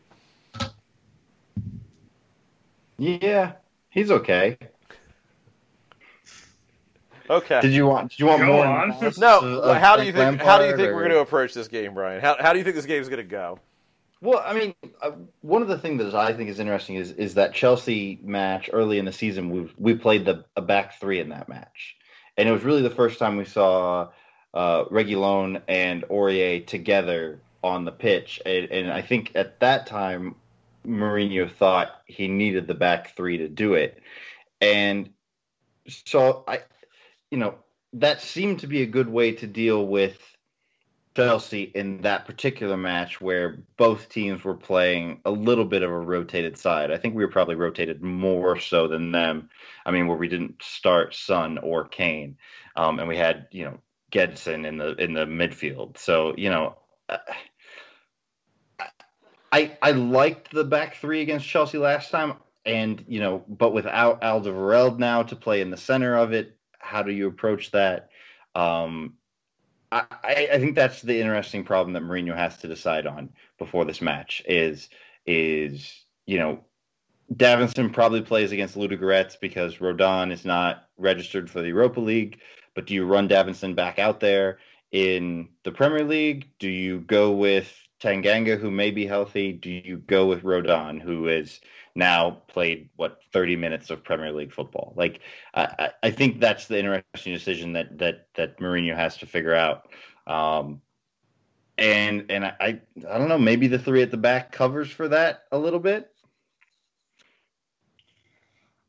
Yeah, 2.98 3.54
he's 3.90 4.10
okay. 4.10 4.58
Okay. 7.30 7.62
Did 7.62 7.72
you 7.74 7.88
want? 7.88 8.12
Did 8.12 8.20
you 8.20 8.26
want 8.28 8.42
Go 8.42 8.48
more? 8.48 8.66
on. 8.66 8.90
No, 9.18 9.40
of- 9.40 9.44
of 9.64 9.78
how 9.78 9.96
do 9.96 10.04
you 10.04 10.12
Frank 10.14 10.38
think? 10.38 10.48
How 10.48 10.60
do 10.60 10.66
you 10.66 10.76
think 10.76 10.90
or- 10.90 10.96
we're 10.96 11.02
going 11.02 11.14
to 11.14 11.20
approach 11.20 11.54
this 11.54 11.68
game, 11.68 11.94
Brian? 11.94 12.22
How 12.22 12.36
how 12.40 12.54
do 12.54 12.60
you 12.60 12.64
think 12.64 12.76
this 12.76 12.86
game 12.86 13.02
is 13.02 13.10
going 13.10 13.18
to 13.18 13.24
go? 13.24 13.60
Well, 14.22 14.42
I 14.44 14.54
mean, 14.54 14.74
uh, 15.02 15.12
one 15.42 15.62
of 15.62 15.68
the 15.68 15.78
things 15.78 16.02
that 16.02 16.16
I 16.16 16.34
think 16.34 16.50
is 16.50 16.60
interesting 16.60 16.96
is 16.96 17.12
is 17.12 17.36
that 17.36 17.54
Chelsea 17.54 18.20
match 18.24 18.70
early 18.72 18.98
in 18.98 19.06
the 19.06 19.12
season. 19.12 19.50
We 19.50 19.72
we 19.78 19.96
played 19.96 20.26
the 20.26 20.46
a 20.56 20.62
back 20.62 21.00
three 21.00 21.20
in 21.20 21.30
that 21.30 21.50
match, 21.50 21.96
and 22.38 22.48
it 22.48 22.52
was 22.52 22.64
really 22.64 22.82
the 22.82 22.90
first 22.90 23.20
time 23.20 23.38
we 23.38 23.46
saw 23.46 24.10
uh, 24.54 24.86
Reguilón 24.86 25.62
and 25.68 26.04
Aurier 26.04 26.66
together 26.66 27.40
on 27.64 27.84
the 27.86 27.92
pitch. 27.92 28.42
And, 28.46 28.72
and 28.72 28.92
I 28.92 29.02
think 29.02 29.32
at 29.36 29.60
that 29.60 29.86
time, 29.88 30.36
Mourinho 30.88 31.52
thought 31.52 31.90
he 32.06 32.28
needed 32.28 32.68
the 32.68 32.74
back 32.76 33.16
three 33.16 33.40
to 33.40 33.50
do 33.50 33.74
it, 33.74 34.02
and 34.62 35.10
so 35.88 36.44
I, 36.48 36.62
you 37.36 37.42
know, 37.42 37.56
that 37.92 38.22
seemed 38.22 38.62
to 38.62 38.68
be 38.68 38.82
a 38.82 38.86
good 38.86 39.10
way 39.10 39.34
to 39.34 39.46
deal 39.46 39.86
with 39.86 40.18
Chelsea 41.18 41.64
in 41.64 42.04
that 42.04 42.26
particular 42.26 42.78
match 42.78 43.20
where 43.20 43.58
both 43.76 44.08
teams 44.08 44.42
were 44.46 44.56
playing 44.56 45.20
a 45.26 45.32
little 45.32 45.66
bit 45.66 45.84
of 45.84 45.90
a 45.90 46.00
rotated 46.00 46.58
side. 46.58 46.92
I 46.92 46.98
think 46.98 47.14
we 47.14 47.26
were 47.26 47.32
probably 47.32 47.56
rotated 47.56 48.02
more 48.02 48.58
so 48.58 48.88
than 48.88 49.12
them. 49.12 49.50
I 49.86 49.92
mean, 49.92 50.08
where 50.08 50.16
we 50.16 50.30
didn't 50.30 50.64
start 50.64 51.14
Son 51.14 51.58
or 51.58 51.86
Kane, 51.90 52.38
um, 52.78 53.00
and 53.00 53.08
we 53.10 53.18
had 53.18 53.48
you 53.52 53.66
know 53.66 53.80
Gedson 54.14 54.66
in 54.66 54.78
the 54.78 54.96
in 54.96 55.12
the 55.14 55.26
midfield. 55.26 55.98
So 55.98 56.36
you 56.38 56.50
know. 56.50 56.78
I 59.52 59.78
I 59.82 59.92
liked 59.92 60.52
the 60.52 60.64
back 60.64 60.96
three 60.96 61.22
against 61.22 61.48
Chelsea 61.48 61.78
last 61.78 62.12
time, 62.12 62.36
and 62.66 63.04
you 63.10 63.20
know, 63.20 63.44
but 63.48 63.74
without 63.74 64.22
Alderweireld 64.22 65.00
now 65.00 65.24
to 65.24 65.36
play 65.36 65.60
in 65.60 65.70
the 65.70 65.78
center 65.78 66.16
of 66.16 66.32
it, 66.34 66.55
how 66.86 67.04
do 67.04 67.12
you 67.12 67.28
approach 67.28 67.72
that? 67.72 68.10
Um, 68.54 69.16
I, 69.92 70.48
I 70.54 70.60
think 70.60 70.76
that's 70.76 71.02
the 71.02 71.20
interesting 71.20 71.64
problem 71.64 71.94
that 71.94 72.04
Mourinho 72.04 72.36
has 72.36 72.58
to 72.58 72.68
decide 72.68 73.08
on 73.08 73.30
before 73.58 73.86
this 73.86 74.02
match 74.02 74.44
is 74.46 74.90
is 75.26 76.06
you 76.26 76.38
know 76.38 76.64
Davinson 77.34 77.92
probably 77.92 78.22
plays 78.22 78.52
against 78.52 78.78
Ludogorets 78.78 79.40
because 79.40 79.78
Rodon 79.78 80.32
is 80.32 80.46
not 80.46 80.88
registered 80.98 81.50
for 81.50 81.62
the 81.62 81.70
Europa 81.70 82.00
League. 82.00 82.40
But 82.76 82.86
do 82.86 82.94
you 82.94 83.06
run 83.06 83.30
Davinson 83.30 83.76
back 83.76 84.00
out 84.00 84.20
there 84.20 84.60
in 84.92 85.50
the 85.64 85.72
Premier 85.72 86.04
League? 86.04 86.50
Do 86.60 86.70
you 86.70 87.00
go 87.00 87.32
with 87.32 87.74
Tanganga, 88.02 88.60
who 88.60 88.70
may 88.70 88.92
be 88.92 89.08
healthy? 89.08 89.54
Do 89.54 89.70
you 89.70 89.98
go 89.98 90.28
with 90.28 90.44
Rodon, 90.44 91.02
who 91.02 91.26
has 91.26 91.62
now 91.96 92.42
played 92.48 92.90
what 92.98 93.20
30 93.32 93.56
minutes 93.56 93.90
of 93.90 94.04
Premier 94.04 94.32
League 94.32 94.54
football? 94.54 94.94
Like, 94.96 95.22
I, 95.54 95.64
I- 95.80 95.92
I 96.04 96.12
think 96.12 96.40
that's 96.40 96.68
the 96.68 96.78
interesting 96.80 97.34
decision 97.34 97.74
that 97.74 97.98
that 98.00 98.28
that 98.36 98.60
Mourinho 98.60 98.96
has 98.96 99.18
to 99.18 99.26
figure 99.26 99.56
out. 99.56 99.88
Um, 100.28 100.82
and 101.78 102.26
and 102.30 102.46
I 102.46 102.54
I 102.60 102.68
I 103.10 103.18
don't 103.18 103.30
know, 103.30 103.38
maybe 103.38 103.68
the 103.68 103.80
three 103.80 104.02
at 104.02 104.12
the 104.12 104.18
back 104.18 104.52
covers 104.52 104.90
for 104.92 105.08
that 105.10 105.44
a 105.52 105.58
little 105.58 105.80
bit. 105.80 106.12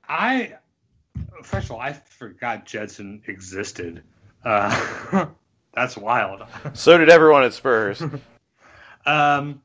I 0.09 0.55
first 1.43 1.67
of 1.67 1.73
all, 1.73 1.81
I 1.81 1.93
forgot 1.93 2.67
Gedson 2.67 3.27
existed. 3.29 4.03
Uh, 4.45 5.27
that's 5.75 5.97
wild. 5.97 6.43
So 6.75 6.97
did 6.99 7.09
everyone 7.11 7.43
at 7.45 7.53
Spurs. 7.55 8.03
Um, 9.09 9.63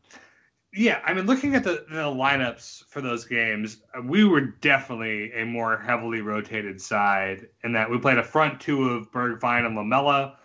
Yeah, 0.73 1.01
I 1.05 1.13
mean, 1.13 1.25
looking 1.25 1.55
at 1.55 1.65
the, 1.65 1.85
the 1.89 2.03
lineups 2.03 2.85
for 2.85 3.01
those 3.01 3.25
games, 3.25 3.77
we 4.05 4.23
were 4.23 4.39
definitely 4.41 5.33
a 5.33 5.45
more 5.45 5.77
heavily 5.77 6.21
rotated 6.21 6.81
side 6.81 7.47
in 7.63 7.73
that 7.73 7.89
we 7.89 7.97
played 7.97 8.17
a 8.17 8.23
front 8.23 8.61
two 8.61 8.89
of 8.89 9.11
Bergwijn 9.11 9.65
and 9.65 9.75
Lamela. 9.75 10.37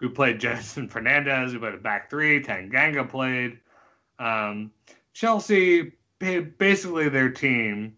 We 0.00 0.08
played 0.08 0.40
Gedson 0.40 0.88
Fernandes. 0.90 1.52
We 1.52 1.58
played 1.58 1.74
a 1.74 1.78
back 1.78 2.08
three. 2.08 2.42
Tanganga 2.42 3.06
played. 3.06 3.58
Um, 4.18 4.70
Chelsea, 5.12 5.92
basically 6.18 7.10
their 7.10 7.30
team 7.30 7.96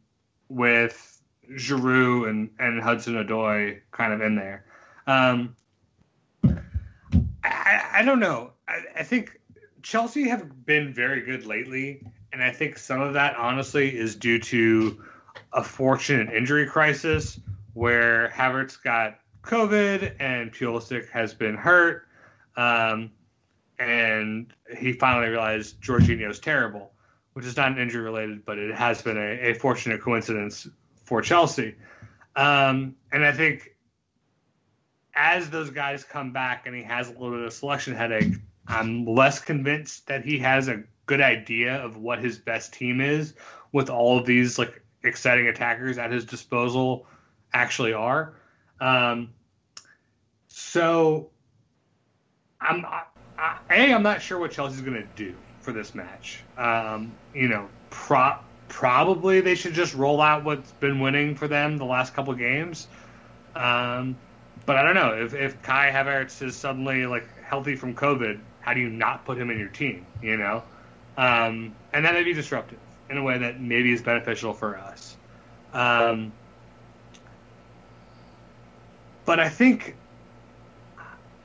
with 0.49 1.23
Giroud 1.51 2.29
and, 2.29 2.51
and 2.59 2.83
Hudson 2.83 3.15
Odoi 3.15 3.81
kind 3.93 4.13
of 4.13 4.21
in 4.21 4.35
there. 4.35 4.65
Um, 5.07 5.55
I, 7.45 7.89
I 7.93 8.03
don't 8.03 8.21
know. 8.21 8.53
I, 8.67 8.81
I 8.99 9.03
think 9.03 9.41
Chelsea 9.83 10.29
have 10.29 10.65
been 10.65 10.93
very 10.93 11.23
good 11.23 11.45
lately, 11.45 12.07
and 12.33 12.43
I 12.43 12.51
think 12.51 12.79
some 12.79 13.01
of 13.01 13.15
that 13.15 13.37
honestly 13.37 13.97
is 13.97 14.17
due 14.17 14.39
to 14.39 15.03
a 15.53 15.63
fortunate 15.63 16.33
injury 16.33 16.67
crisis 16.67 17.41
where 17.75 18.29
Havertz 18.29 18.83
got 18.83 19.19
COVID 19.43 20.15
and 20.21 20.53
Pulisic 20.53 21.09
has 21.11 21.35
been 21.35 21.57
hurt, 21.57 22.07
um, 22.57 23.11
and 23.79 24.53
he 24.77 24.93
finally 24.93 25.29
realized 25.29 25.81
Jorginho's 25.81 26.39
terrible, 26.39 26.93
which 27.33 27.45
is 27.45 27.57
not 27.57 27.73
an 27.73 27.79
injury 27.79 28.03
related, 28.03 28.45
but 28.45 28.59
it 28.59 28.75
has 28.75 29.03
been 29.03 29.17
a, 29.17 29.51
a 29.51 29.55
fortunate 29.55 30.01
coincidence 30.01 30.69
for 31.05 31.23
Chelsea. 31.23 31.75
Um, 32.37 32.95
and 33.11 33.25
I 33.25 33.33
think 33.33 33.75
as 35.15 35.51
those 35.51 35.71
guys 35.71 36.05
come 36.05 36.33
back 36.33 36.67
and 36.67 36.75
he 36.75 36.83
has 36.83 37.09
a 37.09 37.13
little 37.13 37.33
bit 37.33 37.41
of 37.41 37.53
selection 37.53 37.95
headache, 37.95 38.35
I'm 38.67 39.07
less 39.07 39.41
convinced 39.41 40.07
that 40.07 40.25
he 40.25 40.39
has 40.39 40.69
a 40.69 40.83
good 41.07 41.21
idea 41.21 41.77
of 41.77 41.97
what 41.97 42.21
his 42.21 42.39
best 42.39 42.73
team 42.73 43.01
is 43.01 43.35
with 43.73 43.91
all 43.91 44.19
of 44.19 44.27
these 44.27 44.59
like 44.59 44.83
exciting 45.03 45.49
attackers 45.49 45.99
at 45.99 46.11
his 46.11 46.25
disposal 46.25 47.07
actually 47.53 47.93
are. 47.93 48.35
Um, 48.81 49.31
so 50.49 51.31
I'm 52.61 52.85
I, 52.85 53.03
I, 53.39 53.59
a 53.71 53.95
I'm 53.95 54.03
not 54.03 54.23
sure 54.23 54.39
what 54.39 54.53
Chelsea's 54.53 54.81
going 54.81 55.01
to 55.03 55.09
do 55.17 55.35
for 55.61 55.73
this 55.73 55.95
match. 55.95 56.43
Um, 56.57 57.13
you 57.35 57.49
know, 57.49 57.69
pro- 57.91 58.39
probably 58.69 59.41
they 59.41 59.55
should 59.55 59.75
just 59.75 59.95
roll 59.95 60.21
out 60.21 60.45
what's 60.45 60.73
been 60.73 61.01
winning 61.01 61.35
for 61.35 61.49
them 61.49 61.79
the 61.79 61.85
last 61.85 62.15
couple 62.15 62.33
games. 62.35 62.87
Um, 63.55 64.17
but 64.65 64.77
I 64.77 64.83
don't 64.83 64.95
know 64.95 65.15
if 65.25 65.35
if 65.35 65.61
Kai 65.63 65.91
Havertz 65.91 66.43
is 66.43 66.55
suddenly 66.55 67.07
like 67.07 67.27
healthy 67.43 67.77
from 67.77 67.95
COVID 67.95 68.41
how 68.63 68.75
do 68.75 68.81
you 68.81 68.89
not 68.89 69.25
put 69.25 69.37
him 69.37 69.51
in 69.51 69.59
your 69.59 69.69
team? 69.69 70.07
You 70.23 70.37
know, 70.37 70.63
um, 71.17 71.75
and 71.93 72.05
that 72.05 72.15
may 72.15 72.25
be 72.25 72.33
disruptive 72.33 72.79
in 73.11 73.19
a 73.19 73.23
way 73.23 73.39
that 73.39 73.61
maybe 73.61 73.93
is 73.93 74.01
beneficial 74.01 74.55
for 74.55 74.77
us. 74.79 75.17
Um, 75.75 76.33
but 79.25 79.39
I 79.39 79.49
think, 79.49 79.95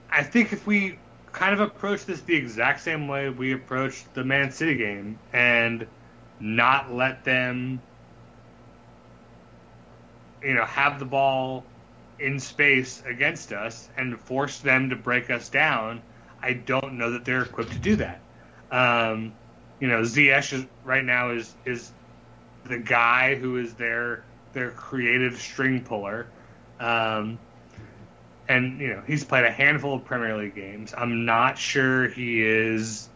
I 0.09 0.24
think 0.24 0.53
if 0.53 0.65
we 0.65 0.97
kind 1.32 1.53
of 1.53 1.59
approach 1.59 2.05
this 2.05 2.22
the 2.22 2.36
exact 2.36 2.82
same 2.82 3.07
way 3.07 3.30
we 3.30 3.53
approached 3.53 4.13
the 4.13 4.24
Man 4.24 4.51
City 4.51 4.76
game 4.76 5.20
and 5.34 5.86
not 6.39 6.93
let 6.93 7.24
them, 7.24 7.82
you 10.43 10.53
know, 10.53 10.65
have 10.65 10.99
the 10.99 11.05
ball 11.05 11.63
in 12.20 12.39
space 12.39 13.03
against 13.05 13.53
us 13.53 13.89
and 13.97 14.20
force 14.20 14.59
them 14.59 14.89
to 14.89 14.95
break 14.95 15.30
us 15.30 15.49
down 15.49 16.01
I 16.41 16.53
don't 16.53 16.97
know 16.97 17.11
that 17.11 17.25
they're 17.25 17.43
equipped 17.43 17.71
to 17.71 17.79
do 17.79 17.95
that. 17.97 18.21
Um, 18.71 19.33
you 19.79 19.88
know, 19.88 20.01
Ziyech 20.01 20.53
is, 20.53 20.65
right 20.83 21.03
now 21.03 21.31
is 21.31 21.53
is 21.65 21.91
the 22.65 22.79
guy 22.79 23.35
who 23.35 23.57
is 23.57 23.73
their 23.73 24.23
their 24.53 24.71
creative 24.71 25.39
string 25.39 25.83
puller. 25.83 26.27
Um, 26.79 27.39
and 28.49 28.79
you 28.79 28.89
know 28.89 29.03
he's 29.05 29.23
played 29.23 29.45
a 29.45 29.51
handful 29.51 29.95
of 29.95 30.05
Premier 30.05 30.38
League 30.38 30.55
games. 30.55 30.93
I'm 30.97 31.25
not 31.25 31.57
sure 31.57 32.07
he 32.07 32.43
is 32.43 33.09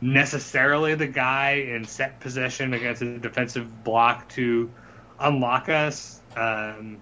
necessarily 0.00 0.94
the 0.94 1.06
guy 1.06 1.52
in 1.68 1.84
set 1.84 2.20
possession 2.20 2.74
against 2.74 3.02
a 3.02 3.18
defensive 3.18 3.84
block 3.84 4.28
to 4.30 4.70
unlock 5.18 5.68
us. 5.68 6.20
Um, 6.36 7.00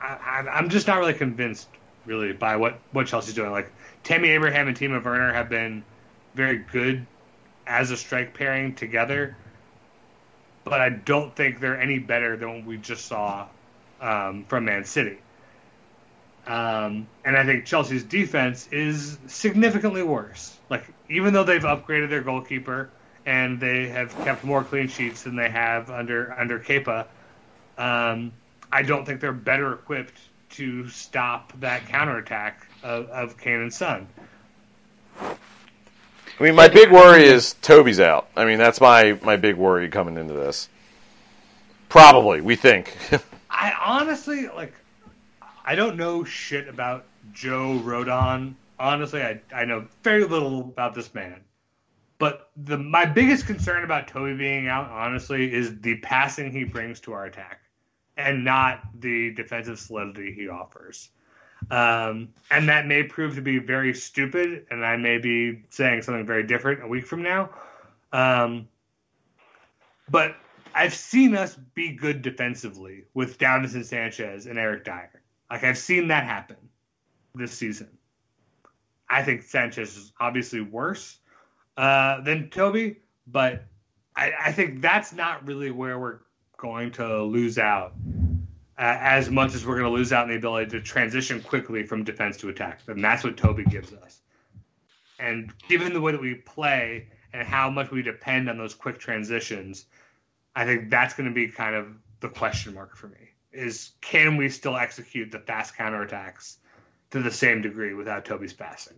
I, 0.00 0.58
am 0.58 0.70
just 0.70 0.86
not 0.86 0.98
really 0.98 1.14
convinced, 1.14 1.68
really, 2.06 2.32
by 2.32 2.56
what 2.56 2.78
what 2.92 3.06
Chelsea's 3.06 3.34
doing. 3.34 3.50
Like 3.50 3.70
Tammy 4.04 4.30
Abraham 4.30 4.68
and 4.68 4.76
Timo 4.76 5.02
Werner 5.02 5.32
have 5.32 5.48
been 5.48 5.84
very 6.34 6.58
good 6.58 7.06
as 7.66 7.90
a 7.90 7.96
strike 7.96 8.34
pairing 8.34 8.74
together, 8.74 9.36
but 10.64 10.80
I 10.80 10.90
don't 10.90 11.34
think 11.34 11.60
they're 11.60 11.80
any 11.80 11.98
better 11.98 12.36
than 12.36 12.48
what 12.48 12.64
we 12.64 12.76
just 12.76 13.06
saw 13.06 13.46
um, 14.00 14.44
from 14.44 14.64
Man 14.64 14.84
City. 14.84 15.18
Um, 16.46 17.06
and 17.24 17.36
I 17.36 17.44
think 17.44 17.66
Chelsea's 17.66 18.02
defense 18.02 18.68
is 18.72 19.18
significantly 19.26 20.02
worse. 20.02 20.56
Like 20.68 20.84
even 21.08 21.32
though 21.32 21.44
they've 21.44 21.62
upgraded 21.62 22.08
their 22.08 22.22
goalkeeper 22.22 22.90
and 23.26 23.60
they 23.60 23.88
have 23.88 24.16
kept 24.24 24.42
more 24.42 24.64
clean 24.64 24.88
sheets 24.88 25.24
than 25.24 25.36
they 25.36 25.50
have 25.50 25.90
under 25.90 26.34
under 26.38 26.58
Kepa, 26.58 27.06
um, 27.78 28.32
I 28.72 28.82
don't 28.82 29.04
think 29.04 29.20
they're 29.20 29.32
better 29.32 29.74
equipped 29.74 30.18
to 30.50 30.88
stop 30.88 31.52
that 31.60 31.86
counterattack 31.86 32.66
of, 32.82 33.08
of 33.08 33.38
Kane 33.38 33.60
and 33.60 33.72
Son. 33.72 34.06
I 35.20 36.42
mean, 36.42 36.54
my 36.54 36.68
big 36.68 36.90
worry 36.90 37.24
is 37.24 37.54
Toby's 37.60 38.00
out. 38.00 38.28
I 38.36 38.44
mean, 38.44 38.58
that's 38.58 38.80
my, 38.80 39.18
my 39.22 39.36
big 39.36 39.56
worry 39.56 39.88
coming 39.88 40.16
into 40.16 40.32
this. 40.32 40.68
Probably, 41.90 42.40
we 42.40 42.56
think. 42.56 42.96
I 43.50 43.72
honestly 43.84 44.48
like. 44.48 44.72
I 45.64 45.74
don't 45.74 45.96
know 45.96 46.24
shit 46.24 46.68
about 46.68 47.04
Joe 47.32 47.80
Rodon. 47.84 48.54
Honestly, 48.78 49.22
I 49.22 49.40
I 49.52 49.64
know 49.64 49.86
very 50.02 50.24
little 50.24 50.60
about 50.60 50.94
this 50.94 51.12
man. 51.12 51.40
But 52.18 52.50
the 52.56 52.78
my 52.78 53.06
biggest 53.06 53.46
concern 53.46 53.82
about 53.82 54.06
Toby 54.06 54.34
being 54.34 54.68
out, 54.68 54.88
honestly, 54.88 55.52
is 55.52 55.80
the 55.80 55.96
passing 55.96 56.52
he 56.52 56.64
brings 56.64 57.00
to 57.00 57.12
our 57.12 57.24
attack, 57.24 57.60
and 58.20 58.44
not 58.44 58.82
the 59.00 59.32
defensive 59.34 59.78
solidity 59.78 60.32
he 60.32 60.48
offers. 60.48 61.10
Um, 61.70 62.30
and 62.50 62.68
that 62.68 62.86
may 62.86 63.02
prove 63.02 63.34
to 63.34 63.42
be 63.42 63.58
very 63.58 63.94
stupid, 63.94 64.66
and 64.70 64.84
I 64.84 64.96
may 64.96 65.18
be 65.18 65.62
saying 65.70 66.02
something 66.02 66.26
very 66.26 66.42
different 66.42 66.82
a 66.82 66.86
week 66.86 67.06
from 67.06 67.22
now. 67.22 67.50
Um, 68.12 68.68
but 70.08 70.36
I've 70.74 70.94
seen 70.94 71.36
us 71.36 71.56
be 71.74 71.92
good 71.92 72.22
defensively 72.22 73.04
with 73.14 73.38
Davinson 73.38 73.84
Sanchez 73.84 74.46
and 74.46 74.58
Eric 74.58 74.84
Dier. 74.84 75.22
Like 75.50 75.64
I've 75.64 75.78
seen 75.78 76.08
that 76.08 76.24
happen 76.24 76.56
this 77.34 77.52
season. 77.52 77.88
I 79.08 79.22
think 79.22 79.42
Sanchez 79.42 79.96
is 79.96 80.12
obviously 80.20 80.60
worse 80.60 81.18
uh, 81.76 82.20
than 82.20 82.50
Toby, 82.50 82.96
but 83.26 83.64
I, 84.14 84.32
I 84.46 84.52
think 84.52 84.80
that's 84.80 85.12
not 85.12 85.46
really 85.46 85.70
where 85.70 85.98
we're 85.98 86.20
going 86.60 86.92
to 86.92 87.22
lose 87.22 87.58
out 87.58 87.94
as 88.76 89.30
much 89.30 89.54
as 89.54 89.66
we're 89.66 89.78
going 89.78 89.90
to 89.90 89.96
lose 89.96 90.12
out 90.12 90.24
in 90.24 90.30
the 90.30 90.36
ability 90.36 90.70
to 90.70 90.80
transition 90.80 91.40
quickly 91.42 91.84
from 91.84 92.04
defense 92.04 92.36
to 92.38 92.48
attack. 92.48 92.80
And 92.86 93.02
that's 93.02 93.24
what 93.24 93.36
Toby 93.36 93.64
gives 93.64 93.92
us. 93.92 94.20
And 95.18 95.52
given 95.68 95.92
the 95.92 96.00
way 96.00 96.12
that 96.12 96.20
we 96.20 96.34
play 96.34 97.08
and 97.32 97.46
how 97.46 97.70
much 97.70 97.90
we 97.90 98.02
depend 98.02 98.48
on 98.48 98.56
those 98.56 98.74
quick 98.74 98.98
transitions, 98.98 99.86
I 100.56 100.64
think 100.64 100.90
that's 100.90 101.14
going 101.14 101.28
to 101.28 101.34
be 101.34 101.48
kind 101.48 101.74
of 101.74 101.88
the 102.20 102.28
question 102.28 102.74
mark 102.74 102.96
for 102.96 103.08
me. 103.08 103.30
Is 103.52 103.90
can 104.00 104.36
we 104.36 104.48
still 104.48 104.76
execute 104.76 105.30
the 105.30 105.40
fast 105.40 105.76
counterattacks 105.76 106.56
to 107.10 107.20
the 107.22 107.30
same 107.30 107.62
degree 107.62 107.94
without 107.94 108.24
Toby's 108.24 108.52
passing? 108.52 108.96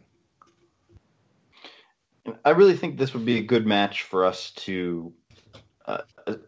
I 2.45 2.51
really 2.51 2.77
think 2.77 2.99
this 2.99 3.15
would 3.15 3.25
be 3.25 3.39
a 3.39 3.43
good 3.43 3.67
match 3.67 4.03
for 4.03 4.25
us 4.25 4.53
to 4.53 5.13
uh, 5.87 6.03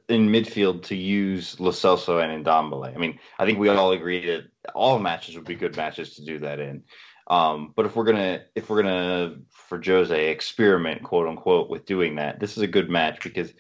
in 0.09 0.29
midfield 0.29 0.85
to 0.85 0.97
use 0.97 1.59
Lo 1.59 1.71
Celso 1.71 2.23
and 2.23 2.45
Ndombele. 2.45 2.95
I 2.95 2.99
mean, 2.99 3.19
I 3.39 3.47
think 3.47 3.59
we 3.59 3.69
all 3.69 3.93
agree 3.93 4.27
that 4.27 4.45
all 4.75 4.99
matches 4.99 5.35
would 5.35 5.45
be 5.45 5.55
good 5.55 5.77
matches 5.77 6.17
to 6.17 6.25
do 6.25 6.39
that 6.41 6.61
in. 6.61 6.85
Um, 7.27 7.73
but 7.75 7.87
if 7.87 7.97
we're 7.97 8.05
gonna 8.05 8.43
if 8.55 8.69
we're 8.69 8.83
gonna 8.83 9.37
for 9.51 9.81
Jose 9.83 10.31
experiment 10.31 11.03
quote 11.03 11.27
unquote 11.27 11.71
with 11.71 11.87
doing 11.87 12.17
that, 12.17 12.39
this 12.39 12.57
is 12.57 12.63
a 12.63 12.69
good 12.69 12.91
match 12.91 13.23
because 13.23 13.53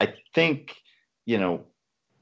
I 0.00 0.14
think 0.34 0.74
you 1.24 1.38
know 1.38 1.64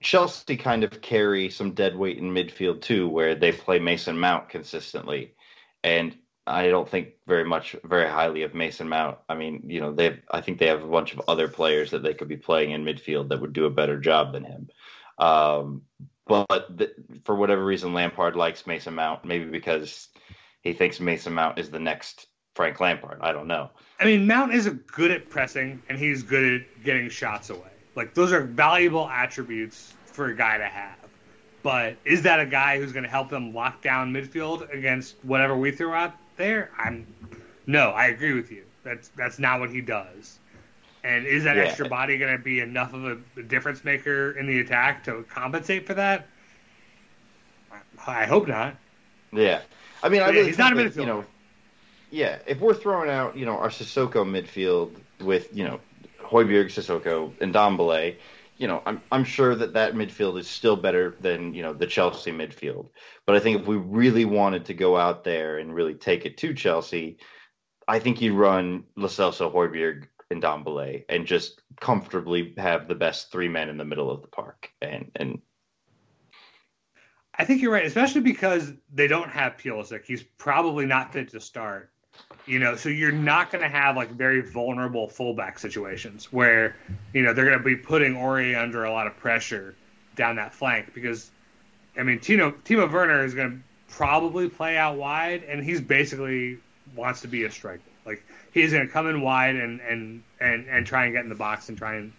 Chelsea 0.01 0.57
kind 0.57 0.85
of 0.85 1.01
carry 1.01 1.49
some 1.49 1.73
dead 1.73 1.97
weight 1.97 2.19
in 2.19 2.35
midfield 2.35 2.83
too, 2.83 3.09
where 3.09 3.35
they 3.35 3.53
play 3.53 3.79
Mason 3.79 4.19
Mount 4.19 4.51
consistently, 4.51 5.35
and 5.83 6.17
I 6.51 6.69
don't 6.69 6.89
think 6.89 7.11
very 7.27 7.45
much, 7.45 7.77
very 7.85 8.09
highly 8.09 8.43
of 8.43 8.55
Mason 8.55 8.89
Mount. 8.89 9.19
I 9.29 9.35
mean, 9.35 9.63
you 9.67 9.81
know, 9.81 9.93
they 9.93 10.19
I 10.31 10.41
think 10.41 10.59
they 10.59 10.67
have 10.67 10.83
a 10.83 10.89
bunch 10.89 11.13
of 11.13 11.23
other 11.29 11.49
players 11.49 11.93
that 11.93 12.03
they 12.03 12.15
could 12.15 12.29
be 12.29 12.37
playing 12.37 12.73
in 12.73 12.85
midfield 12.85 13.29
that 13.29 13.41
would 13.41 13.53
do 13.53 13.67
a 13.67 13.71
better 13.71 13.99
job 13.99 14.33
than 14.33 14.45
him. 14.45 14.69
Um, 15.19 15.83
but 16.27 16.77
the, 16.77 16.93
for 17.25 17.35
whatever 17.35 17.65
reason, 17.65 17.95
Lampard 17.95 18.37
likes 18.37 18.67
Mason 18.67 18.95
Mount, 18.95 19.25
maybe 19.25 19.45
because 19.45 20.09
he 20.63 20.73
thinks 20.73 21.01
Mason 21.01 21.33
Mount 21.33 21.59
is 21.59 21.71
the 21.71 21.81
next 21.81 22.27
Frank 22.55 22.81
Lampard. 22.81 23.19
I 23.21 23.33
don't 23.33 23.47
know. 23.47 23.71
I 23.99 24.05
mean, 24.05 24.27
Mount 24.27 24.53
is 24.53 24.69
good 24.69 25.11
at 25.11 25.29
pressing, 25.29 25.83
and 25.89 25.99
he's 25.99 26.23
good 26.23 26.61
at 26.61 26.85
getting 26.85 27.09
shots 27.09 27.51
away. 27.51 27.71
Like 27.95 28.15
those 28.15 28.33
are 28.33 28.43
valuable 28.43 29.09
attributes 29.09 29.95
for 30.07 30.27
a 30.27 30.37
guy 30.37 30.59
to 30.59 30.67
have. 30.67 30.97
But 31.63 31.97
is 32.05 32.23
that 32.23 32.41
a 32.41 32.47
guy 32.47 32.79
who's 32.79 32.93
going 32.93 33.05
to 33.05 33.11
help 33.11 33.29
them 33.29 33.53
lock 33.53 33.83
down 33.83 34.13
midfield 34.13 34.73
against 34.73 35.17
whatever 35.23 35.57
we 35.57 35.71
throw 35.71 35.93
out 35.93 36.15
there? 36.41 36.73
I'm 36.79 37.07
no, 37.67 37.91
I 37.91 38.07
agree 38.09 38.35
with 38.35 38.51
you. 38.51 38.65
That's 38.85 39.11
that's 39.11 39.39
not 39.39 39.61
what 39.61 39.71
he 39.71 39.83
does. 39.83 40.41
And 41.05 41.27
is 41.27 41.45
that 41.45 41.57
Yeah. 41.57 41.65
extra 41.65 41.89
body 41.89 42.19
going 42.19 42.37
to 42.37 42.43
be 42.43 42.61
enough 42.61 42.95
of 42.95 43.05
a, 43.05 43.19
a 43.39 43.43
difference 43.45 43.85
maker 43.85 44.33
in 44.33 44.47
the 44.47 44.61
attack 44.61 45.05
to 45.05 45.25
compensate 45.31 45.87
for 45.87 45.95
that? 45.95 46.29
I 48.07 48.27
hope 48.27 48.49
not. 48.49 48.77
Yeah, 49.33 49.63
I 50.03 50.09
mean, 50.09 50.23
I 50.23 50.29
yeah, 50.29 50.33
really 50.33 50.47
he's 50.49 50.59
not 50.59 50.73
a 50.73 50.77
think 50.77 50.95
that, 50.95 51.01
You 51.01 51.07
know, 51.07 51.25
yeah, 52.11 52.39
if 52.47 52.61
we're 52.61 52.75
throwing 52.75 53.11
out, 53.11 53.37
you 53.37 53.47
know, 53.47 53.57
our 53.57 53.69
Sissoko 53.69 54.25
midfield 54.27 54.97
with, 55.21 55.57
you 55.57 55.65
know, 55.65 55.81
Højbjerg, 56.21 56.67
Sissoko, 56.67 57.33
and 57.41 57.55
Ndombele, 57.55 58.17
you 58.61 58.67
know, 58.67 58.83
I'm 58.85 59.01
I'm 59.11 59.25
sure 59.25 59.55
that 59.55 59.73
that 59.73 59.95
midfield 59.95 60.39
is 60.39 60.47
still 60.47 60.77
better 60.77 61.17
than 61.21 61.55
you 61.55 61.63
know 61.63 61.73
the 61.73 61.87
Chelsea 61.87 62.31
midfield. 62.31 62.91
But 63.27 63.35
I 63.35 63.41
think 63.41 63.63
if 63.63 63.67
we 63.67 63.77
really 63.77 64.27
wanted 64.27 64.67
to 64.67 64.75
go 64.75 64.99
out 64.99 65.25
there 65.25 65.57
and 65.57 65.75
really 65.75 65.95
take 65.95 66.27
it 66.27 66.37
to 66.39 66.53
Chelsea, 66.53 67.17
I 67.89 67.99
think 67.99 68.21
you'd 68.21 68.37
run 68.37 68.85
Celso, 68.99 69.51
Højbjerg, 69.51 70.05
and 70.31 70.43
Ndombele, 70.43 71.05
and 71.09 71.27
just 71.27 71.63
comfortably 71.81 72.53
have 72.59 72.87
the 72.87 72.95
best 72.95 73.33
three 73.33 73.49
men 73.49 73.71
in 73.71 73.79
the 73.79 73.85
middle 73.87 74.11
of 74.11 74.21
the 74.21 74.29
park, 74.29 74.71
and 74.83 75.11
and 75.17 75.41
I 77.35 77.47
think 77.47 77.63
you're 77.63 77.73
right, 77.73 77.87
especially 77.87 78.21
because 78.21 78.75
they 78.93 79.07
don't 79.07 79.31
have 79.31 79.57
Pulisic. 79.57 80.05
He's 80.05 80.23
probably 80.23 80.85
not 80.85 81.15
fit 81.15 81.31
to 81.31 81.41
start. 81.41 81.91
You 82.47 82.59
know, 82.59 82.75
so 82.75 82.89
you're 82.89 83.13
not 83.13 83.53
going 83.53 83.63
to 83.63 83.69
have 83.69 83.97
like 83.97 84.11
very 84.11 84.41
vulnerable 84.41 85.07
fullback 85.07 85.59
situations 85.59 86.33
where, 86.33 86.75
you 87.13 87.23
know, 87.23 87.33
they're 87.33 87.45
going 87.45 87.59
to 87.59 87.65
be 87.65 87.77
putting 87.77 88.15
Aurier 88.15 88.61
under 88.61 88.85
a 88.85 88.91
lot 88.91 89.07
of 89.07 89.17
pressure 89.17 89.77
down 90.17 90.37
that 90.37 90.53
flank 90.53 90.93
because, 90.93 91.31
I 91.97 92.03
mean, 92.03 92.19
Tino 92.19 92.51
Timo 92.65 92.91
Werner 92.91 93.25
is 93.25 93.35
going 93.35 93.51
to 93.51 93.95
probably 93.95 94.49
play 94.49 94.77
out 94.77 94.97
wide, 94.97 95.45
and 95.45 95.63
he's 95.63 95.81
basically 95.81 96.59
wants 96.97 97.21
to 97.21 97.29
be 97.29 97.45
a 97.45 97.51
striker. 97.51 97.83
Like 98.05 98.25
he's 98.53 98.73
going 98.73 98.87
to 98.87 98.93
come 98.93 99.07
in 99.07 99.21
wide 99.21 99.57
and 99.57 99.81
and 99.81 100.23
and 100.41 100.67
and 100.69 100.87
try 100.87 101.05
and 101.05 101.15
get 101.15 101.23
in 101.23 101.29
the 101.29 101.37
box 101.37 101.69
and 101.69 101.79
try 101.79 101.97
and 101.97 102.13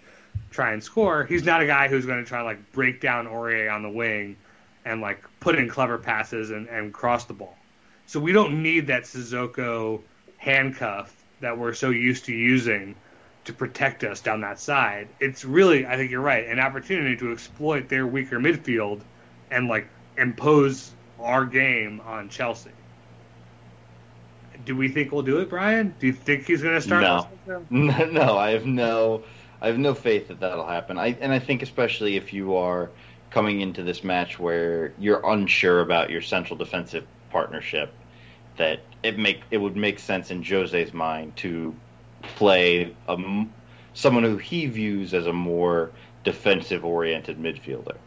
try 0.51 0.71
and 0.73 0.83
score. 0.83 1.25
He's 1.25 1.43
not 1.43 1.61
a 1.61 1.65
guy 1.65 1.87
who's 1.87 2.05
going 2.05 2.23
to 2.23 2.27
try 2.27 2.39
to 2.39 2.45
like 2.45 2.71
break 2.71 3.01
down 3.01 3.27
Aurier 3.27 3.73
on 3.73 3.83
the 3.83 3.89
wing 3.89 4.37
and 4.85 5.01
like 5.01 5.23
put 5.39 5.55
in 5.55 5.67
clever 5.67 5.97
passes 5.97 6.51
and, 6.51 6.67
and 6.69 6.93
cross 6.93 7.25
the 7.25 7.33
ball. 7.33 7.57
So 8.11 8.19
we 8.19 8.33
don't 8.33 8.61
need 8.61 8.87
that 8.87 9.03
Sissoko 9.03 10.01
handcuff 10.35 11.15
that 11.39 11.57
we're 11.57 11.73
so 11.73 11.91
used 11.91 12.25
to 12.25 12.33
using 12.33 12.93
to 13.45 13.53
protect 13.53 14.03
us 14.03 14.19
down 14.19 14.41
that 14.41 14.59
side. 14.59 15.07
It's 15.21 15.45
really, 15.45 15.85
I 15.85 15.95
think 15.95 16.11
you're 16.11 16.19
right, 16.19 16.45
an 16.45 16.59
opportunity 16.59 17.15
to 17.15 17.31
exploit 17.31 17.87
their 17.87 18.05
weaker 18.05 18.37
midfield 18.37 18.99
and 19.49 19.69
like 19.69 19.87
impose 20.17 20.91
our 21.21 21.45
game 21.45 22.01
on 22.01 22.27
Chelsea. 22.27 22.71
Do 24.65 24.75
we 24.75 24.89
think 24.89 25.13
we'll 25.13 25.21
do 25.21 25.39
it, 25.39 25.49
Brian? 25.49 25.95
Do 25.97 26.07
you 26.07 26.13
think 26.13 26.47
he's 26.47 26.61
going 26.61 26.75
to 26.75 26.81
start? 26.81 27.03
No. 27.03 27.65
No, 27.69 28.05
no, 28.11 28.37
I 28.37 28.51
have 28.51 28.65
no, 28.65 29.23
I 29.61 29.67
have 29.67 29.77
no 29.77 29.93
faith 29.93 30.27
that 30.27 30.41
that'll 30.41 30.67
happen. 30.67 30.97
I 30.97 31.15
and 31.21 31.31
I 31.31 31.39
think 31.39 31.61
especially 31.61 32.17
if 32.17 32.33
you 32.33 32.57
are 32.57 32.89
coming 33.29 33.61
into 33.61 33.83
this 33.83 34.03
match 34.03 34.37
where 34.37 34.91
you're 34.99 35.25
unsure 35.25 35.79
about 35.79 36.09
your 36.09 36.21
central 36.21 36.57
defensive 36.57 37.07
partnership, 37.29 37.93
that 38.57 38.81
it 39.03 39.17
make 39.17 39.41
it 39.51 39.57
would 39.57 39.75
make 39.75 39.99
sense 39.99 40.31
in 40.31 40.43
Jose's 40.43 40.93
mind 40.93 41.35
to 41.37 41.75
play 42.21 42.95
a 43.07 43.17
someone 43.93 44.23
who 44.23 44.37
he 44.37 44.67
views 44.67 45.13
as 45.13 45.27
a 45.27 45.33
more 45.33 45.91
defensive 46.23 46.85
oriented 46.85 47.39
midfielder. 47.39 47.97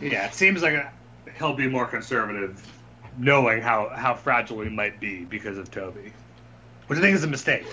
Yeah, 0.00 0.26
it 0.26 0.34
seems 0.34 0.62
like 0.62 0.86
he'll 1.38 1.54
be 1.54 1.68
more 1.68 1.86
conservative, 1.86 2.60
knowing 3.16 3.62
how, 3.62 3.90
how 3.94 4.14
fragile 4.14 4.60
he 4.60 4.70
might 4.70 5.00
be 5.00 5.24
because 5.24 5.58
of 5.58 5.70
Toby, 5.70 6.12
which 6.86 6.98
I 6.98 7.02
think 7.02 7.14
is 7.14 7.24
a 7.24 7.28
mistake. 7.28 7.64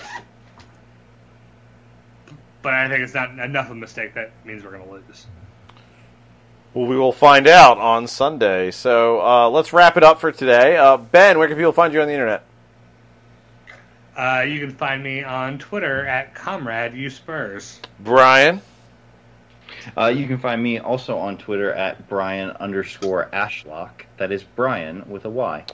But 2.62 2.74
I 2.74 2.88
think 2.88 3.02
it's 3.02 3.14
not 3.14 3.38
enough 3.40 3.66
of 3.66 3.72
a 3.72 3.76
mistake 3.76 4.14
that 4.14 4.32
means 4.46 4.64
we're 4.64 4.72
going 4.72 4.86
to 4.86 4.92
lose. 4.92 5.26
Well, 6.74 6.86
we 6.86 6.96
will 6.96 7.12
find 7.12 7.48
out 7.48 7.78
on 7.80 8.08
Sunday. 8.08 8.72
So 8.72 9.22
uh, 9.22 9.50
let's 9.50 9.74
wrap 9.74 9.98
it 9.98 10.04
up 10.04 10.22
for 10.22 10.32
today. 10.32 10.78
Uh, 10.78 10.98
ben, 10.98 11.38
where 11.38 11.48
can 11.48 11.58
people 11.58 11.74
find 11.74 11.94
you 11.94 12.02
on 12.02 12.08
the 12.08 12.14
internet? 12.14 12.44
Uh, 14.16 14.46
you 14.48 14.60
can 14.60 14.72
find 14.76 15.04
me 15.04 15.24
on 15.24 15.58
Twitter 15.58 16.06
at 16.06 16.34
Comrade 16.34 16.94
U 16.94 17.10
Spurs. 17.10 17.80
Brian. 18.00 18.62
Uh, 19.98 20.08
you 20.08 20.28
can 20.28 20.38
find 20.38 20.62
me 20.62 20.80
also 20.80 21.18
on 21.18 21.38
Twitter 21.38 21.74
at 21.74 22.08
Brian 22.08 22.52
underscore 22.52 23.30
Ashlock. 23.34 24.04
That 24.18 24.32
is 24.32 24.44
Brian 24.44 25.10
with 25.10 25.26
a 25.26 25.30
Y. 25.30 25.66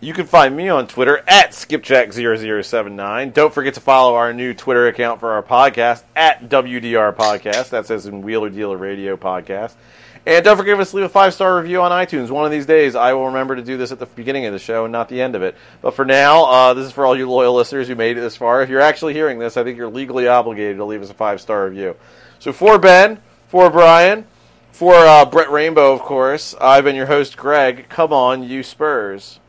You 0.00 0.12
can 0.12 0.26
find 0.26 0.54
me 0.54 0.68
on 0.68 0.86
Twitter 0.86 1.22
at 1.26 1.52
skipjack0079. 1.52 3.32
Don't 3.32 3.54
forget 3.54 3.74
to 3.74 3.80
follow 3.80 4.16
our 4.16 4.34
new 4.34 4.52
Twitter 4.52 4.88
account 4.88 5.20
for 5.20 5.32
our 5.32 5.42
podcast 5.42 6.02
at 6.14 6.48
WDR 6.48 7.14
Podcast. 7.14 7.70
That 7.70 7.86
says 7.86 8.06
in 8.06 8.20
Wheeler 8.22 8.50
Dealer 8.50 8.76
Radio 8.76 9.16
Podcast. 9.16 9.72
And 10.26 10.42
don't 10.42 10.56
forget 10.56 10.78
to 10.78 10.96
leave 10.96 11.04
a 11.04 11.08
five 11.08 11.34
star 11.34 11.60
review 11.60 11.82
on 11.82 11.90
iTunes. 11.90 12.30
One 12.30 12.46
of 12.46 12.50
these 12.50 12.64
days, 12.64 12.94
I 12.94 13.12
will 13.12 13.26
remember 13.26 13.56
to 13.56 13.62
do 13.62 13.76
this 13.76 13.92
at 13.92 13.98
the 13.98 14.06
beginning 14.06 14.46
of 14.46 14.54
the 14.54 14.58
show 14.58 14.84
and 14.84 14.92
not 14.92 15.10
the 15.10 15.20
end 15.20 15.34
of 15.34 15.42
it. 15.42 15.54
But 15.82 15.94
for 15.94 16.06
now, 16.06 16.44
uh, 16.44 16.74
this 16.74 16.86
is 16.86 16.92
for 16.92 17.04
all 17.04 17.16
you 17.16 17.28
loyal 17.28 17.54
listeners 17.54 17.88
who 17.88 17.94
made 17.94 18.16
it 18.16 18.22
this 18.22 18.36
far. 18.36 18.62
If 18.62 18.70
you're 18.70 18.80
actually 18.80 19.12
hearing 19.12 19.38
this, 19.38 19.58
I 19.58 19.64
think 19.64 19.76
you're 19.76 19.90
legally 19.90 20.26
obligated 20.26 20.78
to 20.78 20.84
leave 20.84 21.02
us 21.02 21.10
a 21.10 21.14
five 21.14 21.42
star 21.42 21.66
review. 21.66 21.94
So 22.38 22.52
for 22.54 22.78
Ben, 22.78 23.20
for 23.48 23.68
Brian, 23.68 24.26
for 24.72 24.94
uh, 24.94 25.26
Brett 25.26 25.50
Rainbow, 25.50 25.92
of 25.92 26.00
course, 26.00 26.54
I've 26.58 26.84
been 26.84 26.96
your 26.96 27.06
host, 27.06 27.36
Greg. 27.36 27.86
Come 27.90 28.12
on, 28.12 28.42
you 28.42 28.62
Spurs. 28.62 29.40